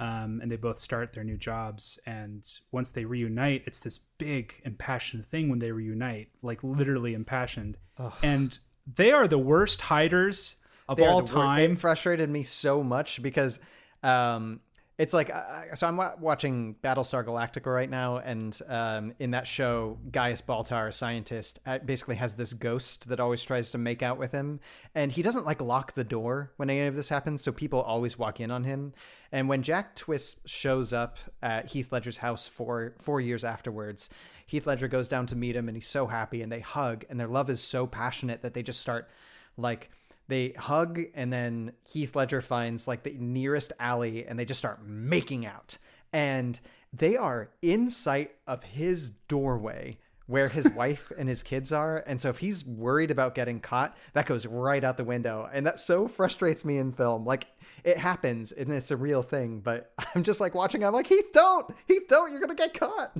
Um, 0.00 0.38
and 0.40 0.48
they 0.48 0.54
both 0.54 0.78
start 0.78 1.12
their 1.12 1.24
new 1.24 1.36
jobs. 1.36 1.98
And 2.06 2.48
once 2.70 2.90
they 2.90 3.04
reunite, 3.04 3.64
it's 3.66 3.80
this 3.80 3.98
big 3.98 4.54
impassioned 4.64 5.26
thing 5.26 5.48
when 5.48 5.58
they 5.58 5.72
reunite, 5.72 6.28
like 6.40 6.62
literally 6.62 7.14
impassioned. 7.14 7.78
Ugh. 7.98 8.12
And 8.22 8.56
they 8.94 9.10
are 9.10 9.26
the 9.26 9.38
worst 9.38 9.80
hiders 9.80 10.54
of 10.88 10.98
all 11.00 11.22
time. 11.22 11.72
It 11.72 11.78
frustrated 11.78 12.28
me 12.30 12.42
so 12.42 12.82
much 12.82 13.22
because 13.22 13.60
um, 14.02 14.60
it's 14.96 15.12
like 15.14 15.30
I- 15.30 15.68
so 15.74 15.86
I'm 15.86 15.96
wa- 15.96 16.14
watching 16.18 16.74
Battlestar 16.82 17.24
Galactica 17.24 17.72
right 17.72 17.88
now, 17.90 18.16
and 18.18 18.58
um, 18.68 19.12
in 19.18 19.30
that 19.32 19.46
show, 19.46 19.98
Gaius 20.10 20.40
Baltar, 20.42 20.88
a 20.88 20.92
scientist, 20.92 21.60
uh, 21.66 21.78
basically 21.78 22.16
has 22.16 22.34
this 22.34 22.52
ghost 22.52 23.08
that 23.08 23.20
always 23.20 23.44
tries 23.44 23.70
to 23.72 23.78
make 23.78 24.02
out 24.02 24.18
with 24.18 24.32
him, 24.32 24.58
and 24.94 25.12
he 25.12 25.22
doesn't 25.22 25.46
like 25.46 25.60
lock 25.60 25.92
the 25.92 26.04
door 26.04 26.52
when 26.56 26.68
any 26.70 26.86
of 26.86 26.94
this 26.96 27.10
happens, 27.10 27.42
so 27.42 27.52
people 27.52 27.80
always 27.80 28.18
walk 28.18 28.40
in 28.40 28.50
on 28.50 28.64
him. 28.64 28.92
And 29.30 29.48
when 29.48 29.62
Jack 29.62 29.94
Twist 29.94 30.48
shows 30.48 30.92
up 30.92 31.18
at 31.42 31.70
Heath 31.70 31.92
Ledger's 31.92 32.18
house 32.18 32.48
four 32.48 32.94
four 32.98 33.20
years 33.20 33.44
afterwards, 33.44 34.10
Heath 34.46 34.66
Ledger 34.66 34.88
goes 34.88 35.08
down 35.08 35.26
to 35.26 35.36
meet 35.36 35.54
him, 35.54 35.68
and 35.68 35.76
he's 35.76 35.86
so 35.86 36.06
happy, 36.06 36.42
and 36.42 36.50
they 36.50 36.60
hug, 36.60 37.04
and 37.10 37.20
their 37.20 37.28
love 37.28 37.50
is 37.50 37.60
so 37.60 37.86
passionate 37.86 38.42
that 38.42 38.54
they 38.54 38.62
just 38.62 38.80
start 38.80 39.08
like 39.56 39.90
they 40.28 40.50
hug 40.50 41.00
and 41.14 41.32
then 41.32 41.72
Heath 41.90 42.14
Ledger 42.14 42.40
finds 42.40 42.86
like 42.86 43.02
the 43.02 43.14
nearest 43.18 43.72
alley 43.80 44.26
and 44.26 44.38
they 44.38 44.44
just 44.44 44.58
start 44.58 44.86
making 44.86 45.46
out. 45.46 45.78
And 46.12 46.58
they 46.92 47.16
are 47.16 47.50
in 47.60 47.90
sight 47.90 48.32
of 48.46 48.62
his 48.62 49.10
doorway 49.10 49.98
where 50.26 50.48
his 50.48 50.70
wife 50.76 51.10
and 51.18 51.28
his 51.28 51.42
kids 51.42 51.72
are. 51.72 52.04
And 52.06 52.20
so 52.20 52.28
if 52.28 52.38
he's 52.38 52.64
worried 52.64 53.10
about 53.10 53.34
getting 53.34 53.58
caught, 53.58 53.96
that 54.12 54.26
goes 54.26 54.46
right 54.46 54.84
out 54.84 54.98
the 54.98 55.04
window. 55.04 55.48
And 55.52 55.66
that 55.66 55.80
so 55.80 56.06
frustrates 56.06 56.64
me 56.64 56.76
in 56.76 56.92
film. 56.92 57.24
Like 57.24 57.46
it 57.82 57.96
happens 57.96 58.52
and 58.52 58.70
it's 58.72 58.90
a 58.90 58.96
real 58.96 59.22
thing, 59.22 59.60
but 59.60 59.92
I'm 60.14 60.22
just 60.22 60.40
like 60.40 60.54
watching, 60.54 60.84
I'm 60.84 60.92
like, 60.92 61.06
Heath, 61.06 61.32
don't, 61.32 61.74
Heath, 61.88 62.06
don't, 62.08 62.30
you're 62.30 62.40
going 62.40 62.54
to 62.54 62.62
get 62.62 62.78
caught. 62.78 63.16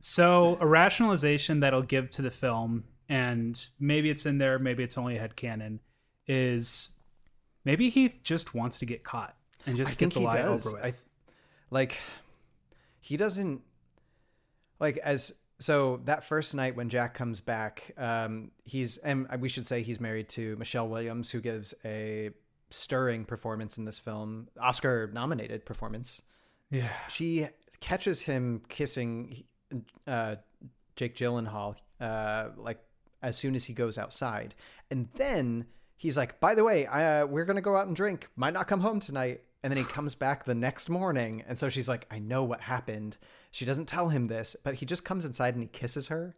So 0.00 0.58
a 0.60 0.66
rationalization 0.66 1.60
that 1.60 1.72
I'll 1.74 1.82
give 1.82 2.10
to 2.12 2.22
the 2.22 2.30
film, 2.30 2.84
and 3.08 3.66
maybe 3.80 4.10
it's 4.10 4.26
in 4.26 4.38
there, 4.38 4.58
maybe 4.58 4.84
it's 4.84 4.98
only 4.98 5.16
a 5.16 5.28
headcanon, 5.28 5.80
is 6.28 6.90
maybe 7.64 7.88
he 7.90 8.14
just 8.22 8.54
wants 8.54 8.78
to 8.78 8.86
get 8.86 9.02
caught 9.02 9.34
and 9.66 9.76
just 9.76 9.92
I 9.92 9.94
get 9.94 10.14
the 10.14 10.20
he 10.20 10.26
lie 10.26 10.42
does. 10.42 10.66
over 10.66 10.76
with. 10.76 10.84
I, 10.84 10.92
like 11.70 11.98
he 13.00 13.16
doesn't 13.16 13.62
like 14.78 14.98
as 14.98 15.34
so 15.58 16.00
that 16.04 16.24
first 16.24 16.54
night 16.54 16.76
when 16.76 16.88
Jack 16.88 17.14
comes 17.14 17.40
back, 17.40 17.92
um, 17.98 18.52
he's 18.64 18.96
and 18.98 19.26
we 19.40 19.48
should 19.48 19.66
say 19.66 19.82
he's 19.82 19.98
married 19.98 20.28
to 20.30 20.56
Michelle 20.56 20.88
Williams, 20.88 21.30
who 21.30 21.40
gives 21.40 21.74
a 21.84 22.30
stirring 22.70 23.24
performance 23.24 23.78
in 23.78 23.84
this 23.84 23.98
film, 23.98 24.48
Oscar 24.60 25.10
nominated 25.12 25.64
performance. 25.64 26.22
Yeah. 26.70 26.88
she 27.08 27.46
catches 27.80 28.22
him 28.22 28.62
kissing 28.68 29.44
uh, 30.06 30.36
Jake 30.96 31.16
Gyllenhaal 31.16 31.76
uh, 32.00 32.50
like 32.56 32.78
as 33.22 33.36
soon 33.36 33.54
as 33.54 33.64
he 33.64 33.74
goes 33.74 33.98
outside, 33.98 34.54
and 34.90 35.08
then 35.14 35.66
he's 35.98 36.16
like, 36.16 36.40
"By 36.40 36.54
the 36.54 36.64
way, 36.64 36.86
I, 36.86 37.20
uh, 37.20 37.26
we're 37.26 37.44
gonna 37.44 37.60
go 37.60 37.76
out 37.76 37.86
and 37.86 37.94
drink. 37.94 38.30
Might 38.36 38.54
not 38.54 38.66
come 38.66 38.80
home 38.80 39.00
tonight." 39.00 39.42
And 39.62 39.70
then 39.72 39.76
he 39.78 39.84
comes 39.84 40.14
back 40.14 40.44
the 40.44 40.54
next 40.54 40.88
morning, 40.88 41.42
and 41.46 41.58
so 41.58 41.68
she's 41.68 41.88
like, 41.88 42.06
"I 42.10 42.18
know 42.20 42.44
what 42.44 42.60
happened." 42.62 43.16
She 43.50 43.64
doesn't 43.66 43.86
tell 43.86 44.08
him 44.08 44.28
this, 44.28 44.56
but 44.64 44.74
he 44.74 44.86
just 44.86 45.04
comes 45.04 45.24
inside 45.24 45.54
and 45.54 45.62
he 45.62 45.68
kisses 45.68 46.08
her, 46.08 46.34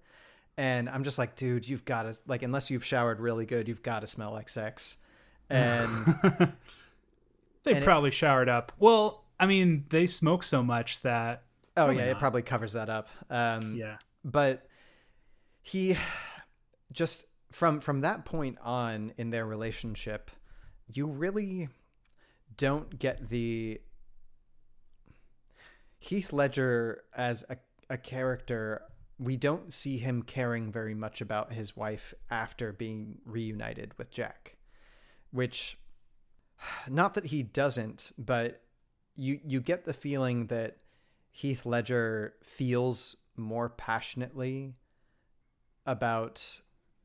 and 0.57 0.89
I'm 0.89 1.05
just 1.05 1.19
like, 1.19 1.37
"Dude, 1.37 1.69
you've 1.69 1.85
got 1.85 2.03
to 2.05 2.17
like, 2.27 2.43
unless 2.43 2.71
you've 2.71 2.85
showered 2.85 3.21
really 3.21 3.45
good, 3.47 3.69
you've 3.69 3.83
got 3.83 4.01
to 4.01 4.07
smell 4.07 4.33
like 4.33 4.49
sex." 4.49 4.97
And 5.51 6.07
they 7.65 7.75
and 7.75 7.85
probably 7.85 8.11
showered 8.11 8.49
up. 8.49 8.73
Well, 8.79 9.25
I 9.39 9.47
mean, 9.47 9.85
they 9.91 10.07
smoke 10.07 10.43
so 10.43 10.63
much 10.63 11.03
that. 11.03 11.43
Oh 11.77 11.91
yeah, 11.91 12.05
it 12.05 12.19
probably 12.19 12.43
covers 12.43 12.73
that 12.75 12.89
up. 12.91 13.09
Um, 13.29 13.77
Yeah. 13.77 13.97
but 14.25 14.67
he 15.63 15.97
just 16.93 17.27
from 17.53 17.81
from 17.81 18.01
that 18.03 18.25
point 18.25 18.59
on 18.63 19.13
in 19.17 19.31
their 19.31 19.47
relationship, 19.47 20.31
you 20.93 21.07
really 21.07 21.69
don't 22.57 22.99
get 22.99 23.29
the 23.29 23.81
Heath 25.99 26.33
Ledger 26.33 27.03
as 27.15 27.45
a, 27.49 27.57
a 27.89 27.99
character. 27.99 28.83
We 29.19 29.37
don't 29.37 29.73
see 29.73 29.99
him 29.99 30.23
caring 30.23 30.73
very 30.73 30.95
much 30.95 31.21
about 31.21 31.53
his 31.53 31.77
wife 31.77 32.15
after 32.31 32.73
being 32.73 33.19
reunited 33.25 33.97
with 33.99 34.11
Jack, 34.11 34.57
which 35.31 35.77
not 36.89 37.15
that 37.15 37.27
he 37.27 37.43
doesn't, 37.43 38.13
but 38.17 38.63
you 39.17 39.41
you 39.45 39.61
get 39.61 39.85
the 39.85 39.93
feeling 39.93 40.47
that 40.47 40.79
Heath 41.33 41.67
Ledger 41.67 42.35
feels 42.43 43.17
more 43.37 43.69
passionately 43.69 44.75
about 45.87 46.61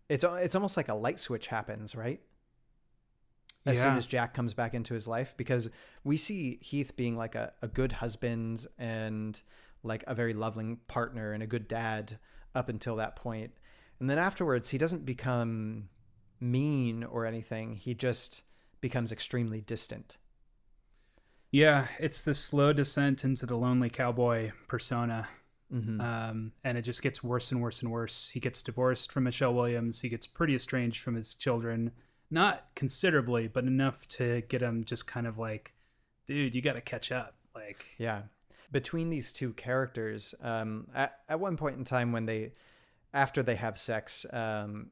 it's 0.10 0.24
uh, 0.24 0.34
it's 0.34 0.56
almost 0.56 0.78
like 0.78 0.90
a 0.90 0.94
light 0.94 1.20
switch 1.20 1.48
happens, 1.48 1.96
right? 1.96 2.22
As 3.68 3.82
soon 3.82 3.98
as 3.98 4.06
Jack 4.06 4.36
comes 4.36 4.54
back 4.54 4.76
into 4.76 4.94
his 4.94 5.08
life, 5.08 5.34
because 5.38 5.72
we 6.04 6.18
see 6.18 6.60
Heath 6.62 6.96
being 6.96 7.18
like 7.18 7.34
a, 7.34 7.52
a 7.64 7.68
good 7.68 7.94
husband 7.94 8.68
and 8.78 9.42
like 9.82 10.04
a 10.06 10.14
very 10.14 10.34
loving 10.34 10.78
partner 10.88 11.32
and 11.32 11.42
a 11.42 11.48
good 11.48 11.68
dad 11.68 12.20
up 12.54 12.70
until 12.70 12.96
that 12.98 13.16
point. 13.16 13.54
And 14.00 14.08
then 14.08 14.20
afterwards, 14.20 14.70
he 14.70 14.78
doesn't 14.78 15.04
become 15.04 15.90
mean 16.40 17.04
or 17.04 17.26
anything. 17.26 17.76
He 17.76 17.96
just 17.96 18.44
becomes 18.82 19.12
extremely 19.12 19.62
distant. 19.62 20.18
Yeah, 21.52 21.88
it's 22.00 22.22
the 22.22 22.34
slow 22.34 22.72
descent 22.72 23.24
into 23.24 23.46
the 23.46 23.58
lonely 23.58 23.90
cowboy 23.90 24.52
persona. 24.68 25.28
Mhm. 25.76 26.00
Um, 26.02 26.52
and 26.64 26.78
it 26.78 26.84
just 26.84 27.02
gets 27.02 27.22
worse 27.24 27.52
and 27.52 27.62
worse 27.62 27.82
and 27.82 27.92
worse. 27.92 28.30
He 28.30 28.40
gets 28.40 28.64
divorced 28.64 29.12
from 29.12 29.26
Michelle 29.26 29.54
Williams. 29.54 30.02
He 30.02 30.08
gets 30.10 30.26
pretty 30.26 30.56
estranged 30.56 31.02
from 31.04 31.16
his 31.16 31.34
children. 31.36 31.92
Not 32.32 32.68
considerably, 32.76 33.48
but 33.48 33.66
enough 33.66 34.08
to 34.10 34.42
get 34.48 34.62
him 34.62 34.84
just 34.86 35.06
kind 35.06 35.28
of 35.28 35.38
like, 35.38 35.74
dude, 36.28 36.56
you 36.56 36.62
got 36.62 36.74
to 36.74 36.82
catch 36.82 37.12
up. 37.12 37.36
Like, 37.54 37.86
Yeah. 37.98 38.24
Between 38.72 39.10
these 39.10 39.32
two 39.32 39.54
characters, 39.54 40.34
um, 40.42 40.88
at, 40.94 41.20
at 41.30 41.40
one 41.40 41.56
point 41.56 41.78
in 41.78 41.86
time 41.86 42.12
when 42.12 42.26
they, 42.26 42.54
after 43.14 43.44
they 43.44 43.56
have 43.56 43.78
sex, 43.78 44.26
um, 44.34 44.92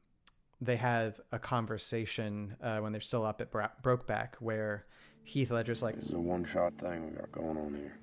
they 0.60 0.76
have 0.76 1.20
a 1.32 1.38
conversation 1.38 2.56
uh, 2.62 2.78
when 2.78 2.92
they're 2.92 3.00
still 3.00 3.24
up 3.24 3.40
at 3.40 3.50
Bro- 3.50 3.68
Brokeback 3.82 4.36
where 4.38 4.86
Heath 5.24 5.50
Ledger's 5.50 5.82
like, 5.82 5.96
"This 5.96 6.06
is 6.06 6.14
a 6.14 6.18
one 6.20 6.44
shot 6.44 6.74
thing 6.78 7.10
we 7.10 7.16
got 7.16 7.32
going 7.32 7.56
on 7.58 7.74
here. 7.74 7.98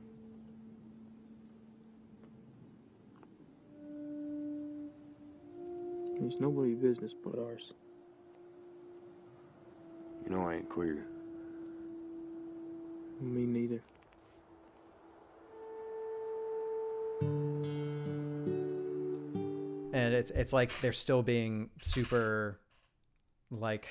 It's 6.26 6.40
nobody's 6.40 6.78
business 6.78 7.14
but 7.24 7.38
ours. 7.40 7.74
You 10.24 10.36
know 10.36 10.48
I 10.48 10.56
ain't 10.56 10.70
queer. 10.70 11.06
Me 13.20 13.46
neither. 13.46 13.82
and 19.94 20.14
it's 20.14 20.32
it's 20.32 20.54
like 20.54 20.78
they're 20.82 20.94
still 20.94 21.24
being 21.24 21.70
super, 21.82 22.60
like, 23.50 23.88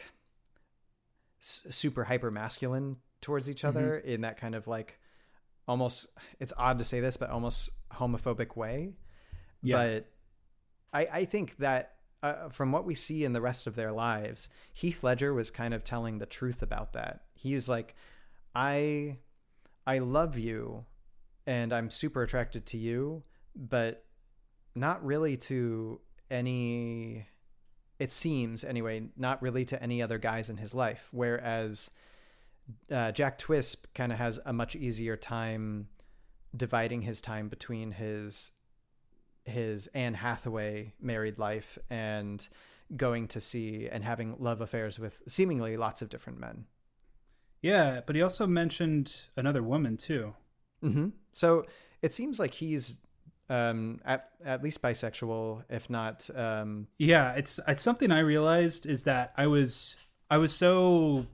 s- 1.41 1.67
super 1.71 2.05
hyper 2.05 2.31
masculine 2.31 2.97
towards 3.21 3.51
each 3.51 3.65
other 3.65 4.01
mm-hmm. 4.01 4.09
in 4.09 4.21
that 4.23 4.37
kind 4.39 4.55
of 4.55 4.67
like, 4.67 4.99
almost. 5.69 6.09
It's 6.39 6.53
odd 6.57 6.79
to 6.79 6.85
say 6.85 7.01
this, 7.01 7.17
but 7.17 7.31
almost 7.31 7.71
homophobic 7.93 8.57
way. 8.57 8.95
Yeah. 9.63 9.77
But 9.77 10.07
I 10.93 11.07
I 11.21 11.25
think 11.25 11.57
that 11.59 11.95
uh, 12.23 12.49
from 12.51 12.73
what 12.73 12.85
we 12.85 12.95
see 12.95 13.25
in 13.25 13.33
the 13.33 13.41
rest 13.41 13.67
of 13.67 13.77
their 13.77 13.93
lives, 13.93 14.49
Heath 14.73 15.03
Ledger 15.03 15.33
was 15.33 15.51
kind 15.51 15.73
of 15.75 15.85
telling 15.85 16.19
the 16.19 16.27
truth 16.27 16.63
about 16.63 16.93
that. 16.93 17.23
He's 17.35 17.69
like, 17.69 17.95
I 18.55 19.19
I 19.87 19.99
love 19.99 20.39
you 20.39 20.85
and 21.47 21.73
I'm 21.73 21.91
super 21.91 22.23
attracted 22.23 22.67
to 22.67 22.79
you, 22.79 23.23
but 23.57 24.05
not 24.75 25.05
really 25.05 25.37
to 25.37 26.01
any 26.31 27.27
it 27.99 28.11
seems 28.11 28.65
anyway, 28.65 29.09
not 29.17 29.43
really 29.43 29.65
to 29.67 29.83
any 29.83 30.01
other 30.03 30.17
guys 30.19 30.49
in 30.49 30.57
his 30.57 30.75
life. 30.75 31.09
Whereas 31.13 31.91
uh, 32.91 33.13
Jack 33.13 33.37
Twist 33.37 33.93
kind 33.95 34.11
of 34.11 34.19
has 34.19 34.41
a 34.47 34.53
much 34.53 34.75
easier 34.75 35.17
time 35.17 35.89
dividing 36.57 37.03
his 37.03 37.21
time 37.21 37.49
between 37.49 37.93
his 37.93 38.53
his 39.45 39.87
Anne 39.89 40.15
Hathaway 40.15 40.93
married 41.01 41.39
life 41.39 41.79
and 41.89 42.47
going 42.97 43.29
to 43.29 43.41
see 43.41 43.89
and 43.91 44.03
having 44.05 44.37
love 44.39 44.61
affairs 44.61 44.99
with 44.99 45.23
seemingly 45.29 45.77
lots 45.77 46.03
of 46.03 46.09
different 46.09 46.41
men. 46.41 46.67
yeah, 47.63 48.01
but 48.07 48.17
he 48.17 48.23
also 48.23 48.47
mentioned 48.47 49.27
another 49.37 49.63
woman 49.63 49.97
too. 49.97 50.35
hmm 50.83 51.09
So 51.33 51.67
it 52.03 52.13
seems 52.13 52.39
like 52.41 52.55
he's 52.55 52.99
um, 53.49 54.01
at 54.05 54.31
at 54.45 54.63
least 54.63 54.81
bisexual, 54.81 55.65
if 55.69 55.91
not. 55.91 56.29
Um, 56.35 56.87
Yeah, 56.99 57.33
it's 57.33 57.59
it's 57.67 57.83
something 57.83 58.11
I 58.11 58.21
realized 58.21 58.87
is 58.87 59.05
that 59.05 59.33
I 59.37 59.47
was 59.47 59.97
I 60.31 60.39
was 60.39 60.55
so 60.55 61.27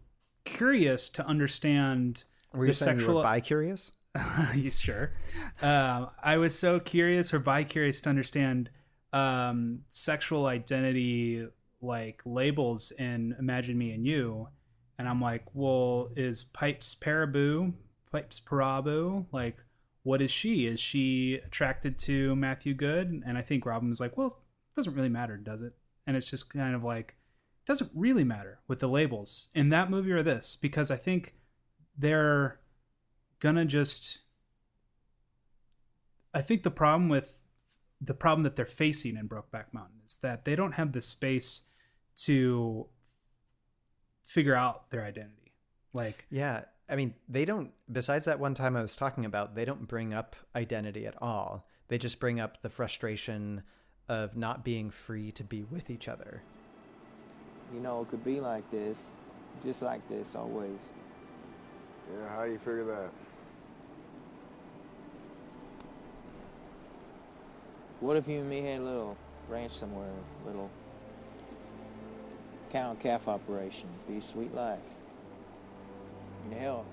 curious 0.45 1.11
to 1.11 1.27
understand 1.27 2.25
were 2.53 2.65
you 2.67 2.71
the 2.73 2.77
saying 2.77 2.97
you 2.97 3.01
sexual 3.01 3.17
were 3.17 3.23
bi 3.23 3.41
curious? 3.41 3.93
you 4.55 4.71
sure? 4.71 5.13
Um, 5.63 6.11
I 6.23 6.37
was 6.37 6.57
so 6.59 6.81
curious 6.81 7.33
or 7.35 7.39
bi 7.39 7.65
curious 7.65 8.01
to 8.03 8.11
understand 8.11 8.71
um, 9.13 9.81
sexual 9.89 10.47
identity 10.47 11.47
like 11.81 12.23
labels 12.25 12.93
in 12.93 13.35
Imagine 13.39 13.79
Me 13.79 13.93
and 13.93 14.07
You, 14.07 14.49
and 14.99 15.09
I'm 15.09 15.21
like, 15.21 15.45
well, 15.53 16.11
is 16.17 16.45
Pipes 16.45 16.95
Perabo, 16.95 17.73
Pipes 18.11 18.41
Perabo, 18.41 19.27
like, 19.33 19.57
what 20.03 20.21
is 20.21 20.31
she? 20.31 20.67
Is 20.67 20.81
she 20.81 21.41
attracted 21.45 21.99
to 21.99 22.35
Matthew 22.37 22.75
Goode? 22.75 23.23
And 23.27 23.37
I 23.37 23.43
think 23.43 23.67
Robin 23.67 23.91
was 23.91 24.01
like, 24.01 24.17
well, 24.17 24.29
it 24.29 24.75
doesn't 24.75 24.95
really 24.95 25.09
matter, 25.09 25.37
does 25.37 25.63
it? 25.63 25.75
And 26.07 26.17
it's 26.17 26.31
just 26.31 26.53
kind 26.53 26.75
of 26.75 26.85
like, 26.85 27.17
it 27.63 27.67
doesn't 27.67 27.91
really 27.95 28.25
matter 28.25 28.61
with 28.69 28.79
the 28.79 28.89
labels 28.89 29.49
in 29.55 29.69
that 29.71 29.91
movie 29.91 30.13
or 30.13 30.23
this 30.23 30.57
because 30.57 30.91
I 30.91 30.97
think 30.97 31.35
they're 31.99 32.61
gonna 33.41 33.65
just 33.65 34.21
I 36.35 36.43
think 36.43 36.63
the 36.63 36.71
problem 36.71 37.09
with 37.09 37.43
the 38.01 38.15
problem 38.15 38.43
that 38.43 38.57
they're 38.57 38.67
facing 38.67 39.17
in 39.17 39.29
Brokeback 39.29 39.73
Mountain 39.73 40.01
is 40.05 40.17
that 40.17 40.45
they 40.45 40.55
don't 40.55 40.73
have 40.73 40.93
the 40.93 41.01
space 41.01 41.63
to 42.17 42.87
figure 44.23 44.55
out 44.55 44.91
their 44.91 45.03
identity. 45.05 45.55
Like 45.95 46.27
Yeah, 46.31 46.65
I 46.89 46.97
mean, 46.97 47.15
they 47.29 47.45
don't. 47.45 47.73
Besides 47.91 48.27
that 48.27 48.39
one 48.39 48.55
time 48.55 48.77
I 48.77 48.83
was 48.83 48.97
talking 48.97 49.25
about, 49.25 49.55
they 49.55 49.65
don't 49.65 49.89
bring 49.89 50.13
up 50.13 50.37
identity 50.55 51.07
at 51.07 51.21
all. 51.23 51.69
They 51.89 51.99
just 51.99 52.21
bring 52.21 52.39
up 52.39 52.63
the 52.63 52.69
frustration 52.69 53.63
of 54.09 54.37
not 54.37 54.65
being 54.65 54.91
free 54.91 55.33
to 55.33 55.45
be 55.45 55.63
with 55.63 55.91
each 55.91 56.07
other. 56.07 56.43
You 57.75 57.81
know, 57.81 58.03
it 58.03 58.11
could 58.11 58.25
be 58.25 58.41
like 58.41 58.69
this, 58.71 59.11
just 59.65 59.83
like 59.83 60.07
this 60.09 60.35
always. 60.35 60.79
Yeah, 62.13 62.29
how 62.29 62.45
you 62.45 62.59
figure 62.59 62.85
that? 62.85 63.11
What 68.01 68.17
if 68.17 68.29
you 68.29 68.41
and 68.41 68.49
me 68.49 68.61
had 68.61 68.81
a 68.81 68.85
little 68.85 69.17
ranch 69.49 69.73
somewhere, 69.73 70.11
a 70.45 70.47
little 70.47 70.71
cow 72.71 72.91
and 72.91 73.01
calf 73.01 73.27
operation? 73.27 73.89
Be 74.07 74.19
a 74.19 74.23
sweet 74.23 74.55
life. 74.55 74.81
Hell, 76.59 76.85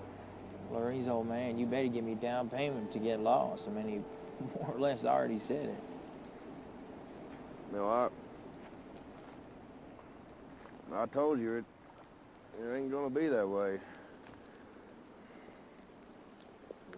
Lureen's 0.72 1.08
old 1.08 1.28
man, 1.28 1.58
you 1.58 1.66
better 1.66 1.88
give 1.88 2.04
me 2.04 2.16
down 2.16 2.49
payment 2.49 2.91
to 2.93 2.99
get 2.99 3.20
lost. 3.20 3.68
I 3.68 3.72
mean, 3.72 3.88
he 3.88 3.97
more 4.60 4.76
or 4.76 4.80
less 4.80 5.06
already 5.06 5.39
said 5.39 5.66
it. 5.66 5.84
No, 7.72 7.88
I. 7.88 8.10
I 10.93 11.06
told 11.08 11.39
you 11.39 11.56
it. 11.56 11.66
It 12.62 12.76
ain't 12.76 12.91
gonna 12.91 13.10
be 13.10 13.28
that 13.28 13.47
way. 13.47 13.80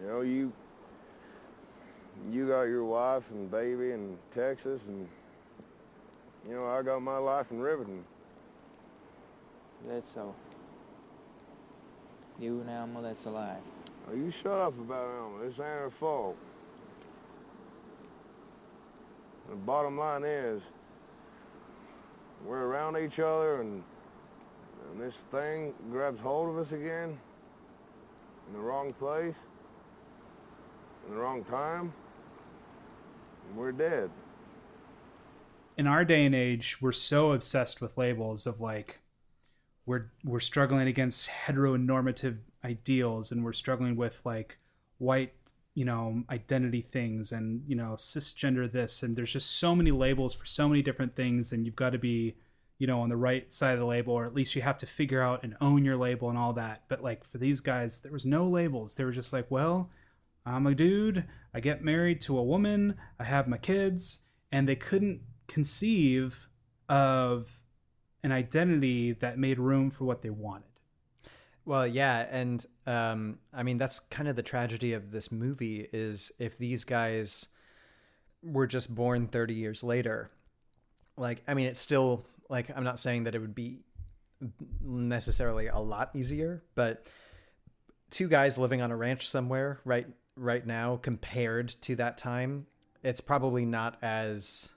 You 0.00 0.06
know, 0.06 0.20
you. 0.20 0.52
You 2.30 2.48
got 2.48 2.62
your 2.62 2.84
wife 2.84 3.30
and 3.30 3.50
baby 3.50 3.92
in 3.92 4.16
Texas, 4.30 4.88
and 4.88 5.06
you 6.48 6.54
know 6.54 6.66
I 6.66 6.82
got 6.82 7.00
my 7.02 7.18
life 7.18 7.50
in 7.50 7.60
Riverton. 7.60 8.04
That's 9.86 10.10
so. 10.10 10.34
You 12.38 12.60
and 12.60 12.70
Alma, 12.70 13.02
that's 13.02 13.24
a 13.26 13.30
life. 13.30 13.58
Oh, 14.10 14.14
you 14.14 14.30
shut 14.30 14.52
up 14.52 14.78
about 14.78 15.06
Alma. 15.06 15.44
This 15.44 15.54
ain't 15.54 15.60
her 15.60 15.90
fault. 15.90 16.36
The 19.48 19.56
bottom 19.56 19.96
line 19.96 20.24
is, 20.24 20.62
we're 22.44 22.64
around 22.64 22.96
each 22.96 23.20
other, 23.20 23.60
and, 23.60 23.82
and 24.90 25.00
this 25.00 25.24
thing 25.30 25.72
grabs 25.90 26.18
hold 26.18 26.48
of 26.48 26.58
us 26.58 26.72
again 26.72 27.16
in 28.48 28.52
the 28.52 28.58
wrong 28.58 28.92
place, 28.92 29.36
in 31.06 31.14
the 31.14 31.20
wrong 31.20 31.44
time, 31.44 31.92
we're 33.54 33.72
dead. 33.72 34.10
in 35.76 35.86
our 35.86 36.04
day 36.04 36.24
and 36.24 36.34
age, 36.34 36.80
we're 36.80 36.92
so 36.92 37.32
obsessed 37.32 37.80
with 37.80 37.98
labels 37.98 38.46
of 38.46 38.60
like 38.60 39.00
we're 39.84 40.10
we're 40.24 40.40
struggling 40.40 40.88
against 40.88 41.28
heteronormative 41.28 42.38
ideals 42.64 43.30
and 43.30 43.44
we're 43.44 43.52
struggling 43.52 43.96
with 43.96 44.22
like 44.24 44.58
white 44.98 45.34
you 45.74 45.84
know 45.84 46.22
identity 46.30 46.80
things 46.80 47.32
and 47.32 47.62
you 47.68 47.76
know 47.76 47.92
cisgender 47.96 48.70
this 48.70 49.02
and 49.02 49.14
there's 49.14 49.32
just 49.32 49.58
so 49.60 49.76
many 49.76 49.90
labels 49.90 50.34
for 50.34 50.46
so 50.46 50.68
many 50.68 50.82
different 50.82 51.14
things 51.14 51.52
and 51.52 51.66
you've 51.66 51.76
got 51.76 51.90
to 51.90 51.98
be 51.98 52.34
you 52.78 52.86
know, 52.86 53.00
on 53.00 53.08
the 53.08 53.16
right 53.16 53.50
side 53.50 53.72
of 53.72 53.78
the 53.78 53.86
label, 53.86 54.12
or 54.12 54.26
at 54.26 54.34
least 54.34 54.54
you 54.54 54.62
have 54.62 54.76
to 54.78 54.86
figure 54.86 55.22
out 55.22 55.42
and 55.42 55.56
own 55.60 55.84
your 55.84 55.96
label 55.96 56.28
and 56.28 56.36
all 56.36 56.52
that. 56.52 56.82
But 56.88 57.02
like 57.02 57.24
for 57.24 57.38
these 57.38 57.60
guys, 57.60 58.00
there 58.00 58.12
was 58.12 58.26
no 58.26 58.46
labels. 58.46 58.94
They 58.94 59.04
were 59.04 59.12
just 59.12 59.32
like, 59.32 59.46
well, 59.50 59.90
I'm 60.46 60.66
a 60.66 60.74
dude. 60.74 61.24
I 61.52 61.60
get 61.60 61.82
married 61.82 62.20
to 62.22 62.38
a 62.38 62.42
woman. 62.42 62.94
I 63.18 63.24
have 63.24 63.48
my 63.48 63.58
kids, 63.58 64.20
and 64.52 64.68
they 64.68 64.76
couldn't 64.76 65.20
conceive 65.48 66.48
of 66.88 67.64
an 68.22 68.30
identity 68.30 69.12
that 69.12 69.38
made 69.38 69.58
room 69.58 69.90
for 69.90 70.04
what 70.04 70.22
they 70.22 70.30
wanted. 70.30 70.68
Well, 71.64 71.86
yeah, 71.86 72.26
and 72.30 72.64
um, 72.86 73.38
I 73.52 73.64
mean 73.64 73.76
that's 73.76 73.98
kind 73.98 74.28
of 74.28 74.36
the 74.36 74.42
tragedy 74.42 74.92
of 74.92 75.10
this 75.10 75.32
movie 75.32 75.88
is 75.92 76.30
if 76.38 76.56
these 76.58 76.84
guys 76.84 77.46
were 78.40 78.68
just 78.68 78.94
born 78.94 79.26
30 79.26 79.54
years 79.54 79.82
later, 79.82 80.30
like 81.16 81.42
I 81.48 81.54
mean 81.54 81.66
it's 81.66 81.80
still 81.80 82.24
like 82.48 82.70
I'm 82.76 82.84
not 82.84 83.00
saying 83.00 83.24
that 83.24 83.34
it 83.34 83.40
would 83.40 83.54
be 83.54 83.80
necessarily 84.80 85.66
a 85.66 85.78
lot 85.78 86.10
easier, 86.14 86.62
but 86.76 87.04
two 88.10 88.28
guys 88.28 88.58
living 88.58 88.80
on 88.80 88.92
a 88.92 88.96
ranch 88.96 89.28
somewhere 89.28 89.80
right 89.84 90.06
right 90.36 90.66
now 90.66 90.96
compared 90.96 91.68
to 91.82 91.96
that 91.96 92.18
time, 92.18 92.66
it's 93.02 93.20
probably 93.20 93.64
not 93.64 93.98
as 94.02 94.70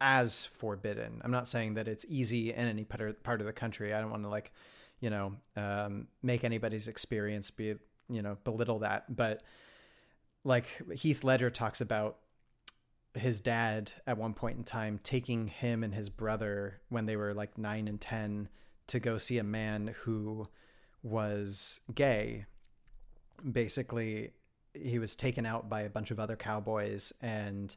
as 0.00 0.46
forbidden. 0.46 1.20
I'm 1.24 1.32
not 1.32 1.48
saying 1.48 1.74
that 1.74 1.88
it's 1.88 2.06
easy 2.08 2.52
in 2.52 2.68
any 2.68 2.84
part 2.84 3.40
of 3.40 3.46
the 3.46 3.52
country. 3.52 3.92
I 3.92 4.00
don't 4.00 4.10
want 4.10 4.22
to 4.22 4.28
like 4.28 4.52
you 5.00 5.10
know, 5.10 5.34
um, 5.56 6.08
make 6.22 6.44
anybody's 6.44 6.88
experience 6.88 7.50
be, 7.50 7.76
you 8.08 8.22
know, 8.22 8.36
belittle 8.44 8.80
that. 8.80 9.14
But 9.14 9.42
like 10.44 10.66
Heath 10.92 11.24
Ledger 11.24 11.50
talks 11.50 11.80
about 11.80 12.18
his 13.14 13.40
dad 13.40 13.92
at 14.06 14.18
one 14.18 14.34
point 14.34 14.58
in 14.58 14.64
time 14.64 15.00
taking 15.02 15.48
him 15.48 15.82
and 15.82 15.94
his 15.94 16.08
brother 16.08 16.80
when 16.88 17.06
they 17.06 17.16
were 17.16 17.34
like 17.34 17.58
nine 17.58 17.88
and 17.88 18.00
10 18.00 18.48
to 18.88 19.00
go 19.00 19.18
see 19.18 19.38
a 19.38 19.44
man 19.44 19.94
who 20.00 20.48
was 21.02 21.80
gay. 21.94 22.46
Basically, 23.50 24.32
he 24.74 24.98
was 24.98 25.14
taken 25.16 25.46
out 25.46 25.68
by 25.68 25.82
a 25.82 25.90
bunch 25.90 26.10
of 26.10 26.20
other 26.20 26.36
cowboys 26.36 27.12
and 27.22 27.76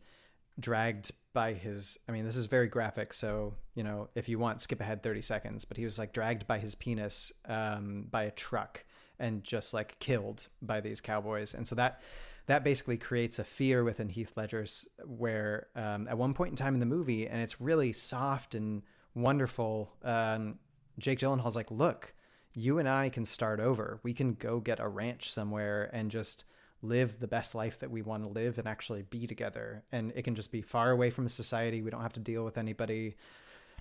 dragged 0.59 1.11
by 1.33 1.53
his 1.53 1.97
i 2.09 2.11
mean 2.11 2.25
this 2.25 2.35
is 2.35 2.45
very 2.45 2.67
graphic 2.67 3.13
so 3.13 3.53
you 3.73 3.83
know 3.83 4.09
if 4.15 4.27
you 4.27 4.37
want 4.37 4.59
skip 4.59 4.81
ahead 4.81 5.01
30 5.01 5.21
seconds 5.21 5.63
but 5.63 5.77
he 5.77 5.85
was 5.85 5.97
like 5.97 6.11
dragged 6.11 6.45
by 6.45 6.59
his 6.59 6.75
penis 6.75 7.31
um, 7.47 8.05
by 8.11 8.23
a 8.23 8.31
truck 8.31 8.83
and 9.21 9.43
just 9.43 9.73
like 9.73 9.97
killed 9.99 10.47
by 10.61 10.81
these 10.81 10.99
cowboys. 10.99 11.53
And 11.53 11.65
so 11.65 11.75
that 11.75 12.01
that 12.47 12.63
basically 12.63 12.97
creates 12.97 13.39
a 13.39 13.43
fear 13.45 13.83
within 13.83 14.09
heath 14.09 14.33
ledger's 14.35 14.89
where 15.05 15.67
um, 15.75 16.07
at 16.09 16.17
one 16.17 16.33
point 16.33 16.49
in 16.49 16.55
time 16.57 16.73
in 16.73 16.79
the 16.81 16.85
movie 16.85 17.27
and 17.27 17.39
it's 17.39 17.61
really 17.61 17.93
soft 17.93 18.55
and 18.55 18.81
wonderful 19.13 19.93
um, 20.03 20.57
jake 20.97 21.19
gyllenhaal's 21.19 21.55
like 21.55 21.69
look 21.69 22.13
you 22.53 22.79
and 22.79 22.89
i 22.89 23.07
can 23.07 23.23
start 23.23 23.59
over. 23.61 23.99
We 24.03 24.13
can 24.13 24.33
go 24.33 24.59
get 24.59 24.79
a 24.79 24.87
ranch 24.87 25.31
somewhere 25.31 25.89
and 25.93 26.11
just 26.11 26.43
live 26.81 27.19
the 27.19 27.27
best 27.27 27.53
life 27.53 27.79
that 27.79 27.91
we 27.91 28.01
want 28.01 28.23
to 28.23 28.29
live 28.29 28.57
and 28.57 28.67
actually 28.67 29.03
be 29.03 29.27
together. 29.27 29.83
And 29.91 30.11
it 30.15 30.23
can 30.23 30.35
just 30.35 30.51
be 30.51 30.61
far 30.61 30.91
away 30.91 31.09
from 31.09 31.27
society. 31.27 31.81
We 31.81 31.91
don't 31.91 32.01
have 32.01 32.13
to 32.13 32.19
deal 32.19 32.43
with 32.43 32.57
anybody 32.57 33.15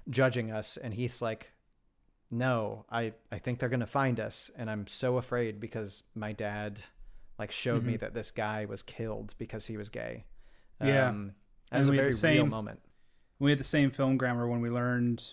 judging 0.08 0.50
us. 0.50 0.76
And 0.76 0.94
Heath's 0.94 1.22
like, 1.22 1.52
no, 2.30 2.84
I, 2.90 3.12
I 3.32 3.38
think 3.38 3.58
they're 3.58 3.68
going 3.68 3.80
to 3.80 3.86
find 3.86 4.20
us. 4.20 4.50
And 4.56 4.70
I'm 4.70 4.86
so 4.86 5.16
afraid 5.16 5.60
because 5.60 6.04
my 6.14 6.32
dad 6.32 6.80
like 7.38 7.50
showed 7.50 7.80
mm-hmm. 7.80 7.92
me 7.92 7.96
that 7.98 8.14
this 8.14 8.30
guy 8.30 8.66
was 8.66 8.82
killed 8.82 9.34
because 9.38 9.66
he 9.66 9.76
was 9.76 9.88
gay. 9.88 10.24
Yeah. 10.82 11.08
Um, 11.08 11.32
that's 11.70 11.88
a 11.88 11.92
very 11.92 12.12
same, 12.12 12.36
real 12.36 12.46
moment. 12.46 12.80
We 13.38 13.50
had 13.50 13.58
the 13.58 13.64
same 13.64 13.90
film 13.90 14.16
grammar 14.16 14.46
when 14.46 14.60
we 14.60 14.70
learned. 14.70 15.24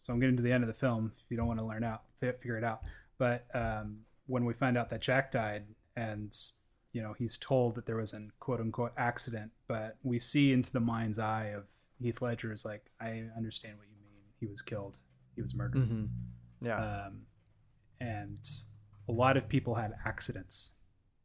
So 0.00 0.12
I'm 0.12 0.18
getting 0.18 0.36
to 0.36 0.42
the 0.42 0.50
end 0.50 0.64
of 0.64 0.68
the 0.68 0.74
film. 0.74 1.12
If 1.14 1.30
you 1.30 1.36
don't 1.36 1.46
want 1.46 1.60
to 1.60 1.64
learn 1.64 1.84
out, 1.84 2.02
figure 2.16 2.58
it 2.58 2.64
out. 2.64 2.80
But 3.18 3.46
um, 3.54 3.98
when 4.26 4.44
we 4.44 4.52
find 4.52 4.76
out 4.76 4.90
that 4.90 5.00
Jack 5.00 5.30
died 5.30 5.64
and 5.96 6.36
you 6.92 7.02
know 7.02 7.14
he's 7.18 7.38
told 7.38 7.74
that 7.76 7.86
there 7.86 7.96
was 7.96 8.12
an 8.12 8.30
quote 8.40 8.60
unquote 8.60 8.92
accident, 8.96 9.50
but 9.68 9.96
we 10.02 10.18
see 10.18 10.52
into 10.52 10.72
the 10.72 10.80
mind's 10.80 11.18
eye 11.18 11.52
of 11.56 11.64
Heath 12.00 12.20
Ledger 12.20 12.52
is 12.52 12.64
like, 12.64 12.90
I 13.00 13.24
understand 13.36 13.78
what 13.78 13.86
you 13.86 13.96
mean. 14.02 14.22
He 14.40 14.46
was 14.46 14.60
killed. 14.60 14.98
He 15.36 15.42
was 15.42 15.54
murdered. 15.54 15.82
Mm-hmm. 15.82 16.04
Yeah. 16.66 17.06
Um, 17.06 17.22
and 18.00 18.38
a 19.08 19.12
lot 19.12 19.36
of 19.36 19.48
people 19.48 19.74
had 19.74 19.92
accidents 20.04 20.72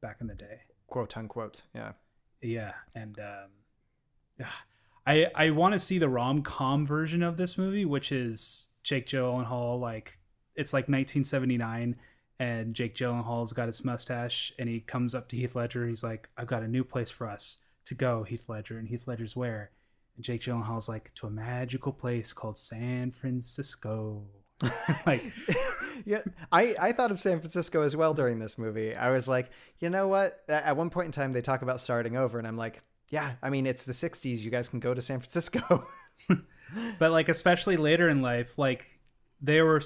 back 0.01 0.17
in 0.21 0.27
the 0.27 0.35
day. 0.35 0.61
Quote 0.87 1.17
unquote. 1.17 1.63
Yeah. 1.73 1.93
Yeah, 2.41 2.73
and 2.93 3.19
um, 3.19 4.45
I 5.07 5.27
I 5.33 5.49
want 5.51 5.73
to 5.73 5.79
see 5.79 5.97
the 5.97 6.09
rom 6.09 6.43
com 6.43 6.85
version 6.85 7.23
of 7.23 7.37
this 7.37 7.57
movie, 7.57 7.85
which 7.85 8.11
is 8.11 8.69
Jake 8.83 9.07
Gyllenhaal 9.07 9.79
like 9.79 10.19
it's 10.55 10.73
like 10.73 10.83
1979 10.83 11.95
and 12.39 12.73
Jake 12.73 12.95
Gyllenhaal's 12.95 13.53
got 13.53 13.67
his 13.67 13.83
mustache, 13.83 14.53
and 14.59 14.69
he 14.69 14.79
comes 14.79 15.15
up 15.15 15.27
to 15.29 15.35
Heath 15.35 15.55
Ledger. 15.55 15.87
He's 15.87 16.03
like, 16.03 16.29
"I've 16.37 16.47
got 16.47 16.63
a 16.63 16.67
new 16.67 16.83
place 16.83 17.09
for 17.09 17.27
us 17.27 17.57
to 17.85 17.95
go, 17.95 18.23
Heath 18.23 18.47
Ledger." 18.47 18.77
And 18.77 18.87
Heath 18.87 19.07
Ledger's 19.07 19.35
where? 19.35 19.71
And 20.15 20.23
Jake 20.23 20.41
Gyllenhaal's 20.41 20.89
like, 20.89 21.13
"To 21.15 21.27
a 21.27 21.31
magical 21.31 21.91
place 21.91 22.33
called 22.33 22.57
San 22.57 23.11
Francisco." 23.11 24.25
like, 25.05 25.23
yeah, 26.05 26.21
I 26.51 26.75
I 26.79 26.91
thought 26.91 27.11
of 27.11 27.19
San 27.19 27.39
Francisco 27.39 27.81
as 27.81 27.95
well 27.95 28.13
during 28.13 28.39
this 28.39 28.57
movie. 28.57 28.95
I 28.95 29.11
was 29.11 29.27
like, 29.27 29.49
you 29.79 29.89
know 29.89 30.07
what? 30.07 30.43
At 30.47 30.77
one 30.77 30.89
point 30.89 31.07
in 31.07 31.11
time, 31.11 31.33
they 31.33 31.41
talk 31.41 31.61
about 31.63 31.79
starting 31.79 32.17
over, 32.17 32.37
and 32.37 32.47
I'm 32.47 32.57
like, 32.57 32.81
yeah, 33.09 33.33
I 33.41 33.49
mean, 33.49 33.65
it's 33.65 33.85
the 33.85 33.93
'60s. 33.93 34.39
You 34.39 34.51
guys 34.51 34.69
can 34.69 34.79
go 34.79 34.93
to 34.93 35.01
San 35.01 35.19
Francisco. 35.19 35.87
but 36.99 37.11
like, 37.11 37.29
especially 37.29 37.77
later 37.77 38.09
in 38.09 38.21
life, 38.21 38.57
like 38.57 38.99
they 39.41 39.61
were 39.61 39.81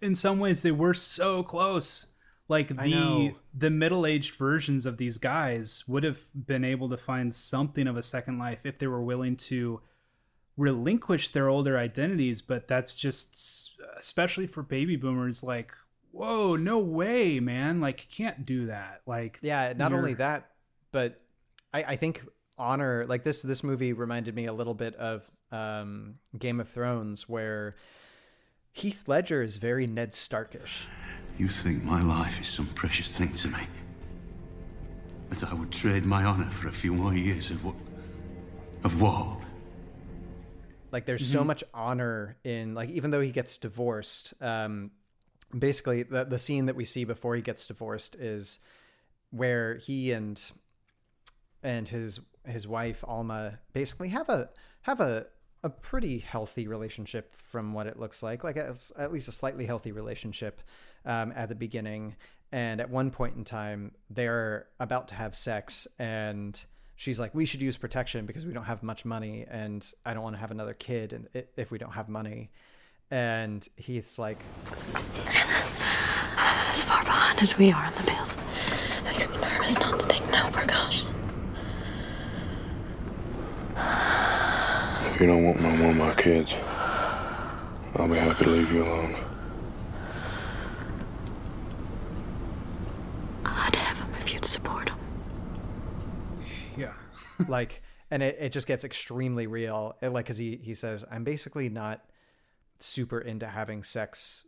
in 0.00 0.14
some 0.14 0.38
ways 0.38 0.62
they 0.62 0.72
were 0.72 0.94
so 0.94 1.42
close. 1.42 2.08
Like 2.48 2.68
the 2.68 3.34
the 3.54 3.70
middle-aged 3.70 4.34
versions 4.34 4.84
of 4.84 4.98
these 4.98 5.16
guys 5.16 5.84
would 5.88 6.04
have 6.04 6.20
been 6.34 6.64
able 6.64 6.88
to 6.90 6.96
find 6.96 7.32
something 7.32 7.86
of 7.86 7.96
a 7.96 8.02
second 8.02 8.38
life 8.38 8.66
if 8.66 8.78
they 8.78 8.86
were 8.86 9.02
willing 9.02 9.36
to 9.36 9.80
relinquish 10.56 11.30
their 11.30 11.48
older 11.48 11.78
identities. 11.78 12.42
But 12.42 12.68
that's 12.68 12.96
just 12.96 13.80
especially 13.96 14.46
for 14.46 14.62
baby 14.62 14.96
boomers 14.96 15.42
like 15.42 15.72
whoa 16.10 16.56
no 16.56 16.78
way 16.78 17.40
man. 17.40 17.80
Like 17.80 18.08
can't 18.10 18.44
do 18.44 18.66
that. 18.66 19.02
Like 19.06 19.38
yeah 19.40 19.72
not 19.74 19.92
only 19.92 20.14
that 20.14 20.50
but 20.90 21.20
I, 21.72 21.82
I 21.82 21.96
think 21.96 22.22
honor 22.58 23.04
like 23.08 23.24
this 23.24 23.42
this 23.42 23.64
movie 23.64 23.92
reminded 23.92 24.34
me 24.34 24.46
a 24.46 24.52
little 24.52 24.74
bit 24.74 24.94
of 24.96 25.28
um, 25.50 26.16
game 26.38 26.60
of 26.60 26.68
thrones 26.68 27.28
where 27.28 27.76
Heath 28.72 29.06
Ledger 29.06 29.42
is 29.42 29.56
very 29.56 29.86
Ned 29.86 30.14
Starkish. 30.14 30.86
You 31.38 31.48
think 31.48 31.84
my 31.84 32.02
life 32.02 32.40
is 32.40 32.48
some 32.48 32.66
precious 32.68 33.16
thing 33.16 33.32
to 33.34 33.48
me? 33.48 33.60
That 35.28 35.44
I 35.44 35.54
would 35.54 35.70
trade 35.70 36.04
my 36.04 36.24
honor 36.24 36.50
for 36.50 36.68
a 36.68 36.72
few 36.72 36.92
more 36.94 37.14
years 37.14 37.50
of 37.50 37.64
what? 37.64 37.74
Of 38.84 39.00
what? 39.00 39.38
Like, 40.90 41.06
there's 41.06 41.22
mm-hmm. 41.22 41.38
so 41.38 41.44
much 41.44 41.64
honor 41.72 42.36
in, 42.44 42.74
like, 42.74 42.90
even 42.90 43.10
though 43.10 43.20
he 43.20 43.30
gets 43.30 43.56
divorced, 43.56 44.34
um, 44.42 44.90
basically, 45.56 46.02
the, 46.02 46.24
the 46.24 46.38
scene 46.38 46.66
that 46.66 46.76
we 46.76 46.84
see 46.84 47.04
before 47.04 47.34
he 47.34 47.42
gets 47.42 47.66
divorced 47.66 48.14
is 48.16 48.60
where 49.30 49.76
he 49.76 50.12
and 50.12 50.52
and 51.62 51.88
his 51.88 52.20
his 52.46 52.66
wife 52.66 53.04
Alma 53.06 53.58
basically 53.72 54.08
have 54.08 54.28
a 54.28 54.50
have 54.82 55.00
a 55.00 55.26
a 55.64 55.70
pretty 55.70 56.18
healthy 56.18 56.66
relationship 56.66 57.34
from 57.34 57.72
what 57.72 57.86
it 57.86 57.98
looks 57.98 58.22
like, 58.22 58.42
like 58.42 58.56
at 58.56 59.12
least 59.12 59.28
a 59.28 59.32
slightly 59.32 59.64
healthy 59.64 59.92
relationship 59.92 60.60
um, 61.04 61.32
at 61.36 61.48
the 61.48 61.54
beginning. 61.54 62.16
And 62.50 62.80
at 62.80 62.90
one 62.90 63.10
point 63.10 63.36
in 63.36 63.44
time, 63.44 63.92
they're 64.10 64.66
about 64.78 65.08
to 65.08 65.14
have 65.14 65.34
sex, 65.34 65.88
and 65.98 66.62
she's 66.96 67.18
like, 67.18 67.34
"We 67.34 67.46
should 67.46 67.62
use 67.62 67.78
protection 67.78 68.26
because 68.26 68.44
we 68.44 68.52
don't 68.52 68.64
have 68.64 68.82
much 68.82 69.06
money, 69.06 69.46
and 69.48 69.90
I 70.04 70.12
don't 70.12 70.22
want 70.22 70.36
to 70.36 70.40
have 70.40 70.50
another 70.50 70.74
kid, 70.74 71.14
and 71.14 71.28
if 71.56 71.70
we 71.70 71.78
don't 71.78 71.92
have 71.92 72.10
money." 72.10 72.50
And 73.10 73.66
Heath's 73.76 74.18
like, 74.18 74.38
"As 75.26 76.84
far 76.84 77.02
behind 77.04 77.40
as 77.40 77.56
we 77.56 77.72
are 77.72 77.86
in 77.86 77.94
the 77.94 78.02
bills, 78.02 78.36
makes 79.04 79.28
me 79.28 79.38
nervous 79.38 79.78
not 79.78 80.00
to 80.00 80.08
take 80.08 80.30
no 80.30 80.50
precaution." 80.50 81.08
If 85.12 85.20
you 85.20 85.26
don't 85.26 85.44
want 85.44 85.60
no 85.60 85.70
more 85.76 85.90
of 85.90 85.96
my 85.96 86.14
kids, 86.14 86.54
I'll 87.96 88.08
be 88.08 88.16
happy 88.16 88.44
to 88.44 88.50
leave 88.50 88.72
you 88.72 88.82
alone. 88.82 89.14
I'd 93.44 93.76
have 93.76 93.98
them 93.98 94.08
if 94.18 94.32
you'd 94.32 94.46
support 94.46 94.86
them. 94.86 94.98
Yeah. 96.78 96.94
like, 97.48 97.82
and 98.10 98.22
it, 98.22 98.38
it 98.40 98.52
just 98.52 98.66
gets 98.66 98.84
extremely 98.84 99.46
real. 99.46 99.96
It, 100.00 100.08
like, 100.08 100.24
because 100.24 100.38
he, 100.38 100.58
he 100.62 100.72
says, 100.72 101.04
I'm 101.10 101.24
basically 101.24 101.68
not 101.68 102.02
super 102.78 103.20
into 103.20 103.46
having 103.46 103.82
sex 103.82 104.46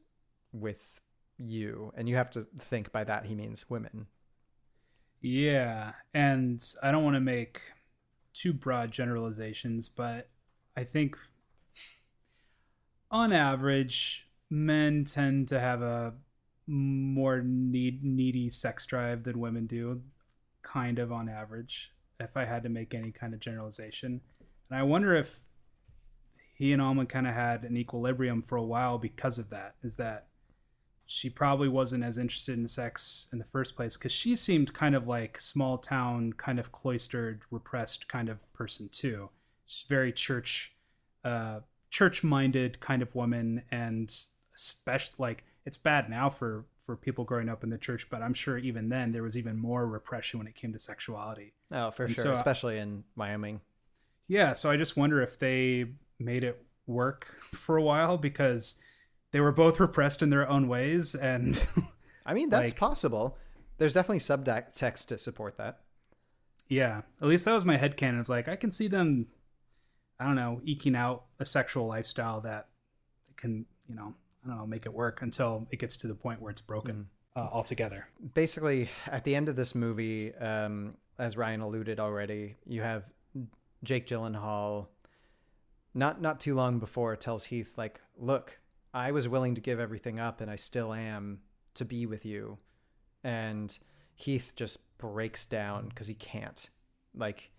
with 0.51 0.99
you. 1.37 1.93
And 1.95 2.09
you 2.09 2.17
have 2.17 2.31
to 2.31 2.41
think 2.41 2.91
by 2.91 3.05
that 3.05 3.27
he 3.27 3.35
means 3.35 3.69
women. 3.69 4.07
Yeah. 5.21 5.93
And 6.15 6.67
I 6.83 6.91
don't 6.91 7.05
want 7.05 7.17
to 7.17 7.21
make 7.21 7.61
too 8.33 8.55
broad 8.55 8.93
generalizations, 8.93 9.91
but 9.91 10.31
I 10.77 10.85
think 10.85 11.17
on 13.11 13.33
average, 13.33 14.27
men 14.51 15.05
tend 15.05 15.49
to 15.49 15.61
have 15.61 15.83
a 15.83 16.15
more 16.67 17.43
need, 17.43 18.03
needy 18.03 18.49
sex 18.49 18.87
drive 18.87 19.25
than 19.25 19.39
women 19.39 19.67
do, 19.67 20.03
kind 20.63 20.99
of 20.99 21.13
on 21.13 21.29
average, 21.29 21.93
if 22.19 22.37
I 22.37 22.45
had 22.45 22.63
to 22.65 22.69
make 22.69 22.95
any 22.95 23.13
kind 23.13 23.35
of 23.35 23.41
generalization. 23.41 24.21
And 24.71 24.79
I 24.79 24.83
wonder 24.83 25.15
if 25.15 25.45
he 26.55 26.73
and 26.73 26.81
Alma 26.81 27.07
kind 27.07 27.27
of 27.27 27.35
had 27.35 27.65
an 27.65 27.77
equilibrium 27.77 28.43
for 28.43 28.57
a 28.57 28.63
while 28.63 28.99
because 28.99 29.39
of 29.39 29.51
that. 29.51 29.75
Is 29.83 29.97
that 29.97 30.29
she 31.07 31.29
probably 31.29 31.69
wasn't 31.69 32.03
as 32.03 32.17
interested 32.17 32.59
in 32.59 32.67
sex 32.67 33.29
in 33.33 33.39
the 33.39 33.45
first 33.45 33.77
place 33.77 33.97
because 33.97 34.13
she 34.13 34.35
seemed 34.35 34.73
kind 34.73 34.95
of 34.95 35.07
like 35.07 35.39
small 35.39 35.79
town, 35.79 36.33
kind 36.33 36.59
of 36.59 36.73
cloistered, 36.73 37.43
repressed 37.51 38.09
kind 38.09 38.29
of 38.29 38.51
person 38.53 38.89
too. 38.91 39.29
She's 39.67 39.89
very 39.89 40.13
church, 40.13 40.75
uh, 41.25 41.61
church 41.91 42.23
minded 42.25 42.81
kind 42.81 43.03
of 43.03 43.15
woman, 43.15 43.63
and 43.71 44.13
especially 44.55 45.17
like 45.19 45.45
it's 45.65 45.77
bad 45.77 46.09
now 46.11 46.29
for 46.29 46.65
for 46.83 46.97
people 46.97 47.25
growing 47.25 47.49
up 47.49 47.65
in 47.65 47.71
the 47.71 47.79
church, 47.79 48.09
but 48.11 48.21
I'm 48.21 48.35
sure 48.35 48.59
even 48.59 48.91
then 48.91 49.13
there 49.13 49.23
was 49.23 49.39
even 49.39 49.57
more 49.59 49.87
repression 49.87 50.39
when 50.39 50.47
it 50.47 50.55
came 50.55 50.73
to 50.75 50.79
sexuality. 50.79 51.55
Oh, 51.73 51.91
for 51.91 52.05
And 52.05 52.15
sure, 52.15 52.25
so- 52.25 52.33
especially 52.33 52.77
in 52.79 53.05
Wyoming. 53.17 53.63
Yeah, 54.29 54.53
so 54.53 54.71
I 54.71 54.77
just 54.77 54.95
wonder 54.97 55.23
if 55.23 55.39
they 55.39 55.87
made 56.19 56.45
it 56.45 56.63
work 56.87 57.25
for 57.53 57.79
a 57.79 57.83
while 57.83 58.19
because 58.19 58.77
they 59.31 59.41
were 59.41 59.51
both 59.53 59.81
repressed 59.81 60.23
in 60.23 60.29
their 60.31 60.47
own 60.49 60.69
ways 60.69 61.15
and 61.15 61.67
I 62.27 62.35
mean, 62.35 62.51
that's 62.51 62.69
like- 62.71 62.77
possible. 62.79 63.39
There's 63.79 63.93
definitely 63.95 64.19
subtext 64.21 65.07
to 65.07 65.17
support 65.19 65.57
that. 65.57 65.81
yeah, 66.69 67.03
at 67.21 67.27
least 67.29 67.45
that 67.47 67.55
was 67.55 67.65
my 67.65 67.77
headcanon. 67.79 68.21
It's 68.21 68.29
like 68.29 68.47
I 68.47 68.57
can 68.57 68.71
see 68.71 68.89
them 68.89 69.27
I 70.19 70.25
don't 70.25 70.37
know, 70.37 70.61
eking 70.65 70.97
out 70.97 71.25
a 71.41 71.45
sexual 71.45 71.87
lifestyle 71.87 72.41
that 72.43 72.69
can, 73.37 73.67
you 73.89 73.95
know, 73.95 74.15
I 74.45 74.49
don't 74.49 74.59
know, 74.59 74.67
make 74.67 74.87
it 74.87 74.93
work 74.93 75.23
until 75.23 75.67
it 75.71 75.79
gets 75.79 75.97
to 75.99 76.07
the 76.07 76.15
point 76.15 76.41
where 76.41 76.51
it's 76.51 76.61
broken 76.61 77.09
uh, 77.37 77.49
altogether. 77.53 78.07
basically 78.35 78.89
at 79.07 79.25
the 79.25 79.35
end 79.35 79.49
of 79.49 79.57
this 79.57 79.75
movie 79.75 80.33
um, 80.37 80.95
as 81.19 81.37
ryan 81.37 81.61
alluded 81.61 81.99
already 81.99 82.55
you 82.65 82.81
have 82.81 83.03
jake 83.83 84.07
gyllenhaal. 84.07 84.87
Not 85.95 86.21
not 86.21 86.39
too 86.41 86.55
long 86.55 86.79
before 86.79 87.17
tells 87.17 87.47
heath 87.47 87.77
like 87.77 88.01
look 88.17 88.59
i 88.93 89.11
was 89.11 89.29
willing 89.29 89.57
to 89.57 89.61
give 89.61 89.81
everything 89.81 90.21
up 90.21 90.41
and 90.41 90.49
i 90.49 90.55
still 90.57 90.95
am 90.95 91.41
to 91.75 91.85
be 91.85 92.07
with 92.07 92.25
you. 92.25 92.59
And 93.23 93.77
heath 94.15 94.53
just 94.57 94.97
breaks 94.99 95.45
down 95.45 95.89
because 95.89 96.07
he 96.07 96.15
can't. 96.15 96.69
Like 97.17 97.51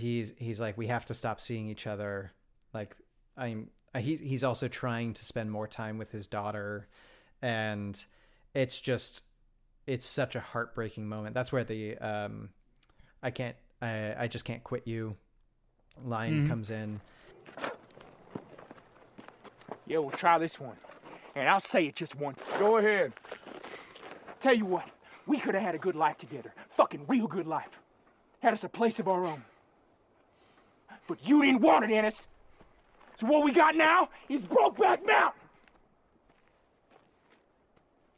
he's 0.00 0.32
he's 0.38 0.60
like 0.60 0.76
we 0.78 0.86
have 0.88 1.04
to 1.06 1.14
stop 1.14 1.40
seeing 1.40 1.68
each 1.68 1.86
other 1.86 2.32
like 2.72 2.96
i'm 3.36 3.68
he, 3.98 4.16
he's 4.16 4.42
also 4.44 4.66
trying 4.68 5.12
to 5.14 5.24
spend 5.24 5.50
more 5.50 5.66
time 5.66 5.98
with 5.98 6.10
his 6.10 6.26
daughter 6.26 6.86
and 7.42 8.04
it's 8.54 8.80
just 8.80 9.24
it's 9.86 10.06
such 10.06 10.34
a 10.36 10.40
heartbreaking 10.40 11.06
moment 11.06 11.34
that's 11.34 11.52
where 11.52 11.64
the 11.64 11.96
um 11.98 12.48
i 13.22 13.30
can't 13.30 13.56
i 13.82 14.14
i 14.18 14.26
just 14.26 14.44
can't 14.44 14.62
quit 14.64 14.86
you 14.86 15.16
line 16.04 16.44
Mhm. 16.44 16.48
comes 16.48 16.70
in 16.70 17.00
Yeah, 19.86 19.98
we'll 19.98 20.10
try 20.12 20.38
this 20.38 20.60
one. 20.60 20.76
And 21.34 21.48
I'll 21.48 21.58
say 21.58 21.86
it 21.86 21.96
just 21.96 22.14
once. 22.14 22.52
Go 22.60 22.76
ahead. 22.76 23.12
Tell 24.38 24.54
you 24.54 24.64
what, 24.64 24.88
we 25.26 25.38
could 25.38 25.54
have 25.54 25.64
had 25.64 25.74
a 25.74 25.78
good 25.78 25.96
life 25.96 26.16
together. 26.16 26.54
Fucking 26.70 27.06
real 27.08 27.26
good 27.26 27.46
life. 27.48 27.80
Had 28.40 28.52
us 28.52 28.62
a 28.62 28.68
place 28.68 29.00
of 29.00 29.08
our 29.08 29.24
own. 29.24 29.42
But 31.10 31.26
you 31.26 31.42
didn't 31.42 31.60
want 31.60 31.84
it, 31.84 31.90
Ennis. 31.90 32.28
So 33.16 33.26
what 33.26 33.42
we 33.42 33.50
got 33.50 33.74
now 33.74 34.10
is 34.28 34.42
Brokeback 34.42 35.04
Mountain. 35.04 35.40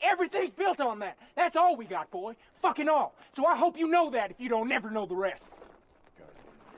Everything's 0.03 0.51
built 0.51 0.79
on 0.79 0.99
that. 0.99 1.17
That's 1.35 1.57
all 1.57 1.75
we 1.75 1.87
got, 1.87 2.11
boy. 2.11 2.37
Fucking 2.61 2.91
all. 2.91 3.15
So 3.35 3.47
I 3.47 3.57
hope 3.57 3.79
you 3.79 3.89
know 3.89 4.11
that 4.11 4.31
if 4.31 4.39
you 4.39 4.51
don't 4.51 4.69
never 4.69 4.91
know 4.91 5.07
the 5.07 5.15
rest. 5.15 5.49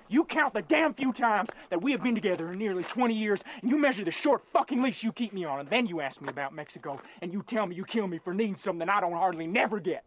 You 0.08 0.22
count 0.22 0.54
the 0.54 0.62
damn 0.62 0.94
few 0.94 1.12
times 1.12 1.50
that 1.70 1.82
we 1.82 1.90
have 1.90 2.04
been 2.04 2.14
together 2.14 2.52
in 2.52 2.58
nearly 2.58 2.84
20 2.84 3.12
years, 3.12 3.40
and 3.60 3.68
you 3.68 3.76
measure 3.76 4.04
the 4.04 4.12
short 4.12 4.44
fucking 4.52 4.82
leash 4.82 5.02
you 5.02 5.10
keep 5.10 5.32
me 5.32 5.44
on, 5.44 5.58
and 5.58 5.68
then 5.68 5.88
you 5.88 6.00
ask 6.00 6.20
me 6.20 6.28
about 6.28 6.54
Mexico, 6.54 7.00
and 7.22 7.32
you 7.32 7.42
tell 7.42 7.66
me 7.66 7.74
you 7.74 7.84
kill 7.84 8.06
me 8.06 8.18
for 8.18 8.32
needing 8.32 8.54
something 8.54 8.88
I 8.88 9.00
don't 9.00 9.14
hardly 9.14 9.48
never 9.48 9.80
get. 9.80 10.04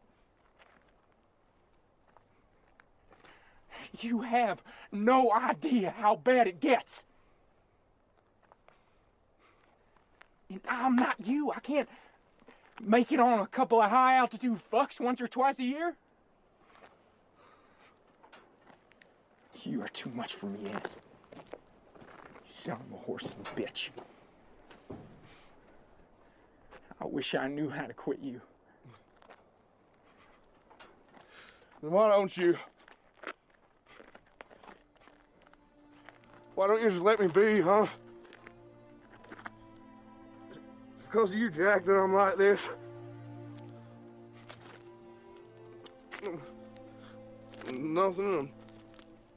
You 4.00 4.22
have 4.22 4.62
no 4.92 5.32
idea 5.32 5.94
how 5.98 6.16
bad 6.16 6.48
it 6.48 6.60
gets. 6.60 7.06
And 10.50 10.62
I'm 10.68 10.96
not 10.96 11.16
you. 11.26 11.52
I 11.52 11.60
can't 11.60 11.90
make 12.82 13.12
it 13.12 13.20
on 13.20 13.40
a 13.40 13.48
couple 13.48 13.82
of 13.82 13.90
high 13.90 14.16
altitude 14.16 14.60
fucks 14.72 15.00
once 15.00 15.20
or 15.20 15.28
twice 15.28 15.60
a 15.60 15.64
year. 15.64 15.96
You 19.64 19.82
are 19.82 19.90
too 19.90 20.10
much 20.12 20.36
for 20.36 20.46
me, 20.46 20.70
Ennis. 20.70 20.96
You 22.66 22.74
of 22.74 22.80
a 22.94 22.98
horse 22.98 23.36
and 23.36 23.46
bitch. 23.56 23.90
I 27.02 27.06
wish 27.06 27.36
I 27.36 27.48
knew 27.48 27.70
how 27.70 27.86
to 27.86 27.94
quit 27.94 28.20
you. 28.20 28.42
Then 31.82 31.92
why 31.92 32.10
don't 32.10 32.36
you? 32.36 32.58
Why 36.58 36.66
don't 36.66 36.82
you 36.82 36.90
just 36.90 37.04
let 37.04 37.20
me 37.20 37.28
be, 37.28 37.62
huh? 37.62 37.86
Because 41.04 41.32
of 41.32 41.38
you, 41.38 41.52
Jack, 41.52 41.86
that 41.86 41.94
I'm 41.94 42.16
like 42.16 42.36
this. 42.36 42.68
Nothing. 47.72 48.36
I'm, 48.40 48.52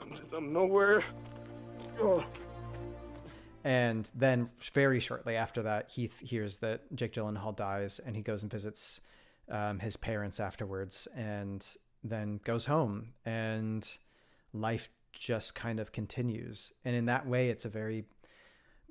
I'm, 0.00 0.10
just, 0.12 0.22
I'm 0.34 0.50
nowhere. 0.50 1.04
And 3.64 4.10
then 4.14 4.48
very 4.72 4.98
shortly 4.98 5.36
after 5.36 5.62
that, 5.64 5.90
Heath 5.90 6.18
hears 6.20 6.56
that 6.58 6.84
Jake 6.96 7.12
Gyllenhaal 7.12 7.54
dies, 7.54 7.98
and 7.98 8.16
he 8.16 8.22
goes 8.22 8.40
and 8.40 8.50
visits 8.50 9.02
um, 9.50 9.80
his 9.80 9.94
parents 9.94 10.40
afterwards, 10.40 11.06
and 11.14 11.66
then 12.02 12.40
goes 12.44 12.64
home, 12.64 13.12
and 13.26 13.86
life 14.54 14.88
just 15.12 15.54
kind 15.54 15.80
of 15.80 15.92
continues. 15.92 16.72
And 16.84 16.94
in 16.96 17.06
that 17.06 17.26
way, 17.26 17.50
it's 17.50 17.64
a 17.64 17.68
very 17.70 18.04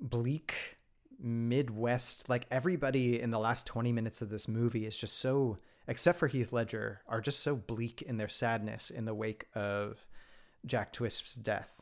bleak 0.00 0.76
Midwest. 1.18 2.28
Like 2.28 2.46
everybody 2.50 3.20
in 3.20 3.30
the 3.30 3.38
last 3.38 3.66
twenty 3.66 3.92
minutes 3.92 4.22
of 4.22 4.30
this 4.30 4.48
movie 4.48 4.86
is 4.86 4.96
just 4.96 5.18
so, 5.18 5.58
except 5.86 6.18
for 6.18 6.28
Heath 6.28 6.52
Ledger, 6.52 7.02
are 7.06 7.20
just 7.20 7.40
so 7.40 7.56
bleak 7.56 8.02
in 8.02 8.16
their 8.16 8.28
sadness 8.28 8.90
in 8.90 9.04
the 9.04 9.14
wake 9.14 9.46
of 9.54 10.06
Jack 10.64 10.92
Twist's 10.92 11.34
death, 11.34 11.80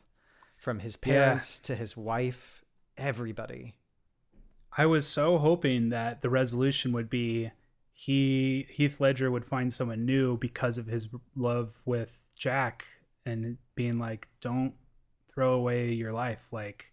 from 0.57 0.79
his 0.79 0.97
Yeah. 1.05 1.13
parents 1.13 1.59
to 1.59 1.75
his 1.75 1.95
wife, 1.95 2.63
everybody. 2.97 3.75
I 4.77 4.85
was 4.85 5.07
so 5.07 5.37
hoping 5.37 5.89
that 5.89 6.21
the 6.21 6.29
resolution 6.29 6.91
would 6.93 7.09
be 7.09 7.51
he 7.93 8.67
Heath 8.69 8.99
Ledger 9.01 9.29
would 9.31 9.45
find 9.45 9.73
someone 9.73 10.05
new 10.05 10.37
because 10.37 10.77
of 10.77 10.87
his 10.87 11.09
love 11.35 11.81
with 11.85 12.27
Jack 12.37 12.85
and 13.25 13.57
being 13.75 13.99
like, 13.99 14.27
don't 14.41 14.73
throw 15.33 15.53
away 15.53 15.91
your 15.91 16.11
life. 16.13 16.51
Like, 16.51 16.91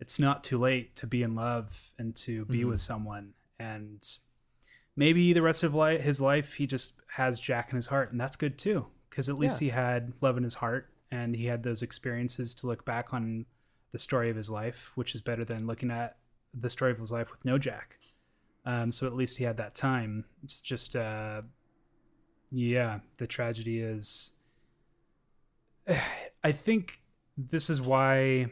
it's 0.00 0.18
not 0.18 0.42
too 0.44 0.58
late 0.58 0.96
to 0.96 1.06
be 1.06 1.22
in 1.22 1.34
love 1.34 1.92
and 1.98 2.14
to 2.16 2.44
be 2.46 2.60
Mhm. 2.62 2.68
with 2.70 2.80
someone. 2.80 3.34
And 3.58 4.06
maybe 4.96 5.32
the 5.32 5.42
rest 5.42 5.62
of 5.62 5.74
li- 5.74 5.98
his 5.98 6.20
life, 6.20 6.54
he 6.54 6.66
just 6.66 7.00
has 7.08 7.38
Jack 7.38 7.70
in 7.70 7.76
his 7.76 7.86
heart, 7.86 8.10
and 8.10 8.20
that's 8.20 8.36
good 8.36 8.58
too. 8.58 8.86
Because 9.08 9.28
at 9.28 9.38
least 9.38 9.56
Yeah. 9.60 9.66
he 9.66 9.68
had 9.70 10.12
love 10.20 10.36
in 10.36 10.42
his 10.42 10.54
heart, 10.54 10.92
and 11.10 11.36
he 11.36 11.44
had 11.46 11.62
those 11.62 11.82
experiences 11.82 12.54
to 12.54 12.66
look 12.66 12.84
back 12.84 13.12
on 13.12 13.46
the 13.92 13.98
story 13.98 14.30
of 14.30 14.36
his 14.36 14.48
life, 14.50 14.96
which 14.96 15.14
is 15.14 15.20
better 15.20 15.44
than 15.44 15.66
looking 15.66 15.90
at 15.90 16.18
the 16.54 16.70
story 16.70 16.90
of 16.90 16.98
his 16.98 17.12
life 17.12 17.30
with 17.30 17.44
no 17.44 17.58
Jack. 17.58 17.98
Um, 18.64 18.90
so 18.92 19.06
at 19.06 19.14
least 19.14 19.36
he 19.36 19.44
had 19.44 19.56
that 19.58 19.74
time. 19.74 20.24
It's 20.42 20.60
just, 20.62 20.96
uh, 20.96 21.42
yeah, 22.50 23.00
the 23.18 23.26
tragedy 23.26 23.80
is. 23.80 24.32
I 26.44 26.52
think 26.52 27.00
this 27.36 27.70
is 27.70 27.80
why 27.80 28.46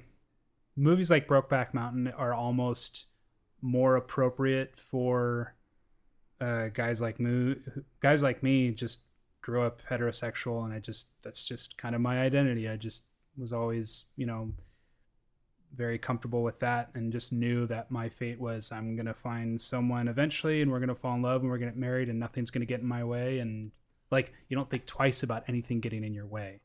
movies 0.77 1.11
like 1.11 1.29
Brokeback 1.29 1.75
Mountain 1.75 2.09
are 2.09 2.33
almost 2.33 3.07
more 3.63 3.97
appropriate 3.97 4.77
for 4.77 5.55
uh, 6.41 6.69
guys 6.69 7.01
like 7.01 7.21
me. 7.21 7.57
Guys 8.01 8.23
like 8.23 8.43
me 8.43 8.71
just 8.71 9.01
grew 9.43 9.63
up 9.63 9.83
heterosexual, 9.89 10.65
and 10.65 10.73
I 10.73 10.79
just 10.79 11.11
that's 11.23 11.45
just 11.45 11.77
kind 11.77 11.95
of 11.95 12.01
my 12.01 12.21
identity. 12.21 12.69
I 12.69 12.77
just 12.77 13.03
was 13.37 13.53
always, 13.53 14.07
you 14.17 14.27
know, 14.27 14.53
very 15.75 15.99
comfortable 15.99 16.43
with 16.43 16.59
that 16.59 16.91
and 16.95 17.13
just 17.13 17.33
knew 17.33 17.67
that 17.67 17.91
my 17.91 18.09
fate 18.09 18.41
was 18.41 18.73
I'm 18.73 18.97
to 19.07 19.15
find 19.15 19.61
someone 19.61 20.09
eventually 20.09 20.63
and 20.63 20.71
we're 20.71 20.79
to 20.89 20.95
fall 20.95 21.15
in 21.15 21.23
love 21.23 21.43
and 21.43 21.51
we're 21.51 21.59
to 21.59 21.67
get 21.67 21.77
married 21.77 22.09
and 22.09 22.19
nothing's 22.19 22.51
to 22.63 22.67
get 22.67 22.81
in 22.81 22.87
my 22.87 23.05
way. 23.05 23.39
And 23.39 23.71
like, 24.11 24.33
you 24.49 24.57
don't 24.57 24.69
think 24.69 24.87
twice 24.87 25.23
about 25.23 25.45
anything 25.49 25.81
getting 25.81 26.03
in 26.03 26.13
your 26.13 26.27
way. 26.27 26.61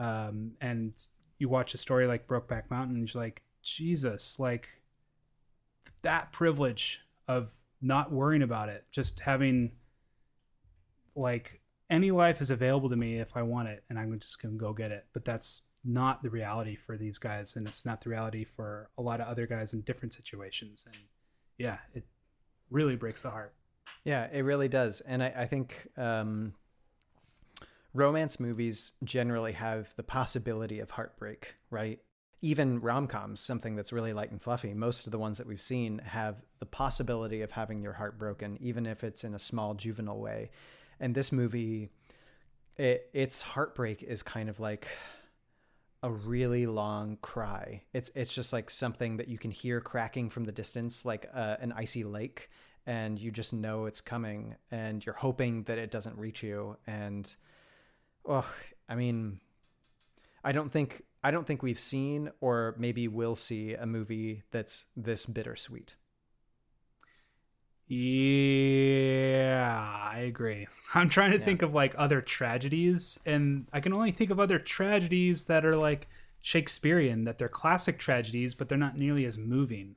Um, 0.00 0.52
and 0.60 0.94
you 1.38 1.48
watch 1.48 1.74
a 1.74 1.78
story 1.78 2.06
like 2.06 2.26
Brokeback 2.26 2.70
Mountain 2.70 2.96
and 2.96 3.14
you're 3.14 3.22
like, 3.22 3.42
Jesus, 3.62 4.40
like 4.40 4.68
that 6.02 6.32
privilege 6.32 7.00
of 7.28 7.54
not 7.82 8.10
worrying 8.10 8.42
about 8.42 8.70
it, 8.70 8.84
just 8.90 9.20
having 9.20 9.72
like 11.14 11.60
any 11.90 12.10
life 12.10 12.40
is 12.40 12.50
available 12.50 12.88
to 12.88 12.96
me 12.96 13.18
if 13.18 13.36
I 13.36 13.42
want 13.42 13.68
it, 13.68 13.84
and 13.90 13.98
I'm 13.98 14.18
just 14.18 14.40
gonna 14.40 14.54
go 14.54 14.72
get 14.72 14.90
it. 14.90 15.06
But 15.12 15.24
that's 15.24 15.62
not 15.84 16.22
the 16.22 16.30
reality 16.30 16.76
for 16.76 16.96
these 16.96 17.18
guys, 17.18 17.56
and 17.56 17.66
it's 17.66 17.84
not 17.84 18.00
the 18.00 18.10
reality 18.10 18.44
for 18.44 18.90
a 18.96 19.02
lot 19.02 19.20
of 19.20 19.28
other 19.28 19.46
guys 19.46 19.74
in 19.74 19.82
different 19.82 20.12
situations. 20.12 20.86
And 20.86 20.96
yeah, 21.58 21.78
it 21.94 22.04
really 22.70 22.96
breaks 22.96 23.22
the 23.22 23.30
heart. 23.30 23.54
Yeah, 24.04 24.28
it 24.32 24.42
really 24.44 24.68
does. 24.68 25.00
And 25.02 25.22
I, 25.22 25.34
I 25.36 25.46
think 25.46 25.88
um, 25.96 26.54
romance 27.92 28.38
movies 28.38 28.92
generally 29.02 29.52
have 29.52 29.94
the 29.96 30.02
possibility 30.02 30.80
of 30.80 30.90
heartbreak, 30.90 31.54
right? 31.70 31.98
Even 32.42 32.80
rom 32.80 33.06
coms, 33.06 33.40
something 33.40 33.76
that's 33.76 33.92
really 33.92 34.12
light 34.12 34.30
and 34.30 34.40
fluffy, 34.40 34.72
most 34.72 35.06
of 35.06 35.12
the 35.12 35.18
ones 35.18 35.38
that 35.38 35.46
we've 35.46 35.60
seen 35.60 35.98
have 35.98 36.36
the 36.58 36.66
possibility 36.66 37.42
of 37.42 37.50
having 37.50 37.82
your 37.82 37.92
heart 37.94 38.18
broken, 38.18 38.56
even 38.60 38.86
if 38.86 39.04
it's 39.04 39.24
in 39.24 39.34
a 39.34 39.38
small 39.38 39.74
juvenile 39.74 40.18
way. 40.18 40.50
And 40.98 41.14
this 41.14 41.32
movie, 41.32 41.90
it, 42.76 43.10
its 43.12 43.42
heartbreak 43.42 44.02
is 44.02 44.22
kind 44.22 44.48
of 44.48 44.60
like 44.60 44.86
a 46.02 46.10
really 46.10 46.66
long 46.66 47.18
cry. 47.20 47.82
It's 47.92 48.10
it's 48.14 48.34
just 48.34 48.52
like 48.54 48.70
something 48.70 49.18
that 49.18 49.28
you 49.28 49.36
can 49.36 49.50
hear 49.50 49.80
cracking 49.80 50.30
from 50.30 50.44
the 50.44 50.52
distance, 50.52 51.04
like 51.04 51.28
uh, 51.34 51.56
an 51.60 51.72
icy 51.72 52.04
lake, 52.04 52.48
and 52.86 53.18
you 53.18 53.30
just 53.30 53.52
know 53.52 53.84
it's 53.84 54.00
coming, 54.00 54.56
and 54.70 55.04
you're 55.04 55.14
hoping 55.14 55.64
that 55.64 55.76
it 55.76 55.90
doesn't 55.90 56.16
reach 56.16 56.42
you. 56.42 56.78
And, 56.86 57.34
oh, 58.26 58.54
I 58.88 58.94
mean, 58.94 59.40
I 60.42 60.52
don't 60.52 60.70
think 60.70 61.02
I 61.22 61.30
don't 61.30 61.46
think 61.46 61.62
we've 61.62 61.78
seen 61.78 62.30
or 62.40 62.74
maybe 62.78 63.06
will 63.08 63.34
see 63.34 63.74
a 63.74 63.86
movie 63.86 64.42
that's 64.50 64.86
this 64.96 65.26
bittersweet. 65.26 65.96
Yeah, 67.86 69.58
I 70.12 70.20
agree. 70.20 70.68
I'm 70.94 71.08
trying 71.08 71.32
to 71.32 71.38
yeah. 71.38 71.44
think 71.44 71.62
of 71.62 71.74
like 71.74 71.94
other 71.98 72.20
tragedies, 72.20 73.18
and 73.26 73.66
I 73.72 73.80
can 73.80 73.92
only 73.92 74.12
think 74.12 74.30
of 74.30 74.38
other 74.38 74.60
tragedies 74.60 75.46
that 75.46 75.66
are 75.66 75.76
like 75.76 76.06
Shakespearean, 76.40 77.24
that 77.24 77.36
they're 77.38 77.48
classic 77.48 77.98
tragedies, 77.98 78.54
but 78.54 78.68
they're 78.68 78.78
not 78.78 78.96
nearly 78.96 79.24
as 79.24 79.36
moving. 79.36 79.96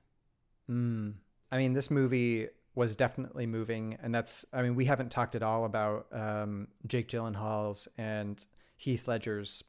Mm. 0.69 1.13
I 1.51 1.57
mean, 1.57 1.73
this 1.73 1.91
movie 1.91 2.47
was 2.75 2.95
definitely 2.95 3.45
moving, 3.45 3.97
and 4.01 4.13
that's. 4.13 4.45
I 4.53 4.61
mean, 4.61 4.75
we 4.75 4.85
haven't 4.85 5.11
talked 5.11 5.35
at 5.35 5.43
all 5.43 5.65
about 5.65 6.07
um, 6.11 6.67
Jake 6.87 7.07
Gyllenhaal's 7.07 7.87
and 7.97 8.43
Heath 8.77 9.07
Ledger's 9.07 9.63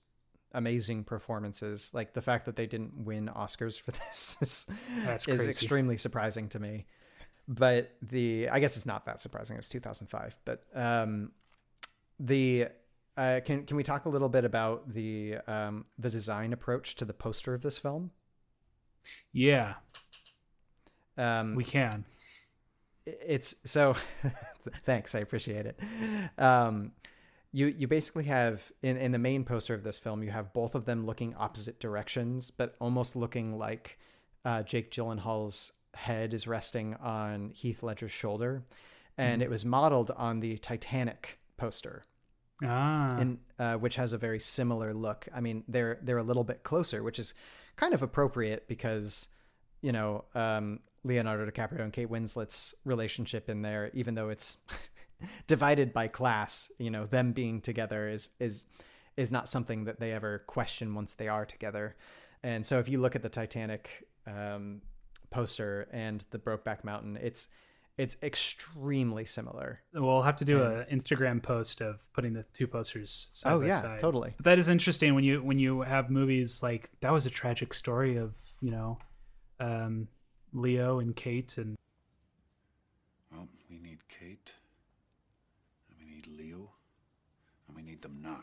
amazing 0.52 1.04
performances. 1.04 1.90
Like 1.92 2.14
the 2.14 2.22
fact 2.22 2.46
that 2.46 2.56
they 2.56 2.66
didn't 2.66 3.04
win 3.04 3.30
Oscars 3.34 3.80
for 3.80 3.90
this 4.08 4.38
is, 4.40 5.28
is 5.28 5.46
extremely 5.46 5.96
surprising 5.96 6.48
to 6.50 6.60
me 6.60 6.86
but 7.48 7.94
the 8.02 8.48
I 8.48 8.60
guess 8.60 8.76
it's 8.76 8.86
not 8.86 9.06
that 9.06 9.20
surprising. 9.20 9.56
It 9.56 9.58
was 9.58 9.68
2005, 9.68 10.38
but 10.44 10.64
um, 10.74 11.32
the 12.18 12.68
uh, 13.16 13.40
can 13.44 13.64
can 13.64 13.76
we 13.76 13.82
talk 13.82 14.06
a 14.06 14.08
little 14.08 14.28
bit 14.28 14.44
about 14.44 14.92
the 14.92 15.36
um, 15.46 15.84
the 15.98 16.10
design 16.10 16.52
approach 16.52 16.94
to 16.96 17.04
the 17.04 17.12
poster 17.12 17.54
of 17.54 17.62
this 17.62 17.78
film? 17.78 18.10
Yeah, 19.32 19.74
um, 21.18 21.54
we 21.54 21.64
can. 21.64 22.04
It's 23.06 23.56
so. 23.64 23.94
thanks, 24.84 25.14
I 25.14 25.20
appreciate 25.20 25.66
it. 25.66 25.78
Um, 26.38 26.92
you 27.52 27.66
you 27.66 27.86
basically 27.86 28.24
have 28.24 28.72
in 28.82 28.96
in 28.96 29.12
the 29.12 29.18
main 29.18 29.44
poster 29.44 29.74
of 29.74 29.84
this 29.84 29.98
film, 29.98 30.22
you 30.22 30.30
have 30.30 30.52
both 30.52 30.74
of 30.74 30.86
them 30.86 31.06
looking 31.06 31.34
opposite 31.36 31.80
directions, 31.80 32.50
but 32.50 32.74
almost 32.80 33.14
looking 33.14 33.58
like 33.58 33.98
uh, 34.44 34.62
Jake 34.62 34.90
Gyllenhaal's 34.90 35.72
head 35.94 36.34
is 36.34 36.46
resting 36.46 36.94
on 36.94 37.50
Heath 37.50 37.82
Ledger's 37.82 38.10
shoulder, 38.10 38.64
and 39.16 39.40
mm. 39.40 39.44
it 39.44 39.50
was 39.50 39.64
modeled 39.64 40.10
on 40.10 40.40
the 40.40 40.58
Titanic 40.58 41.38
poster. 41.56 42.02
Ah. 42.62 43.16
And 43.16 43.38
uh, 43.58 43.74
which 43.74 43.96
has 43.96 44.12
a 44.12 44.18
very 44.18 44.40
similar 44.40 44.94
look. 44.94 45.28
I 45.34 45.40
mean, 45.40 45.64
they're 45.68 45.98
they're 46.02 46.18
a 46.18 46.22
little 46.24 46.44
bit 46.44 46.62
closer, 46.62 47.02
which 47.02 47.18
is 47.18 47.34
kind 47.76 47.94
of 47.94 48.02
appropriate 48.02 48.68
because 48.68 49.28
you 49.82 49.92
know 49.92 50.24
um, 50.34 50.80
Leonardo 51.04 51.48
DiCaprio 51.48 51.80
and 51.80 51.92
Kate 51.92 52.08
Winslet's 52.08 52.74
relationship 52.84 53.48
in 53.48 53.62
there, 53.62 53.90
even 53.94 54.14
though 54.14 54.30
it's 54.30 54.56
divided 55.46 55.92
by 55.92 56.08
class, 56.08 56.72
you 56.78 56.90
know, 56.90 57.06
them 57.06 57.32
being 57.32 57.60
together 57.60 58.08
is 58.08 58.28
is 58.40 58.66
is 59.16 59.30
not 59.30 59.48
something 59.48 59.84
that 59.84 60.00
they 60.00 60.12
ever 60.12 60.40
question 60.46 60.94
once 60.94 61.14
they 61.14 61.28
are 61.28 61.46
together. 61.46 61.94
And 62.42 62.66
so, 62.66 62.78
if 62.78 62.88
you 62.88 63.00
look 63.00 63.14
at 63.14 63.22
the 63.22 63.28
Titanic 63.28 64.06
um, 64.26 64.82
poster 65.30 65.88
and 65.92 66.24
the 66.30 66.38
Brokeback 66.38 66.84
Mountain, 66.84 67.18
it's 67.22 67.48
it's 67.96 68.16
extremely 68.22 69.24
similar. 69.24 69.80
We'll 69.92 70.22
have 70.22 70.36
to 70.38 70.44
do 70.44 70.64
an 70.64 70.84
Instagram 70.90 71.40
post 71.40 71.80
of 71.80 72.06
putting 72.12 72.32
the 72.32 72.42
two 72.52 72.66
posters 72.66 73.28
side 73.32 73.52
oh, 73.52 73.60
by 73.60 73.66
yeah, 73.66 73.80
side. 73.80 74.00
totally. 74.00 74.34
But 74.36 74.44
that 74.46 74.58
is 74.58 74.68
interesting 74.68 75.14
when 75.14 75.22
you 75.24 75.42
when 75.42 75.58
you 75.58 75.82
have 75.82 76.10
movies 76.10 76.62
like 76.62 76.90
that 77.00 77.12
was 77.12 77.24
a 77.26 77.30
tragic 77.30 77.72
story 77.72 78.16
of 78.16 78.36
you 78.60 78.72
know 78.72 78.98
um, 79.60 80.08
Leo 80.54 81.00
and 81.00 81.14
Kate 81.14 81.58
and. 81.58 81.76
Well, 83.30 83.48
we 83.68 83.78
need 83.78 83.98
Kate, 84.08 84.50
and 85.90 85.98
we 85.98 86.14
need 86.14 86.26
Leo, 86.26 86.70
and 87.68 87.76
we 87.76 87.82
need 87.82 88.00
them 88.00 88.20
now. 88.22 88.40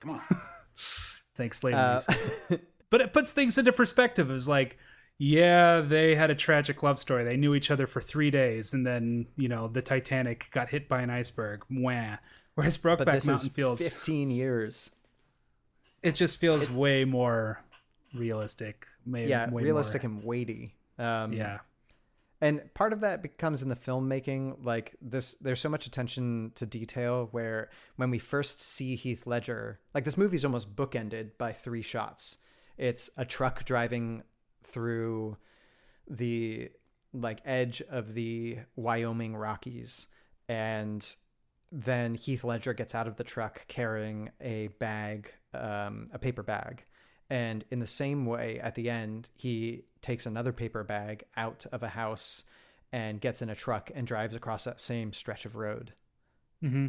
Come 0.00 0.12
on. 0.12 0.20
Thanks, 1.36 1.62
ladies. 1.62 1.78
Uh, 2.08 2.56
but 2.90 3.00
it 3.00 3.12
puts 3.12 3.32
things 3.32 3.58
into 3.58 3.72
perspective. 3.72 4.30
It's 4.30 4.48
like 4.48 4.78
yeah, 5.22 5.82
they 5.82 6.14
had 6.14 6.30
a 6.30 6.34
tragic 6.34 6.82
love 6.82 6.98
story. 6.98 7.24
They 7.24 7.36
knew 7.36 7.54
each 7.54 7.70
other 7.70 7.86
for 7.86 8.00
three 8.00 8.30
days, 8.30 8.72
and 8.72 8.86
then 8.86 9.26
you 9.36 9.48
know 9.48 9.68
the 9.68 9.82
Titanic 9.82 10.48
got 10.50 10.70
hit 10.70 10.88
by 10.88 11.02
an 11.02 11.10
iceberg. 11.10 11.62
Wah. 11.70 12.16
Whereas 12.54 12.78
Brokeback 12.78 13.04
but 13.04 13.12
this 13.12 13.26
Mountain 13.26 13.48
is 13.48 13.52
feels 13.52 13.80
fifteen 13.80 14.30
years. 14.30 14.96
It 16.02 16.14
just 16.14 16.40
feels 16.40 16.64
it, 16.64 16.70
way 16.70 17.04
more 17.04 17.62
realistic. 18.14 18.86
Maybe, 19.04 19.28
yeah, 19.28 19.46
realistic 19.52 20.04
more, 20.04 20.12
and 20.12 20.24
weighty. 20.24 20.74
Um, 21.00 21.32
yeah, 21.32 21.58
and 22.40 22.72
part 22.74 22.92
of 22.92 23.00
that 23.00 23.22
becomes 23.22 23.62
in 23.62 23.68
the 23.68 23.76
filmmaking. 23.76 24.64
Like 24.64 24.96
this, 25.00 25.34
there's 25.34 25.60
so 25.60 25.68
much 25.68 25.86
attention 25.86 26.52
to 26.56 26.66
detail. 26.66 27.28
Where 27.30 27.70
when 27.96 28.10
we 28.10 28.18
first 28.18 28.60
see 28.60 28.96
Heath 28.96 29.26
Ledger, 29.26 29.80
like 29.94 30.04
this 30.04 30.18
movie's 30.18 30.44
almost 30.44 30.76
bookended 30.76 31.38
by 31.38 31.52
three 31.52 31.82
shots. 31.82 32.38
It's 32.76 33.10
a 33.16 33.24
truck 33.24 33.64
driving 33.64 34.22
through 34.62 35.36
the 36.08 36.70
like 37.12 37.40
edge 37.44 37.82
of 37.90 38.14
the 38.14 38.58
Wyoming 38.76 39.36
Rockies 39.36 40.06
and 40.50 41.14
then 41.70 42.16
Heath 42.16 42.42
Ledger 42.42 42.74
gets 42.74 42.94
out 42.94 43.06
of 43.06 43.16
the 43.16 43.22
truck 43.22 43.66
carrying 43.68 44.30
a 44.40 44.66
bag, 44.80 45.32
um, 45.54 46.08
a 46.12 46.18
paper 46.18 46.42
bag. 46.42 46.84
And 47.30 47.64
in 47.70 47.78
the 47.78 47.86
same 47.86 48.26
way, 48.26 48.58
at 48.60 48.74
the 48.74 48.90
end, 48.90 49.30
he 49.36 49.84
takes 50.02 50.26
another 50.26 50.52
paper 50.52 50.82
bag 50.82 51.24
out 51.36 51.64
of 51.70 51.82
a 51.84 51.88
house 51.88 52.44
and 52.92 53.20
gets 53.20 53.40
in 53.40 53.48
a 53.48 53.54
truck 53.54 53.90
and 53.94 54.04
drives 54.04 54.34
across 54.34 54.64
that 54.64 54.80
same 54.80 55.12
stretch 55.12 55.44
of 55.44 55.54
road. 55.54 55.92
Mm-hmm. 56.62 56.88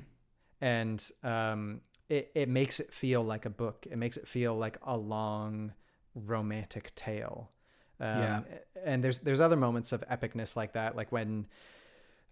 And 0.59 1.11
um, 1.23 1.81
it, 2.09 2.31
it 2.33 2.49
makes 2.49 2.79
it 2.79 2.91
feel 2.91 3.21
like 3.23 3.45
a 3.45 3.51
book. 3.51 3.85
It 3.89 3.97
makes 3.97 4.17
it 4.17 4.27
feel 4.27 4.55
like 4.57 4.77
a 4.83 4.97
long 4.97 5.73
romantic 6.15 6.95
tale. 6.95 7.51
Um, 7.99 8.07
yeah. 8.07 8.41
And 8.83 9.03
there's 9.03 9.19
there's 9.19 9.39
other 9.39 9.55
moments 9.55 9.91
of 9.91 10.03
epicness 10.09 10.55
like 10.55 10.73
that, 10.73 10.95
like 10.95 11.11
when, 11.11 11.45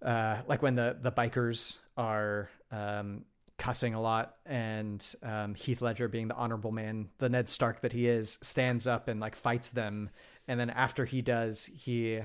uh, 0.02 0.38
like 0.48 0.64
when 0.64 0.74
the 0.74 0.98
the 1.00 1.12
bikers 1.12 1.80
are 1.96 2.50
um, 2.72 3.26
cussing 3.60 3.94
a 3.94 4.02
lot, 4.02 4.38
and 4.46 5.06
um, 5.22 5.54
Heath 5.54 5.82
Ledger, 5.82 6.08
being 6.08 6.28
the 6.28 6.36
honorable 6.36 6.72
man, 6.72 7.10
the 7.20 7.30
Ned 7.30 7.50
Stark 7.50 7.82
that 7.82 7.94
he 7.94 8.08
is, 8.08 8.40
stands 8.42 8.88
up 8.88 9.08
and 9.08 9.20
like 9.20 9.36
fights 9.36 9.70
them, 9.70 10.10
and 10.48 10.60
then 10.60 10.72
after 10.72 11.06
he 11.06 11.22
does, 11.22 11.68
he 11.68 12.22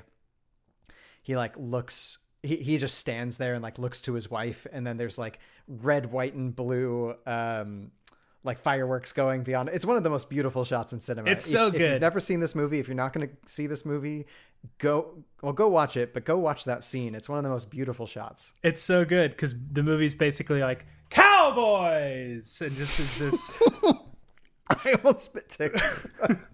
he 1.23 1.37
like 1.37 1.55
looks 1.59 2.19
he, 2.45 2.57
he 2.57 2.79
just 2.79 2.99
stands 2.99 3.37
there 3.39 3.55
and 3.55 3.63
like 3.63 3.79
looks 3.79 4.01
to 4.03 4.15
his 4.15 4.31
wife. 4.31 4.67
And 4.73 4.87
then 4.87 4.97
there's 4.97 5.19
like 5.19 5.41
red 5.67 6.13
white 6.13 6.35
and 6.35 6.55
blue 6.55 7.15
um 7.27 7.91
like 8.45 8.59
fireworks 8.59 9.13
going 9.13 9.43
beyond. 9.43 9.71
It's 9.73 9.87
one 9.87 9.97
of 9.97 10.05
the 10.05 10.11
most 10.11 10.31
beautiful 10.31 10.65
shots 10.65 10.93
in 10.93 11.01
cinema. 11.01 11.31
It's 11.31 11.45
so 11.45 11.69
if, 11.69 11.73
good. 11.73 11.81
If 11.81 11.91
you've 11.93 12.01
never 12.03 12.21
seen 12.21 12.41
this 12.41 12.55
movie, 12.55 12.79
if 12.79 12.87
you're 12.87 12.95
not 12.95 13.13
going 13.13 13.29
to 13.29 13.35
see 13.47 13.67
this 13.67 13.85
movie, 13.85 14.27
go 14.79 15.25
well 15.43 15.53
go 15.53 15.69
watch 15.69 15.97
it, 15.97 16.15
but 16.15 16.25
go 16.25 16.39
watch 16.39 16.65
that 16.67 16.85
scene. 16.85 17.15
It's 17.15 17.29
one 17.29 17.39
of 17.39 17.45
the 17.45 17.51
most 17.51 17.71
beautiful 17.71 18.07
shots. 18.07 18.53
It's 18.63 18.83
so 18.83 19.05
good 19.05 19.33
because 19.33 19.55
the 19.73 19.83
movie's 19.83 20.15
basically 20.15 20.61
like 20.61 20.87
cowboys, 21.11 22.61
and 22.61 22.77
just 22.77 23.01
as 23.01 23.19
this. 23.19 23.63
I 24.71 24.93
almost 24.93 25.25
spit 25.25 25.49
tick. 25.51 25.77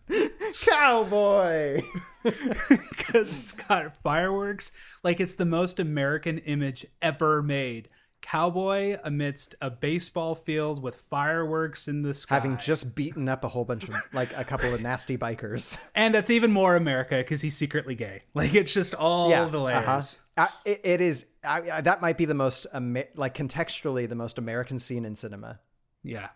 Cowboy! 0.63 1.83
Because 2.23 3.39
it's 3.39 3.53
got 3.53 3.97
fireworks. 3.97 4.73
Like 5.03 5.21
it's 5.21 5.35
the 5.35 5.47
most 5.47 5.81
American 5.81 6.39
image 6.39 6.85
ever 7.01 7.43
made. 7.43 7.89
Cowboy 8.23 8.99
amidst 9.05 9.55
a 9.61 9.71
baseball 9.71 10.35
field 10.35 10.83
with 10.83 10.95
fireworks 10.95 11.89
in 11.89 12.03
the 12.03 12.15
sky. 12.15 12.35
Having 12.35 12.59
just 12.59 12.95
beaten 12.95 13.29
up 13.29 13.45
a 13.45 13.49
whole 13.49 13.65
bunch 13.65 13.85
of 13.89 13.95
like 14.13 14.37
a 14.37 14.45
couple 14.45 14.73
of 14.73 14.81
nasty 14.81 15.17
bikers. 15.17 15.83
and 15.95 16.15
that's 16.15 16.31
even 16.31 16.53
more 16.53 16.77
America 16.77 17.17
because 17.17 17.41
he's 17.41 17.57
secretly 17.57 17.95
gay. 17.95 18.23
Like 18.35 18.55
it's 18.55 18.73
just 18.73 18.95
all 18.95 19.29
the 19.29 19.59
layers. 19.59 20.21
uh-huh. 20.37 20.45
Uh, 20.45 20.49
it, 20.65 20.81
it 20.85 21.01
is. 21.01 21.27
I, 21.45 21.71
I, 21.71 21.81
that 21.83 22.01
might 22.01 22.17
be 22.17 22.25
the 22.25 22.35
most 22.35 22.67
Amer- 22.73 23.09
like 23.15 23.35
contextually 23.35 24.09
the 24.09 24.15
most 24.15 24.39
American 24.39 24.79
scene 24.79 25.05
in 25.05 25.15
cinema. 25.15 25.61
Yeah. 26.03 26.29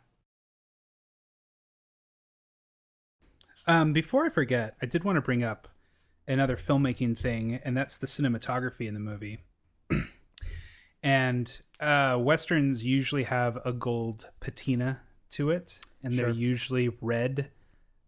Um, 3.66 3.92
before 3.92 4.26
I 4.26 4.28
forget, 4.28 4.76
I 4.82 4.86
did 4.86 5.04
want 5.04 5.16
to 5.16 5.22
bring 5.22 5.42
up 5.42 5.68
another 6.28 6.56
filmmaking 6.56 7.16
thing, 7.16 7.60
and 7.64 7.76
that's 7.76 7.96
the 7.96 8.06
cinematography 8.06 8.86
in 8.86 8.94
the 8.94 9.00
movie. 9.00 9.40
and 11.02 11.60
uh, 11.80 12.16
westerns 12.20 12.84
usually 12.84 13.24
have 13.24 13.58
a 13.64 13.72
gold 13.72 14.28
patina 14.40 15.00
to 15.30 15.50
it, 15.50 15.80
and 16.02 16.14
Sure. 16.14 16.26
they're 16.26 16.34
usually 16.34 16.88
red 17.00 17.50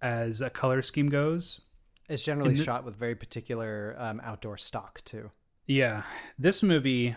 as 0.01 0.41
a 0.41 0.51
color 0.51 0.83
scheme 0.83 1.09
goes. 1.09 1.63
It's 2.09 2.25
generally 2.25 2.55
shot 2.57 2.85
with 2.85 2.95
very 2.97 3.17
particular 3.17 3.97
um, 3.99 4.21
outdoor 4.23 4.57
stock 4.59 5.03
too. 5.05 5.31
Yeah, 5.67 6.03
this 6.39 6.63
movie 6.63 7.17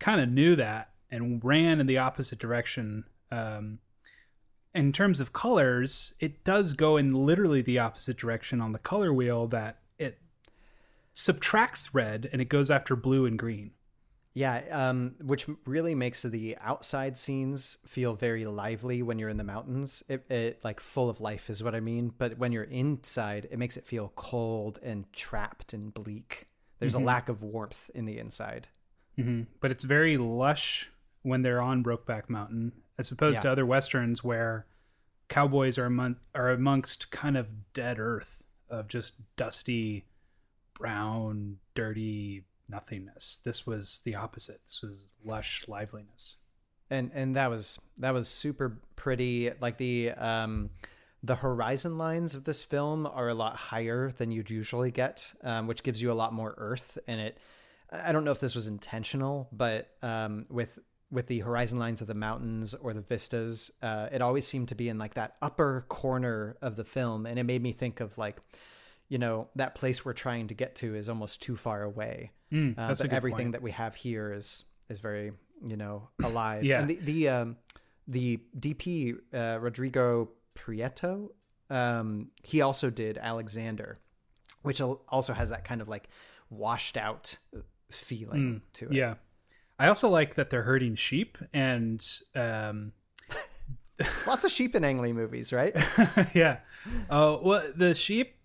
kind 0.00 0.20
of 0.20 0.28
knew 0.28 0.56
that 0.56 0.90
and 1.10 1.42
ran 1.44 1.78
in 1.80 1.86
the 1.86 1.98
opposite 1.98 2.38
direction. 2.40 3.04
Um, 3.30 3.78
in 4.74 4.92
terms 4.92 5.20
of 5.20 5.32
colors, 5.32 6.14
it 6.18 6.42
does 6.44 6.74
go 6.74 6.96
in 6.96 7.14
literally 7.14 7.62
the 7.62 7.78
opposite 7.78 8.16
direction 8.16 8.60
on 8.60 8.72
the 8.72 8.78
color 8.78 9.12
wheel. 9.14 9.46
That 9.46 9.78
it 9.98 10.18
subtracts 11.12 11.94
red 11.94 12.28
and 12.32 12.42
it 12.42 12.48
goes 12.48 12.70
after 12.70 12.96
blue 12.96 13.24
and 13.26 13.38
green. 13.38 13.70
Yeah, 14.38 14.62
um, 14.70 15.16
which 15.20 15.46
really 15.66 15.96
makes 15.96 16.22
the 16.22 16.56
outside 16.60 17.16
scenes 17.18 17.78
feel 17.84 18.14
very 18.14 18.44
lively 18.44 19.02
when 19.02 19.18
you're 19.18 19.30
in 19.30 19.36
the 19.36 19.42
mountains. 19.42 20.04
It, 20.08 20.30
it 20.30 20.60
like 20.62 20.78
full 20.78 21.10
of 21.10 21.20
life 21.20 21.50
is 21.50 21.60
what 21.60 21.74
I 21.74 21.80
mean. 21.80 22.12
But 22.16 22.38
when 22.38 22.52
you're 22.52 22.62
inside, 22.62 23.48
it 23.50 23.58
makes 23.58 23.76
it 23.76 23.84
feel 23.84 24.12
cold 24.14 24.78
and 24.80 25.12
trapped 25.12 25.72
and 25.72 25.92
bleak. 25.92 26.46
There's 26.78 26.94
Mhm. 26.94 27.00
a 27.00 27.04
lack 27.04 27.28
of 27.28 27.42
warmth 27.42 27.90
in 27.94 28.04
the 28.04 28.18
inside. 28.18 28.68
hmm 29.16 29.42
But 29.58 29.72
it's 29.72 29.82
very 29.82 30.16
lush 30.16 30.88
when 31.22 31.42
they're 31.42 31.60
on 31.60 31.82
Brokeback 31.82 32.30
Mountain, 32.30 32.70
as 32.96 33.10
opposed 33.10 33.42
to 33.42 33.50
other 33.50 33.66
westerns 33.66 34.22
where 34.22 34.66
cowboys 35.26 35.78
are 35.78 35.86
among, 35.86 36.14
are 36.36 36.50
amongst 36.50 37.10
kind 37.10 37.36
of 37.36 37.72
dead 37.72 37.98
earth 37.98 38.44
of 38.68 38.86
just 38.86 39.14
dusty, 39.34 40.06
brown, 40.74 41.58
dirty 41.74 42.44
nothingness. 42.68 43.40
This 43.44 43.66
was 43.66 44.02
the 44.04 44.14
opposite. 44.14 44.60
This 44.66 44.82
was 44.82 45.14
lush 45.24 45.64
liveliness. 45.68 46.36
and 46.90 47.10
and 47.14 47.36
that 47.36 47.50
was 47.50 47.78
that 47.98 48.12
was 48.14 48.28
super 48.28 48.80
pretty 48.96 49.50
like 49.60 49.76
the 49.78 50.10
um 50.12 50.70
the 51.22 51.34
horizon 51.36 51.98
lines 51.98 52.34
of 52.34 52.44
this 52.44 52.62
film 52.62 53.04
are 53.06 53.28
a 53.28 53.34
lot 53.34 53.56
higher 53.56 54.12
than 54.18 54.30
you'd 54.30 54.50
usually 54.50 54.90
get 54.90 55.32
um, 55.42 55.66
which 55.66 55.82
gives 55.82 56.00
you 56.00 56.12
a 56.12 56.14
lot 56.14 56.32
more 56.32 56.54
earth 56.58 56.96
and 57.08 57.20
it 57.20 57.38
i 57.90 58.12
don't 58.12 58.24
know 58.24 58.30
if 58.30 58.38
this 58.40 58.54
was 58.54 58.66
intentional 58.68 59.48
but 59.52 59.90
um 60.02 60.46
with 60.48 60.78
with 61.10 61.26
the 61.26 61.40
horizon 61.40 61.78
lines 61.78 62.00
of 62.00 62.06
the 62.06 62.14
mountains 62.14 62.72
or 62.74 62.92
the 62.94 63.00
vistas 63.00 63.70
uh, 63.82 64.08
it 64.12 64.22
always 64.22 64.46
seemed 64.46 64.68
to 64.68 64.74
be 64.74 64.88
in 64.88 64.96
like 64.98 65.14
that 65.14 65.34
upper 65.42 65.84
corner 65.88 66.56
of 66.62 66.76
the 66.76 66.84
film 66.84 67.26
and 67.26 67.38
it 67.38 67.44
made 67.44 67.62
me 67.62 67.72
think 67.72 68.00
of 68.00 68.16
like 68.18 68.36
you 69.08 69.18
know 69.18 69.48
that 69.56 69.74
place 69.74 70.04
we're 70.04 70.12
trying 70.12 70.48
to 70.48 70.54
get 70.54 70.74
to 70.76 70.94
is 70.94 71.08
almost 71.08 71.42
too 71.42 71.56
far 71.56 71.82
away 71.82 72.30
Mm, 72.52 72.78
uh, 72.78 72.88
that's 72.88 73.00
a 73.00 73.04
but 73.04 73.12
everything 73.12 73.38
point. 73.46 73.52
that 73.52 73.62
we 73.62 73.72
have 73.72 73.94
here 73.94 74.32
is 74.32 74.64
is 74.88 75.00
very 75.00 75.32
you 75.62 75.76
know 75.76 76.08
alive 76.24 76.64
Yeah. 76.64 76.80
and 76.80 76.88
the 76.90 76.96
the 76.96 77.28
um 77.28 77.56
the 78.06 78.40
dp 78.58 79.16
uh, 79.34 79.58
rodrigo 79.60 80.30
prieto 80.54 81.28
um 81.68 82.30
he 82.42 82.62
also 82.62 82.88
did 82.88 83.18
alexander 83.18 83.98
which 84.62 84.80
also 84.80 85.32
has 85.34 85.50
that 85.50 85.64
kind 85.64 85.80
of 85.82 85.88
like 85.90 86.08
washed 86.48 86.96
out 86.96 87.36
feeling 87.90 88.40
Mm, 88.40 88.60
to 88.74 88.86
it 88.86 88.92
Yeah. 88.92 89.14
I 89.78 89.86
also 89.88 90.08
like 90.08 90.34
that 90.36 90.48
they're 90.50 90.62
herding 90.62 90.94
sheep 90.96 91.36
and 91.52 92.04
um 92.34 92.92
lots 94.26 94.44
of 94.44 94.50
sheep 94.50 94.74
in 94.74 94.84
ang 94.84 95.00
lee 95.00 95.12
movies 95.12 95.52
right 95.52 95.74
yeah. 96.34 96.58
Oh, 97.10 97.40
well, 97.44 97.62
the 97.76 97.94
sheep, 97.94 98.36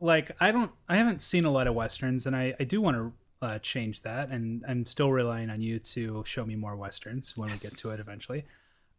like, 0.00 0.30
I 0.40 0.52
don't, 0.52 0.70
I 0.88 0.96
haven't 0.96 1.22
seen 1.22 1.44
a 1.44 1.50
lot 1.50 1.66
of 1.66 1.74
westerns, 1.74 2.26
and 2.26 2.34
I, 2.36 2.54
I 2.60 2.64
do 2.64 2.80
want 2.80 2.96
to 2.96 3.12
uh, 3.46 3.58
change 3.60 4.02
that, 4.02 4.28
and 4.30 4.64
I'm 4.68 4.84
still 4.86 5.10
relying 5.12 5.50
on 5.50 5.60
you 5.60 5.78
to 5.78 6.22
show 6.26 6.44
me 6.44 6.56
more 6.56 6.76
westerns 6.76 7.36
when 7.36 7.50
we 7.50 7.56
get 7.56 7.72
to 7.78 7.90
it 7.90 8.00
eventually. 8.00 8.44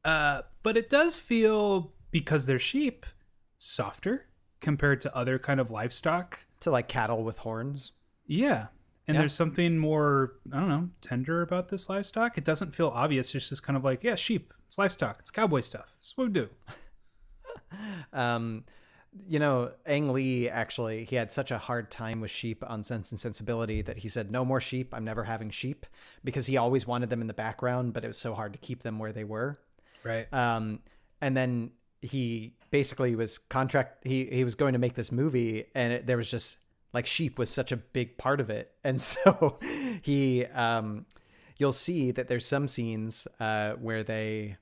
Uh, 0.05 0.41
but 0.63 0.77
it 0.77 0.89
does 0.89 1.17
feel 1.17 1.91
because 2.11 2.45
they're 2.45 2.59
sheep 2.59 3.05
softer 3.57 4.25
compared 4.61 5.01
to 5.01 5.15
other 5.15 5.37
kind 5.39 5.59
of 5.59 5.69
livestock. 5.71 6.45
to 6.61 6.71
like 6.71 6.87
cattle 6.87 7.23
with 7.23 7.37
horns 7.39 7.91
Yeah. 8.25 8.67
And 9.07 9.15
Yeah. 9.15 9.21
there's 9.21 9.33
something 9.33 9.77
more, 9.77 10.33
I 10.51 10.59
don't 10.59 10.69
know, 10.69 10.89
tender 11.01 11.41
about 11.41 11.69
this 11.69 11.87
livestock. 11.89 12.37
It 12.37 12.43
doesn't 12.43 12.73
feel 12.75 12.87
obvious. 12.89 13.33
It's 13.35 13.49
just 13.49 13.63
kind 13.63 13.77
of 13.77 13.83
like, 13.83 14.03
yeah, 14.03 14.15
sheep. 14.15 14.53
It's 14.67 14.77
livestock. 14.77 15.17
It's 15.19 15.31
cowboy 15.31 15.61
stuff. 15.61 15.93
It's 15.97 16.17
what 16.17 16.27
we 16.27 16.33
do. 16.33 16.49
um 18.13 18.63
you 19.27 19.39
know 19.39 19.71
ang 19.85 20.11
lee 20.13 20.49
actually 20.49 21.05
he 21.05 21.15
had 21.15 21.31
such 21.31 21.51
a 21.51 21.57
hard 21.57 21.89
time 21.89 22.21
with 22.21 22.31
sheep 22.31 22.63
on 22.67 22.83
sense 22.83 23.11
and 23.11 23.19
sensibility 23.19 23.81
that 23.81 23.97
he 23.97 24.07
said 24.07 24.31
no 24.31 24.43
more 24.45 24.61
sheep. 24.61 24.93
I'm 24.93 25.05
never 25.05 25.23
having 25.23 25.49
sheep 25.49 25.85
because 26.23 26.45
he 26.45 26.57
always 26.57 26.85
wanted 26.85 27.09
them 27.09 27.21
in 27.21 27.27
the 27.27 27.33
background 27.33 27.93
but 27.93 28.03
it 28.03 28.07
was 28.07 28.17
so 28.17 28.33
hard 28.33 28.53
to 28.53 28.59
keep 28.59 28.83
them 28.83 28.99
where 28.99 29.11
they 29.11 29.23
were. 29.23 29.59
Right. 30.03 30.31
um 30.33 30.79
and 31.21 31.35
then 31.35 31.71
he 32.01 32.55
basically 32.69 33.15
was 33.15 33.37
contract 33.37 34.05
he 34.05 34.25
he 34.25 34.43
was 34.43 34.55
going 34.55 34.73
to 34.73 34.79
make 34.79 34.93
this 34.93 35.11
movie 35.11 35.65
and 35.73 35.93
it, 35.93 36.07
there 36.07 36.17
was 36.17 36.29
just 36.29 36.57
like 36.93 37.05
sheep 37.05 37.37
was 37.37 37.49
such 37.49 37.71
a 37.71 37.77
big 37.77 38.17
part 38.17 38.39
of 38.39 38.49
it. 38.49 38.71
And 38.83 39.01
so 39.01 39.57
he 40.01 40.45
um 40.45 41.05
you'll 41.57 41.71
see 41.71 42.11
that 42.11 42.27
there's 42.27 42.47
some 42.47 42.67
scenes 42.67 43.27
uh 43.39 43.73
where 43.73 44.03
they 44.03 44.57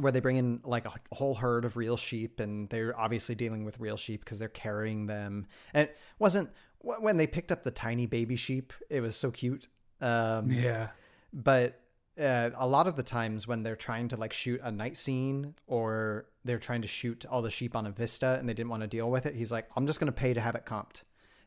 where 0.00 0.12
they 0.12 0.20
bring 0.20 0.36
in 0.36 0.60
like 0.64 0.86
a 0.86 0.92
whole 1.14 1.34
herd 1.34 1.64
of 1.64 1.76
real 1.76 1.96
sheep 1.96 2.40
and 2.40 2.68
they're 2.68 2.98
obviously 2.98 3.34
dealing 3.34 3.64
with 3.64 3.78
real 3.80 3.96
sheep 3.96 4.24
because 4.24 4.38
they're 4.38 4.48
carrying 4.48 5.06
them 5.06 5.46
and 5.74 5.88
it 5.88 5.98
wasn't 6.18 6.50
when 6.80 7.16
they 7.16 7.26
picked 7.26 7.52
up 7.52 7.62
the 7.62 7.70
tiny 7.70 8.06
baby 8.06 8.36
sheep 8.36 8.72
it 8.88 9.00
was 9.00 9.14
so 9.16 9.30
cute 9.30 9.68
um 10.00 10.50
Yeah. 10.50 10.88
but 11.32 11.80
uh, 12.18 12.50
a 12.56 12.66
lot 12.66 12.86
of 12.86 12.96
the 12.96 13.02
times 13.02 13.46
when 13.46 13.62
they're 13.62 13.76
trying 13.76 14.08
to 14.08 14.16
like 14.16 14.32
shoot 14.32 14.60
a 14.62 14.70
night 14.70 14.96
scene 14.96 15.54
or 15.66 16.26
they're 16.44 16.58
trying 16.58 16.82
to 16.82 16.88
shoot 16.88 17.24
all 17.30 17.40
the 17.42 17.50
sheep 17.50 17.74
on 17.76 17.86
a 17.86 17.90
vista 17.90 18.36
and 18.38 18.48
they 18.48 18.54
didn't 18.54 18.68
want 18.70 18.82
to 18.82 18.86
deal 18.86 19.10
with 19.10 19.26
it 19.26 19.34
he's 19.34 19.52
like 19.52 19.68
i'm 19.76 19.86
just 19.86 20.00
going 20.00 20.06
to 20.12 20.12
pay 20.12 20.34
to 20.34 20.40
have 20.40 20.54
it 20.54 20.66
comped 20.66 21.02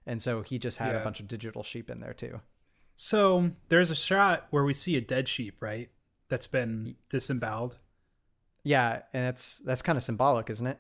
and 0.06 0.22
so 0.22 0.42
he 0.42 0.58
just 0.60 0.78
had 0.78 0.94
Yeah. 0.94 1.02
a 1.02 1.04
bunch 1.04 1.20
of 1.20 1.28
digital 1.28 1.64
sheep 1.64 1.90
in 1.90 2.00
there 2.00 2.14
too 2.14 2.42
So 2.96 3.52
there's 3.70 3.90
a 3.92 3.96
shot 3.96 4.48
where 4.52 4.64
we 4.64 4.74
see 4.74 4.96
a 4.98 5.02
dead 5.02 5.28
sheep, 5.28 5.62
right? 5.62 5.90
That's 6.30 6.46
been 6.48 6.96
disemboweled. 7.10 7.80
Yeah 8.64 9.02
and 9.14 9.26
that's 9.26 9.58
that's 9.60 9.82
kind 9.82 9.98
of 9.98 10.04
symbolic 10.04 10.50
isn't 10.50 10.68
it 10.68 10.80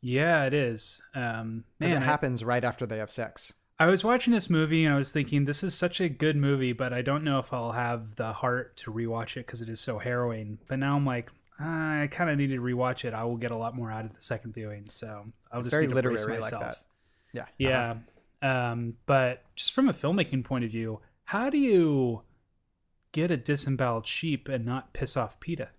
Yeah, 0.00 0.44
it 0.46 0.54
is. 0.54 1.00
Um, 1.14 1.64
because 1.78 1.92
it 1.92 1.94
man, 1.94 2.02
I- 2.02 2.06
happens 2.06 2.42
right 2.44 2.64
after 2.64 2.86
they 2.86 2.98
have 2.98 3.10
sex 3.10 3.52
I 3.78 3.86
was 3.86 4.04
watching 4.04 4.32
this 4.32 4.48
movie 4.50 4.84
and 4.84 4.94
I 4.94 4.98
was 4.98 5.10
thinking, 5.10 5.44
this 5.44 5.64
is 5.64 5.74
such 5.74 6.00
a 6.00 6.08
good 6.08 6.36
movie, 6.36 6.72
but 6.72 6.92
I 6.92 7.02
don't 7.02 7.24
know 7.24 7.40
if 7.40 7.52
I'll 7.52 7.72
have 7.72 8.14
the 8.14 8.32
heart 8.32 8.76
to 8.76 8.92
rewatch 8.92 9.36
it 9.36 9.46
because 9.46 9.60
it 9.60 9.68
is 9.68 9.80
so 9.80 9.98
harrowing. 9.98 10.58
But 10.68 10.78
now 10.78 10.94
I'm 10.94 11.04
like, 11.04 11.32
ah, 11.58 12.02
I 12.02 12.06
kind 12.06 12.30
of 12.30 12.38
need 12.38 12.48
to 12.48 12.58
rewatch 12.60 13.04
it. 13.04 13.12
I 13.12 13.24
will 13.24 13.36
get 13.38 13.50
a 13.50 13.56
lot 13.56 13.74
more 13.74 13.90
out 13.90 14.04
of 14.04 14.14
the 14.14 14.20
second 14.20 14.54
viewing. 14.54 14.84
So 14.88 15.26
I'll 15.50 15.60
It's 15.60 15.68
just 15.68 15.74
very 15.74 15.86
need 15.86 15.90
to 15.90 15.94
literary 15.96 16.34
like 16.38 16.52
myself. 16.52 16.84
that. 17.32 17.46
Yeah. 17.58 17.96
Yeah. 18.42 18.70
Um, 18.70 18.94
but 19.06 19.42
just 19.56 19.72
from 19.72 19.88
a 19.88 19.92
filmmaking 19.92 20.44
point 20.44 20.64
of 20.64 20.70
view, 20.70 21.00
how 21.24 21.50
do 21.50 21.58
you 21.58 22.22
get 23.10 23.32
a 23.32 23.36
disemboweled 23.36 24.06
sheep 24.06 24.48
and 24.48 24.64
not 24.64 24.92
piss 24.92 25.16
off 25.16 25.40
PETA? 25.40 25.70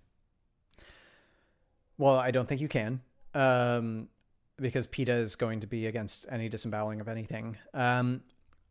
Well, 1.98 2.16
I 2.16 2.30
don't 2.30 2.48
think 2.48 2.60
you 2.60 2.68
can, 2.68 3.00
um, 3.34 4.08
because 4.56 4.86
PETA 4.86 5.12
is 5.12 5.36
going 5.36 5.60
to 5.60 5.66
be 5.66 5.86
against 5.86 6.26
any 6.30 6.48
disemboweling 6.48 7.00
of 7.00 7.08
anything. 7.08 7.56
Um, 7.72 8.22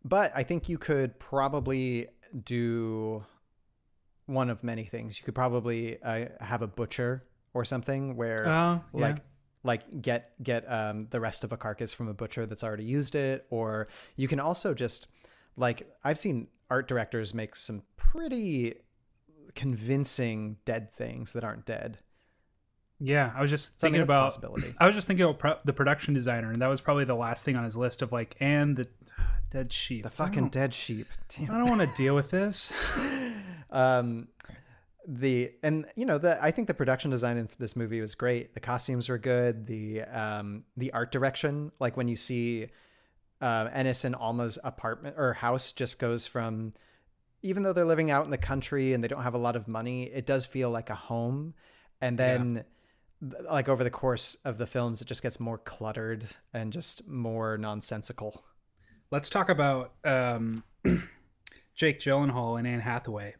but 0.03 0.31
I 0.35 0.43
think 0.43 0.67
you 0.69 0.77
could 0.77 1.17
probably 1.19 2.07
do 2.43 3.23
one 4.25 4.49
of 4.49 4.63
many 4.63 4.83
things. 4.85 5.17
You 5.19 5.25
could 5.25 5.35
probably 5.35 6.01
uh, 6.01 6.25
have 6.41 6.61
a 6.61 6.67
butcher 6.67 7.23
or 7.53 7.63
something 7.65 8.15
where, 8.15 8.45
Oh, 8.47 8.81
yeah. 8.93 9.01
like, 9.01 9.17
like 9.65 10.01
get 10.01 10.33
get 10.43 10.69
um, 10.69 11.07
the 11.11 11.21
rest 11.21 11.45
of 11.45 11.53
a 11.53 11.57
carcass 11.57 11.93
from 11.93 12.09
a 12.09 12.13
butcher 12.13 12.45
that's 12.45 12.63
already 12.65 12.83
used 12.83 13.15
it, 13.15 13.45
or 13.49 13.87
you 14.17 14.27
can 14.27 14.39
also 14.41 14.73
just 14.73 15.07
like 15.55 15.89
I've 16.03 16.19
seen 16.19 16.47
art 16.69 16.87
directors 16.89 17.33
make 17.33 17.55
some 17.55 17.83
pretty 17.95 18.73
convincing 19.55 20.57
dead 20.65 20.91
things 20.93 21.31
that 21.33 21.43
aren't 21.45 21.65
dead. 21.65 21.99
Yeah, 22.99 23.31
I 23.35 23.41
was 23.41 23.49
just 23.49 23.81
So, 23.81 23.87
I 23.87 23.89
mean, 23.89 24.01
thinking 24.01 24.09
about 24.09 24.23
possibility. 24.23 24.73
I 24.79 24.85
was 24.85 24.95
just 24.95 25.07
thinking 25.07 25.25
about 25.25 25.39
pro- 25.39 25.57
the 25.65 25.73
production 25.73 26.13
designer, 26.13 26.51
and 26.51 26.61
that 26.61 26.67
was 26.67 26.81
probably 26.81 27.05
the 27.05 27.15
last 27.15 27.43
thing 27.43 27.55
on 27.55 27.63
his 27.63 27.75
list 27.75 28.01
of 28.01 28.11
like, 28.11 28.35
and 28.39 28.75
the 28.75 28.87
dead 29.49 29.73
sheep. 29.73 30.03
The 30.03 30.09
fucking 30.09 30.49
dead 30.49 30.73
sheep. 30.73 31.07
Damn. 31.27 31.51
I 31.51 31.57
don't 31.57 31.69
want 31.69 31.81
to 31.81 31.95
deal 31.95 32.15
with 32.15 32.31
this. 32.31 32.73
Um, 33.73 34.27
the 35.07 35.51
and 35.63 35.85
you 35.95 36.05
know 36.05 36.19
the 36.19 36.37
I 36.41 36.51
think 36.51 36.67
the 36.67 36.75
production 36.75 37.09
design 37.09 37.37
in 37.37 37.49
this 37.57 37.75
movie 37.75 37.99
was 37.99 38.13
great. 38.13 38.53
The 38.53 38.59
costumes 38.59 39.09
were 39.09 39.17
good. 39.17 39.65
The 39.65 40.03
um 40.03 40.63
the 40.77 40.93
art 40.93 41.11
direction, 41.11 41.71
like 41.79 41.97
when 41.97 42.07
you 42.07 42.15
see 42.15 42.67
uh, 43.41 43.69
Ennis 43.73 44.05
and 44.05 44.15
Alma's 44.15 44.57
apartment 44.63 45.15
or 45.17 45.33
house, 45.33 45.71
just 45.71 45.99
goes 45.99 46.27
from 46.27 46.73
even 47.41 47.63
though 47.63 47.73
they're 47.73 47.83
living 47.83 48.09
out 48.09 48.23
in 48.23 48.31
the 48.31 48.37
country 48.37 48.93
and 48.93 49.03
they 49.03 49.07
don't 49.09 49.23
have 49.23 49.33
a 49.33 49.39
lot 49.39 49.57
of 49.57 49.67
money, 49.67 50.03
it 50.03 50.25
does 50.25 50.45
feel 50.45 50.69
like 50.69 50.89
a 50.89 50.95
home. 50.95 51.53
And 51.99 52.17
then, 52.17 52.63
like 53.49 53.69
over 53.69 53.83
the 53.83 53.89
course 53.89 54.35
of 54.45 54.57
the 54.57 54.67
films, 54.67 55.01
it 55.01 55.05
just 55.07 55.21
gets 55.23 55.39
more 55.39 55.57
cluttered 55.57 56.25
and 56.53 56.73
just 56.73 57.07
more 57.07 57.57
nonsensical. 57.57 58.43
Let's 59.11 59.29
talk 59.29 59.49
about 59.49 59.93
um, 60.03 60.63
Jake 61.75 61.99
Gyllenhaal 61.99 62.57
and 62.57 62.67
Anne 62.67 62.79
Hathaway. 62.81 63.35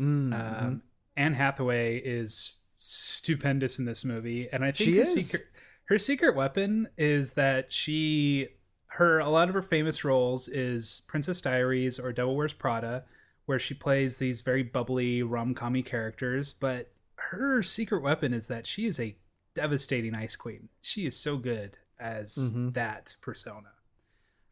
Mm, 0.00 0.32
Um, 0.62 0.82
Anne 1.16 1.34
Hathaway 1.34 1.98
is 1.98 2.56
stupendous 2.76 3.78
in 3.78 3.84
this 3.84 4.04
movie, 4.04 4.48
and 4.52 4.64
I 4.64 4.72
think 4.72 4.76
She 4.90 4.96
her 4.96 5.02
is. 5.02 5.14
secret 5.30 5.48
her 5.86 5.98
secret 5.98 6.34
weapon 6.36 6.88
is 6.96 7.32
that 7.32 7.72
she 7.72 8.48
her 8.86 9.18
a 9.20 9.28
lot 9.28 9.48
of 9.48 9.54
her 9.54 9.62
famous 9.62 10.04
roles 10.04 10.48
is 10.48 11.02
Princess 11.08 11.40
Diaries 11.40 11.98
or 11.98 12.12
Devil 12.12 12.36
Wears 12.36 12.52
Prada, 12.52 13.04
where 13.46 13.58
she 13.58 13.74
plays 13.74 14.18
these 14.18 14.42
very 14.42 14.62
bubbly 14.62 15.22
rom 15.22 15.54
commy 15.54 15.84
characters. 15.84 16.52
But 16.52 16.92
her 17.16 17.62
secret 17.62 18.02
weapon 18.02 18.32
is 18.34 18.48
that 18.48 18.66
she 18.66 18.86
is 18.86 18.98
a 18.98 19.16
devastating 19.54 20.14
ice 20.14 20.36
queen. 20.36 20.68
She 20.80 21.06
is 21.06 21.16
so 21.16 21.36
good 21.36 21.78
as 21.98 22.36
Mhm. 22.36 22.74
that 22.74 23.16
persona, 23.20 23.72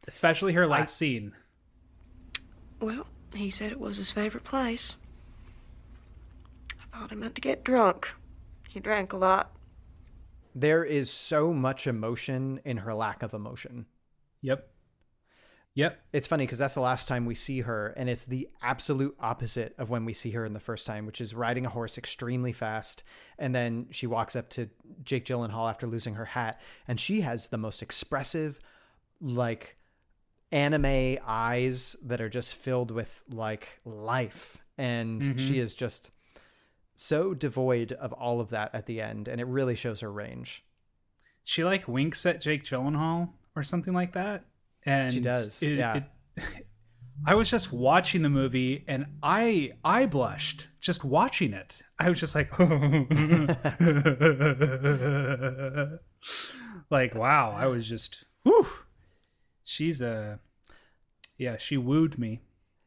especially 0.07 0.53
her 0.53 0.67
last 0.67 0.95
scene. 0.95 1.35
Well, 2.79 3.07
he 3.33 3.49
said 3.49 3.71
it 3.71 3.79
was 3.79 3.97
his 3.97 4.11
favorite 4.11 4.43
place. 4.43 4.95
I 6.79 6.97
thought 6.99 7.09
he 7.09 7.15
meant 7.15 7.35
to 7.35 7.41
get 7.41 7.63
drunk. 7.63 8.11
He 8.69 8.79
drank 8.79 9.13
a 9.13 9.17
lot. 9.17 9.55
There 10.53 10.83
is 10.83 11.11
so 11.11 11.53
much 11.53 11.87
emotion 11.87 12.59
in 12.65 12.77
her 12.77 12.93
lack 12.93 13.23
of 13.23 13.33
emotion. 13.33 13.85
Yep. 14.41 14.69
Yep. 15.73 16.01
It's 16.11 16.27
funny 16.27 16.45
because 16.45 16.59
that's 16.59 16.73
the 16.73 16.81
last 16.81 17.07
time 17.07 17.25
we 17.25 17.33
see 17.35 17.61
her, 17.61 17.93
and 17.95 18.09
it's 18.09 18.25
the 18.25 18.49
absolute 18.61 19.15
opposite 19.21 19.73
of 19.77 19.89
when 19.89 20.03
we 20.03 20.11
see 20.11 20.31
her 20.31 20.45
in 20.45 20.51
the 20.53 20.59
first 20.59 20.85
time, 20.85 21.05
which 21.05 21.21
is 21.21 21.33
riding 21.33 21.65
a 21.65 21.69
horse 21.69 21.97
extremely 21.97 22.51
fast. 22.51 23.03
And 23.39 23.55
then 23.55 23.87
she 23.89 24.05
walks 24.05 24.35
up 24.35 24.49
to 24.51 24.69
Jake 25.03 25.23
Gyllenhaal 25.25 25.69
after 25.69 25.87
losing 25.87 26.15
her 26.15 26.25
hat, 26.25 26.59
and 26.89 26.99
she 26.99 27.21
has 27.21 27.47
the 27.47 27.57
most 27.57 27.81
expressive, 27.81 28.59
like, 29.21 29.77
anime 30.51 31.17
eyes 31.25 31.95
that 32.03 32.19
are 32.19 32.27
just 32.29 32.53
filled 32.55 32.91
with, 32.91 33.23
like, 33.29 33.79
life. 33.85 34.57
And 34.77 35.21
Mhm. 35.21 35.39
she 35.39 35.57
is 35.59 35.73
just 35.73 36.11
so 36.95 37.33
devoid 37.33 37.93
of 37.93 38.11
all 38.11 38.41
of 38.41 38.49
that 38.49 38.75
at 38.75 38.87
the 38.87 38.99
end, 38.99 39.29
and 39.29 39.39
it 39.39 39.47
really 39.47 39.75
shows 39.75 40.01
her 40.01 40.11
range. 40.11 40.65
she 41.43 41.63
like 41.63 41.87
winks 41.87 42.23
at 42.25 42.39
Jake 42.39 42.63
Gyllenhaal 42.63 43.29
or 43.55 43.63
something 43.63 43.95
like 43.95 44.11
that. 44.13 44.45
And 44.85 45.11
She 45.13 45.19
does, 45.19 45.61
yeah. 45.61 46.01
it- 46.37 46.43
I 47.25 47.35
was 47.35 47.51
just 47.51 47.71
watching 47.71 48.23
the 48.23 48.29
movie 48.29 48.83
and 48.87 49.05
I 49.21 49.73
I 49.85 50.07
blushed 50.07 50.69
just 50.79 51.05
watching 51.05 51.53
it. 51.53 51.83
I 51.99 52.09
was 52.09 52.19
just 52.19 52.33
like 52.33 52.49
like 56.89 57.15
wow, 57.15 57.51
I 57.55 57.67
was 57.67 57.87
just 57.87 58.25
whew. 58.43 58.67
She's 59.63 60.01
a 60.01 60.39
yeah, 61.37 61.57
she 61.57 61.77
wooed 61.77 62.17
me. 62.17 62.41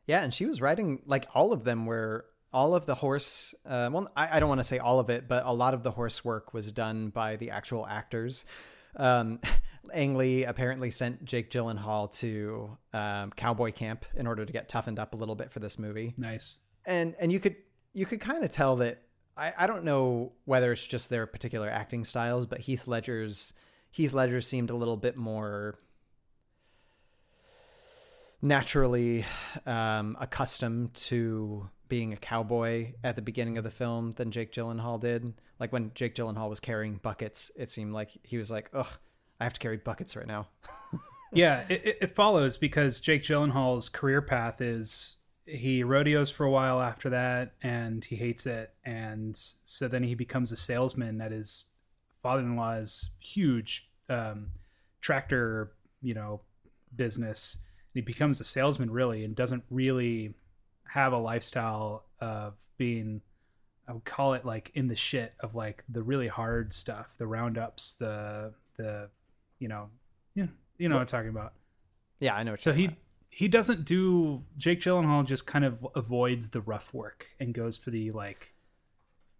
Yeah, 0.06 0.22
and 0.22 0.32
she 0.34 0.46
was 0.46 0.60
writing 0.60 1.00
like 1.06 1.26
all 1.34 1.52
of 1.52 1.64
them 1.64 1.86
were 1.86 2.26
all 2.52 2.74
of 2.74 2.86
the 2.86 2.94
horse. 2.94 3.54
Uh, 3.66 3.90
well, 3.92 4.10
I, 4.16 4.36
I 4.36 4.40
don't 4.40 4.48
want 4.48 4.60
to 4.60 4.64
say 4.64 4.78
all 4.78 5.00
of 5.00 5.10
it, 5.10 5.28
but 5.28 5.44
a 5.46 5.52
lot 5.52 5.74
of 5.74 5.82
the 5.82 5.90
horse 5.90 6.24
work 6.24 6.54
was 6.54 6.70
done 6.72 7.08
by 7.08 7.36
the 7.36 7.50
actual 7.50 7.86
actors. 7.86 8.44
Um, 8.96 9.40
Ang 9.92 10.16
Lee 10.16 10.44
apparently 10.44 10.90
sent 10.90 11.24
Jake 11.24 11.50
Gyllenhaal 11.50 12.12
to 12.20 12.76
um, 12.92 13.30
cowboy 13.32 13.72
camp 13.72 14.04
in 14.16 14.26
order 14.26 14.44
to 14.44 14.52
get 14.52 14.68
toughened 14.68 14.98
up 14.98 15.14
a 15.14 15.16
little 15.16 15.34
bit 15.34 15.50
for 15.50 15.60
this 15.60 15.78
movie. 15.78 16.14
Nice. 16.16 16.58
And 16.84 17.14
and 17.18 17.32
you 17.32 17.40
could 17.40 17.56
you 17.92 18.06
could 18.06 18.20
kind 18.20 18.44
of 18.44 18.50
tell 18.50 18.76
that 18.76 19.02
I, 19.36 19.52
I 19.58 19.66
don't 19.66 19.84
know 19.84 20.32
whether 20.44 20.72
it's 20.72 20.86
just 20.86 21.10
their 21.10 21.26
particular 21.26 21.68
acting 21.68 22.04
styles, 22.04 22.46
but 22.46 22.60
Heath 22.60 22.86
Ledger's 22.86 23.54
Heath 23.90 24.12
Ledger 24.12 24.40
seemed 24.40 24.70
a 24.70 24.76
little 24.76 24.96
bit 24.96 25.16
more 25.16 25.78
naturally 28.42 29.24
um, 29.66 30.16
accustomed 30.20 30.94
to 30.94 31.70
being 31.88 32.12
a 32.12 32.16
cowboy 32.16 32.92
at 33.02 33.16
the 33.16 33.22
beginning 33.22 33.56
of 33.56 33.64
the 33.64 33.70
film 33.70 34.12
than 34.12 34.30
Jake 34.30 34.52
Gyllenhaal 34.52 35.00
did. 35.00 35.34
Like 35.58 35.72
when 35.72 35.92
Jake 35.94 36.14
Gyllenhaal 36.14 36.48
was 36.48 36.60
carrying 36.60 36.96
buckets, 36.96 37.50
it 37.56 37.70
seemed 37.70 37.92
like 37.92 38.10
he 38.22 38.36
was 38.36 38.50
like, 38.50 38.68
"Ugh, 38.74 38.98
I 39.44 39.46
have 39.46 39.52
to 39.54 39.60
carry 39.60 39.76
buckets 39.76 40.16
right 40.16 40.26
now." 40.26 40.48
yeah, 41.32 41.64
it, 41.68 41.98
it- 42.00 42.14
follows 42.14 42.56
because 42.56 43.00
Jake 43.00 43.22
Gyllenhaal's 43.22 43.88
career 43.88 44.22
path 44.22 44.60
is 44.60 45.16
he 45.46 45.82
rodeos 45.84 46.30
for 46.30 46.44
a 46.44 46.50
while 46.50 46.80
after 46.80 47.10
that, 47.10 47.52
and 47.62 48.04
he 48.04 48.16
hates 48.16 48.46
it, 48.46 48.72
and 48.84 49.36
so 49.36 49.88
then 49.88 50.02
he 50.02 50.14
becomes 50.14 50.52
a 50.52 50.56
salesman 50.56 51.20
at 51.20 51.32
his 51.32 51.66
father-in-law's 52.22 53.10
huge 53.20 53.90
um, 54.08 54.46
tractor, 55.02 55.72
you 56.00 56.14
know, 56.14 56.40
business. 56.96 57.58
And 57.94 58.00
he 58.02 58.06
becomes 58.06 58.40
a 58.40 58.44
salesman 58.44 58.90
really, 58.90 59.24
and 59.24 59.36
doesn't 59.36 59.64
really 59.70 60.34
have 60.88 61.12
a 61.12 61.18
lifestyle 61.18 62.04
of 62.20 62.54
being. 62.78 63.20
I 63.86 63.92
would 63.92 64.04
call 64.06 64.32
it 64.32 64.46
like 64.46 64.70
in 64.74 64.88
the 64.88 64.94
shit 64.96 65.34
of 65.40 65.54
like 65.54 65.84
the 65.90 66.02
really 66.02 66.28
hard 66.28 66.72
stuff, 66.72 67.16
the 67.18 67.26
roundups, 67.26 67.94
the 67.94 68.54
the 68.78 69.10
you 69.64 69.68
know, 69.68 69.88
yeah, 70.34 70.48
you 70.76 70.90
know 70.90 70.96
what 70.96 71.00
I'm 71.00 71.06
talking 71.06 71.30
about. 71.30 71.54
Yeah, 72.20 72.34
I 72.34 72.42
know. 72.42 72.50
What 72.50 72.60
So 72.60 72.74
he 72.74 72.88
talking 72.88 72.98
he 73.30 73.48
doesn't 73.48 73.86
do 73.86 74.44
Jake 74.58 74.80
Gyllenhaal 74.80 75.24
just 75.24 75.46
kind 75.46 75.64
of 75.64 75.86
avoids 75.96 76.50
the 76.50 76.60
rough 76.60 76.92
work 76.92 77.28
and 77.40 77.54
goes 77.54 77.78
for 77.78 77.90
the 77.90 78.10
like 78.10 78.52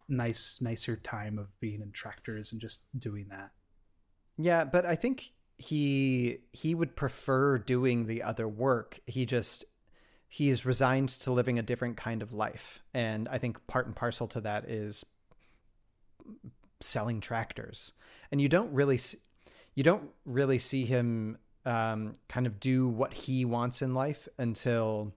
nice 0.09 0.61
nicer 0.63 0.97
time 0.97 1.39
of 1.39 1.49
being 1.61 1.83
in 1.83 1.93
tractors 1.93 2.53
and 2.53 2.61
just 2.61 2.87
doing 2.99 3.27
that. 3.29 3.51
Yeah, 4.39 4.65
but 4.65 4.87
I 4.87 4.95
think 4.95 5.33
he 5.59 6.39
he 6.53 6.75
would 6.75 6.97
prefer 6.97 7.59
doing 7.59 8.07
the 8.07 8.23
other 8.23 8.49
work. 8.49 8.99
He 9.07 9.27
just 9.27 9.67
he's 10.27 10.65
resigned 10.65 11.11
to 11.11 11.33
living 11.33 11.59
a 11.59 11.63
different 11.63 11.99
kind 11.99 12.23
of 12.23 12.33
life. 12.33 12.83
And 12.95 13.29
I 13.29 13.37
think 13.37 13.67
part 13.67 13.87
and 13.87 13.95
parcel 13.95 14.27
to 14.29 14.41
that 14.41 14.71
is 14.71 15.05
selling 16.81 17.21
tractors. 17.21 17.93
And 18.33 18.41
you 18.41 18.49
don't 18.49 18.73
really 18.73 18.99
you 19.75 19.83
don't 19.83 20.11
really 20.25 20.59
see 20.59 20.85
him 20.85 21.39
um, 21.67 22.13
kind 22.29 22.47
of 22.47 22.61
do 22.61 22.89
what 22.89 23.13
he 23.13 23.45
wants 23.45 23.83
in 23.83 23.95
life 23.95 24.29
until 24.39 25.13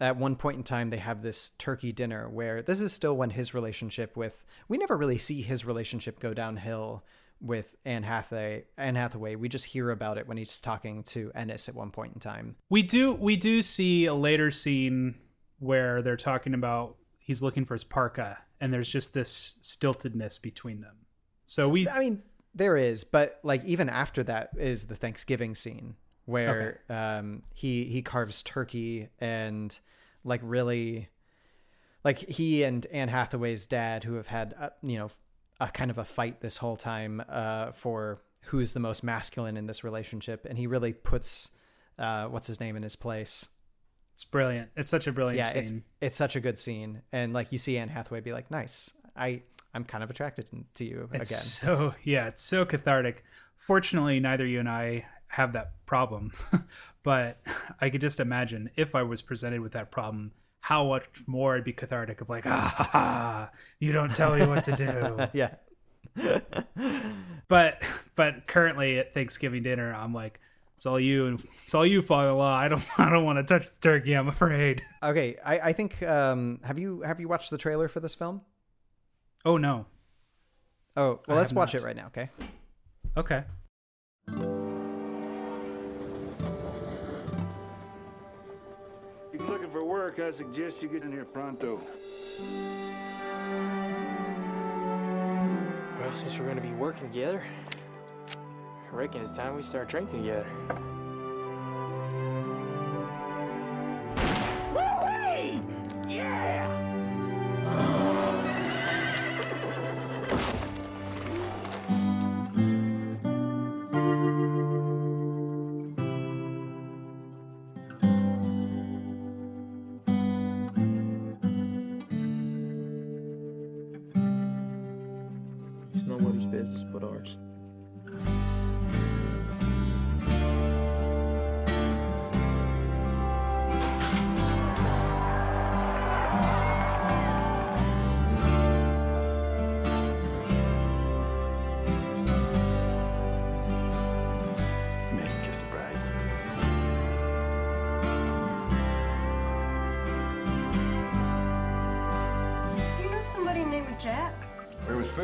at 0.00 0.16
one 0.16 0.34
point 0.34 0.56
in 0.56 0.64
time 0.64 0.90
they 0.90 0.96
have 0.96 1.22
this 1.22 1.50
turkey 1.50 1.92
dinner 1.92 2.28
where 2.28 2.60
this 2.60 2.80
is 2.80 2.92
still 2.92 3.16
when 3.16 3.30
his 3.30 3.54
relationship 3.54 4.16
with 4.16 4.44
we 4.68 4.76
never 4.76 4.96
really 4.96 5.18
see 5.18 5.42
his 5.42 5.64
relationship 5.64 6.18
go 6.18 6.34
downhill 6.34 7.04
with 7.42 7.74
Anne 7.84 8.04
Hathaway. 8.04 8.64
Anne 8.78 8.94
Hathaway, 8.94 9.34
we 9.34 9.48
just 9.48 9.64
hear 9.64 9.90
about 9.90 10.16
it 10.16 10.28
when 10.28 10.36
he's 10.36 10.60
talking 10.60 11.02
to 11.04 11.32
Ennis 11.34 11.68
at 11.68 11.74
one 11.74 11.90
point 11.90 12.14
in 12.14 12.20
time. 12.20 12.56
We 12.70 12.82
do 12.82 13.12
we 13.12 13.36
do 13.36 13.62
see 13.62 14.06
a 14.06 14.14
later 14.14 14.50
scene 14.50 15.16
where 15.58 16.02
they're 16.02 16.16
talking 16.16 16.54
about 16.54 16.96
he's 17.18 17.42
looking 17.42 17.64
for 17.64 17.74
his 17.74 17.84
parka 17.84 18.38
and 18.60 18.72
there's 18.72 18.88
just 18.88 19.12
this 19.12 19.56
stiltedness 19.60 20.40
between 20.40 20.80
them. 20.80 20.96
So 21.44 21.68
we 21.68 21.88
I 21.88 21.98
mean, 21.98 22.22
there 22.54 22.76
is, 22.76 23.04
but 23.04 23.40
like 23.42 23.64
even 23.64 23.88
after 23.88 24.22
that 24.24 24.50
is 24.58 24.86
the 24.86 24.96
Thanksgiving 24.96 25.54
scene 25.54 25.96
where 26.24 26.80
um, 26.88 27.42
he 27.54 27.84
he 27.84 28.02
carves 28.02 28.42
turkey 28.42 29.08
and 29.18 29.78
like 30.24 30.40
really 30.42 31.08
like 32.04 32.18
he 32.18 32.62
and 32.62 32.86
Anne 32.86 33.08
Hathaway's 33.08 33.66
dad 33.66 34.04
who 34.04 34.14
have 34.14 34.28
had 34.28 34.52
a, 34.52 34.72
you 34.82 34.98
know 34.98 35.10
a 35.60 35.68
kind 35.68 35.90
of 35.90 35.98
a 35.98 36.04
fight 36.04 36.40
this 36.40 36.58
whole 36.58 36.76
time 36.76 37.22
uh, 37.28 37.72
for 37.72 38.20
who's 38.46 38.72
the 38.72 38.80
most 38.80 39.04
masculine 39.04 39.56
in 39.56 39.66
this 39.66 39.84
relationship 39.84 40.46
and 40.48 40.58
he 40.58 40.66
really 40.66 40.92
puts 40.92 41.50
uh, 41.98 42.26
what's 42.26 42.48
his 42.48 42.60
name 42.60 42.76
in 42.76 42.82
his 42.82 42.96
place. 42.96 43.48
It's 44.14 44.24
brilliant. 44.24 44.70
It's 44.76 44.90
such 44.90 45.06
a 45.06 45.12
brilliant 45.12 45.38
yeah, 45.38 45.52
scene. 45.52 45.62
it's 45.62 45.72
it's 46.00 46.16
such 46.16 46.36
a 46.36 46.40
good 46.40 46.58
scene 46.58 47.02
and 47.12 47.32
like 47.32 47.50
you 47.50 47.58
see 47.58 47.78
Anne 47.78 47.88
Hathaway 47.88 48.20
be 48.20 48.32
like, 48.32 48.50
"Nice. 48.50 48.92
I 49.16 49.42
I'm 49.74 49.84
kind 49.84 50.04
of 50.04 50.10
attracted 50.10 50.46
to 50.74 50.84
you 50.84 51.08
It's 51.12 51.30
again." 51.30 51.40
so 51.40 51.94
yeah, 52.02 52.26
it's 52.26 52.42
so 52.42 52.64
cathartic. 52.64 53.24
Fortunately, 53.56 54.20
neither 54.20 54.44
you 54.46 54.60
and 54.60 54.68
I 54.68 55.06
have 55.28 55.52
that 55.52 55.72
problem, 55.86 56.32
but 57.02 57.38
I 57.80 57.90
could 57.90 58.00
just 58.00 58.20
imagine 58.20 58.70
if 58.76 58.94
I 58.94 59.02
was 59.02 59.22
presented 59.22 59.60
with 59.60 59.72
that 59.72 59.90
problem, 59.90 60.32
how 60.60 60.86
much 60.88 61.08
more 61.26 61.56
I'd 61.56 61.64
be 61.64 61.72
cathartic 61.72 62.20
of 62.20 62.28
like, 62.28 62.46
ah, 62.46 62.74
ha, 62.76 62.84
ha, 62.92 63.50
you 63.78 63.92
don't 63.92 64.14
tell 64.14 64.36
me 64.36 64.46
what 64.46 64.64
to 64.64 64.76
do. 64.76 65.28
yeah. 65.32 65.54
but 67.48 67.82
but 68.14 68.46
currently 68.46 68.98
at 68.98 69.14
Thanksgiving 69.14 69.62
dinner, 69.62 69.94
I'm 69.94 70.12
like 70.12 70.40
It's 70.76 70.84
all 70.86 71.00
you 71.00 71.26
and 71.26 71.44
it's 71.64 71.74
all 71.74 71.86
you, 71.86 72.02
father-in-law. 72.02 72.56
I 72.56 72.68
don't 72.68 72.84
I 72.98 73.08
don't 73.10 73.24
want 73.24 73.38
to 73.38 73.44
touch 73.44 73.68
the 73.70 73.80
turkey. 73.80 74.12
I'm 74.14 74.28
afraid. 74.28 74.82
Okay, 75.02 75.36
I, 75.44 75.58
I 75.60 75.72
think 75.72 76.02
um, 76.02 76.60
have 76.62 76.78
you 76.78 77.02
have 77.02 77.20
you 77.20 77.28
watched 77.28 77.50
the 77.50 77.58
trailer 77.58 77.88
for 77.88 78.00
this 78.00 78.14
film? 78.14 78.42
Oh 79.44 79.56
no. 79.56 79.86
Oh 80.96 81.20
well, 81.26 81.36
I 81.36 81.40
let's 81.40 81.52
watch 81.52 81.74
not. 81.74 81.82
it 81.82 81.84
right 81.84 81.96
now. 81.96 82.06
Okay. 82.06 82.30
Okay. 83.16 83.42
If 89.32 89.40
you're 89.40 89.48
looking 89.48 89.70
for 89.70 89.82
work, 89.84 90.20
I 90.20 90.30
suggest 90.30 90.82
you 90.82 90.88
get 90.88 91.02
in 91.02 91.10
here 91.10 91.24
pronto. 91.24 91.80
Well, 95.98 96.14
since 96.14 96.38
we're 96.38 96.46
gonna 96.46 96.60
be 96.60 96.72
working 96.72 97.10
together, 97.10 97.42
I 98.36 98.94
reckon 98.94 99.22
it's 99.22 99.36
time 99.36 99.56
we 99.56 99.62
start 99.62 99.88
drinking 99.88 100.22
together. 100.22 100.46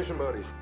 We 0.09 0.14
fishing 0.14 0.26
buddies. 0.26 0.52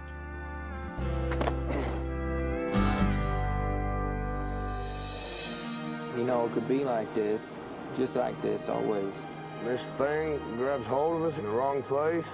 You 6.17 6.25
know, 6.25 6.47
it 6.47 6.53
could 6.53 6.67
be 6.67 6.85
like 6.85 7.13
this, 7.15 7.59
just 7.97 8.17
like 8.17 8.41
this 8.41 8.69
always. 8.69 9.25
This 9.65 9.91
thing 9.91 10.41
grabs 10.57 10.87
hold 10.87 11.21
of 11.21 11.25
us 11.25 11.39
in 11.39 11.45
the 11.45 11.51
wrong 11.51 11.83
place, 11.83 12.27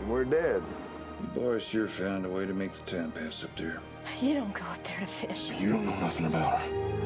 and 0.00 0.10
we're 0.10 0.24
dead. 0.24 0.62
You 1.20 1.40
boys 1.40 1.62
sure 1.62 1.88
found 1.88 2.24
a 2.24 2.28
way 2.28 2.46
to 2.46 2.54
make 2.54 2.72
the 2.72 2.90
time 2.90 3.10
pass 3.10 3.44
up 3.44 3.54
there. 3.56 3.80
You 4.20 4.34
don't 4.34 4.54
go 4.54 4.64
up 4.64 4.82
there 4.84 5.00
to 5.00 5.06
fish. 5.06 5.50
You 5.58 5.72
don't 5.72 5.86
know 5.86 6.00
nothing 6.00 6.26
about 6.26 6.60
her. 6.60 7.05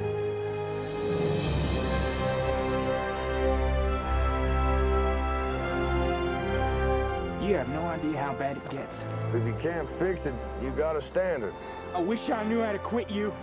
Have 7.61 7.69
no 7.69 7.87
idea 7.89 8.19
how 8.19 8.32
bad 8.32 8.57
it 8.57 8.70
gets. 8.70 9.05
If 9.35 9.47
you 9.47 9.55
can't 9.61 9.87
fix 9.87 10.24
it, 10.24 10.32
you 10.62 10.70
got 10.70 10.97
a 10.97 11.01
standard. 11.01 11.53
I 11.95 12.01
wish 12.01 12.31
I 12.31 12.43
knew 12.45 12.62
how 12.62 12.73
to 12.73 12.78
quit 12.78 13.11
you. 13.11 13.35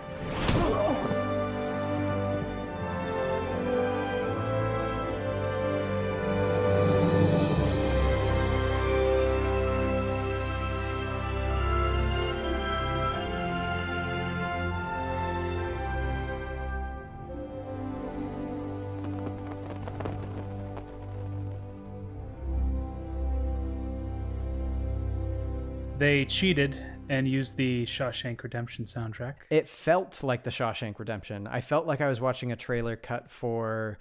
They 25.98 26.24
cheated 26.26 26.80
and 27.08 27.26
used 27.26 27.56
the 27.56 27.84
Shawshank 27.84 28.42
Redemption 28.44 28.84
soundtrack. 28.84 29.34
It 29.50 29.68
felt 29.68 30.22
like 30.22 30.44
the 30.44 30.50
Shawshank 30.50 30.98
Redemption. 30.98 31.48
I 31.48 31.60
felt 31.60 31.86
like 31.86 32.00
I 32.00 32.08
was 32.08 32.20
watching 32.20 32.52
a 32.52 32.56
trailer 32.56 32.94
cut 32.94 33.30
for 33.30 33.98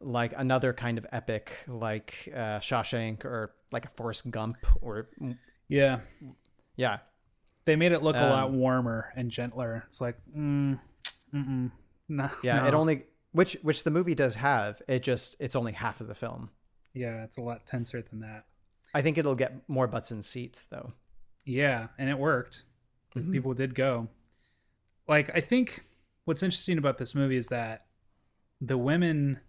like 0.00 0.34
another 0.36 0.74
kind 0.74 0.98
of 0.98 1.06
epic, 1.10 1.52
like 1.66 2.28
uh, 2.34 2.58
Shawshank 2.60 3.24
or 3.24 3.54
like 3.72 3.86
a 3.86 3.88
Forrest 3.88 4.30
Gump 4.30 4.58
or 4.82 5.08
Yeah. 5.68 6.00
yeah. 6.76 6.98
They 7.64 7.76
made 7.76 7.92
it 7.92 8.02
look 8.02 8.16
a 8.16 8.20
lot 8.20 8.48
Um, 8.48 8.58
warmer 8.58 9.12
and 9.16 9.30
gentler. 9.30 9.84
It's 9.86 10.00
like, 10.02 10.16
mm, 10.36 10.78
mm-mm, 11.34 11.70
no, 12.10 12.30
Yeah, 12.42 12.66
it 12.66 12.72
no. 12.72 12.78
only 12.78 13.04
which 13.32 13.54
which 13.62 13.84
the 13.84 13.90
movie 13.90 14.14
does 14.14 14.34
have. 14.36 14.80
It 14.88 15.02
just 15.02 15.36
it's 15.40 15.56
only 15.56 15.72
half 15.72 16.00
of 16.02 16.08
the 16.08 16.14
film. 16.14 16.50
Yeah, 16.94 17.24
it's 17.24 17.36
a 17.38 17.42
lot 17.42 17.66
tenser 17.66 18.02
than 18.02 18.20
that. 18.20 18.44
I 18.94 19.02
think 19.02 19.16
it'll 19.18 19.34
get 19.34 19.66
more 19.68 19.86
butts 19.86 20.10
in 20.10 20.22
seats 20.22 20.62
though. 20.64 20.92
Yeah, 21.48 21.88
and 21.96 22.10
it 22.10 22.18
worked. 22.18 22.64
Mhm. 23.14 23.32
People 23.32 23.54
did 23.54 23.74
go. 23.74 24.08
Like, 25.06 25.34
I 25.34 25.40
think 25.40 25.86
what's 26.24 26.42
interesting 26.42 26.76
about 26.76 26.98
this 26.98 27.14
movie 27.14 27.38
is 27.38 27.48
that 27.48 27.86
the 28.60 28.76
women 28.76 29.40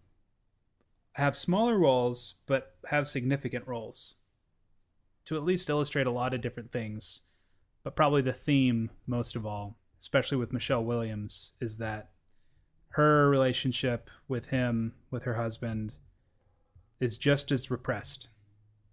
have 1.16 1.36
smaller 1.36 1.78
roles, 1.78 2.42
but 2.48 2.78
have 2.90 3.08
significant 3.08 3.68
roles 3.68 4.16
to 5.26 5.36
at 5.36 5.44
least 5.44 5.70
illustrate 5.70 6.08
a 6.08 6.12
lot 6.12 6.34
of 6.34 6.40
different 6.40 6.72
things. 6.72 7.24
But 7.84 7.98
probably 7.98 8.22
the 8.22 8.32
theme, 8.32 8.92
most 9.06 9.36
of 9.36 9.46
all, 9.46 9.78
especially 10.00 10.38
with 10.38 10.54
Michelle 10.54 10.86
Williams, 10.86 11.54
is 11.60 11.78
that 11.80 12.14
her 12.92 13.30
relationship 13.30 14.10
with 14.30 14.48
him, 14.48 14.96
with 15.12 15.24
her 15.24 15.36
husband, 15.36 15.98
is 17.02 17.18
just 17.18 17.52
as 17.52 17.70
repressed, 17.70 18.30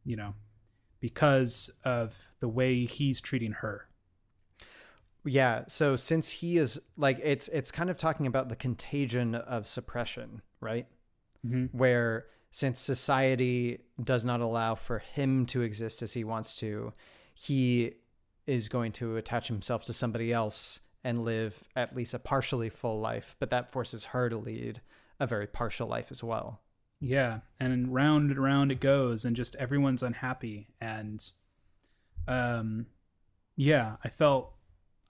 you 0.04 0.16
know, 0.16 0.34
because 1.00 1.70
of 1.84 2.28
the 2.40 2.48
way 2.48 2.84
he's 2.84 3.20
treating 3.20 3.52
her. 3.52 3.88
Yeah, 5.24 5.64
so 5.66 5.96
since 5.96 6.30
he 6.30 6.56
is 6.56 6.80
like 6.96 7.18
it's 7.22 7.48
it's 7.48 7.72
kind 7.72 7.90
of 7.90 7.96
talking 7.96 8.26
about 8.26 8.48
the 8.48 8.56
contagion 8.56 9.34
of 9.34 9.66
suppression, 9.66 10.42
right? 10.60 10.86
Mhm. 11.44 11.74
Where 11.74 12.26
since 12.50 12.78
society 12.80 13.80
does 14.02 14.24
not 14.24 14.40
allow 14.40 14.74
for 14.76 15.00
him 15.00 15.46
to 15.46 15.62
exist 15.62 16.00
as 16.00 16.12
he 16.14 16.24
wants 16.24 16.54
to, 16.56 16.92
he 17.34 17.94
is 18.46 18.68
going 18.68 18.92
to 18.92 19.16
attach 19.16 19.48
himself 19.48 19.84
to 19.84 19.92
somebody 19.92 20.32
else 20.32 20.80
and 21.02 21.22
live 21.24 21.68
at 21.74 21.94
least 21.94 22.14
a 22.14 22.18
partially 22.18 22.68
full 22.68 23.00
life, 23.00 23.36
but 23.38 23.50
that 23.50 23.70
forces 23.70 24.06
her 24.06 24.30
to 24.30 24.36
lead 24.36 24.80
a 25.20 25.26
very 25.26 25.46
partial 25.46 25.88
life 25.88 26.10
as 26.10 26.22
well. 26.22 26.60
Yeah, 27.00 27.40
and 27.60 27.92
round 27.92 28.30
and 28.30 28.42
round 28.42 28.72
it 28.72 28.80
goes, 28.80 29.24
and 29.24 29.36
just 29.36 29.54
everyone's 29.56 30.02
unhappy. 30.02 30.68
And, 30.80 31.22
um, 32.26 32.86
yeah, 33.56 33.96
I 34.02 34.08
felt, 34.08 34.52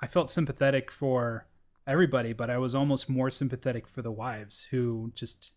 I 0.01 0.07
felt 0.07 0.29
sympathetic 0.31 0.91
for 0.91 1.47
everybody, 1.87 2.33
but 2.33 2.51
I 2.51 2.59
was 2.59 2.75
almost 2.75 3.09
more 3.09 3.31
sympathetic 3.31 3.87
for 3.87 4.03
the 4.03 4.11
wives 4.11 4.67
who 4.71 5.13
just 5.15 5.55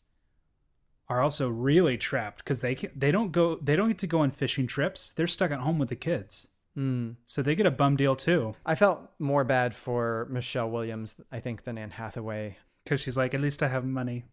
are 1.08 1.22
also 1.22 1.50
really 1.50 1.98
trapped 1.98 2.38
because 2.44 2.62
they 2.62 2.76
can, 2.76 2.92
they 2.96 3.12
don't 3.12 3.32
go, 3.32 3.56
they 3.64 3.76
don't 3.76 3.88
get 3.88 3.98
to 4.00 4.08
go 4.08 4.20
on 4.20 4.30
fishing 4.30 4.68
trips. 4.68 5.12
They're 5.14 5.26
stuck 5.28 5.50
at 5.52 5.60
home 5.60 5.80
with 5.80 5.90
the 5.90 5.96
kids, 5.96 6.48
Mm. 6.78 7.16
so 7.26 7.42
they 7.42 7.56
get 7.56 7.66
a 7.66 7.72
bum 7.72 7.96
deal 7.98 8.16
too. 8.16 8.56
I 8.64 8.76
felt 8.76 9.10
more 9.18 9.44
bad 9.44 9.74
for 9.74 10.28
Michelle 10.30 10.70
Williams, 10.70 11.16
I 11.32 11.40
think, 11.40 11.64
than 11.64 11.80
Anne 11.80 11.90
Hathaway. 11.90 12.58
Because 12.84 13.02
she's 13.02 13.18
like, 13.18 13.34
at 13.34 13.42
least 13.42 13.64
I 13.64 13.68
have 13.68 13.84
money. 13.84 14.26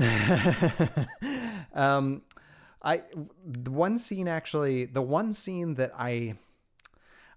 um, 1.74 2.22
I 2.82 3.02
the 3.44 3.70
one 3.70 3.98
scene 3.98 4.28
actually, 4.28 4.84
the 4.84 5.02
one 5.02 5.32
scene 5.32 5.74
that 5.74 5.92
I 5.96 6.34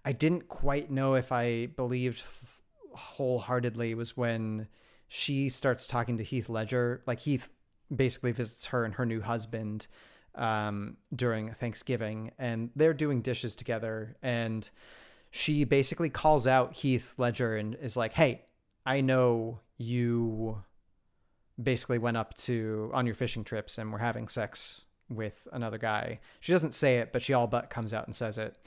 I 0.04 0.12
didn't 0.12 0.48
quite 0.48 0.90
know 0.90 1.16
if 1.16 1.32
I 1.32 1.68
believed 1.68 2.20
f- 2.20 2.62
wholeheartedly 2.94 3.96
was 3.96 4.18
when 4.18 4.68
she 5.08 5.50
starts 5.50 5.88
talking 5.88 6.18
to 6.18 6.24
Heath 6.24 6.50
Ledger. 6.50 7.04
Like 7.06 7.20
Heath 7.20 7.50
basically 7.94 8.32
visits 8.32 8.68
her 8.68 8.86
and 8.86 8.94
her 8.96 9.06
new 9.06 9.22
husband 9.22 9.88
um, 10.36 10.98
during 11.14 11.54
Thanksgiving, 11.54 12.32
and 12.38 12.70
they're 12.76 12.94
doing 12.94 13.22
dishes 13.22 13.56
together, 13.56 14.16
and 14.22 14.70
she 15.30 15.64
basically 15.66 16.10
calls 16.10 16.48
out 16.48 16.74
Heath 16.74 17.16
Ledger 17.18 17.56
and 17.58 17.76
is 17.76 17.98
like, 17.98 18.14
"Hey, 18.14 18.46
I 18.86 19.02
know 19.02 19.60
you." 19.78 20.64
Basically 21.64 21.98
went 21.98 22.18
up 22.18 22.34
to 22.36 22.90
on 22.94 23.06
your 23.06 23.16
fishing 23.16 23.44
trips 23.44 23.78
and 23.78 23.92
were 23.92 24.00
having 24.00 24.28
sex 24.28 24.82
with 25.10 25.48
another 25.52 25.78
guy. 25.78 26.20
She 26.40 26.52
doesn't 26.52 26.74
say 26.74 26.98
it, 27.00 27.12
but 27.12 27.22
she 27.22 27.34
all 27.34 27.48
but 27.48 27.70
comes 27.70 27.94
out 27.94 28.06
and 28.06 28.16
says 28.16 28.38
it. 28.38 28.58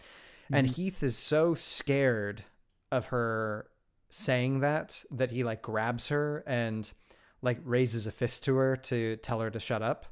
And 0.52 0.68
Mhm. 0.68 0.74
Heath 0.76 1.02
is 1.02 1.16
so 1.16 1.54
scared 1.54 2.44
of 2.92 3.06
her 3.06 3.68
saying 4.10 4.60
that 4.60 5.04
that 5.10 5.30
he 5.32 5.42
like 5.42 5.60
grabs 5.62 6.08
her 6.08 6.44
and 6.46 6.92
like 7.42 7.58
raises 7.64 8.06
a 8.06 8.12
fist 8.12 8.44
to 8.44 8.54
her 8.56 8.76
to 8.76 9.16
tell 9.16 9.40
her 9.40 9.50
to 9.50 9.58
shut 9.58 9.82
up 9.82 10.06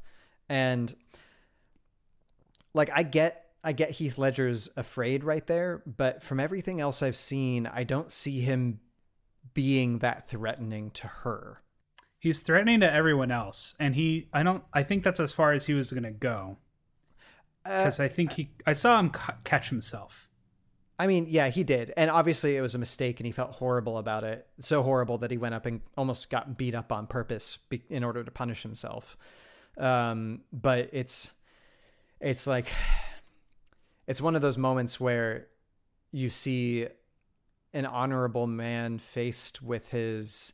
and 0.49 0.97
like 2.75 2.91
i 2.93 3.03
get 3.05 3.47
i 3.63 3.73
get 3.73 3.91
heath 3.93 4.19
ledger's 4.19 4.69
afraid 4.77 5.23
right 5.23 5.47
there 5.47 5.83
but 5.87 6.21
from 6.23 6.41
everything 6.41 6.81
else 6.81 7.01
i've 7.03 7.17
seen 7.17 7.67
i 7.69 7.85
don't 7.85 8.11
see 8.11 8.41
him 8.41 8.81
being 9.55 9.99
that 10.01 10.29
threatening 10.29 10.91
to 10.91 11.07
her 11.07 11.62
He's 12.23 12.39
threatening 12.39 12.79
to 12.81 12.93
everyone 12.93 13.33
else, 13.33 13.75
and 13.81 13.97
he 13.97 14.29
I 14.33 14.45
don't 14.45 14.63
I 14.73 14.85
think 14.85 15.03
that's 15.03 15.19
as 15.19 15.33
far 15.33 15.53
as 15.55 15.67
he 15.67 15.75
was 15.75 15.91
going 15.91 16.05
to 16.05 16.13
go. 16.13 16.57
Because 17.65 17.99
I 17.99 18.07
think 18.07 18.35
he 18.35 18.51
I 18.65 18.75
saw 18.75 19.01
him 19.01 19.11
ca- 19.11 19.39
catch 19.43 19.71
himself. 19.71 20.29
I 21.01 21.09
mean, 21.09 21.27
yeah, 21.29 21.49
he 21.49 21.65
did. 21.65 21.93
And 21.97 22.13
obviously 22.13 22.57
it 22.57 22.61
was 22.61 22.77
a 22.77 22.79
mistake 22.79 23.19
and 23.19 23.27
he 23.27 23.33
felt 23.33 23.57
horrible 23.57 23.99
about 23.99 24.23
it. 24.23 24.47
So 24.61 24.85
horrible 24.85 25.19
that 25.19 25.33
he 25.33 25.37
went 25.37 25.57
up 25.57 25.67
and 25.67 25.81
almost 25.97 26.31
got 26.31 26.57
beat 26.57 26.77
up 26.77 26.93
on 26.93 27.09
purpose 27.09 27.57
be- 27.57 27.83
in 27.89 28.05
order 28.05 28.23
to 28.23 28.31
punish 28.31 28.63
himself. 28.63 29.17
Um, 29.77 30.43
but 30.53 30.91
it's 30.93 31.33
it's 32.21 32.47
like 32.47 32.69
it's 34.07 34.21
one 34.21 34.37
of 34.37 34.43
those 34.43 34.57
moments 34.57 35.01
where 35.01 35.49
you 36.13 36.31
see 36.31 36.87
an 37.73 37.85
honorable 37.85 38.47
man 38.47 39.01
faced 39.01 39.61
with 39.61 39.91
his 39.91 40.53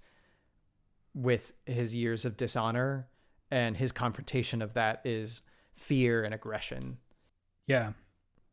with 1.18 1.52
his 1.66 1.94
years 1.94 2.24
of 2.24 2.36
dishonor 2.36 3.08
and 3.50 3.76
his 3.76 3.90
confrontation 3.92 4.62
of 4.62 4.74
that 4.74 5.00
is 5.04 5.42
fear 5.74 6.22
and 6.22 6.32
aggression. 6.32 6.98
Yeah. 7.66 7.92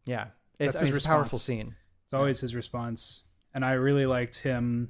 Yeah. 0.06 0.28
It's, 0.60 0.78
I 0.82 0.86
mean, 0.86 0.96
it's 0.96 1.06
a 1.06 1.08
powerful 1.08 1.38
scene. 1.38 1.76
It's 2.06 2.14
always 2.14 2.40
his 2.40 2.56
response, 2.56 3.24
and 3.54 3.64
I 3.66 3.74
really 3.74 4.06
liked 4.06 4.40
him 4.40 4.90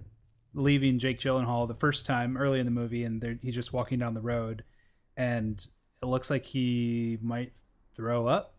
leaving 0.54 1.00
Jake 1.00 1.20
Gyllenhaal 1.20 1.68
the 1.68 1.74
first 1.74 2.06
time 2.06 2.38
early 2.38 2.60
in 2.60 2.66
the 2.66 2.72
movie, 2.72 3.04
and 3.04 3.40
he's 3.42 3.56
just 3.56 3.74
walking 3.74 4.00
down 4.00 4.14
the 4.14 4.22
road, 4.22 4.64
and 5.18 5.66
it 6.02 6.06
looks 6.06 6.30
like 6.30 6.46
he 6.46 7.18
might 7.22 7.52
throw 7.96 8.28
up. 8.28 8.56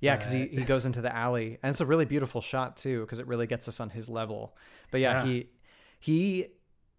Yeah, 0.00 0.16
because 0.16 0.32
he, 0.32 0.42
Uh, 0.42 0.46
he 0.60 0.64
goes 0.64 0.84
into 0.86 1.00
the 1.00 1.14
alley, 1.14 1.58
and 1.62 1.70
it's 1.70 1.80
a 1.80 1.86
really 1.86 2.04
beautiful 2.04 2.40
shot 2.40 2.76
too, 2.76 3.00
because 3.00 3.18
it 3.18 3.26
really 3.26 3.46
gets 3.46 3.66
us 3.66 3.80
on 3.80 3.90
his 3.90 4.08
level. 4.08 4.56
But 4.90 5.00
yeah, 5.00 5.24
Yeah. 5.24 5.26
he 5.26 5.50
he 5.98 6.46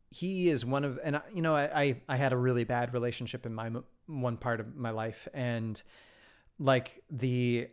he 0.09 0.49
is 0.49 0.65
one 0.65 0.83
of, 0.85 0.99
and 1.03 1.17
I- 1.17 1.21
you 1.33 1.41
know, 1.41 1.55
I 1.55 1.81
I, 1.83 2.01
I 2.09 2.15
had 2.17 2.33
a 2.33 2.37
really 2.37 2.63
bad 2.63 2.93
relationship 2.93 3.45
in 3.45 3.53
my 3.53 3.69
one 4.07 4.37
part 4.37 4.59
of 4.59 4.75
my 4.75 4.91
life, 4.91 5.27
and 5.33 5.81
like 6.59 7.03
the 7.09 7.67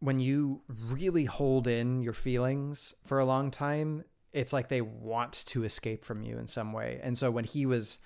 when 0.00 0.18
you 0.18 0.62
really 0.88 1.26
hold 1.26 1.66
in 1.66 2.00
your 2.02 2.12
feelings 2.14 2.94
for 3.04 3.18
a 3.18 3.24
long 3.24 3.50
time, 3.50 4.02
it's 4.32 4.52
like 4.52 4.68
they 4.68 4.80
want 4.80 5.32
to 5.46 5.62
escape 5.64 6.04
from 6.04 6.22
you 6.22 6.38
in 6.38 6.46
some 6.46 6.72
way. 6.72 6.98
And 7.02 7.18
so 7.18 7.30
when 7.30 7.44
he 7.44 7.66
was 7.66 7.98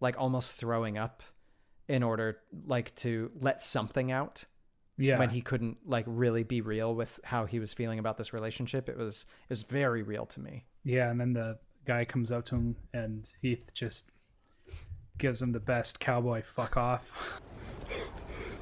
like 0.00 0.18
almost 0.18 0.54
throwing 0.54 0.96
up 0.96 1.22
in 1.88 2.02
order 2.02 2.38
like 2.66 2.94
to 2.96 3.30
let 3.38 3.60
something 3.60 4.10
out, 4.10 4.46
Yeah. 4.96 5.18
when 5.18 5.28
he 5.28 5.42
couldn't 5.42 5.76
like 5.84 6.04
really 6.08 6.42
be 6.42 6.62
real 6.62 6.94
with 6.94 7.20
how 7.24 7.44
he 7.44 7.58
was 7.58 7.74
feeling 7.74 7.98
about 7.98 8.16
this 8.16 8.32
relationship, 8.32 8.88
it 8.88 8.96
was 8.96 9.26
it 9.42 9.50
was 9.50 9.62
very 9.62 10.02
real 10.02 10.24
to 10.26 10.40
me. 10.40 10.64
Yeah, 10.84 11.10
and 11.10 11.20
then 11.20 11.34
the 11.34 11.58
guy 11.86 12.04
comes 12.04 12.32
up 12.32 12.44
to 12.46 12.56
him, 12.56 12.76
and 12.92 13.28
Heath 13.40 13.72
just 13.74 14.10
gives 15.18 15.40
him 15.42 15.52
the 15.52 15.60
best 15.60 16.00
cowboy 16.00 16.42
fuck 16.42 16.76
off. 16.76 17.40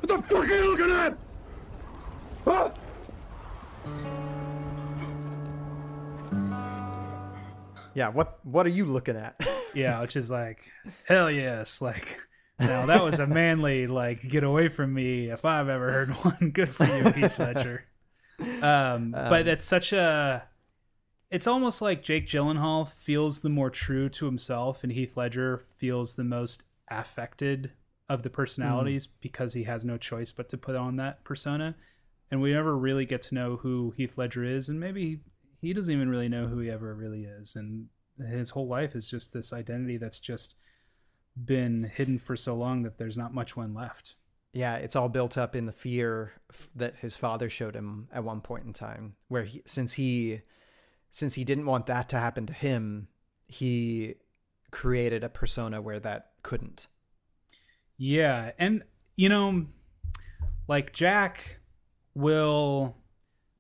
What 0.00 0.08
the 0.08 0.18
fuck 0.28 0.48
are 0.48 0.54
you 0.54 0.76
looking 0.76 0.94
at? 0.94 1.18
Huh? 2.44 2.70
Yeah, 7.94 8.08
what 8.08 8.38
what 8.44 8.66
are 8.66 8.70
you 8.70 8.84
looking 8.84 9.16
at? 9.16 9.40
yeah, 9.74 10.00
which 10.00 10.16
is 10.16 10.30
like, 10.30 10.70
hell 11.06 11.30
yes, 11.30 11.82
like. 11.82 12.18
Now 12.58 12.84
that 12.86 13.02
was 13.02 13.18
a 13.18 13.26
manly 13.26 13.86
like 13.86 14.20
get 14.20 14.44
away 14.44 14.68
from 14.68 14.92
me 14.92 15.30
if 15.30 15.46
I've 15.46 15.68
ever 15.68 15.90
heard 15.90 16.10
one. 16.10 16.50
Good 16.52 16.74
for 16.74 16.84
you, 16.84 17.10
Heath 17.10 17.38
Ledger. 17.38 17.84
Um, 18.62 19.12
but 19.12 19.44
that's 19.44 19.64
such 19.64 19.92
a. 19.92 20.42
It's 21.30 21.46
almost 21.46 21.80
like 21.80 22.02
Jake 22.02 22.26
Gyllenhaal 22.26 22.88
feels 22.88 23.40
the 23.40 23.48
more 23.48 23.70
true 23.70 24.08
to 24.10 24.26
himself, 24.26 24.82
and 24.82 24.92
Heath 24.92 25.16
Ledger 25.16 25.58
feels 25.76 26.14
the 26.14 26.24
most 26.24 26.64
affected 26.88 27.70
of 28.08 28.24
the 28.24 28.30
personalities 28.30 29.06
hmm. 29.06 29.12
because 29.20 29.54
he 29.54 29.62
has 29.64 29.84
no 29.84 29.96
choice 29.96 30.32
but 30.32 30.48
to 30.48 30.58
put 30.58 30.74
on 30.74 30.96
that 30.96 31.22
persona. 31.22 31.76
And 32.32 32.40
we 32.40 32.52
never 32.52 32.76
really 32.76 33.06
get 33.06 33.22
to 33.22 33.34
know 33.34 33.56
who 33.56 33.94
Heath 33.96 34.18
Ledger 34.18 34.44
is, 34.44 34.68
and 34.68 34.80
maybe 34.80 35.20
he 35.60 35.72
doesn't 35.72 35.94
even 35.94 36.08
really 36.08 36.28
know 36.28 36.46
who 36.46 36.58
he 36.58 36.70
ever 36.70 36.94
really 36.94 37.24
is. 37.24 37.54
And 37.54 37.86
his 38.28 38.50
whole 38.50 38.66
life 38.66 38.96
is 38.96 39.08
just 39.08 39.32
this 39.32 39.52
identity 39.52 39.96
that's 39.96 40.20
just 40.20 40.56
been 41.44 41.84
hidden 41.84 42.18
for 42.18 42.36
so 42.36 42.56
long 42.56 42.82
that 42.82 42.98
there's 42.98 43.16
not 43.16 43.32
much 43.32 43.56
one 43.56 43.72
left. 43.72 44.16
yeah, 44.52 44.76
it's 44.76 44.96
all 44.96 45.08
built 45.08 45.38
up 45.38 45.54
in 45.54 45.66
the 45.66 45.72
fear 45.72 46.32
f- 46.52 46.68
that 46.74 46.96
his 46.96 47.16
father 47.16 47.48
showed 47.48 47.76
him 47.76 48.08
at 48.12 48.24
one 48.24 48.40
point 48.40 48.64
in 48.64 48.72
time, 48.72 49.14
where 49.28 49.44
he 49.44 49.62
since 49.64 49.92
he 49.92 50.40
since 51.10 51.34
he 51.34 51.44
didn't 51.44 51.66
want 51.66 51.86
that 51.86 52.08
to 52.10 52.18
happen 52.18 52.46
to 52.46 52.52
him, 52.52 53.08
he 53.46 54.14
created 54.70 55.24
a 55.24 55.28
persona 55.28 55.80
where 55.82 56.00
that 56.00 56.30
couldn't. 56.42 56.86
Yeah, 57.96 58.52
and 58.58 58.82
you 59.16 59.28
know, 59.28 59.66
like 60.68 60.92
Jack 60.92 61.58
will 62.14 62.96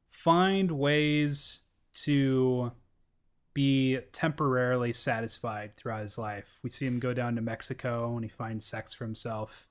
find 0.08 0.70
ways 0.72 1.60
to 1.92 2.72
be 3.52 3.98
temporarily 4.12 4.92
satisfied 4.92 5.76
throughout 5.76 6.00
his 6.02 6.16
life. 6.16 6.58
We 6.62 6.70
see 6.70 6.86
him 6.86 7.00
go 7.00 7.12
down 7.12 7.34
to 7.36 7.42
Mexico 7.42 8.14
and 8.14 8.24
he 8.24 8.28
finds 8.30 8.64
sex 8.64 8.94
for 8.94 9.04
himself. 9.04 9.66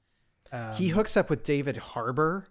Um, 0.51 0.73
he 0.73 0.89
hooks 0.89 1.15
up 1.15 1.29
with 1.29 1.43
David 1.43 1.77
Harbour. 1.77 2.47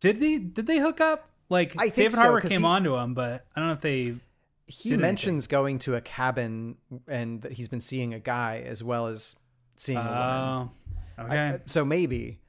Did 0.00 0.18
they 0.20 0.38
did 0.38 0.66
they 0.66 0.78
hook 0.78 1.00
up? 1.00 1.30
Like 1.48 1.74
David 1.94 2.12
so, 2.12 2.20
Harbour 2.20 2.40
'cause 2.42 2.50
came 2.50 2.60
he- 2.60 2.66
onto 2.66 2.94
him, 2.96 3.14
but 3.14 3.46
I 3.56 3.60
don't 3.60 3.68
know 3.68 3.74
if 3.74 3.80
they 3.80 4.16
he 4.66 4.96
mentions 4.96 5.46
going 5.46 5.78
to 5.80 5.94
a 5.94 6.00
cabin 6.00 6.76
and 7.06 7.42
that 7.42 7.52
he's 7.52 7.68
been 7.68 7.80
seeing 7.80 8.14
a 8.14 8.18
guy 8.20 8.64
as 8.66 8.82
well 8.82 9.06
as 9.08 9.36
seeing 9.76 9.98
a 9.98 10.02
woman. 10.02 10.70
Oh, 11.18 11.24
okay. 11.24 11.38
I- 11.38 11.60
so 11.66 11.84
maybe. 11.84 12.40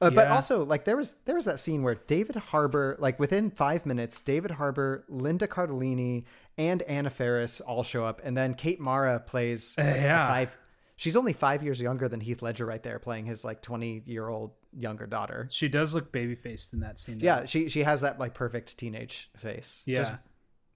Uh, 0.00 0.10
But 0.10 0.28
also, 0.28 0.64
like 0.64 0.84
there 0.84 0.96
was 0.96 1.14
there 1.24 1.36
was 1.36 1.44
that 1.46 1.58
scene 1.60 1.82
where 1.82 1.94
David 1.94 2.36
Harbour, 2.36 2.96
like 2.98 3.18
within 3.18 3.50
five 3.50 3.86
minutes, 3.86 4.20
David 4.20 4.50
Harbour, 4.50 5.04
Linda 5.08 5.46
Cardellini, 5.46 6.24
and 6.58 6.82
Anna 6.82 7.10
Faris 7.10 7.60
all 7.60 7.82
show 7.84 8.04
up, 8.04 8.20
and 8.24 8.36
then 8.36 8.54
Kate 8.54 8.80
Mara 8.80 9.20
plays 9.20 9.74
like, 9.78 9.86
a 9.86 10.00
Yeah. 10.00 10.28
five. 10.28 10.58
Anyes 10.98 11.16
only 11.16 11.32
five 11.32 11.62
years 11.62 11.80
younger 11.80 12.08
than 12.08 12.20
Heath 12.20 12.42
Ledger, 12.42 12.66
right 12.66 12.82
there, 12.82 12.98
playing 12.98 13.26
his 13.26 13.44
like 13.44 13.62
twenty 13.62 14.02
year 14.06 14.28
old 14.28 14.52
younger 14.76 15.06
daughter. 15.06 15.46
She 15.50 15.68
does 15.68 15.94
look 15.94 16.12
baby 16.12 16.34
faced 16.34 16.72
in 16.74 16.80
that 16.80 16.98
scene. 16.98 17.18
though. 17.18 17.24
Yeah, 17.24 17.44
she 17.46 17.68
she 17.68 17.82
has 17.84 18.00
that 18.02 18.18
like 18.20 18.34
perfect 18.34 18.76
teenage 18.76 19.30
face. 19.36 19.82
just 19.86 20.12
Yeah. 20.12 20.18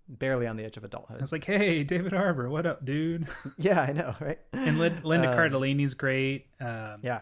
Barely 0.09 0.47
on 0.47 0.56
the 0.56 0.64
edge 0.64 0.76
of 0.76 0.85
adulthood. 0.85 1.18
I 1.18 1.20
was 1.20 1.32
like, 1.32 1.44
"Hey, 1.44 1.85
David 1.85 2.12
Harbour, 2.12 2.48
what 2.48 2.66
up, 2.66 2.85
dude?" 2.85 3.26
yeah, 3.59 3.80
I 3.82 3.93
know, 3.93 4.14
right? 4.20 4.39
And 4.52 4.78
Lin- 4.78 5.01
Linda 5.02 5.30
Um, 5.30 5.36
Cardellini's 5.39 5.94
great. 5.94 6.47
Um, 6.60 7.01
yeah, 7.02 7.20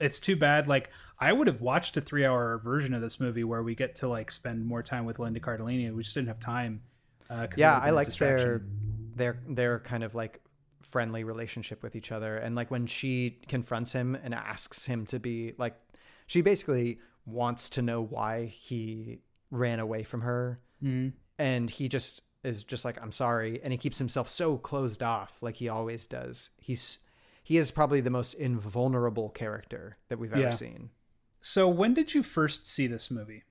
it's 0.00 0.20
too 0.20 0.36
bad. 0.36 0.66
Like, 0.68 0.90
I 1.18 1.32
would 1.32 1.46
have 1.46 1.60
watched 1.60 1.96
a 1.96 2.00
three-hour 2.00 2.58
version 2.58 2.94
of 2.94 3.00
this 3.00 3.18
movie 3.20 3.44
where 3.44 3.62
we 3.62 3.74
get 3.74 3.96
to 3.96 4.08
like 4.08 4.30
spend 4.30 4.64
more 4.66 4.82
time 4.82 5.04
with 5.04 5.18
Linda 5.18 5.40
Cardellini. 5.40 5.94
We 5.94 6.02
just 6.02 6.14
didn't 6.14 6.28
have 6.28 6.40
time. 6.40 6.82
Uh, 7.30 7.46
yeah 7.58 7.76
i 7.82 7.90
liked 7.90 8.18
their 8.18 8.62
their 9.14 9.38
their 9.46 9.80
kind 9.80 10.02
of 10.02 10.14
like 10.14 10.40
friendly 10.80 11.24
relationship 11.24 11.82
with 11.82 11.94
each 11.94 12.10
other 12.10 12.38
and 12.38 12.56
like 12.56 12.70
when 12.70 12.86
she 12.86 13.38
confronts 13.48 13.92
him 13.92 14.14
and 14.24 14.34
asks 14.34 14.86
him 14.86 15.04
to 15.04 15.18
be 15.18 15.52
like 15.58 15.74
she 16.26 16.40
basically 16.40 16.98
wants 17.26 17.68
to 17.68 17.82
know 17.82 18.00
why 18.00 18.46
he 18.46 19.18
ran 19.50 19.78
away 19.78 20.02
from 20.04 20.22
her 20.22 20.58
Mhm. 20.82 21.12
And 21.38 21.70
he 21.70 21.88
just 21.88 22.22
is 22.44 22.62
just 22.64 22.84
like 22.84 23.00
i'm 23.02 23.12
sorry 23.12 23.60
and 23.62 23.72
he 23.72 23.76
keeps 23.78 23.98
himself 23.98 24.28
so 24.28 24.56
closed 24.56 25.02
off 25.02 25.42
like 25.42 25.56
he 25.56 25.68
always 25.68 26.06
does 26.06 26.50
he's 26.60 26.98
he 27.42 27.56
is 27.56 27.70
probably 27.70 28.00
the 28.00 28.10
most 28.10 28.34
invulnerable 28.34 29.28
character 29.30 29.96
that 30.08 30.18
we've 30.18 30.32
ever 30.32 30.42
Yeah. 30.42 30.50
seen 30.50 30.90
So, 31.40 31.68
when 31.68 31.94
did 31.94 32.14
you 32.14 32.22
first 32.22 32.66
see 32.66 32.86
this 32.86 33.10
movie? 33.10 33.44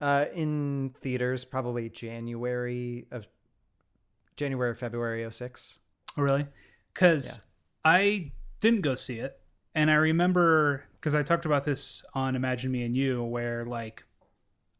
uh 0.00 0.26
in 0.34 0.94
theaters 1.00 1.44
probably 1.44 1.88
january 1.88 3.06
of 3.10 3.26
january 4.36 4.74
february 4.74 5.30
06 5.30 5.78
Oh, 6.16 6.22
really? 6.22 6.46
Because 6.92 7.40
I 7.84 8.32
didn't 8.58 8.80
go 8.80 8.96
see 8.96 9.20
it, 9.20 9.38
and 9.76 9.88
I 9.90 9.94
remember 9.94 10.82
because 10.94 11.14
I 11.14 11.22
talked 11.22 11.44
about 11.46 11.62
this 11.64 12.04
on 12.14 12.34
Imagine 12.34 12.72
Me 12.72 12.82
and 12.82 12.96
You, 12.96 13.22
where 13.22 13.64
like 13.64 14.02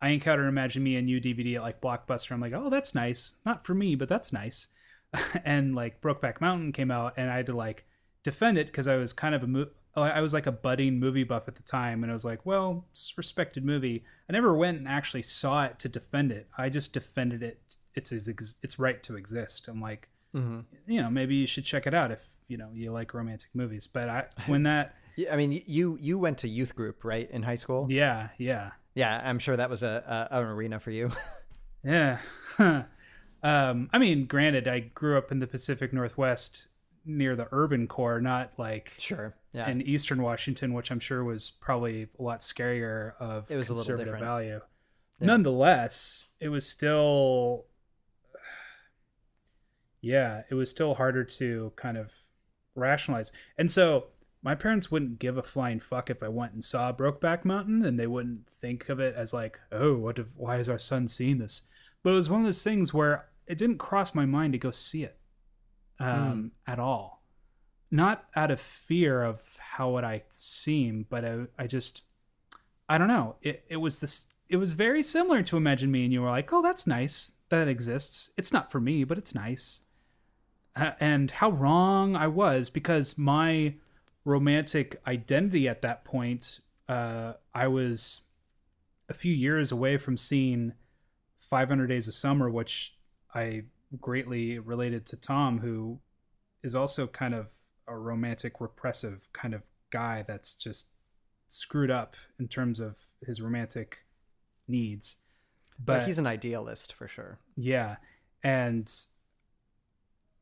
I 0.03 0.11
encounter 0.11 0.47
Imagine 0.47 0.83
Me 0.83 0.97
and 0.97 1.09
You 1.09 1.21
DVD 1.21 1.57
at 1.57 1.63
like 1.63 1.81
Blockbuster. 1.81 2.33
I'm 2.33 2.41
like, 2.41 2.53
oh, 2.55 2.71
that's 2.71 2.95
nice. 2.95 3.33
Not 3.45 3.65
for 3.65 3.75
me, 3.75 3.95
but 3.95 4.09
that's 4.09 4.33
nice. 4.33 4.69
and 5.45 5.75
like 5.75 6.01
Brokeback 6.01 6.41
Mountain 6.41 6.73
came 6.73 6.91
out, 6.91 7.15
and 7.17 7.31
I 7.31 7.37
had 7.37 7.47
to 7.47 7.57
like 7.57 7.85
defend 8.23 8.59
it 8.59 8.67
because 8.69 8.87
I 8.89 8.97
was 8.97 9.13
kind 9.13 9.35
of 9.35 9.43
a 9.43 9.47
mo- 9.47 9.69
oh, 9.97 10.03
I 10.03 10.21
was 10.21 10.33
like 10.33 10.47
a 10.47 10.53
budding 10.53 10.99
movie 11.01 11.25
buff 11.25 11.49
at 11.49 11.57
the 11.57 11.63
time, 11.63 12.03
and 12.03 12.11
I 12.11 12.15
was 12.15 12.25
like, 12.25 12.47
well, 12.47 12.87
it's 12.91 13.11
a 13.11 13.15
respected 13.17 13.65
movie. 13.65 14.05
I 14.29 14.33
never 14.33 14.55
went 14.57 14.79
and 14.79 14.87
actually 14.89 15.23
saw 15.23 15.65
it 15.65 15.79
to 15.81 15.89
defend 15.89 16.31
it. 16.33 16.49
I 16.57 16.69
just 16.69 16.93
defended 16.93 17.43
it. 17.43 17.61
It's 17.95 18.13
its 18.13 18.29
its 18.63 18.79
right 18.79 19.03
to 19.03 19.17
exist. 19.17 19.67
I'm 19.69 19.81
like, 19.81 20.09
Mhm. 20.35 20.65
you 20.87 21.03
know, 21.03 21.11
maybe 21.11 21.35
you 21.35 21.47
should 21.47 21.65
check 21.65 21.87
it 21.89 21.93
out 21.95 22.13
if 22.13 22.37
you 22.47 22.57
know 22.57 22.71
you 22.73 22.93
like 22.93 23.13
romantic 23.13 23.51
movies. 23.53 23.89
But 23.89 24.09
I 24.09 24.27
when 24.47 24.63
that 24.71 24.95
Yeah, 25.17 25.35
I 25.35 25.37
mean, 25.37 25.61
you 25.67 25.99
you 26.01 26.19
went 26.21 26.39
to 26.39 26.49
youth 26.49 26.77
group, 26.77 27.03
right, 27.05 27.29
in 27.31 27.43
high 27.43 27.57
school? 27.57 27.89
Yeah, 27.91 28.29
yeah. 28.39 28.71
Yeah, 28.95 29.21
I'm 29.25 29.39
sure 29.39 29.57
that 29.57 29.71
was 29.71 29.83
a, 29.83 30.29
a 30.31 30.39
an 30.39 30.47
arena 30.47 30.81
for 30.81 30.91
you. 30.91 31.11
Yeah. 31.83 32.19
um, 32.59 33.89
I 33.93 33.99
mean, 33.99 34.27
granted, 34.27 34.69
I 34.69 34.81
grew 34.81 35.17
up 35.17 35.33
in 35.33 35.39
the 35.39 35.47
Pacific 35.47 35.93
Northwest 35.93 36.69
near 37.05 37.35
the 37.37 37.49
urban 37.53 37.87
core, 37.87 38.21
not 38.21 38.53
like 38.59 38.93
sure, 38.99 39.35
yeah. 39.53 39.69
in 39.69 39.81
Eastern 39.83 40.23
Washington, 40.23 40.75
which 40.75 40.91
I'm 40.91 41.01
sure 41.01 41.25
was 41.25 41.51
probably 41.51 42.09
a 42.19 42.23
lot 42.23 42.41
scarier 42.41 43.15
of 43.19 43.51
It 43.51 43.57
was 43.57 43.71
a 43.71 43.73
little 43.73 43.85
conservative 43.85 44.07
different. 44.13 44.25
value. 44.25 44.61
Yeah. 45.21 45.27
Nonetheless, 45.27 46.27
it 46.39 46.49
was 46.51 46.69
still, 46.69 47.65
yeah, 50.01 50.43
it 50.51 50.55
was 50.55 50.71
still 50.71 50.95
harder 50.95 51.25
to 51.25 51.73
kind 51.77 51.97
of 51.97 52.13
rationalize. 52.75 53.33
And 53.57 53.71
so 53.71 54.09
my 54.43 54.55
parents 54.55 54.91
wouldn't 54.91 55.19
give 55.19 55.37
a 55.37 55.43
flying 55.43 55.81
fuck 55.81 56.09
if 56.09 56.23
I 56.23 56.29
went 56.29 56.53
and 56.53 56.65
saw 56.65 56.93
Brokeback 56.93 57.45
Mountain, 57.45 57.85
and 57.85 57.99
they 57.99 58.07
wouldn't 58.07 58.49
think 58.49 58.89
of 58.89 58.99
it 58.99 59.15
as 59.15 59.35
like, 59.35 59.61
oh, 59.71 59.97
what? 59.97 60.19
If, 60.19 60.29
why 60.37 60.59
is 60.59 60.69
our 60.69 60.79
son 60.79 61.09
seeing 61.09 61.39
this? 61.39 61.63
But 62.03 62.11
it 62.11 62.17
was 62.17 62.31
one 62.31 62.41
of 62.41 62.47
those 62.47 62.65
things 62.65 62.95
where 62.95 63.29
it 63.47 63.59
didn't 63.59 63.79
cross 63.79 64.15
my 64.15 64.25
mind 64.25 64.55
to 64.55 64.59
go 64.59 64.71
see 64.71 65.05
it 65.05 65.19
um, 65.99 66.53
at 66.67 66.79
all. 66.79 67.23
Not 67.91 68.25
out 68.35 68.51
of 68.51 68.61
fear 68.61 69.23
of 69.23 69.59
how 69.59 69.91
would 69.91 70.05
I 70.05 70.23
seem, 70.31 71.07
but 71.11 71.25
I, 71.25 71.41
I 71.59 71.67
just, 71.67 72.05
I 72.89 72.97
don't 72.97 73.09
know. 73.09 73.37
It, 73.43 73.65
it 73.69 73.77
was 73.77 74.01
this. 74.01 74.29
It 74.49 74.57
was 74.57 74.73
very 74.73 75.03
similar 75.03 75.43
to 75.43 75.57
Imagine 75.57 75.91
Me, 75.91 76.05
and 76.05 76.13
you 76.13 76.23
were 76.23 76.31
like, 76.31 76.53
"Oh, 76.53 76.63
that's 76.63 76.87
nice. 76.87 77.35
That 77.51 77.69
exists. 77.69 78.31
It's 78.37 78.53
not 78.53 78.71
for 78.71 78.81
me, 78.81 79.05
but 79.05 79.19
it's 79.19 79.35
nice." 79.35 79.83
Uh, 80.77 80.93
and 81.01 81.31
how 81.31 81.51
wrong 81.51 82.15
I 82.15 82.29
was 82.29 82.71
because 82.71 83.19
my 83.19 83.75
romantic 84.25 85.01
identity 85.07 85.69
at 85.69 85.83
that 85.83 86.05
point, 86.05 86.61
uh, 86.89 87.35
I 87.55 87.69
was 87.69 88.23
a 89.09 89.15
few 89.15 89.33
years 89.33 89.73
away 89.73 89.97
from 89.97 90.17
seeing 90.17 90.73
500 91.39 91.87
Days 91.87 92.09
of 92.09 92.15
Summer, 92.15 92.51
which 92.51 92.95
I 93.35 93.63
greatly 94.01 94.59
related 94.59 95.07
to 95.07 95.17
Tom, 95.17 95.59
who 95.59 95.99
is 96.63 96.75
also 96.75 97.07
kind 97.07 97.35
of 97.35 97.51
a 97.89 97.97
romantic, 97.97 98.61
repressive 98.61 99.29
kind 99.33 99.55
of 99.55 99.65
guy 99.91 100.23
that's 100.27 100.55
just 100.55 100.91
screwed 101.49 101.91
up 101.91 102.15
in 102.39 102.47
terms 102.47 102.79
of 102.79 102.99
his 103.27 103.41
romantic 103.41 104.05
needs. 104.69 105.17
but 105.85 106.05
he's 106.05 106.19
an 106.19 106.27
idealist 106.27 106.93
for 106.93 107.09
sure. 107.09 107.39
Yeah. 107.57 107.97
And 108.45 108.91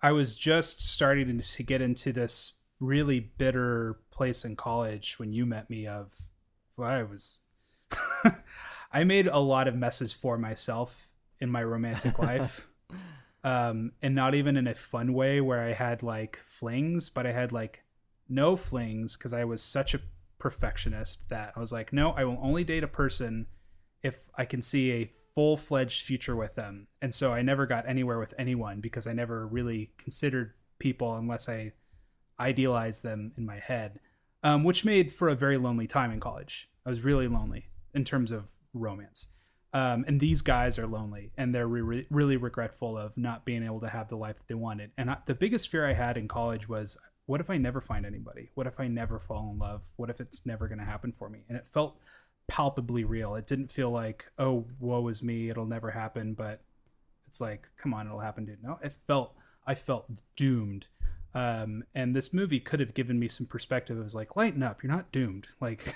I 0.03 0.13
was 0.13 0.35
just 0.35 0.87
starting 0.87 1.41
to 1.41 1.63
get 1.63 1.81
into 1.81 2.13
this 2.13 2.57
really 2.81 3.21
bitter 3.21 3.99
place 4.11 4.45
in 4.45 4.57
college 4.57 5.19
when 5.19 5.33
you 5.33 5.45
met 5.45 5.69
me 5.69 5.87
of 5.87 6.15
well, 6.77 6.91
I 6.91 7.03
was 7.03 7.41
I 8.93 9.05
made 9.05 9.27
a 9.27 9.39
lot 9.39 9.69
of 9.69 9.75
messes 9.75 10.13
for 10.13 10.39
myself 10.39 11.09
in 11.41 11.51
my 11.51 11.63
romantic 11.63 12.19
life. 12.31 12.69
um 13.45 13.93
and 14.03 14.15
not 14.15 14.35
even 14.35 14.57
in 14.57 14.67
a 14.67 14.75
fun 14.75 15.13
way 15.13 15.41
where 15.41 15.63
I 15.63 15.73
had 15.73 16.03
like 16.03 16.41
flings, 16.45 17.09
but 17.09 17.27
I 17.27 17.33
had 17.33 17.53
like 17.53 17.83
no 18.29 18.57
flings 18.57 19.17
because 19.17 19.33
I 19.33 19.45
was 19.45 19.63
such 19.63 19.95
a 19.95 20.01
perfectionist 20.39 21.29
that 21.31 21.53
I 21.57 21.61
was 21.61 21.73
like, 21.73 21.93
no, 21.93 22.11
I 22.11 22.25
will 22.25 22.39
only 22.41 22.65
date 22.65 22.85
a 22.85 22.89
person 22.89 23.47
if 24.03 24.29
I 24.37 24.45
can 24.45 24.63
see 24.63 24.93
a 24.93 25.11
full 25.35 25.57
fledged 25.57 26.05
future 26.05 26.37
with 26.37 26.55
them. 26.55 26.87
And 27.03 27.15
so 27.15 27.33
I 27.33 27.43
never 27.43 27.67
got 27.67 27.89
anywhere 27.89 28.19
with 28.19 28.35
anyone 28.39 28.81
because 28.81 29.07
I 29.07 29.13
never 29.13 29.47
really 29.47 29.93
considered 29.99 30.55
people 30.79 31.17
unless 31.17 31.49
I 31.49 31.73
idealized 32.40 33.02
them 33.02 33.32
in 33.36 33.44
my 33.44 33.59
head, 33.59 34.01
um, 34.43 34.65
which 34.65 34.85
made 34.85 35.12
for 35.12 35.28
a 35.28 35.35
very 35.35 35.59
lonely 35.59 35.86
time 35.86 36.10
in 36.10 36.20
college. 36.20 36.69
I 36.86 36.90
was 36.90 37.02
really 37.02 37.28
lonely 37.28 37.69
in 37.94 38.05
terms 38.05 38.31
of 38.31 38.48
romance. 38.73 39.28
Um, 39.74 40.05
and 40.09 40.19
these 40.19 40.40
guys 40.40 40.78
are 40.78 40.86
lonely 40.86 41.31
and 41.36 41.55
they're 41.55 41.66
re- 41.66 42.06
really 42.10 42.39
regretful 42.39 42.97
of 42.97 43.16
not 43.19 43.44
being 43.44 43.62
able 43.62 43.81
to 43.81 43.89
have 43.89 44.09
the 44.09 44.16
life 44.16 44.39
that 44.39 44.48
they 44.48 44.55
wanted. 44.55 44.90
And 44.97 45.10
I, 45.10 45.19
the 45.27 45.35
biggest 45.35 45.69
fear 45.69 45.86
I 45.86 45.93
had 45.93 46.16
in 46.16 46.27
college 46.27 46.69
was 46.69 46.97
what 47.27 47.40
if 47.43 47.51
I 47.51 47.59
never 47.59 47.82
find 47.82 48.06
anybody? 48.06 48.51
What 48.55 48.66
if 48.66 48.81
I 48.81 48.89
never 48.89 49.19
fall 49.19 49.51
in 49.52 49.59
love? 49.59 49.86
What 49.97 50.09
if 50.09 50.20
it's 50.20 50.47
never 50.47 50.66
going 50.66 50.78
to 50.78 50.85
happen 50.85 51.12
for 51.12 51.28
me? 51.28 51.40
And 51.51 51.59
it 51.59 51.66
felt 51.66 51.98
palpably 52.47 53.05
real. 53.05 53.35
It 53.35 53.47
didn't 53.47 53.70
feel 53.70 53.90
like, 53.90 54.24
oh, 54.39 54.65
woe 54.81 55.06
is 55.09 55.23
me, 55.23 55.51
it'll 55.51 55.66
never 55.66 55.90
happen. 55.90 56.32
But 56.32 56.62
it's 57.27 57.40
like, 57.40 57.69
come 57.77 57.93
on, 57.93 58.06
it'll 58.06 58.19
happen, 58.19 58.47
dude. 58.47 58.62
No, 58.62 58.78
it 58.82 58.93
felt, 58.93 59.35
I 59.66 59.74
felt 59.74 60.06
doomed. 60.36 60.89
Um, 61.35 61.85
and 61.95 62.17
this 62.17 62.33
movie 62.33 62.61
could 62.61 62.81
have 62.81 62.95
given 62.95 63.19
me 63.19 63.29
some 63.29 63.47
perspective. 63.47 63.99
It 63.99 64.03
was 64.03 64.15
like, 64.15 64.37
lighten 64.37 64.63
up, 64.63 64.83
you're 64.83 64.93
not 64.93 65.13
doomed. 65.13 65.47
Like, 65.61 65.95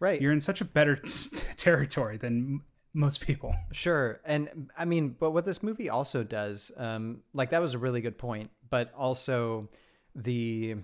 right, 0.00 0.20
you're 0.20 0.32
in 0.32 0.40
such 0.40 0.60
a 0.60 0.64
better 0.64 0.96
territory 1.56 2.16
than 2.16 2.62
most 2.94 3.20
people. 3.20 3.54
Sure. 3.70 4.20
And 4.24 4.70
I 4.76 4.84
mean, 4.84 5.16
but 5.18 5.30
what 5.30 5.46
this 5.46 5.62
movie 5.62 5.88
also 5.88 6.24
does, 6.24 6.72
um, 6.76 7.22
like 7.32 7.50
that 7.50 7.62
was 7.62 7.74
a 7.74 7.78
really 7.78 8.00
good 8.00 8.18
point, 8.18 8.50
but 8.68 8.92
also 8.96 9.68
the 10.14 10.76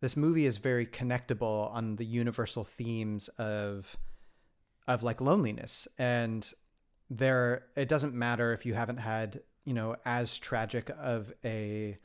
this 0.00 0.16
movie 0.16 0.46
is 0.46 0.58
very 0.58 0.84
connectable 0.84 1.72
on 1.72 1.96
the 1.96 2.04
universal 2.04 2.64
themes 2.64 3.28
of 3.38 3.96
of 4.88 5.02
like 5.02 5.20
loneliness 5.20 5.86
and 5.96 6.52
there 7.08 7.66
it 7.76 7.88
doesn't 7.88 8.14
matter 8.14 8.52
if 8.52 8.66
you 8.66 8.74
haven't 8.74 8.96
had 8.96 9.40
you 9.64 9.72
know 9.72 9.96
as 10.04 10.38
tragic 10.38 10.90
of 10.98 11.32
a 11.44 11.96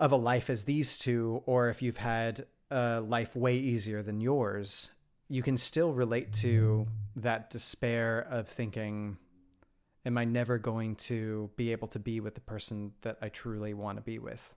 of 0.00 0.10
a 0.10 0.16
life 0.16 0.50
as 0.50 0.64
these 0.64 0.98
two 0.98 1.42
or 1.46 1.68
if 1.68 1.80
you've 1.82 1.98
had 1.98 2.46
a 2.70 3.00
life 3.00 3.36
way 3.36 3.56
easier 3.56 4.02
than 4.02 4.20
yours 4.20 4.90
you 5.28 5.42
can 5.42 5.56
still 5.56 5.92
relate 5.92 6.32
to 6.32 6.86
that 7.14 7.50
despair 7.50 8.18
of 8.30 8.48
thinking 8.48 9.16
am 10.04 10.16
i 10.18 10.24
never 10.24 10.58
going 10.58 10.96
to 10.96 11.50
be 11.56 11.70
able 11.70 11.86
to 11.86 11.98
be 12.00 12.18
with 12.18 12.34
the 12.34 12.40
person 12.40 12.92
that 13.02 13.16
i 13.22 13.28
truly 13.28 13.74
want 13.74 13.96
to 13.98 14.02
be 14.02 14.18
with 14.18 14.54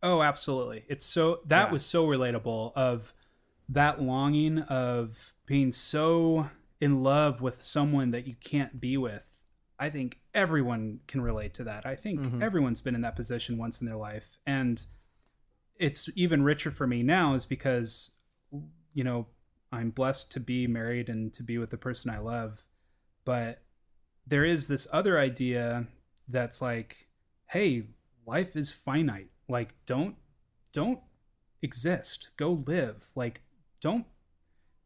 Oh, 0.00 0.22
absolutely. 0.22 0.84
It's 0.88 1.04
so 1.04 1.40
that 1.46 1.66
Yeah. 1.68 1.72
was 1.72 1.84
so 1.84 2.06
relatable 2.06 2.72
of 2.76 3.12
that 3.68 4.00
longing 4.00 4.60
of 4.60 5.34
being 5.44 5.72
so 5.72 6.50
in 6.80 7.02
love 7.02 7.40
with 7.42 7.60
someone 7.62 8.12
that 8.12 8.24
you 8.24 8.36
can't 8.36 8.80
be 8.80 8.96
with. 8.96 9.37
I 9.78 9.90
think 9.90 10.20
everyone 10.34 11.00
can 11.06 11.20
relate 11.20 11.54
to 11.54 11.64
that. 11.64 11.86
I 11.86 11.94
think 11.94 12.20
Mhm. 12.20 12.42
everyone's 12.42 12.80
been 12.80 12.94
in 12.94 13.00
that 13.02 13.16
position 13.16 13.58
once 13.58 13.80
in 13.80 13.86
their 13.86 13.96
life. 13.96 14.38
And 14.46 14.84
it's 15.76 16.08
even 16.16 16.42
richer 16.42 16.70
for 16.72 16.86
me 16.86 17.02
now 17.02 17.34
is 17.34 17.46
because 17.46 18.14
you 18.94 19.04
know, 19.04 19.28
I'm 19.70 19.90
blessed 19.90 20.32
to 20.32 20.40
be 20.40 20.66
married 20.66 21.08
and 21.08 21.32
to 21.34 21.42
be 21.44 21.58
with 21.58 21.70
the 21.70 21.76
person 21.78 22.10
I 22.10 22.18
love. 22.18 22.66
But 23.24 23.62
there 24.26 24.44
is 24.44 24.66
this 24.66 24.88
other 24.92 25.18
idea 25.20 25.86
that's 26.26 26.60
like, 26.60 27.08
hey, 27.46 27.84
life 28.26 28.56
is 28.56 28.72
finite. 28.72 29.30
Like 29.48 29.74
don't 29.86 30.16
don't 30.72 31.00
exist. 31.62 32.30
Go 32.36 32.52
live. 32.52 33.10
Like 33.14 33.42
don't 33.80 34.06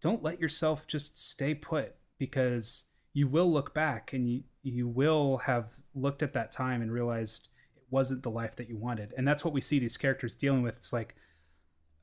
don't 0.01 0.23
let 0.23 0.41
yourself 0.41 0.87
just 0.87 1.17
stay 1.17 1.55
put 1.55 1.95
because 2.19 2.92
you 3.13 3.29
will 3.29 3.51
look 3.51 3.75
back 3.75 4.13
and 4.13 4.29
you 4.29 4.43
you 4.63 4.87
will 4.89 5.39
have 5.39 5.73
looked 5.95 6.23
at 6.23 6.33
that 6.35 6.53
time 6.53 6.83
and 6.83 6.93
realized 6.93 7.49
it 7.77 7.83
wasn't 7.91 8.23
the 8.23 8.31
life 8.31 8.55
that 8.57 8.69
you 8.69 8.77
wanted. 8.77 9.13
And 9.17 9.27
that's 9.27 9.45
what 9.45 9.53
we 9.53 9.61
see 9.61 9.79
these 9.81 9.97
characters 9.97 10.37
dealing 10.37 10.63
with. 10.63 10.77
It's 10.77 10.93
like 10.93 11.17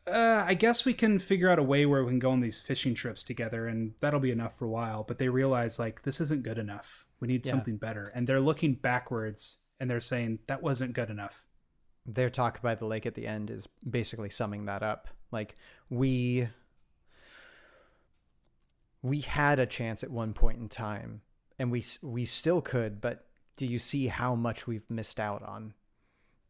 uh, 0.08 0.44
I 0.48 0.54
guess 0.54 0.86
we 0.86 0.94
can 0.94 1.20
figure 1.20 1.50
out 1.50 1.60
a 1.60 1.64
way 1.64 1.86
where 1.86 2.04
we 2.04 2.12
can 2.12 2.20
go 2.20 2.32
on 2.32 2.40
these 2.40 2.60
fishing 2.62 2.94
trips 2.96 3.22
together, 3.22 3.68
and 3.68 3.94
that'll 4.00 4.20
be 4.22 4.32
enough 4.32 4.58
for 4.58 4.66
a 4.66 4.70
while. 4.70 5.04
But 5.04 5.18
they 5.18 5.30
realize 5.30 5.78
like 5.78 6.02
this 6.04 6.22
isn't 6.22 6.44
good 6.44 6.58
enough. 6.58 7.06
We 7.20 7.28
need 7.28 7.46
Yeah. 7.46 7.52
something 7.52 7.78
better, 7.78 8.12
and 8.16 8.26
they're 8.26 8.40
looking 8.40 8.76
backwards 8.76 9.58
and 9.80 9.90
they're 9.90 10.02
saying 10.02 10.40
that 10.48 10.62
wasn't 10.62 10.94
good 10.94 11.10
enough. 11.10 11.46
their 12.06 12.30
talk 12.30 12.60
by 12.62 12.74
the 12.74 12.86
lake 12.86 13.06
at 13.06 13.14
the 13.14 13.28
end 13.28 13.52
is 13.52 13.68
basically 13.88 14.30
summing 14.32 14.66
that 14.66 14.82
up. 14.82 15.10
Like 15.32 15.56
we 15.90 16.48
we 19.02 19.22
had 19.22 19.60
a 19.60 19.66
chance 19.66 20.04
at 20.04 20.12
one 20.12 20.34
point 20.34 20.60
in 20.60 20.68
time 20.70 21.22
and 21.58 21.72
we 21.72 21.84
we 22.04 22.26
still 22.26 22.62
could, 22.62 23.02
but 23.02 23.26
do 23.56 23.66
you 23.66 23.80
see 23.80 24.08
how 24.08 24.36
much 24.36 24.68
we've 24.68 24.90
missed 24.90 25.20
out 25.20 25.44
on? 25.44 25.74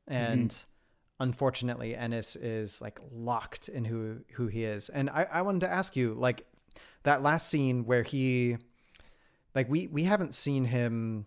And 0.07 0.55
unfortunately 1.19 1.95
Ennis 1.95 2.35
is 2.35 2.81
like 2.81 2.99
locked 3.11 3.67
in 3.69 3.85
who 3.85 4.19
who 4.33 4.47
he 4.47 4.63
is. 4.63 4.89
And 4.89 5.09
I 5.09 5.27
I 5.31 5.41
wanted 5.41 5.61
to 5.61 5.71
ask 5.71 5.95
you 5.95 6.13
like 6.13 6.45
that 7.03 7.21
last 7.21 7.49
scene 7.49 7.85
where 7.85 8.03
he 8.03 8.57
like 9.55 9.69
we 9.69 9.87
we 9.87 10.03
haven't 10.03 10.33
seen 10.33 10.65
him 10.65 11.25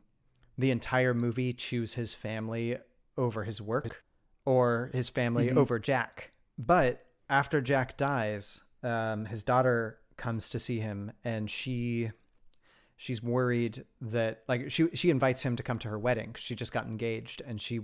the 0.58 0.70
entire 0.70 1.14
movie 1.14 1.52
choose 1.52 1.94
his 1.94 2.14
family 2.14 2.78
over 3.16 3.44
his 3.44 3.60
work 3.60 4.04
or 4.44 4.90
his 4.92 5.08
family 5.08 5.48
Mhm. 5.48 5.56
over 5.56 5.78
Jack. 5.78 6.32
But 6.58 7.04
after 7.28 7.60
Jack 7.60 7.96
dies, 7.96 8.62
um, 8.82 9.24
his 9.26 9.42
daughter 9.42 9.98
comes 10.22 10.48
to 10.50 10.58
see 10.60 10.78
him, 10.78 11.10
and 11.24 11.50
she 11.50 12.12
she's 12.96 13.20
worried 13.20 13.84
that 14.00 14.44
like 14.46 14.70
she 14.70 14.86
she 14.94 15.10
invites 15.10 15.42
him 15.42 15.56
to 15.56 15.62
come 15.64 15.78
to 15.80 15.88
her 15.88 15.98
wedding. 15.98 16.32
She 16.38 16.54
just 16.54 16.72
got 16.72 16.86
engaged 16.86 17.42
and 17.44 17.60
she 17.60 17.80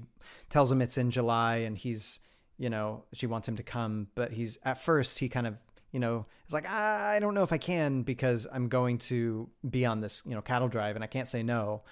tells 0.48 0.70
him 0.70 0.80
it's 0.80 0.96
in 0.96 1.10
July 1.10 1.56
and 1.56 1.76
he's 1.76 2.20
you 2.56 2.70
know 2.70 3.02
she 3.12 3.26
wants 3.26 3.48
him 3.48 3.56
to 3.56 3.64
come, 3.64 4.06
but 4.14 4.32
he's 4.32 4.58
at 4.64 4.78
first 4.78 5.18
he 5.18 5.28
kind 5.28 5.48
of 5.48 5.56
you 5.90 5.98
know 5.98 6.26
it's 6.44 6.54
like 6.54 6.68
I 6.68 7.18
don't 7.18 7.34
know 7.34 7.42
if 7.42 7.52
I 7.52 7.58
can 7.58 8.02
because 8.02 8.46
I'm 8.52 8.68
going 8.68 8.98
to 8.98 9.50
be 9.68 9.84
on 9.84 10.00
this 10.00 10.22
you 10.24 10.36
know 10.36 10.40
cattle 10.40 10.68
drive 10.68 10.94
and 10.94 11.02
I 11.02 11.08
can't 11.08 11.28
say 11.28 11.42
no. 11.42 11.82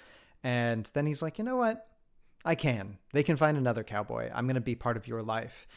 And 0.41 0.89
then 0.93 1.05
he's 1.05 1.21
like, 1.21 1.37
you 1.37 1.43
know 1.43 1.57
what? 1.57 1.85
I 2.45 2.55
can. 2.55 2.97
They 3.11 3.23
can 3.23 3.35
find 3.35 3.57
another 3.57 3.83
cowboy. 3.83 4.29
I'm 4.33 4.45
going 4.45 4.55
to 4.55 4.61
be 4.61 4.75
part 4.75 4.95
of 4.95 5.05
your 5.05 5.21
life. 5.21 5.67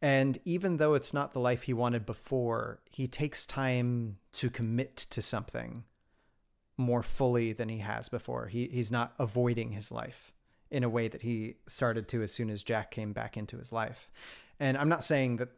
And 0.00 0.38
even 0.44 0.76
though 0.76 0.94
it's 0.94 1.12
not 1.12 1.32
the 1.32 1.40
life 1.40 1.62
he 1.62 1.72
wanted 1.72 2.06
before, 2.06 2.80
he 2.90 3.06
takes 3.08 3.44
time 3.44 4.18
to 4.32 4.48
commit 4.48 4.96
to 4.96 5.20
something 5.20 5.84
more 6.76 7.02
fully 7.02 7.52
than 7.52 7.68
he 7.68 7.78
has 7.78 8.08
before. 8.08 8.46
He 8.46 8.68
he's 8.68 8.92
not 8.92 9.12
avoiding 9.18 9.72
his 9.72 9.90
life 9.90 10.32
in 10.70 10.84
a 10.84 10.88
way 10.88 11.08
that 11.08 11.22
he 11.22 11.56
started 11.66 12.06
to 12.08 12.22
as 12.22 12.32
soon 12.32 12.50
as 12.50 12.62
Jack 12.62 12.90
came 12.90 13.12
back 13.12 13.36
into 13.36 13.58
his 13.58 13.72
life. 13.72 14.10
And 14.60 14.76
I'm 14.76 14.88
not 14.88 15.04
saying 15.04 15.38
that 15.38 15.48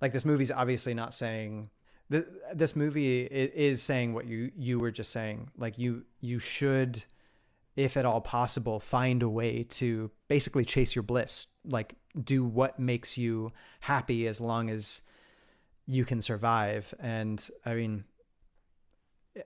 like 0.00 0.12
this 0.12 0.24
movie's 0.24 0.50
obviously 0.50 0.94
not 0.94 1.12
saying 1.12 1.70
this, 2.08 2.76
movie 2.76 3.22
is 3.22 3.82
saying 3.82 4.12
what 4.12 4.26
you 4.26 4.50
you 4.56 4.78
were 4.78 4.90
just 4.90 5.12
saying. 5.12 5.50
Like 5.56 5.78
you 5.78 6.04
you 6.20 6.38
should 6.38 7.04
if 7.76 7.96
at 7.96 8.04
all 8.04 8.20
possible 8.20 8.78
find 8.78 9.22
a 9.22 9.28
way 9.28 9.64
to 9.64 10.10
basically 10.28 10.64
chase 10.64 10.94
your 10.94 11.02
bliss. 11.02 11.46
Like 11.64 11.94
do 12.22 12.44
what 12.44 12.78
makes 12.78 13.16
you 13.16 13.52
happy 13.80 14.26
as 14.26 14.40
long 14.40 14.70
as 14.70 15.02
you 15.86 16.04
can 16.04 16.20
survive. 16.20 16.92
And 17.00 17.46
I 17.64 17.74
mean 17.74 18.04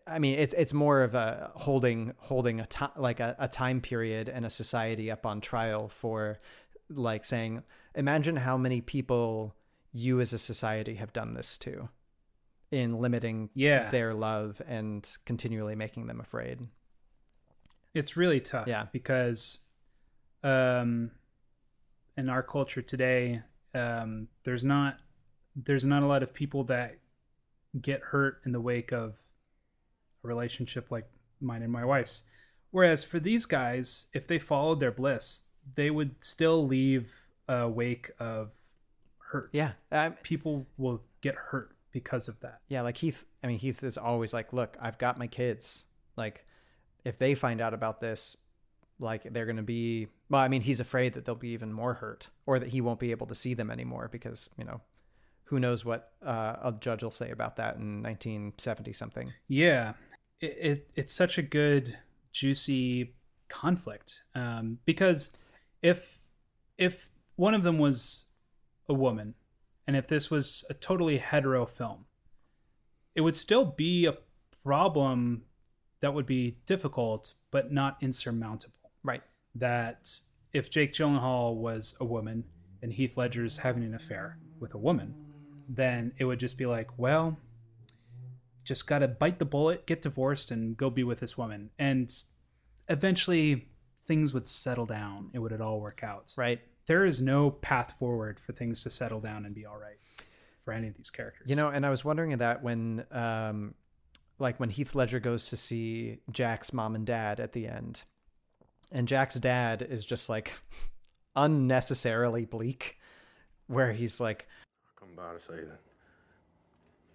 I 0.07 0.19
mean, 0.19 0.39
it's 0.39 0.55
it's 0.55 0.73
more 0.73 1.03
of 1.03 1.15
a 1.15 1.53
holding 1.55 2.13
holding 2.19 2.61
a 2.61 2.67
time 2.67 2.91
like 2.97 3.21
a, 3.21 3.37
a 3.39 3.49
time 3.49 3.81
period 3.81 4.29
and 4.29 4.45
a 4.45 4.51
society 4.51 5.11
up 5.11 5.25
on 5.25 5.41
trial 5.41 5.89
for 5.89 6.39
like 6.91 7.25
saying, 7.25 7.63
imagine 7.95 8.37
how 8.37 8.57
many 8.57 8.81
people 8.81 9.55
you 9.93 10.21
as 10.21 10.33
a 10.33 10.39
society 10.39 10.97
have 10.97 11.13
done 11.13 11.35
this 11.35 11.57
to 11.59 11.89
in 12.71 12.99
limiting 12.99 13.49
yeah. 13.55 13.91
their 13.91 14.13
love 14.13 14.61
and 14.67 15.17
continually 15.25 15.77
making 15.77 16.07
them 16.09 16.21
afraid. 16.21 16.67
It's 17.97 18.17
really 18.17 18.41
tough 18.41 18.69
Yeah. 18.69 18.87
because 18.93 19.59
um 20.43 21.11
in 22.17 22.29
our 22.29 22.43
culture 22.43 22.83
today, 22.83 23.43
um 23.75 24.29
there's 24.45 24.65
not 24.65 24.99
there's 25.55 25.85
not 25.85 26.03
a 26.03 26.07
lot 26.07 26.23
of 26.23 26.35
people 26.35 26.65
that 26.65 26.99
get 27.81 28.01
hurt 28.01 28.41
in 28.45 28.53
the 28.53 28.61
wake 28.61 28.93
of 28.93 29.19
a 30.25 30.29
relationship 30.29 30.91
like 30.91 31.09
mine 31.41 31.63
and 31.63 31.73
my 31.73 31.85
wife's. 31.85 32.25
Whereas 32.71 33.05
for 33.05 33.19
these 33.19 33.47
guys, 33.47 34.07
if 34.13 34.27
they 34.27 34.39
followed 34.39 34.81
their 34.81 34.91
bliss, 34.93 35.43
they 35.75 35.91
would 35.91 36.23
still 36.23 36.67
leave 36.67 37.29
a 37.49 37.69
wake 37.69 38.11
of 38.19 38.55
hurt. 39.19 39.51
Yeah. 39.53 39.73
People 40.23 40.67
will 40.77 41.03
get 41.23 41.35
hurt 41.35 41.75
because 41.93 42.29
of 42.29 42.39
that. 42.41 42.61
Yeah, 42.69 42.83
like 42.83 42.99
Heath. 42.99 43.25
I 43.43 43.47
mean, 43.47 43.59
Heath 43.59 43.83
is 43.83 43.97
always 43.97 44.35
like, 44.35 44.53
"Look, 44.53 44.77
I've 44.81 44.99
got 44.99 45.19
my 45.19 45.27
kids. 45.27 45.85
Like, 46.17 46.45
if 47.07 47.19
they 47.19 47.35
find 47.35 47.61
out 47.61 47.73
about 47.73 48.01
this, 48.01 48.37
like 48.99 49.23
they're 49.33 49.47
gonna 49.47 49.63
be." 49.63 50.09
Well, 50.29 50.41
I 50.41 50.49
mean, 50.49 50.63
he's 50.63 50.81
afraid 50.81 51.15
that 51.15 51.25
they'll 51.25 51.35
be 51.35 51.51
even 51.51 51.73
more 51.73 51.95
hurt, 51.95 52.31
or 52.45 52.59
that 52.59 52.69
he 52.69 52.81
won't 52.81 53.01
be 53.01 53.13
able 53.13 53.27
to 53.29 53.35
see 53.35 53.55
them 53.55 53.71
anymore 53.71 54.09
because 54.11 54.51
you 54.59 54.65
know, 54.65 54.81
who 55.45 55.61
knows 55.61 55.85
what 55.85 56.13
uh, 56.25 56.57
a 56.63 56.75
judge 56.79 57.03
will 57.03 57.11
say 57.11 57.31
about 57.31 57.57
that 57.57 57.77
in 57.77 58.03
1970 58.03 58.93
something. 58.93 59.33
Yeah, 59.49 59.95
it, 60.41 60.59
it 60.61 60.91
it's 60.95 61.15
such 61.15 61.39
a 61.39 61.43
good 61.43 61.97
juicy 62.33 63.15
conflict 63.49 64.25
um, 64.35 64.79
because 64.85 65.31
if 65.83 66.21
if 66.77 67.11
one 67.37 67.55
of 67.55 67.63
them 67.63 67.79
was 67.79 68.27
a 68.89 68.95
woman 68.95 69.35
and 69.87 69.97
if 69.97 70.09
this 70.09 70.31
was 70.31 70.65
a 70.69 70.75
totally 70.75 71.19
hetero 71.19 71.65
film, 71.65 72.07
it 73.15 73.21
would 73.21 73.37
still 73.37 73.65
be 73.65 74.07
a 74.07 74.15
problem 74.65 75.43
that 76.01 76.15
would 76.15 76.27
be 76.27 76.59
difficult 76.67 77.35
but 77.51 77.73
not 77.73 77.97
insurmountable. 78.01 78.75
Right. 79.03 79.23
That 79.55 80.11
if 80.53 80.71
Jake 80.71 80.93
Gyllenhaal 80.93 81.55
was 81.55 81.97
a 82.01 82.05
woman 82.05 82.45
and 82.83 82.93
Heath 82.93 83.17
Ledger's 83.17 83.59
having 83.59 83.85
an 83.85 83.95
affair 83.95 84.39
with 84.61 84.75
a 84.75 84.79
woman, 84.79 85.15
then 85.69 86.13
it 86.19 86.25
would 86.25 86.39
just 86.39 86.59
be 86.59 86.67
like, 86.67 86.99
well, 86.99 87.39
just 88.65 88.87
got 88.87 88.99
to 88.99 89.09
bite 89.09 89.39
the 89.39 89.45
bullet, 89.45 89.87
get 89.87 90.03
divorced, 90.03 90.51
and 90.51 90.77
go 90.77 90.91
be 90.91 91.05
with 91.05 91.21
this 91.21 91.39
woman. 91.39 91.71
And 91.79 92.13
eventually 92.89 93.69
things 94.05 94.35
would 94.35 94.47
settle 94.47 94.87
down. 94.87 95.31
It 95.33 95.39
would 95.39 95.53
it 95.53 95.61
all 95.61 95.81
work 95.81 96.03
out. 96.03 96.35
Right. 96.37 96.61
There 96.87 97.05
is 97.05 97.21
no 97.21 97.51
path 97.51 97.95
forward 97.99 98.39
for 98.39 98.53
things 98.53 98.83
to 98.83 98.91
settle 98.91 99.21
down 99.21 99.45
and 99.45 99.55
be 99.55 99.67
all 99.67 99.79
right 99.79 99.99
for 100.65 100.73
any 100.73 100.89
of 100.89 100.97
these 100.97 101.11
characters. 101.11 101.49
You 101.49 101.57
know, 101.57 101.69
and 101.69 101.87
I 101.87 101.91
was 101.91 102.05
wondering 102.05 102.37
that 102.39 102.63
when, 102.63 103.05
um, 103.11 103.75
like 104.39 104.61
when 104.61 104.71
Heath 104.71 104.95
Ledger 104.95 105.21
goes 105.21 105.49
to 105.51 105.57
see 105.57 106.19
Jack's 106.31 106.73
mom 106.73 106.95
and 106.95 107.07
dad 107.07 107.41
at 107.41 107.53
the 107.53 107.67
end, 107.67 108.05
and 108.93 109.09
Jack's 109.09 109.37
dad 109.37 109.83
is 109.83 110.05
just 110.05 110.29
like 110.29 110.53
unnecessarily 111.37 112.45
bleak, 112.45 112.99
where 113.67 113.93
he's 113.93 114.21
like, 114.21 114.47
come 114.99 115.11
by 115.17 115.33
to 115.33 115.41
say 115.41 115.65
that 115.65 115.81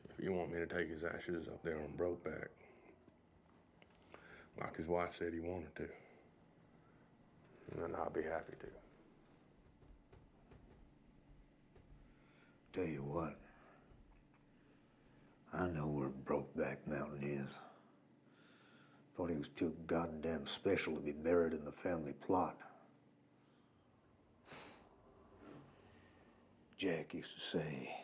if 0.09 0.23
you 0.23 0.33
want 0.33 0.51
me 0.51 0.59
to 0.59 0.67
take 0.67 0.89
his 0.89 1.03
ashes 1.03 1.47
up 1.47 1.61
there 1.63 1.77
on 1.77 1.93
Brokeback, 1.97 2.47
like 4.59 4.75
his 4.75 4.87
wife 4.87 5.15
said 5.17 5.33
he 5.33 5.39
wanted 5.39 5.75
to, 5.75 5.87
then 7.77 7.95
I'll 7.95 8.09
be 8.09 8.23
happy 8.23 8.53
to. 8.59 8.67
Tell 12.73 12.85
you 12.85 13.03
what, 13.03 13.35
I 15.53 15.67
know 15.67 15.87
where 15.87 16.00
Brokeback 16.25 16.77
Mountain 16.87 17.23
is. 17.23 17.51
Thought 19.15 19.31
he 19.31 19.37
was 19.37 19.49
too 19.49 19.73
goddamn 19.87 20.47
special 20.47 20.95
to 20.95 21.01
be 21.01 21.11
buried 21.11 21.53
in 21.53 21.65
the 21.65 21.71
family 21.71 22.13
plot. 22.25 22.57
Jack 26.77 27.13
used 27.13 27.35
to 27.35 27.41
say, 27.41 27.95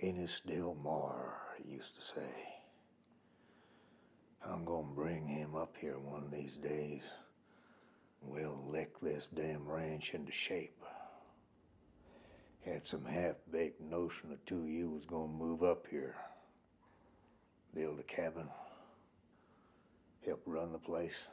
Ennis 0.00 0.42
Del 0.46 0.76
Mar, 0.82 1.38
he 1.62 1.72
used 1.72 1.96
to 1.96 2.02
say. 2.02 2.58
I'm 4.46 4.64
gonna 4.64 4.86
bring 4.94 5.26
him 5.26 5.54
up 5.54 5.74
here 5.80 5.98
one 5.98 6.22
of 6.24 6.30
these 6.30 6.56
days. 6.56 7.02
We'll 8.22 8.58
lick 8.70 9.00
this 9.00 9.28
damn 9.34 9.66
ranch 9.68 10.12
into 10.14 10.32
shape. 10.32 10.82
Had 12.64 12.86
some 12.86 13.04
half-baked 13.04 13.80
notion 13.80 14.30
the 14.30 14.36
two 14.44 14.60
of 14.60 14.68
you 14.68 14.90
was 14.90 15.04
gonna 15.06 15.28
move 15.28 15.62
up 15.62 15.86
here. 15.90 16.16
Build 17.74 18.00
a 18.00 18.02
cabin. 18.02 18.48
Help 20.24 20.42
run 20.46 20.72
the 20.72 20.78
place. 20.78 21.24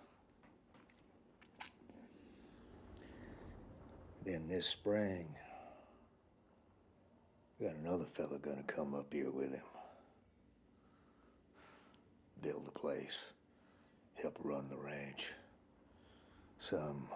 Then 4.23 4.47
this 4.47 4.65
spring, 4.67 5.27
got 7.61 7.75
another 7.75 8.05
fella 8.15 8.39
gonna 8.41 8.63
come 8.65 8.95
up 8.95 9.13
here 9.13 9.29
with 9.29 9.51
him. 9.51 9.61
Build 12.41 12.65
the 12.65 12.71
place. 12.71 13.17
Help 14.15 14.37
run 14.43 14.67
the 14.69 14.77
ranch. 14.77 15.31
Some 16.59 17.07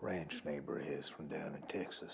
ranch 0.00 0.42
neighbor 0.44 0.80
of 0.80 0.84
his 0.84 1.08
from 1.08 1.28
down 1.28 1.54
in 1.54 1.62
Texas. 1.68 2.12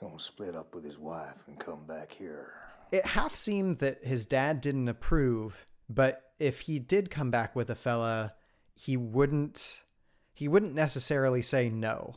Gonna 0.00 0.18
split 0.18 0.54
up 0.54 0.74
with 0.74 0.84
his 0.84 0.98
wife 0.98 1.34
and 1.48 1.58
come 1.58 1.84
back 1.86 2.12
here. 2.12 2.52
It 2.92 3.06
half 3.06 3.34
seemed 3.34 3.78
that 3.78 4.04
his 4.04 4.26
dad 4.26 4.60
didn't 4.60 4.88
approve, 4.88 5.66
but 5.88 6.32
if 6.38 6.60
he 6.60 6.78
did 6.78 7.10
come 7.10 7.30
back 7.30 7.54
with 7.54 7.70
a 7.70 7.74
fella, 7.74 8.34
he 8.74 8.96
wouldn't 8.96 9.84
he 10.32 10.48
wouldn't 10.48 10.74
necessarily 10.74 11.42
say 11.42 11.68
no. 11.68 12.14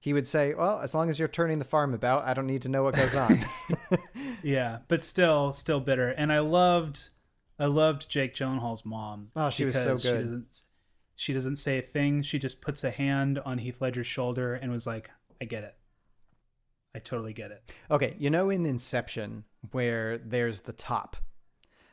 He 0.00 0.12
would 0.12 0.28
say, 0.28 0.54
"Well, 0.54 0.78
as 0.80 0.94
long 0.94 1.10
as 1.10 1.18
you're 1.18 1.26
turning 1.26 1.58
the 1.58 1.64
farm 1.64 1.92
about, 1.92 2.24
I 2.24 2.32
don't 2.32 2.46
need 2.46 2.62
to 2.62 2.68
know 2.68 2.84
what 2.84 2.94
goes 2.94 3.16
on." 3.16 3.40
yeah, 4.42 4.78
but 4.86 5.02
still, 5.02 5.52
still 5.52 5.80
bitter. 5.80 6.10
And 6.10 6.32
I 6.32 6.38
loved, 6.38 7.10
I 7.58 7.66
loved 7.66 8.08
Jake 8.08 8.34
Gyllenhaal's 8.34 8.84
mom. 8.84 9.32
Oh, 9.34 9.50
she 9.50 9.64
was 9.64 9.74
so 9.74 9.96
good. 9.96 10.00
She 10.00 10.10
doesn't, 10.10 10.62
she 11.16 11.32
doesn't 11.32 11.56
say 11.56 11.78
a 11.78 11.82
thing. 11.82 12.22
She 12.22 12.38
just 12.38 12.62
puts 12.62 12.84
a 12.84 12.92
hand 12.92 13.40
on 13.40 13.58
Heath 13.58 13.80
Ledger's 13.80 14.06
shoulder 14.06 14.54
and 14.54 14.70
was 14.70 14.86
like, 14.86 15.10
"I 15.40 15.46
get 15.46 15.64
it. 15.64 15.74
I 16.94 16.98
totally 16.98 17.32
get 17.32 17.50
it." 17.50 17.72
Okay, 17.90 18.14
you 18.18 18.30
know 18.30 18.50
in 18.50 18.66
Inception 18.66 19.44
where 19.72 20.18
there's 20.18 20.60
the 20.62 20.72
top. 20.72 21.16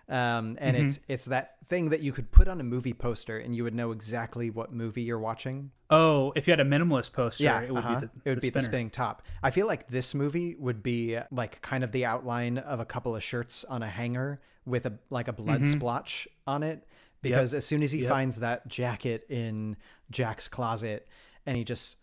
Um, 0.08 0.56
and 0.62 0.78
Mhm. 0.78 0.82
it's 0.86 1.00
it's 1.08 1.26
that 1.26 1.58
thing 1.68 1.90
that 1.90 2.02
you 2.02 2.12
could 2.14 2.32
put 2.32 2.48
on 2.48 2.62
a 2.62 2.64
movie 2.64 2.94
poster 2.94 3.40
and 3.40 3.56
you 3.56 3.64
would 3.64 3.74
know 3.74 3.92
exactly 3.92 4.52
what 4.52 4.72
movie 4.72 5.02
you're 5.02 5.18
watching. 5.20 5.72
Oh, 5.90 6.32
if 6.36 6.48
you 6.48 6.52
had 6.52 6.60
a 6.60 6.64
minimalist 6.66 7.12
poster, 7.12 7.44
Yeah, 7.44 7.62
it 7.62 7.72
would 7.72 7.80
uh-huh. 7.84 8.00
be 8.02 8.06
the, 8.06 8.12
it 8.24 8.30
would 8.30 8.38
the 8.38 8.42
be 8.42 8.50
the 8.52 8.62
spinning 8.62 8.92
top. 8.92 9.24
I 9.42 9.50
feel 9.50 9.66
like 9.66 9.88
this 9.88 10.14
movie 10.14 10.56
would 10.60 10.84
be 10.84 11.18
like 11.32 11.60
kind 11.64 11.84
of 11.84 11.92
the 11.92 12.06
outline 12.06 12.60
of 12.60 12.80
a 12.80 12.86
couple 12.86 13.16
of 13.16 13.24
shirts 13.24 13.64
on 13.66 13.82
a 13.82 13.90
hanger 13.90 14.40
with 14.64 14.86
a 14.86 15.00
like 15.10 15.28
a 15.28 15.34
blood 15.34 15.62
Mhm. 15.62 15.68
splotch 15.68 16.28
on 16.46 16.62
it. 16.62 16.88
Because 17.24 17.56
as 17.56 17.66
soon 17.66 17.82
as 17.82 17.92
he 17.92 18.02
Yep. 18.02 18.10
finds 18.10 18.36
that 18.38 18.68
jacket 18.68 19.26
in 19.30 19.78
Jack's 20.12 20.48
closet 20.48 21.08
and 21.48 21.58
he 21.58 21.64
just 21.64 21.98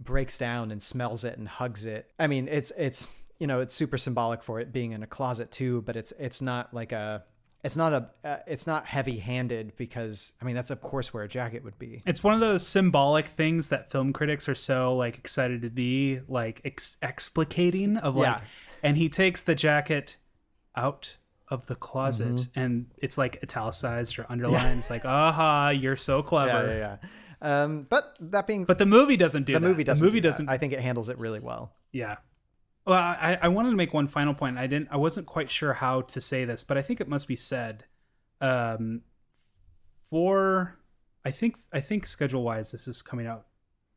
breaks 0.00 0.38
down 0.38 0.70
and 0.70 0.82
smells 0.82 1.24
it 1.24 1.38
and 1.38 1.48
hugs 1.48 1.86
it. 1.86 2.10
I 2.18 2.26
mean, 2.26 2.48
it's 2.48 2.72
it's 2.78 3.08
you 3.38 3.46
know 3.46 3.60
it's 3.60 3.74
super 3.74 3.98
symbolic 3.98 4.42
for 4.42 4.60
it 4.60 4.72
being 4.72 4.92
in 4.92 5.02
a 5.02 5.06
closet 5.06 5.50
too, 5.50 5.82
but 5.82 5.96
it's 5.96 6.12
it's 6.18 6.40
not 6.40 6.72
like 6.74 6.92
a 6.92 7.24
it's 7.64 7.76
not 7.76 7.92
a 7.92 8.10
uh, 8.24 8.36
it's 8.46 8.66
not 8.66 8.86
heavy 8.86 9.18
handed 9.18 9.76
because 9.76 10.32
I 10.40 10.44
mean 10.44 10.54
that's 10.54 10.70
of 10.70 10.80
course 10.80 11.12
where 11.12 11.24
a 11.24 11.28
jacket 11.28 11.64
would 11.64 11.78
be. 11.78 12.00
It's 12.06 12.22
one 12.22 12.34
of 12.34 12.40
those 12.40 12.66
symbolic 12.66 13.26
things 13.26 13.68
that 13.68 13.90
film 13.90 14.12
critics 14.12 14.48
are 14.48 14.54
so 14.54 14.96
like 14.96 15.18
excited 15.18 15.62
to 15.62 15.70
be 15.70 16.20
like 16.28 16.60
ex- 16.64 16.98
explicating 17.02 17.98
of 17.98 18.16
like, 18.16 18.26
Yeah. 18.26 18.40
and 18.82 18.96
he 18.96 19.08
takes 19.08 19.42
the 19.42 19.54
jacket 19.56 20.16
out 20.76 21.16
of 21.48 21.66
the 21.66 21.74
closet 21.74 22.28
Mhm. 22.34 22.48
and 22.56 22.86
it's 22.98 23.18
like 23.18 23.38
italicized 23.42 24.18
or 24.18 24.26
underlined. 24.28 24.78
It's 24.78 24.90
like, 24.90 25.04
aha, 25.06 25.70
you're 25.70 25.96
so 25.96 26.22
clever. 26.22 26.66
Yeah, 26.68 26.72
yeah, 26.74 26.78
yeah. 27.02 27.08
Um, 27.40 27.86
but 27.88 28.16
that 28.20 28.46
being, 28.46 28.64
But 28.64 28.78
the 28.78 28.86
movie 28.86 29.16
doesn't 29.16 29.44
do 29.44 29.52
the 29.54 29.60
that. 29.60 29.66
movie 29.66 29.84
doesn't. 29.84 30.04
The 30.04 30.10
movie 30.10 30.20
do 30.20 30.28
doesn't. 30.28 30.48
I 30.48 30.58
think 30.58 30.72
it 30.72 30.80
handles 30.80 31.08
it 31.08 31.18
really 31.18 31.40
well. 31.40 31.72
Yeah. 31.92 32.16
Well, 32.86 32.96
I, 32.96 33.38
I 33.42 33.48
wanted 33.48 33.70
to 33.70 33.76
make 33.76 33.92
one 33.94 34.08
final 34.08 34.34
point. 34.34 34.56
I 34.58 34.66
didn't. 34.66 34.88
I 34.90 34.96
wasn't 34.96 35.26
quite 35.26 35.50
sure 35.50 35.72
how 35.74 36.00
to 36.02 36.20
say 36.20 36.44
this, 36.44 36.62
but 36.64 36.78
I 36.78 36.82
think 36.82 37.00
it 37.00 37.08
must 37.08 37.28
be 37.28 37.36
said. 37.36 37.84
Um, 38.40 39.02
for 40.08 40.78
I 41.24 41.30
think 41.30 41.56
I 41.72 41.80
think 41.80 42.06
schedule 42.06 42.42
wise, 42.42 42.72
this 42.72 42.88
is 42.88 43.02
coming 43.02 43.26
out. 43.26 43.46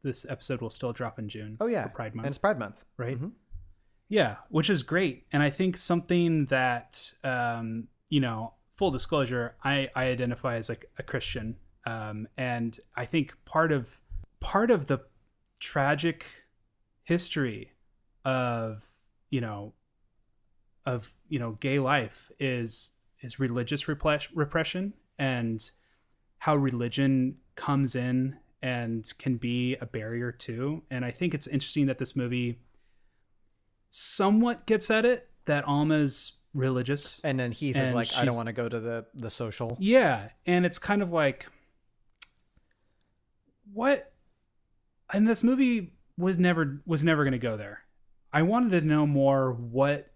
This 0.04 0.26
episode 0.28 0.62
will 0.62 0.70
still 0.70 0.94
drop 0.94 1.20
in 1.20 1.30
June. 1.30 1.58
Oh 1.62 1.68
yeah, 1.68 1.84
for 1.84 1.90
Pride 1.90 2.16
Month. 2.16 2.26
and 2.26 2.32
it's 2.32 2.38
Pride 2.38 2.60
Month, 2.60 2.84
right? 2.98 3.20
Mhm. 3.20 3.32
Yeah, 4.10 4.38
which 4.50 4.70
is 4.70 4.84
great, 4.84 5.26
and 5.32 5.42
I 5.42 5.50
think 5.50 5.78
something 5.78 6.46
that 6.48 7.14
um, 7.24 7.88
you 8.10 8.20
know, 8.20 8.54
full 8.72 8.92
disclosure, 8.92 9.56
I 9.64 9.88
I 9.96 10.06
identify 10.06 10.56
as 10.56 10.70
like 10.70 10.86
a 10.98 11.04
Christian, 11.04 11.56
um, 11.86 12.28
and 12.38 12.78
I 12.95 13.06
think 13.06 13.34
part 13.45 13.72
of 13.72 14.02
part 14.40 14.72
of 14.72 14.88
the 14.88 14.99
tragic 15.60 16.26
history 17.03 17.72
of 18.26 18.86
you 19.30 19.41
know 19.41 19.74
of 20.86 21.14
you 21.28 21.40
know 21.40 21.52
gay 21.60 21.80
life 21.80 22.32
is 22.40 22.91
is 23.20 23.40
religious 23.40 23.88
repress- 23.88 24.32
repression 24.34 24.94
and 25.20 25.72
how 26.40 26.56
religion 26.56 27.38
comes 27.56 27.95
in 27.95 28.38
and 28.64 29.12
can 29.20 29.38
be 29.38 29.76
a 29.78 29.86
barrier 29.86 30.32
too 30.32 30.82
and 30.90 31.03
i 31.06 31.12
think 31.12 31.34
it's 31.34 31.48
interesting 31.48 31.86
that 31.88 31.98
this 31.98 32.16
movie 32.16 32.60
somewhat 33.90 34.66
gets 34.66 34.90
at 34.90 35.06
it 35.06 35.30
that 35.45 35.68
alma's 35.68 36.34
religious 36.53 37.20
And 37.24 37.40
then 37.40 37.52
Heath 37.52 37.78
is 37.78 37.94
like, 37.94 38.10
I 38.18 38.26
don't 38.26 38.36
want 38.36 38.48
to 38.48 38.53
go 38.53 38.68
to 38.68 38.80
the 38.80 39.06
the 39.14 39.32
social. 39.32 39.78
yeah, 39.80 40.30
and 40.45 40.66
it's 40.66 40.78
kind 40.78 41.02
of 41.02 41.12
like 41.12 41.48
what 43.73 44.14
and 45.14 45.27
this 45.27 45.43
movie 45.43 45.93
was 46.18 46.38
never 46.38 46.81
was 46.85 47.03
never 47.03 47.23
going 47.23 47.31
to 47.34 47.38
go 47.39 47.57
there. 47.57 47.81
I 48.34 48.43
wanted 48.43 48.80
to 48.81 48.88
know 48.88 49.06
more 49.06 49.52
what 49.52 50.11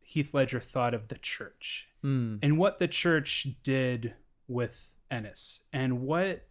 Heath 0.00 0.32
Ledger 0.34 0.60
thought 0.60 0.94
of 0.94 1.08
the 1.08 1.16
church 1.18 1.88
Hmm. 2.02 2.36
and 2.42 2.58
what 2.58 2.78
the 2.80 2.88
church 2.88 3.46
did 3.62 4.14
with 4.48 4.96
Ennis 5.10 5.62
and 5.72 6.00
what 6.00 6.46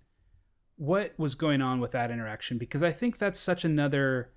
what 0.77 1.13
was 1.17 1.35
going 1.35 1.61
on 1.61 1.79
with 1.79 1.91
that 1.91 2.09
interaction 2.09 2.57
because 2.57 2.81
I 2.81 2.91
think 2.91 3.17
that's 3.17 3.39
such 3.39 3.65
another 3.65 4.31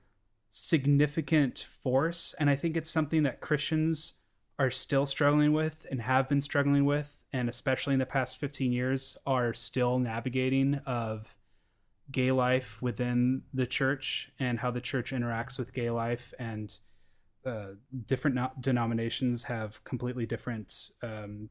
significant 0.50 1.58
force 1.58 2.34
and 2.38 2.48
I 2.50 2.56
think 2.56 2.76
it's 2.76 2.90
something 2.90 3.22
that 3.24 3.40
Christians 3.40 4.20
are 4.58 4.70
still 4.70 5.04
struggling 5.06 5.52
with 5.52 5.86
and 5.90 6.00
have 6.02 6.28
been 6.28 6.40
struggling 6.40 6.84
with 6.84 7.16
and 7.32 7.48
especially 7.48 7.92
in 7.92 7.98
the 7.98 8.06
past 8.06 8.38
15 8.38 8.72
years 8.72 9.16
are 9.26 9.52
still 9.52 9.98
navigating 9.98 10.76
of 10.86 11.36
gay 12.10 12.30
life 12.32 12.80
within 12.82 13.42
the 13.52 13.66
church 13.66 14.30
and 14.38 14.58
how 14.58 14.70
the 14.70 14.80
church 14.80 15.12
interacts 15.12 15.58
with 15.58 15.72
gay 15.72 15.90
life. 15.90 16.34
And 16.38 16.76
uh, 17.46 17.68
different 18.06 18.36
no- 18.36 18.52
denominations 18.60 19.44
have 19.44 19.82
completely 19.84 20.26
different 20.26 20.90
um, 21.02 21.48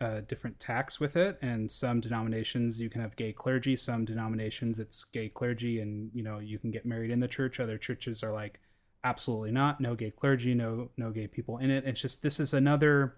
uh, 0.00 0.20
different 0.28 0.60
tacks 0.60 1.00
with 1.00 1.16
it. 1.16 1.38
And 1.40 1.70
some 1.70 2.00
denominations 2.00 2.78
you 2.80 2.90
can 2.90 3.00
have 3.00 3.16
gay 3.16 3.32
clergy. 3.32 3.76
Some 3.76 4.04
denominations 4.04 4.78
it's 4.78 5.04
gay 5.04 5.28
clergy 5.28 5.80
and 5.80 6.10
you 6.12 6.22
know 6.22 6.38
you 6.38 6.58
can 6.58 6.70
get 6.70 6.86
married 6.86 7.10
in 7.10 7.20
the 7.20 7.28
church. 7.28 7.60
Other 7.60 7.78
churches 7.78 8.22
are 8.22 8.32
like 8.32 8.60
absolutely 9.04 9.52
not. 9.52 9.80
No 9.80 9.94
gay 9.94 10.10
clergy 10.10 10.54
no 10.54 10.90
no 10.96 11.10
gay 11.10 11.26
people 11.26 11.58
in 11.58 11.70
it. 11.70 11.84
It's 11.86 12.00
just 12.00 12.22
this 12.22 12.40
is 12.40 12.54
another 12.54 13.16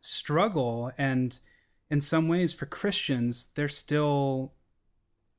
struggle. 0.00 0.92
And 0.96 1.38
in 1.90 2.00
some 2.00 2.28
ways 2.28 2.54
for 2.54 2.66
christians 2.66 3.48
they're 3.54 3.68
still 3.68 4.52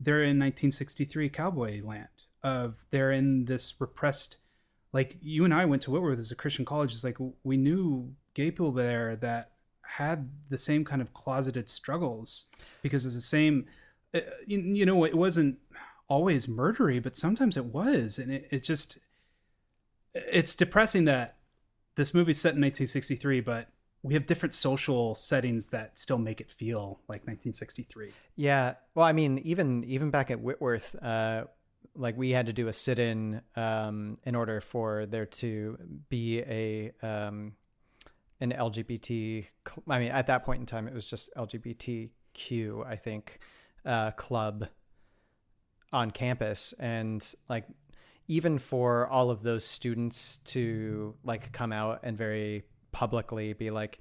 they're 0.02 0.24
in 0.24 0.40
1963 0.40 1.30
cowboy 1.30 1.82
land 1.84 2.08
of 2.44 2.86
they're 2.90 3.12
in 3.12 3.46
this 3.46 3.74
repressed 3.80 4.38
like 4.94 5.18
you 5.22 5.46
and 5.46 5.54
i 5.54 5.64
went 5.64 5.82
to 5.82 5.92
whitworth 5.92 6.20
as 6.20 6.32
a 6.32 6.36
christian 6.36 6.66
college 6.66 6.92
it's 6.92 7.04
like 7.04 7.18
we 7.44 7.56
knew 7.56 8.14
gay 8.34 8.50
people 8.50 8.72
there 8.72 9.16
that 9.16 9.52
had 9.84 10.30
the 10.50 10.58
same 10.58 10.84
kind 10.84 11.02
of 11.02 11.14
closeted 11.14 11.70
struggles 11.70 12.48
because 12.82 13.06
it's 13.06 13.16
the 13.16 13.22
same 13.22 13.66
uh, 14.14 14.20
you, 14.46 14.86
know 14.86 15.04
it 15.04 15.18
wasn't 15.18 15.58
always 16.08 16.48
murdery 16.48 17.02
but 17.02 17.16
sometimes 17.16 17.58
it 17.58 17.66
was 17.66 18.18
and 18.18 18.32
it, 18.32 18.48
it 18.52 18.64
just 18.64 18.98
it's 20.14 20.56
depressing 20.56 21.06
that 21.06 21.38
this 21.96 22.14
movie's 22.14 22.40
set 22.40 22.50
in 22.50 22.62
1963 22.62 23.42
but 23.42 23.68
we 24.04 24.14
have 24.16 24.26
different 24.26 24.54
social 24.54 25.14
settings 25.16 25.68
that 25.68 25.98
still 25.98 26.18
make 26.18 26.42
it 26.42 26.50
feel 26.50 27.00
like 27.08 27.22
1963 27.22 28.12
Yeah. 28.36 28.76
Well, 28.96 29.06
I 29.06 29.14
mean, 29.14 29.40
even 29.40 29.84
even 29.84 30.10
back 30.10 30.32
at 30.32 30.40
Whitworth, 30.40 30.96
uh, 31.02 31.46
like 31.96 32.18
we 32.18 32.32
had 32.32 32.48
to 32.48 32.54
do 32.54 32.68
a 32.68 32.74
sit-in 32.74 33.42
um, 33.56 34.18
in 34.24 34.36
order 34.36 34.62
for 34.62 35.06
there 35.06 35.26
to 35.26 35.78
be 36.10 36.40
a 36.40 36.92
um, 37.02 37.54
an 38.40 38.52
LGBT. 38.52 39.46
cl- 39.68 39.84
I 39.88 40.00
mean, 40.00 40.12
at 40.12 40.28
that 40.28 40.44
point 40.44 40.62
in 40.62 40.66
time, 40.66 40.88
it 40.88 40.94
was 40.94 41.08
just 41.08 41.34
LGBTQ. 41.36 42.86
I 42.86 42.96
think 42.96 43.40
uh, 43.86 44.12
club 44.12 44.68
on 45.94 46.12
campus, 46.12 46.74
and 46.80 47.34
like 47.50 47.66
even 48.28 48.58
for 48.58 49.08
all 49.08 49.30
of 49.30 49.44
those 49.44 49.66
students 49.66 50.38
to 50.38 51.16
like 51.24 51.52
come 51.52 51.74
out 51.74 52.00
and 52.04 52.18
very 52.18 52.64
publicly 52.92 53.54
be 53.54 53.72
like 53.72 54.00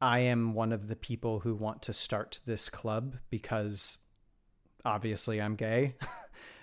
I 0.00 0.20
am 0.20 0.54
one 0.54 0.72
of 0.72 0.88
the 0.88 0.96
people 0.96 1.40
who 1.40 1.54
want 1.54 1.82
to 1.82 1.92
start 1.92 2.40
this 2.46 2.68
club 2.68 3.16
because 3.30 3.98
obviously 4.84 5.40
I'm 5.40 5.54
gay. 5.56 5.94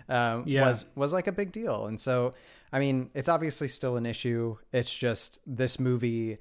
um, 0.09 0.43
Yeah. 0.47 0.67
was 0.67 0.85
was 0.95 1.13
like 1.13 1.27
a 1.27 1.31
big 1.31 1.51
deal, 1.51 1.87
and 1.87 1.99
so 1.99 2.33
I 2.71 2.79
mean, 2.79 3.09
it's 3.13 3.29
obviously 3.29 3.67
still 3.67 3.97
an 3.97 4.05
issue. 4.05 4.57
It's 4.71 4.95
just 4.95 5.39
this 5.45 5.79
movie, 5.79 6.37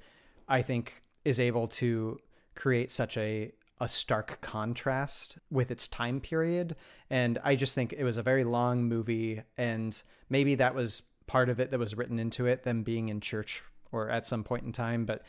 I 0.47 0.61
think, 0.61 1.01
is 1.25 1.39
able 1.39 1.67
to 1.69 2.19
create 2.55 2.91
such 2.91 3.17
a 3.17 3.51
a 3.79 3.87
stark 3.87 4.41
contrast 4.41 5.39
with 5.49 5.71
its 5.71 5.87
time 5.87 6.19
period, 6.21 6.75
and 7.09 7.39
I 7.43 7.55
just 7.55 7.73
think 7.73 7.93
it 7.93 8.03
was 8.03 8.17
a 8.17 8.23
very 8.23 8.43
long 8.43 8.83
movie, 8.83 9.41
and 9.57 9.99
maybe 10.29 10.55
that 10.55 10.75
was 10.75 11.03
part 11.25 11.49
of 11.49 11.59
it 11.59 11.71
that 11.71 11.79
was 11.79 11.95
written 11.95 12.19
into 12.19 12.45
it, 12.45 12.63
them 12.63 12.83
being 12.83 13.09
in 13.09 13.21
church 13.21 13.63
or 13.91 14.09
at 14.09 14.25
some 14.25 14.43
point 14.43 14.63
in 14.63 14.71
time, 14.71 15.05
but. 15.05 15.23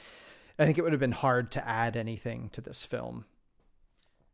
I 0.59 0.67
think 0.67 0.77
it 0.77 0.83
would 0.83 0.93
have 0.93 1.01
been 1.01 1.13
hard 1.13 1.51
to 1.53 1.67
add 1.67 1.97
anything 1.97 2.51
to 2.51 2.61
this 2.61 2.85
film. 2.85 3.25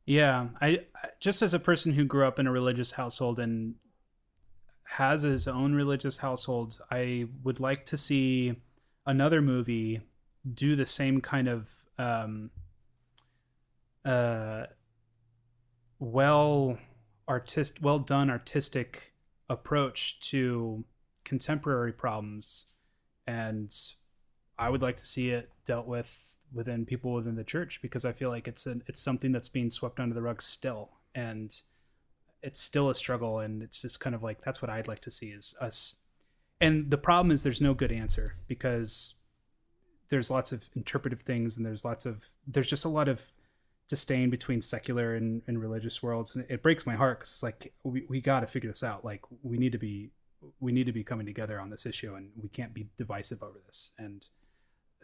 Yeah, 0.04 0.48
I 0.60 0.86
just 1.20 1.42
as 1.42 1.52
a 1.52 1.58
person 1.58 1.92
who 1.92 2.04
grew 2.04 2.26
up 2.26 2.38
in 2.38 2.46
a 2.46 2.52
religious 2.52 2.92
household 2.92 3.38
and 3.38 3.74
has 4.84 5.20
his 5.20 5.46
own 5.46 5.74
religious 5.74 6.16
household, 6.16 6.80
I 6.90 7.26
would 7.44 7.60
like 7.60 7.84
to 7.86 7.98
see 7.98 8.54
another 9.06 9.42
movie 9.42 10.00
do 10.54 10.76
the 10.76 10.86
same 10.86 11.20
kind 11.20 11.46
of 11.46 11.70
um, 11.98 12.50
uh, 14.04 14.64
well 15.98 16.78
artist, 17.26 17.82
well 17.82 17.98
done 17.98 18.30
artistic 18.30 19.12
approach 19.50 20.20
to 20.30 20.84
contemporary 21.24 21.92
problems, 21.92 22.66
and 23.26 23.74
I 24.58 24.68
would 24.68 24.82
like 24.82 24.96
to 24.98 25.06
see 25.06 25.30
it 25.30 25.50
dealt 25.64 25.86
with 25.86 26.36
within 26.52 26.86
people 26.86 27.12
within 27.12 27.36
the 27.36 27.44
church 27.44 27.80
because 27.82 28.04
I 28.04 28.12
feel 28.12 28.30
like 28.30 28.48
it's 28.48 28.66
an, 28.66 28.82
it's 28.86 28.98
something 28.98 29.32
that's 29.32 29.48
being 29.48 29.70
swept 29.70 30.00
under 30.00 30.14
the 30.14 30.22
rug 30.22 30.42
still, 30.42 30.90
and 31.14 31.54
it's 32.42 32.60
still 32.60 32.90
a 32.90 32.94
struggle, 32.94 33.40
and 33.40 33.62
it's 33.62 33.82
just 33.82 34.00
kind 34.00 34.14
of 34.14 34.22
like 34.22 34.42
that's 34.42 34.62
what 34.62 34.70
I'd 34.70 34.88
like 34.88 35.00
to 35.00 35.10
see 35.10 35.28
is 35.28 35.54
us. 35.60 35.96
And 36.60 36.90
the 36.90 36.98
problem 36.98 37.30
is 37.30 37.42
there's 37.42 37.60
no 37.60 37.74
good 37.74 37.92
answer 37.92 38.34
because 38.48 39.14
there's 40.08 40.30
lots 40.30 40.52
of 40.52 40.68
interpretive 40.74 41.20
things 41.20 41.56
and 41.56 41.64
there's 41.64 41.84
lots 41.84 42.06
of 42.06 42.26
there's 42.46 42.66
just 42.66 42.84
a 42.84 42.88
lot 42.88 43.08
of 43.08 43.32
disdain 43.88 44.28
between 44.30 44.60
secular 44.60 45.14
and, 45.14 45.42
and 45.46 45.60
religious 45.60 46.02
worlds. 46.02 46.34
And 46.34 46.44
it 46.48 46.62
breaks 46.62 46.86
my 46.86 46.94
heart 46.94 47.20
because 47.20 47.32
it's 47.32 47.42
like 47.42 47.72
we, 47.84 48.04
we 48.08 48.20
got 48.20 48.40
to 48.40 48.46
figure 48.46 48.70
this 48.70 48.82
out. 48.82 49.04
Like 49.04 49.22
we 49.42 49.56
need 49.56 49.72
to 49.72 49.78
be 49.78 50.10
we 50.60 50.72
need 50.72 50.86
to 50.86 50.92
be 50.92 51.02
coming 51.02 51.26
together 51.26 51.60
on 51.60 51.70
this 51.70 51.84
issue 51.84 52.14
and 52.14 52.30
we 52.40 52.48
can't 52.48 52.74
be 52.74 52.88
divisive 52.96 53.42
over 53.42 53.60
this. 53.66 53.92
And 53.98 54.26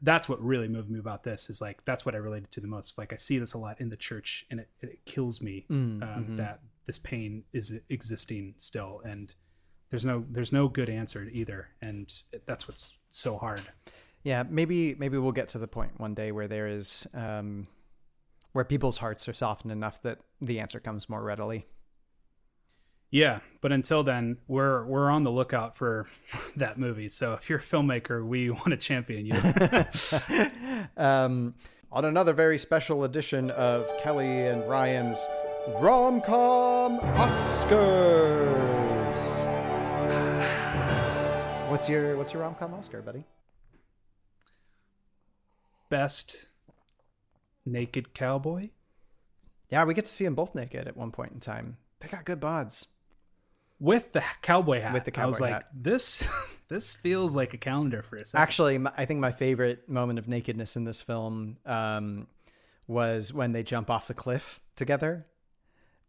that's 0.03 0.29
what 0.29 0.43
really 0.43 0.69
moved 0.69 0.91
me 0.91 0.99
about 0.99 1.23
this 1.23 1.49
is 1.49 1.61
like 1.61 1.85
that's 1.85 2.05
what 2.05 2.15
i 2.15 2.19
related 2.19 2.51
to 2.51 2.61
the 2.61 2.67
most 2.67 2.99
like 2.99 3.13
i 3.13 3.17
see 3.17 3.39
this 3.39 3.55
a 3.55 3.59
lot 3.59 3.81
in 3.81 3.89
the 3.89 3.97
church 3.97 4.45
and 4.51 4.61
it, 4.61 4.69
it 4.81 5.05
kills 5.05 5.41
me 5.41 5.65
Mm, 5.71 6.03
um, 6.03 6.25
mhm. 6.25 6.37
that 6.37 6.61
this 6.85 6.99
pain 6.99 7.45
is 7.53 7.73
existing 7.89 8.55
still 8.57 9.01
and 9.05 9.35
there's 9.91 10.05
no 10.05 10.25
there's 10.31 10.53
no 10.53 10.69
good 10.69 10.91
answer 10.91 11.29
either 11.33 11.69
and 11.81 12.13
that's 12.47 12.67
what's 12.69 12.99
so 13.11 13.39
hard 13.39 13.63
Yeah, 14.25 14.43
maybe 14.49 14.95
maybe 14.95 15.19
we'll 15.19 15.33
get 15.33 15.49
to 15.51 15.59
the 15.59 15.69
point 15.69 16.01
one 16.01 16.15
day 16.15 16.33
where 16.33 16.49
there 16.49 16.67
is 16.67 17.07
um, 17.13 17.67
where 18.53 18.65
people's 18.65 18.97
hearts 18.99 19.29
are 19.29 19.35
softened 19.35 19.71
enough 19.71 20.01
that 20.03 20.19
the 20.41 20.61
answer 20.61 20.81
comes 20.81 21.09
more 21.11 21.23
readily. 21.23 21.67
Yeah, 23.15 23.39
but 23.61 23.71
until 23.71 24.03
then, 24.03 24.39
we're 24.49 24.85
we're 24.87 25.09
on 25.09 25.23
the 25.23 25.31
lookout 25.31 25.77
for 25.77 26.09
that 26.57 26.79
movie. 26.79 27.07
So 27.09 27.35
if 27.35 27.49
you're 27.49 27.61
a 27.61 27.63
filmmaker, 27.63 28.27
we 28.27 28.51
want 28.51 28.71
to 28.71 28.77
champion 28.77 29.27
you. 29.27 29.35
um, 30.97 31.55
on 31.93 32.05
another 32.07 32.33
very 32.33 32.59
special 32.59 33.05
edition 33.05 33.53
of 33.53 33.89
Kelly 34.01 34.49
and 34.49 34.69
Ryan's 34.69 35.25
Rom-Com 35.77 36.99
Oscars. 36.99 38.51
What's 41.71 41.89
your 41.89 42.17
what's 42.17 42.33
your 42.33 42.43
rom-com 42.43 42.75
Oscar, 42.75 43.01
buddy? 43.01 43.23
Best 45.89 46.49
naked 47.65 48.13
cowboy. 48.13 48.71
Yeah, 49.71 49.85
we 49.85 49.95
get 49.95 50.07
to 50.07 50.11
see 50.11 50.25
them 50.25 50.35
both 50.35 50.57
naked 50.57 50.89
at 50.89 50.97
one 50.97 51.13
point 51.13 51.31
in 51.31 51.39
time. 51.39 51.77
They 52.01 52.09
got 52.09 52.25
good 52.25 52.41
bods. 52.41 52.89
With 53.81 54.13
the 54.13 54.23
cowboy 54.43 54.81
hat. 54.81 54.93
With 54.93 55.05
the 55.05 55.11
cowboy 55.11 55.25
I 55.25 55.27
was 55.27 55.39
cowboy 55.39 55.51
like, 55.53 55.65
this 55.75 56.23
this 56.69 56.95
feels 56.95 57.35
like 57.37 57.55
a 57.55 57.59
calendar 57.59 58.03
for 58.03 58.17
a 58.17 58.25
second. 58.25 58.43
Actually, 58.43 58.79
my, 58.79 58.93
I 58.97 59.05
think 59.05 59.21
my 59.21 59.33
favorite 59.33 59.89
moment 59.89 60.19
of 60.19 60.29
nakedness 60.29 60.77
in 60.77 60.85
this 60.85 61.03
film 61.03 61.57
um, 61.67 62.27
was 62.87 63.33
when 63.33 63.53
they 63.53 63.63
jump 63.63 63.91
off 63.91 64.07
the 64.09 64.15
cliff 64.15 64.61
together, 64.77 65.27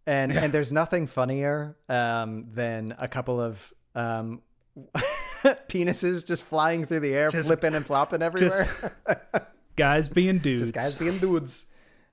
and 0.07 0.31
Yeah. 0.33 0.43
and 0.43 0.53
there's 0.53 0.71
nothing 0.71 1.07
funnier 1.07 1.75
um, 1.89 2.47
than 2.53 2.95
a 2.99 3.07
couple 3.07 3.39
of 3.41 3.73
um, 3.95 4.41
penises 5.67 6.25
just 6.25 6.43
flying 6.43 6.85
through 6.85 6.99
the 7.01 7.13
air, 7.13 7.29
Just- 7.29 7.47
flipping 7.47 7.73
and 7.75 7.85
flopping 7.85 8.21
everywhere. 8.21 8.67
guys 9.75 10.09
being 10.09 10.39
dudes. 10.39 10.61
just 10.61 10.73
guys 10.73 10.97
being 10.97 11.17
dudes. 11.17 11.67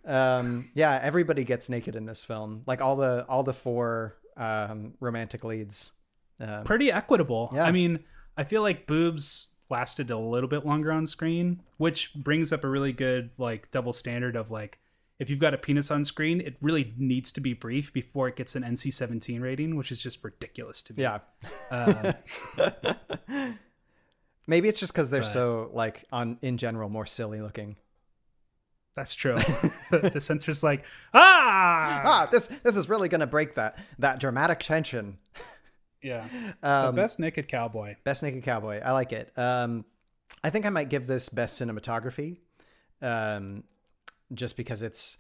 Um, 0.04 0.68
yeah, 0.74 0.98
everybody 1.00 1.44
gets 1.44 1.68
naked 1.68 1.94
in 1.94 2.06
this 2.06 2.24
film. 2.24 2.62
Like 2.66 2.80
all 2.80 2.96
the 2.96 3.24
all 3.28 3.42
the 3.44 3.52
four 3.52 4.16
um, 4.36 4.94
romantic 5.00 5.44
leads. 5.44 5.92
Um, 6.40 6.64
pretty 6.64 6.90
equitable. 6.90 7.50
Yeah. 7.54 7.64
I 7.64 7.72
mean, 7.72 8.00
I 8.36 8.44
feel 8.44 8.62
like 8.62 8.86
boobs 8.86 9.48
lasted 9.70 10.10
a 10.10 10.18
little 10.18 10.48
bit 10.48 10.66
longer 10.66 10.92
on 10.92 11.06
screen, 11.06 11.62
which 11.78 12.12
brings 12.14 12.52
up 12.52 12.64
a 12.64 12.68
really 12.68 12.92
good 12.92 13.30
like 13.38 13.70
double 13.70 13.92
standard 13.92 14.36
of 14.36 14.50
like 14.50 14.78
if 15.18 15.30
you've 15.30 15.38
got 15.38 15.54
a 15.54 15.59
penis 15.59 15.90
on 15.90 16.04
screen, 16.04 16.40
it 16.40 16.56
really 16.60 16.92
needs 16.96 17.30
to 17.32 17.40
be 17.40 17.52
brief 17.52 17.92
before 17.92 18.26
it 18.28 18.34
gets 18.34 18.56
an 18.56 18.64
NC-17 18.64 19.40
rating, 19.40 19.76
which 19.76 19.92
is 19.92 20.02
just 20.02 20.24
ridiculous 20.24 20.82
to 20.82 20.94
me. 20.94 21.02
Yeah. 21.04 21.18
Um, 21.70 22.14
Maybe 24.48 24.68
it's 24.68 24.80
just 24.80 24.92
because 24.92 25.10
they're 25.10 25.20
But- 25.20 25.26
so 25.28 25.70
like 25.72 26.04
on 26.10 26.38
in 26.42 26.56
general 26.59 26.88
more 26.88 27.06
silly 27.06 27.40
looking. 27.40 27.76
That's 28.94 29.14
true. 29.14 29.35
the 29.90 30.20
censor's 30.20 30.62
like, 30.62 30.85
ah, 31.14 32.02
ah, 32.05 32.28
this 32.31 32.48
this 32.48 32.77
is 32.77 32.89
really 32.89 33.09
gonna 33.09 33.27
break 33.27 33.55
that 33.55 33.82
that 33.98 34.20
dramatic 34.20 34.60
tension. 34.60 35.19
yeah. 36.02 36.27
so 36.64 36.89
Um, 36.89 36.94
best 36.94 37.19
naked 37.19 37.48
cowboy. 37.48 37.97
Best 38.05 38.23
naked 38.23 38.43
cowboy. 38.44 38.81
I 38.81 38.93
like 38.93 39.12
it. 39.12 39.32
Um, 39.36 39.85
I 40.44 40.51
think 40.51 40.66
I 40.66 40.70
might 40.70 40.89
give 40.89 41.06
this 41.06 41.28
best 41.28 41.60
cinematography, 41.60 42.39
um, 43.01 43.64
just 44.35 44.56
because 44.56 44.82
it's. 44.82 45.16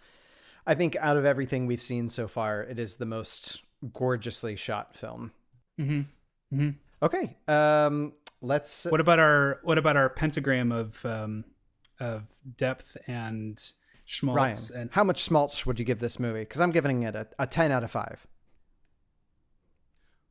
I 0.66 0.74
think 0.74 0.94
out 0.96 1.16
of 1.16 1.24
everything 1.24 1.66
we've 1.66 1.82
seen 1.82 2.08
so 2.08 2.28
far, 2.28 2.62
it 2.62 2.78
is 2.78 2.96
the 2.96 3.06
most 3.06 3.62
gorgeously 3.92 4.54
shot 4.54 4.96
film. 4.96 5.32
Mm-hmm. 5.80 6.56
Mm-hmm. 6.56 6.70
Okay, 7.02 7.36
um, 7.48 8.12
let's. 8.40 8.84
What 8.84 9.00
about 9.00 9.18
our 9.18 9.58
what 9.64 9.78
about 9.78 9.96
our 9.96 10.08
pentagram 10.08 10.70
of 10.72 11.04
um, 11.04 11.44
of 12.02 12.24
depth 12.56 12.96
and 13.06 13.62
schmaltz 14.04 14.70
Ryan, 14.70 14.82
and 14.82 14.90
how 14.92 15.04
much 15.04 15.22
schmaltz 15.22 15.64
would 15.64 15.78
you 15.78 15.84
give 15.84 16.00
this 16.00 16.18
movie? 16.18 16.40
Because 16.40 16.60
I'm 16.60 16.70
giving 16.72 17.04
it 17.04 17.14
a, 17.14 17.26
a 17.38 17.46
10 17.46 17.70
out 17.72 17.84
of 17.84 17.90
5. 17.90 18.26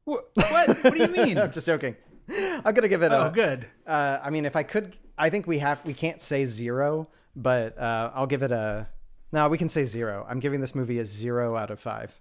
What? 0.03 0.25
What, 0.33 0.83
what 0.83 0.93
do 0.93 0.99
you 0.99 1.07
mean? 1.07 1.37
I'm 1.39 1.51
just 1.51 1.65
joking. 1.65 1.95
I'm 2.29 2.73
gonna 2.73 2.87
give 2.87 3.03
it 3.03 3.11
Oh, 3.11 3.27
a 3.27 3.31
good. 3.31 3.65
Uh, 3.85 4.19
I 4.21 4.29
mean, 4.29 4.45
if 4.45 4.55
I 4.55 4.63
could, 4.63 4.95
I 5.17 5.29
think 5.29 5.47
we 5.47 5.59
have. 5.59 5.81
We 5.85 5.93
can't 5.93 6.21
say 6.21 6.45
zero, 6.45 7.09
but 7.35 7.77
uh, 7.77 8.11
I'll 8.13 8.27
give 8.27 8.43
it 8.43 8.51
a. 8.51 8.87
No, 9.31 9.47
we 9.49 9.57
can 9.57 9.69
say 9.69 9.85
zero. 9.85 10.25
I'm 10.29 10.39
giving 10.39 10.59
this 10.61 10.73
movie 10.75 10.99
a 10.99 11.05
zero 11.05 11.55
out 11.55 11.71
of 11.71 11.79
five 11.79 12.19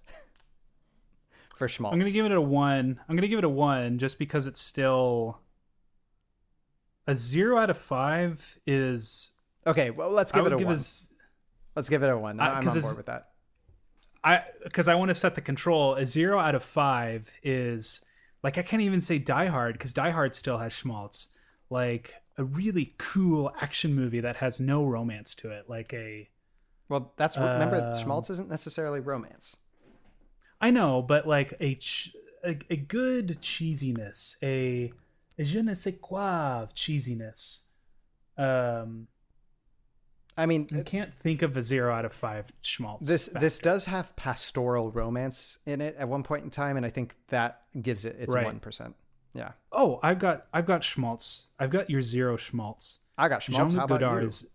for 1.57 1.69
schmaltz. 1.69 1.95
I'm 1.95 2.01
gonna 2.01 2.13
give 2.13 2.27
it 2.27 2.33
a 2.33 2.41
one. 2.41 3.01
I'm 3.09 3.17
gonna 3.17 3.29
give 3.29 3.39
it 3.39 3.45
a 3.45 3.49
one 3.49 3.99
just 3.99 4.19
because 4.19 4.47
it's 4.47 4.61
still 4.61 5.41
a 7.07 7.17
zero 7.17 7.57
out 7.59 7.71
of 7.71 7.79
five 7.79 8.59
is 8.67 9.31
okay. 9.67 9.91
Well, 9.91 10.11
let's 10.11 10.33
give 10.33 10.47
it 10.47 10.53
a 10.53 10.57
give 10.57 10.67
one. 10.67 10.79
Let's 11.77 11.89
give 11.89 12.03
it 12.03 12.11
a 12.11 12.17
one. 12.19 12.41
I- 12.41 12.59
I'm 12.59 12.69
on 12.69 12.81
board 12.81 12.97
with 12.97 13.07
that. 13.07 13.29
I 14.23 14.45
because 14.65 14.87
I 14.89 14.95
want 14.97 15.09
to 15.09 15.15
set 15.15 15.35
the 15.35 15.41
control. 15.41 15.95
A 15.95 16.05
zero 16.05 16.39
out 16.39 16.55
of 16.55 16.63
five 16.63 17.31
is 17.43 18.05
like 18.43 18.59
I 18.59 18.63
can't 18.63 18.83
even 18.83 19.01
say 19.01 19.19
Die 19.19 19.47
Hard 19.47 19.75
because 19.75 19.93
Die 19.95 20.11
Hard 20.11 20.35
still 20.35 20.59
has 20.59 20.73
schmaltz. 20.73 21.29
Like 21.71 22.15
a 22.37 22.45
really 22.45 22.95
cool 22.99 23.53
action 23.61 23.95
movie 23.95 24.21
that 24.21 24.37
has 24.37 24.61
no 24.61 24.85
romance 24.85 25.35
to 25.37 25.51
it. 25.51 25.69
Like 25.71 25.93
a 25.95 26.29
Well, 26.89 27.13
that's 27.17 27.39
remember 27.39 27.77
Um, 27.77 27.95
schmaltz 27.95 28.29
isn't 28.31 28.49
necessarily 28.49 29.01
romance. 29.01 29.57
I 30.61 30.71
know, 30.71 31.01
but 31.01 31.27
like 31.27 31.55
a 31.61 31.77
ch- 31.77 32.15
a, 32.45 32.59
a 32.69 32.77
good 32.77 33.39
cheesiness, 33.41 34.37
a, 34.43 34.93
a 35.39 35.45
je 35.45 35.63
ne 35.63 35.75
sais 35.75 35.95
quoi 36.01 36.61
of 36.63 36.75
cheesiness. 36.75 37.65
Um, 38.37 39.07
I 40.37 40.47
mean, 40.47 40.69
I 40.75 40.83
can't 40.83 41.15
think 41.15 41.43
of 41.43 41.57
a 41.57 41.63
zero 41.63 41.93
out 41.95 42.05
of 42.05 42.13
five 42.13 42.51
schmaltz. 42.63 43.07
This 43.07 43.27
factor. 43.29 43.41
this 43.41 43.59
does 43.59 43.85
have 43.87 44.15
pastoral 44.17 44.91
romance 44.91 45.59
in 45.67 45.81
it 45.81 45.97
at 45.99 46.09
one 46.09 46.23
point 46.23 46.45
in 46.45 46.51
time, 46.51 46.77
and 46.77 46.87
I 46.87 46.91
think 46.91 47.17
that 47.29 47.63
gives 47.83 48.05
it 48.05 48.17
its 48.19 48.33
Right. 48.33 48.45
one 48.45 48.61
percent. 48.61 48.95
Yeah, 49.35 49.53
Oh, 49.71 50.01
I've 50.03 50.19
got 50.19 50.47
I've 50.53 50.67
got 50.67 50.83
schmaltz. 50.83 51.49
I've 51.59 51.71
got 51.71 51.89
your 51.91 52.03
zero 52.03 52.37
schmaltz. 52.37 52.99
I 53.19 53.29
got 53.29 53.43
schmaltz. 53.43 53.73
Jean-Luc 53.73 53.89
Godard 53.89 54.23
you? 54.23 54.27
is 54.27 54.51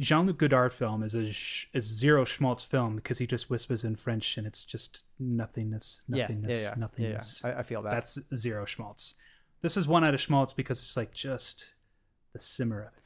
Jean-Luc 0.00 0.38
Godard 0.38 0.72
film 0.72 1.02
is 1.02 1.14
a 1.16 1.32
sh- 1.32 1.66
is 1.72 1.84
zero 1.84 2.24
schmaltz 2.24 2.62
film 2.62 2.94
because 2.96 3.18
he 3.18 3.26
just 3.26 3.50
whispers 3.50 3.82
in 3.84 3.96
French 3.96 4.36
and 4.38 4.46
it's 4.46 4.62
just 4.62 5.04
nothingness, 5.18 6.02
Yeah, 6.08 6.16
yeah, 6.16 6.22
nothingness, 6.22 6.50
yeah, 6.52 6.56
yeah, 6.62 6.68
yeah. 6.68 6.74
nothingness. 6.80 7.44
I- 7.44 7.58
I 7.58 7.62
feel 7.64 7.82
that. 7.82 7.90
That's 7.90 8.18
zero 8.36 8.64
schmaltz. 8.66 9.14
This 9.62 9.76
is 9.76 9.88
one 9.88 10.04
out 10.04 10.14
of 10.14 10.20
schmaltz 10.20 10.52
because 10.52 10.78
it's 10.80 10.96
like 10.96 11.12
just 11.12 11.74
the 12.32 12.38
simmer 12.38 12.82
of 12.82 12.92
it. 12.94 13.02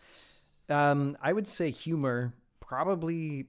Um, 0.69 1.17
I 1.21 1.33
would 1.33 1.49
say 1.49 1.71
humor 1.71 2.35
probably, 2.61 3.47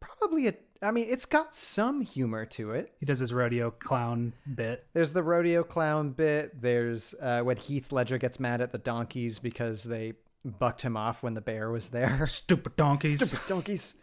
probably 0.00 0.48
a. 0.48 0.54
I 0.82 0.90
mean, 0.90 1.06
it's 1.08 1.24
got 1.24 1.56
some 1.56 2.02
humor 2.02 2.44
to 2.46 2.72
it. 2.72 2.92
He 3.00 3.06
does 3.06 3.18
his 3.18 3.32
rodeo 3.32 3.70
clown 3.70 4.34
bit. 4.54 4.86
There's 4.92 5.12
the 5.12 5.22
rodeo 5.22 5.62
clown 5.62 6.10
bit. 6.10 6.60
There's 6.60 7.14
uh, 7.20 7.40
when 7.42 7.56
Heath 7.56 7.92
Ledger 7.92 8.18
gets 8.18 8.38
mad 8.38 8.60
at 8.60 8.72
the 8.72 8.78
donkeys 8.78 9.38
because 9.38 9.84
they 9.84 10.12
bucked 10.44 10.82
him 10.82 10.96
off 10.96 11.22
when 11.22 11.34
the 11.34 11.40
bear 11.40 11.70
was 11.70 11.88
there. 11.88 12.26
Stupid 12.26 12.76
donkeys. 12.76 13.26
Stupid 13.26 13.48
donkeys. 13.48 13.96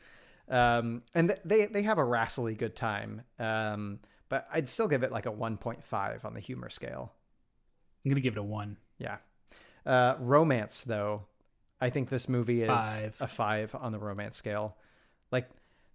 Um, 0.50 1.04
and 1.14 1.30
th- 1.30 1.42
they 1.46 1.68
they 1.68 1.84
have 1.84 2.00
a 2.00 2.04
wrastly 2.04 2.56
good 2.56 2.76
time. 2.76 3.22
Um, 3.40 4.00
but 4.30 4.48
I'd 4.52 4.68
still 4.68 4.88
give 4.88 5.04
it 5.04 5.12
like 5.12 5.28
a 5.28 5.32
1.5 5.32 6.26
on 6.26 6.34
the 6.34 6.40
humor 6.40 6.70
scale. 6.70 7.14
I'm 8.04 8.12
gonna 8.12 8.22
give 8.22 8.34
it 8.36 8.40
a 8.40 8.44
one. 8.44 8.78
Yeah. 8.98 9.18
Uh, 9.86 10.16
romance, 10.20 10.84
though, 10.84 11.26
I 11.84 11.90
think 11.90 12.10
this 12.10 12.28
movie 12.30 12.62
is 12.64 12.70
Five. 12.70 13.18
a 13.20 13.28
five 13.28 13.76
on 13.76 13.92
the 13.92 14.00
romance 14.00 14.36
scale. 14.38 14.78
Like 15.32 15.50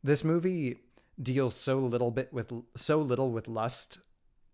this 0.05 0.23
movie 0.25 0.77
deals 1.21 1.55
so 1.55 1.79
little 1.79 2.11
bit 2.11 2.33
with 2.33 2.53
so 2.77 3.01
little 3.01 3.31
with 3.31 3.49
lust 3.49 3.99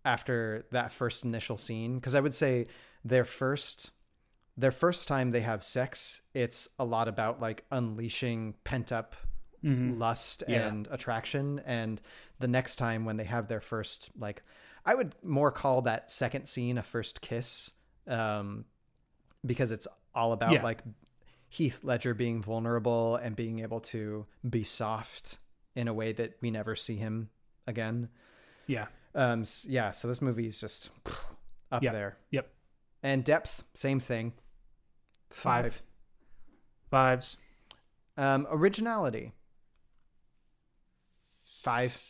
after 0.05 0.65
that 0.71 0.91
first 0.91 1.23
initial 1.25 1.57
scene. 1.57 1.95
Because 1.95 2.15
I 2.15 2.21
would 2.21 2.33
say 2.35 2.67
their 3.03 3.25
first 3.25 3.91
their 4.57 4.71
first 4.71 5.07
time 5.09 5.31
they 5.31 5.41
have 5.41 5.61
sex, 5.63 6.21
it's 6.33 6.69
a 6.79 6.85
lot 6.85 7.07
about 7.09 7.41
like 7.41 7.65
unleashing 7.71 8.53
pent 8.63 8.91
up 8.93 9.15
Mhm. 9.63 9.97
lust 9.99 10.43
Yeah. 10.47 10.67
and 10.67 10.87
attraction. 10.91 11.59
And 11.65 12.01
the 12.39 12.47
next 12.47 12.75
time 12.77 13.03
when 13.03 13.17
they 13.17 13.25
have 13.25 13.47
their 13.49 13.59
first 13.61 14.09
like 14.17 14.41
I 14.85 14.95
would 14.95 15.15
more 15.23 15.51
call 15.51 15.81
that 15.81 16.11
second 16.11 16.45
scene 16.47 16.77
a 16.77 16.83
first 16.83 17.19
kiss. 17.21 17.71
Um 18.07 18.65
because 19.45 19.71
it's 19.71 19.87
all 20.13 20.31
about 20.31 20.53
Yeah. 20.53 20.63
like 20.63 20.81
Heath 21.55 21.85
Ledger 21.85 22.13
being 22.13 22.41
vulnerable 22.41 23.15
and 23.15 23.33
being 23.33 23.59
able 23.59 23.79
to 23.79 24.25
be 24.47 24.63
soft 24.63 25.37
in 25.73 25.87
a 25.87 25.93
way 25.93 26.11
that 26.11 26.33
we 26.41 26.51
never 26.51 26.75
see 26.75 26.95
him 26.97 27.29
again. 27.65 28.09
Yeah. 28.67 28.87
Um. 29.13 29.43
Yeah. 29.65 29.91
So 29.91 30.09
this 30.09 30.21
movie 30.21 30.47
is 30.47 30.59
just 30.59 30.89
up 31.71 31.81
Yep. 31.81 31.93
there. 31.93 32.17
Yep. 32.31 32.49
And 33.03 33.23
depth, 33.23 33.63
same 33.73 34.01
thing. 34.01 34.33
Five. 35.29 35.81
Fives. 36.91 37.37
Um, 38.17 38.47
originality. 38.49 39.31
Five. 41.61 42.01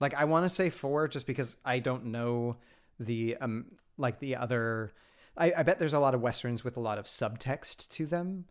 Like 0.00 0.14
I 0.14 0.24
want 0.24 0.46
to 0.46 0.48
say 0.48 0.70
four, 0.70 1.06
just 1.06 1.26
because 1.26 1.58
I 1.66 1.80
don't 1.80 2.06
know 2.06 2.56
the 2.98 3.36
um 3.42 3.66
like 3.98 4.20
the 4.20 4.36
other. 4.36 4.92
I, 5.40 5.52
I 5.56 5.62
bet 5.62 5.78
there's 5.78 5.94
a 5.94 6.00
lot 6.00 6.14
of 6.14 6.20
westerns 6.20 6.62
with 6.62 6.76
a 6.76 6.80
lot 6.80 6.98
of 6.98 7.06
subtext 7.06 7.88
to 7.88 8.06
them, 8.06 8.44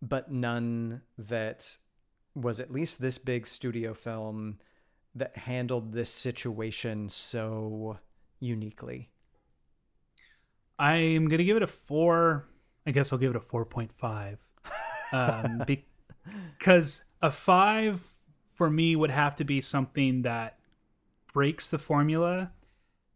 but 0.00 0.30
none 0.30 1.02
that 1.18 1.76
was 2.34 2.60
at 2.60 2.70
least 2.70 3.00
this 3.00 3.18
big 3.18 3.46
studio 3.46 3.92
film 3.92 4.58
that 5.16 5.36
handled 5.36 5.92
this 5.92 6.10
situation 6.10 7.08
so 7.08 7.98
uniquely. 8.38 9.10
I'm 10.78 11.26
gonna 11.26 11.42
give 11.42 11.56
it 11.56 11.62
a 11.62 11.66
four. 11.66 12.46
I 12.86 12.92
guess 12.92 13.12
I'll 13.12 13.18
give 13.18 13.30
it 13.30 13.36
a 13.36 13.40
four 13.40 13.64
point 13.64 13.92
five, 13.92 14.40
um, 15.12 15.64
because 16.58 17.04
a 17.20 17.32
five 17.32 18.00
for 18.54 18.70
me 18.70 18.94
would 18.94 19.10
have 19.10 19.34
to 19.36 19.44
be 19.44 19.60
something 19.60 20.22
that 20.22 20.60
breaks 21.32 21.68
the 21.68 21.78
formula, 21.78 22.52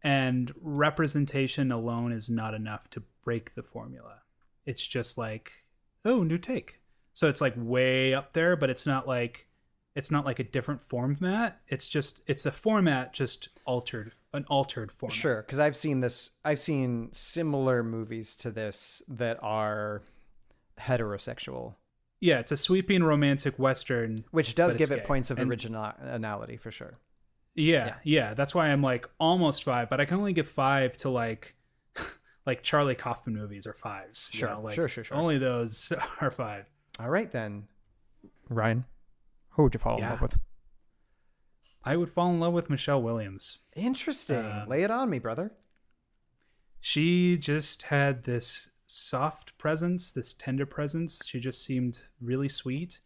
and 0.03 0.51
representation 0.61 1.71
alone 1.71 2.11
is 2.11 2.29
not 2.29 2.53
enough 2.53 2.89
to 2.91 3.03
break 3.23 3.55
the 3.55 3.63
formula. 3.63 4.19
It's 4.65 4.85
just 4.85 5.17
like, 5.17 5.63
oh, 6.05 6.23
new 6.23 6.37
take. 6.37 6.81
So 7.13 7.29
it's 7.29 7.41
like 7.41 7.53
way 7.57 8.13
up 8.13 8.33
there, 8.33 8.55
but 8.55 8.69
it's 8.69 8.85
not 8.85 9.07
like 9.07 9.47
it's 9.95 10.09
not 10.09 10.25
like 10.25 10.39
a 10.39 10.43
different 10.43 10.81
format. 10.81 11.61
It's 11.67 11.87
just 11.87 12.21
it's 12.27 12.45
a 12.47 12.51
format 12.51 13.13
just 13.13 13.49
altered, 13.65 14.13
an 14.33 14.43
altered 14.49 14.91
format. 14.91 15.15
Sure, 15.15 15.41
because 15.43 15.59
I've 15.59 15.75
seen 15.75 15.99
this. 15.99 16.31
I've 16.43 16.59
seen 16.59 17.09
similar 17.11 17.83
movies 17.83 18.35
to 18.37 18.49
this 18.51 19.03
that 19.07 19.37
are 19.43 20.01
heterosexual, 20.79 21.75
Yeah, 22.19 22.39
it's 22.39 22.51
a 22.51 22.57
sweeping 22.57 23.03
romantic 23.03 23.59
western, 23.59 24.23
which 24.31 24.55
does 24.55 24.73
give 24.75 24.91
it 24.91 25.01
gay. 25.01 25.05
points 25.05 25.29
of 25.29 25.37
And- 25.39 25.49
originality 25.49 26.57
for 26.57 26.71
sure. 26.71 26.97
Yeah, 27.55 27.95
yeah, 28.03 28.33
That's 28.33 28.55
why 28.55 28.67
I'm 28.69 28.81
like 28.81 29.07
almost 29.19 29.63
five, 29.63 29.89
but 29.89 30.01
I 30.01 30.05
can 30.05 30.17
only 30.17 30.33
give 30.33 30.47
five 30.47 30.97
to 30.97 31.09
like 31.09 31.55
like 32.47 32.63
Charlie 32.63 32.95
Kaufman 32.95 33.35
movies 33.35 33.67
are 33.67 33.73
fives. 33.73 34.31
you 34.33 34.39
Sure, 34.39 34.49
know, 34.49 34.61
like 34.61 34.73
sure, 34.73 34.87
sure, 34.87 35.03
sure. 35.03 35.15
Only 35.17 35.37
those 35.37 35.93
are 36.21 36.31
five. 36.31 36.65
All 36.99 37.09
right 37.09 37.31
then, 37.31 37.67
Ryan, 38.49 38.85
who 39.49 39.63
would 39.63 39.73
you 39.73 39.79
fall 39.79 39.97
in 39.97 40.03
love 40.09 40.21
with? 40.21 40.37
I 41.83 41.95
would 41.97 42.09
fall 42.09 42.29
in 42.29 42.39
love 42.39 42.53
with 42.53 42.69
Michelle 42.69 43.01
Williams. 43.01 43.59
Interesting. 43.75 44.37
Uh, 44.37 44.65
Lay 44.67 44.83
it 44.83 44.89
on 44.91 45.09
me, 45.09 45.19
brother. 45.19 45.51
She 46.79 47.37
just 47.37 47.83
had 47.83 48.23
this 48.23 48.69
soft 48.87 49.57
presence, 49.57 50.11
this 50.11 50.33
tender 50.33 50.65
presence. 50.65 51.25
She 51.25 51.39
just 51.39 51.63
seemed 51.63 51.99
really 52.21 52.49
sweet. 52.49 53.01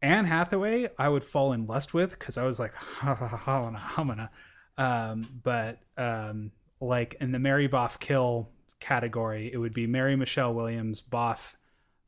Anne 0.00 0.24
Hathaway, 0.24 0.88
I 0.98 1.08
would 1.08 1.24
fall 1.24 1.52
in 1.52 1.66
lust 1.66 1.92
with 1.94 2.18
because 2.18 2.38
I 2.38 2.44
was 2.44 2.58
like, 2.58 2.74
hamana, 3.00 3.76
hamana. 3.76 4.28
Um, 4.76 5.28
but 5.42 5.80
um, 5.96 6.52
like 6.80 7.16
in 7.20 7.32
the 7.32 7.38
Mary 7.38 7.68
Boff 7.68 7.98
kill 7.98 8.50
category, 8.80 9.50
it 9.52 9.56
would 9.58 9.74
be 9.74 9.86
Mary 9.86 10.14
Michelle 10.16 10.54
Williams, 10.54 11.02
Boff, 11.02 11.54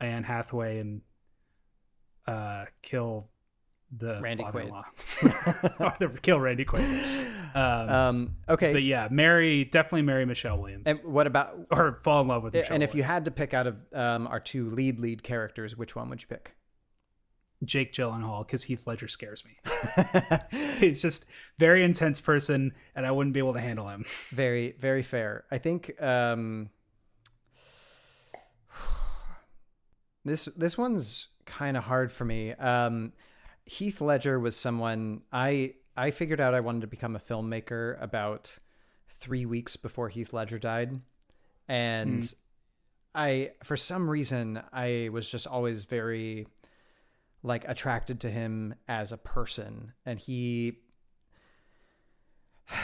Anne 0.00 0.22
Hathaway, 0.22 0.78
and 0.78 1.00
uh, 2.26 2.66
kill 2.82 3.28
the 3.96 4.20
Randy 4.20 4.44
father-in-law. 4.44 4.84
Kill 6.22 6.38
Randy 6.38 6.64
Quaid. 6.64 7.56
Um, 7.56 7.88
Um, 7.88 8.36
okay. 8.48 8.72
but 8.72 8.84
yeah, 8.84 9.08
Mary 9.10 9.64
definitely 9.64 10.02
Mary 10.02 10.24
Michelle 10.24 10.58
Williams. 10.58 10.84
And 10.86 11.00
what 11.00 11.26
about 11.26 11.56
or 11.72 11.94
fall 11.94 12.20
in 12.20 12.28
love 12.28 12.44
with 12.44 12.54
Michelle 12.54 12.72
and 12.74 12.84
if 12.84 12.94
you 12.94 13.02
had 13.02 13.24
to 13.24 13.32
pick 13.32 13.52
out 13.52 13.66
of 13.66 13.84
um, 13.92 14.28
our 14.28 14.38
two 14.38 14.70
lead 14.70 15.00
lead 15.00 15.24
characters, 15.24 15.76
which 15.76 15.96
one 15.96 16.08
would 16.10 16.22
you 16.22 16.28
pick? 16.28 16.54
Jake 17.64 17.92
Gyllenhaal 17.92 18.46
because 18.46 18.62
Heath 18.64 18.86
Ledger 18.86 19.08
scares 19.08 19.44
me. 19.44 19.58
He's 20.78 21.02
just 21.02 21.30
very 21.58 21.82
intense 21.84 22.20
person, 22.20 22.72
and 22.94 23.06
I 23.06 23.10
wouldn't 23.10 23.34
be 23.34 23.40
able 23.40 23.52
to 23.54 23.60
handle 23.60 23.88
him. 23.88 24.04
Very, 24.30 24.74
very 24.78 25.02
fair. 25.02 25.44
I 25.50 25.58
think 25.58 26.00
um, 26.02 26.70
this 30.24 30.46
this 30.56 30.76
one's 30.78 31.28
kind 31.46 31.76
of 31.76 31.84
hard 31.84 32.12
for 32.12 32.24
me. 32.24 32.52
Um, 32.52 33.12
Heath 33.66 34.00
Ledger 34.00 34.38
was 34.38 34.56
someone 34.56 35.22
I 35.32 35.74
I 35.96 36.10
figured 36.10 36.40
out 36.40 36.54
I 36.54 36.60
wanted 36.60 36.82
to 36.82 36.86
become 36.86 37.16
a 37.16 37.20
filmmaker 37.20 38.00
about 38.02 38.58
three 39.08 39.44
weeks 39.46 39.76
before 39.76 40.08
Heath 40.08 40.32
Ledger 40.32 40.58
died, 40.58 41.00
and 41.68 42.24
Hmm. 42.24 42.30
I 43.14 43.50
for 43.64 43.76
some 43.76 44.08
reason 44.08 44.62
I 44.72 45.10
was 45.12 45.28
just 45.30 45.46
always 45.46 45.84
very 45.84 46.46
like 47.42 47.66
attracted 47.68 48.20
to 48.20 48.30
him 48.30 48.74
as 48.88 49.12
a 49.12 49.16
person, 49.16 49.92
and 50.04 50.18
he 50.18 50.78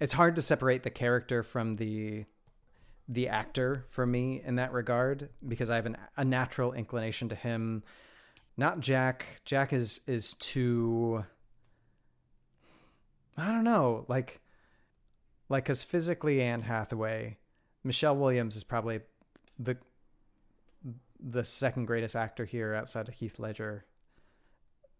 it's 0.00 0.12
hard 0.12 0.36
to 0.36 0.42
separate 0.42 0.82
the 0.82 0.90
character 0.90 1.42
from 1.42 1.74
the 1.74 2.24
the 3.08 3.28
actor 3.28 3.86
for 3.88 4.04
me 4.04 4.42
in 4.44 4.56
that 4.56 4.72
regard 4.72 5.30
because 5.46 5.70
I 5.70 5.76
have 5.76 5.86
an, 5.86 5.96
a 6.16 6.24
natural 6.24 6.74
inclination 6.74 7.30
to 7.30 7.34
him. 7.34 7.82
Not 8.56 8.80
Jack. 8.80 9.40
Jack 9.44 9.72
is 9.72 10.00
is 10.06 10.34
too. 10.34 11.24
I 13.36 13.52
don't 13.52 13.64
know, 13.64 14.04
like, 14.08 14.40
like 15.48 15.64
because 15.64 15.84
physically 15.84 16.42
Anne 16.42 16.62
Hathaway, 16.62 17.38
Michelle 17.84 18.16
Williams 18.16 18.56
is 18.56 18.64
probably 18.64 19.00
the 19.60 19.76
the 21.20 21.44
second 21.44 21.86
greatest 21.86 22.14
actor 22.16 22.44
here 22.44 22.74
outside 22.74 23.08
of 23.08 23.14
Heath 23.14 23.38
Ledger. 23.38 23.84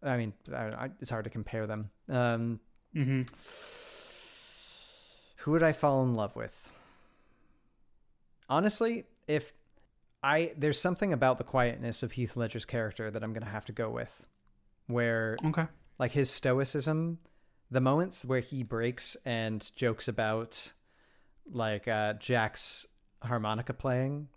I 0.02 0.16
mean, 0.16 0.32
I, 0.54 0.56
I, 0.64 0.90
it's 1.00 1.10
hard 1.10 1.24
to 1.24 1.30
compare 1.30 1.66
them. 1.66 1.90
Um, 2.08 2.60
Mm-hmm. 2.96 3.22
who 5.42 5.50
would 5.52 5.62
I 5.62 5.72
fall 5.72 6.02
in 6.02 6.14
love 6.14 6.36
with? 6.36 6.72
Honestly, 8.48 9.04
if 9.26 9.52
I 10.22 10.52
there's 10.56 10.80
something 10.80 11.12
about 11.12 11.38
the 11.38 11.44
quietness 11.44 12.02
of 12.02 12.12
Heath 12.12 12.36
Ledger's 12.36 12.64
character 12.64 13.10
that 13.10 13.22
I'm 13.22 13.32
gonna 13.32 13.46
have 13.46 13.66
to 13.66 13.72
go 13.72 13.90
with, 13.90 14.26
where 14.86 15.36
Okay. 15.44 15.66
like 15.98 16.12
his 16.12 16.30
stoicism, 16.30 17.18
the 17.70 17.80
moments 17.80 18.24
where 18.24 18.40
he 18.40 18.62
breaks 18.62 19.16
and 19.26 19.70
jokes 19.76 20.08
about 20.08 20.72
like 21.50 21.86
uh, 21.86 22.14
Jack's 22.14 22.86
harmonica 23.22 23.74
playing, 23.74 24.28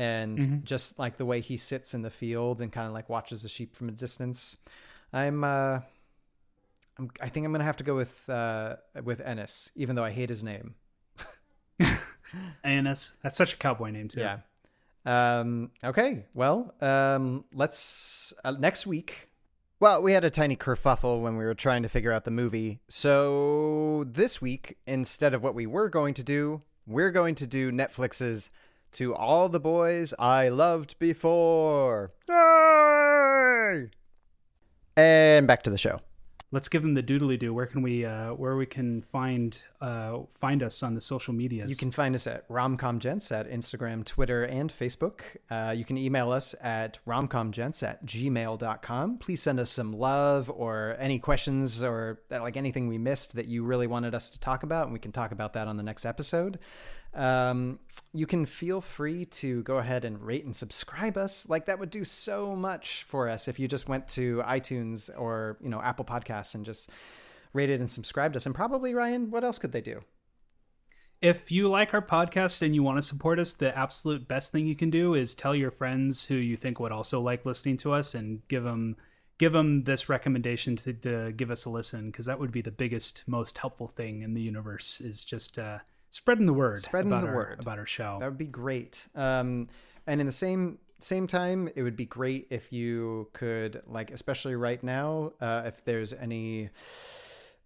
and 0.00 0.38
Mhm. 0.38 0.64
just 0.64 0.98
like 0.98 1.18
the 1.18 1.26
way 1.26 1.40
he 1.42 1.56
sits 1.58 1.92
in 1.92 2.00
the 2.02 2.10
field 2.10 2.60
and 2.62 2.72
kind 2.72 2.86
of 2.86 2.94
like 2.94 3.08
watches 3.10 3.42
the 3.42 3.48
sheep 3.50 3.76
from 3.76 3.88
a 3.90 3.92
distance. 3.92 4.56
I'm 5.12 5.44
uh, 5.44 5.80
I'm, 6.98 7.10
I 7.20 7.28
think 7.28 7.44
I'm 7.44 7.52
gonna 7.52 7.64
have 7.64 7.76
to 7.76 7.84
go 7.84 7.94
with 7.94 8.28
uh, 8.30 8.76
with 9.04 9.20
Ennis, 9.20 9.70
even 9.76 9.96
though 9.96 10.04
I 10.04 10.10
hate 10.10 10.30
his 10.30 10.42
name. 10.42 10.74
Ennis, 12.64 13.16
That's 13.22 13.36
such 13.36 13.54
a 13.54 13.56
cowboy 13.56 13.90
name 13.90 14.08
too. 14.08 14.20
Yeah. 14.20 14.38
Um, 15.04 15.70
okay. 15.82 16.26
Well, 16.34 16.74
um, 16.80 17.44
let's 17.52 18.32
uh, 18.44 18.52
next 18.52 18.86
week. 18.86 19.28
Well, 19.80 20.02
we 20.02 20.12
had 20.12 20.24
a 20.24 20.30
tiny 20.30 20.56
kerfuffle 20.56 21.22
when 21.22 21.36
we 21.38 21.44
were 21.44 21.54
trying 21.54 21.82
to 21.82 21.88
figure 21.88 22.12
out 22.12 22.24
the 22.24 22.30
movie. 22.30 22.80
So 22.88 24.04
this 24.06 24.40
week, 24.42 24.76
instead 24.86 25.32
of 25.32 25.42
what 25.42 25.54
we 25.54 25.66
were 25.66 25.88
going 25.88 26.12
to 26.14 26.22
do, 26.22 26.60
we're 26.86 27.10
going 27.10 27.34
to 27.36 27.46
do 27.46 27.72
Netflix's 27.72 28.50
"To 28.92 29.14
All 29.14 29.48
the 29.48 29.60
Boys 29.60 30.14
I 30.18 30.48
Loved 30.48 30.98
Before." 30.98 32.12
Yay! 32.28 33.90
And 34.96 35.46
back 35.46 35.62
to 35.64 35.70
the 35.70 35.78
show. 35.78 36.00
Let's 36.52 36.68
give 36.68 36.82
them 36.82 36.94
the 36.94 37.02
doodly 37.02 37.38
doo. 37.38 37.54
Where 37.54 37.66
can 37.66 37.80
we 37.80 38.04
uh 38.04 38.34
where 38.34 38.56
we 38.56 38.66
can 38.66 39.02
find 39.02 39.56
uh 39.80 40.18
find 40.30 40.64
us 40.64 40.82
on 40.82 40.94
the 40.94 41.00
social 41.00 41.32
medias? 41.32 41.70
You 41.70 41.76
can 41.76 41.92
find 41.92 42.12
us 42.12 42.26
at 42.26 42.48
romcomgents 42.48 43.30
at 43.30 43.48
Instagram, 43.48 44.04
Twitter, 44.04 44.42
and 44.42 44.72
Facebook. 44.72 45.22
Uh, 45.48 45.70
you 45.70 45.84
can 45.84 45.96
email 45.96 46.32
us 46.32 46.56
at 46.60 46.98
romcomgents 47.06 47.84
at 47.84 48.04
gmail.com. 48.04 49.18
Please 49.18 49.40
send 49.40 49.60
us 49.60 49.70
some 49.70 49.92
love 49.92 50.50
or 50.50 50.96
any 50.98 51.20
questions 51.20 51.84
or 51.84 52.20
uh, 52.32 52.40
like 52.40 52.56
anything 52.56 52.88
we 52.88 52.98
missed 52.98 53.36
that 53.36 53.46
you 53.46 53.62
really 53.62 53.86
wanted 53.86 54.12
us 54.12 54.28
to 54.30 54.40
talk 54.40 54.64
about, 54.64 54.84
and 54.84 54.92
we 54.92 54.98
can 54.98 55.12
talk 55.12 55.30
about 55.30 55.52
that 55.52 55.68
on 55.68 55.76
the 55.76 55.84
next 55.84 56.04
episode. 56.04 56.58
Um, 57.14 57.80
you 58.12 58.26
can 58.26 58.46
feel 58.46 58.80
free 58.80 59.24
to 59.26 59.62
go 59.62 59.78
ahead 59.78 60.04
and 60.04 60.20
rate 60.22 60.44
and 60.44 60.54
subscribe 60.54 61.16
us. 61.16 61.48
Like 61.48 61.66
that 61.66 61.78
would 61.78 61.90
do 61.90 62.04
so 62.04 62.54
much 62.54 63.04
for 63.04 63.28
us 63.28 63.48
if 63.48 63.58
you 63.58 63.68
just 63.68 63.88
went 63.88 64.08
to 64.08 64.42
iTunes 64.46 65.10
or 65.18 65.56
you 65.60 65.68
know 65.68 65.82
Apple 65.82 66.04
Podcasts 66.04 66.54
and 66.54 66.64
just 66.64 66.90
rated 67.52 67.80
and 67.80 67.90
subscribed 67.90 68.36
us. 68.36 68.46
And 68.46 68.54
probably 68.54 68.94
Ryan, 68.94 69.30
what 69.30 69.44
else 69.44 69.58
could 69.58 69.72
they 69.72 69.80
do? 69.80 70.02
if 71.20 71.52
you 71.52 71.68
like 71.68 71.92
our 71.92 72.02
podcast 72.02 72.62
and 72.62 72.74
you 72.74 72.82
want 72.82 72.96
to 72.96 73.02
support 73.02 73.38
us, 73.38 73.54
the 73.54 73.76
absolute 73.76 74.26
best 74.26 74.52
thing 74.52 74.66
you 74.66 74.76
can 74.76 74.90
do 74.90 75.14
is 75.14 75.34
tell 75.34 75.54
your 75.54 75.70
friends 75.70 76.24
who 76.24 76.34
you 76.34 76.56
think 76.56 76.80
would 76.80 76.92
also 76.92 77.20
like 77.20 77.44
listening 77.44 77.76
to 77.78 77.92
us 77.92 78.14
and 78.14 78.40
give 78.48 78.64
them 78.64 78.96
give 79.38 79.52
them 79.54 79.84
this 79.84 80.10
recommendation 80.10 80.76
to, 80.76 80.92
to 80.92 81.32
give 81.32 81.50
us 81.50 81.64
a 81.64 81.70
listen 81.70 82.10
because 82.10 82.26
that 82.26 82.38
would 82.38 82.52
be 82.52 82.60
the 82.60 82.70
biggest, 82.70 83.24
most 83.26 83.56
helpful 83.56 83.86
thing 83.86 84.20
in 84.20 84.34
the 84.34 84.40
universe 84.40 85.00
is 85.00 85.24
just 85.24 85.58
uh, 85.58 85.78
spreading 86.10 86.46
the 86.46 86.52
word, 86.52 86.82
Spreading 86.82 87.10
about 87.10 87.22
the 87.22 87.28
our, 87.28 87.34
word 87.34 87.60
about 87.60 87.78
our 87.78 87.86
show. 87.86 88.18
That 88.20 88.26
would 88.26 88.38
be 88.38 88.46
great. 88.46 89.08
Um, 89.14 89.68
and 90.06 90.20
in 90.20 90.26
the 90.26 90.32
same 90.32 90.78
same 90.98 91.26
time, 91.26 91.68
it 91.74 91.82
would 91.82 91.96
be 91.96 92.04
great 92.04 92.46
if 92.50 92.72
you 92.72 93.28
could 93.32 93.82
like, 93.86 94.10
especially 94.10 94.54
right 94.54 94.82
now, 94.82 95.32
uh, 95.40 95.62
if 95.66 95.84
there's 95.84 96.12
any. 96.12 96.70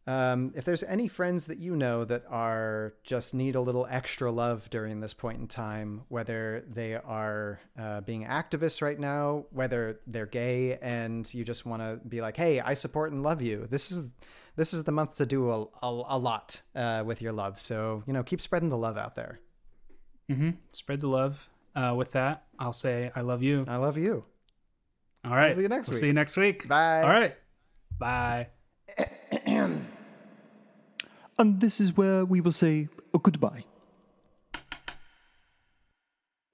Um, 0.07 0.53
if 0.55 0.67
there's 0.67 0.83
any 0.83 1.09
friends 1.09 1.47
that 1.47 1.57
you 1.57 1.75
know 1.75 2.05
that 2.05 2.25
are 2.29 2.93
just 3.05 3.33
need 3.33 3.55
a 3.55 3.61
little 3.63 3.87
extra 3.89 4.31
love 4.31 4.69
during 4.69 5.01
this 5.01 5.15
point 5.15 5.41
in 5.41 5.47
time, 5.47 6.03
whether 6.09 6.63
they 6.69 6.93
are 6.95 7.59
uh, 7.79 8.03
being 8.03 8.27
activists 8.27 8.83
right 8.83 9.01
now, 9.01 9.47
whether 9.51 10.01
they're 10.07 10.27
gay, 10.27 10.77
and 10.83 11.33
you 11.33 11.43
just 11.43 11.65
want 11.65 11.81
to 11.81 12.07
be 12.07 12.21
like, 12.21 12.37
"Hey, 12.37 12.61
I 12.61 12.75
support 12.75 13.13
and 13.13 13.23
love 13.23 13.41
you." 13.41 13.67
This 13.71 13.91
is 13.91 14.13
this 14.57 14.73
is 14.73 14.85
the 14.85 14.93
month 14.93 15.17
to 15.17 15.27
do 15.27 15.51
a, 15.51 15.63
a, 15.83 16.03
a 16.09 16.19
lot 16.19 16.63
uh, 16.75 17.03
with 17.05 17.21
your 17.23 17.33
love. 17.33 17.59
So 17.59 18.03
you 18.07 18.13
know, 18.13 18.23
keep 18.23 18.41
spreading 18.41 18.69
the 18.69 18.77
love 18.79 18.97
out 18.97 19.15
there. 19.15 19.41
Mm-hmm. 20.31 20.51
Spread 20.73 21.01
the 21.01 21.09
love. 21.09 21.49
Uh, 21.77 21.93
with 21.97 22.13
that, 22.13 22.45
I'll 22.59 22.73
say 22.73 23.11
I 23.17 23.23
love 23.23 23.43
you. 23.43 23.65
I 23.67 23.77
love 23.77 23.99
you. 23.99 24.25
All 25.25 25.35
right. 25.35 25.55
see 25.55 25.63
you 25.63 25.69
next 25.69 25.89
We'll 25.89 25.95
week. 25.95 26.01
See 26.01 26.07
you 26.07 26.13
next 26.13 26.37
week. 26.37 26.69
Bye. 26.69 27.03
All 27.03 27.09
right. 27.11 27.37
Bye. 27.99 28.49
And 31.37 31.61
this 31.61 31.81
is 31.81 31.97
where 31.97 32.25
we 32.25 32.41
will 32.41 32.53
say 32.53 32.89
goodbye. 33.23 33.65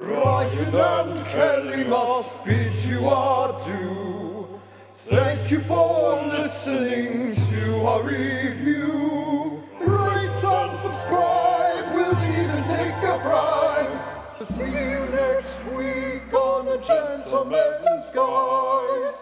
Ryan 0.00 0.74
and 0.74 1.24
Kelly 1.26 1.84
must 1.84 2.42
bid 2.44 2.74
you 2.86 3.06
adieu. 3.06 4.48
Thank 4.94 5.50
you 5.50 5.60
for 5.60 6.22
listening 6.22 7.32
to 7.32 7.49
our 7.86 8.02
review. 8.02 9.62
Rate 9.80 10.44
and 10.44 10.76
subscribe, 10.76 11.94
we'll 11.94 12.22
even 12.24 12.62
take 12.62 13.02
a 13.02 13.18
bribe. 13.22 14.30
See 14.30 14.66
you 14.66 15.06
next 15.10 15.64
week 15.66 16.32
on 16.32 16.68
A 16.68 16.78
Gentleman's 16.78 18.10
Guide 18.10 19.14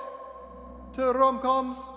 To 0.94 1.12
rom-coms. 1.12 1.90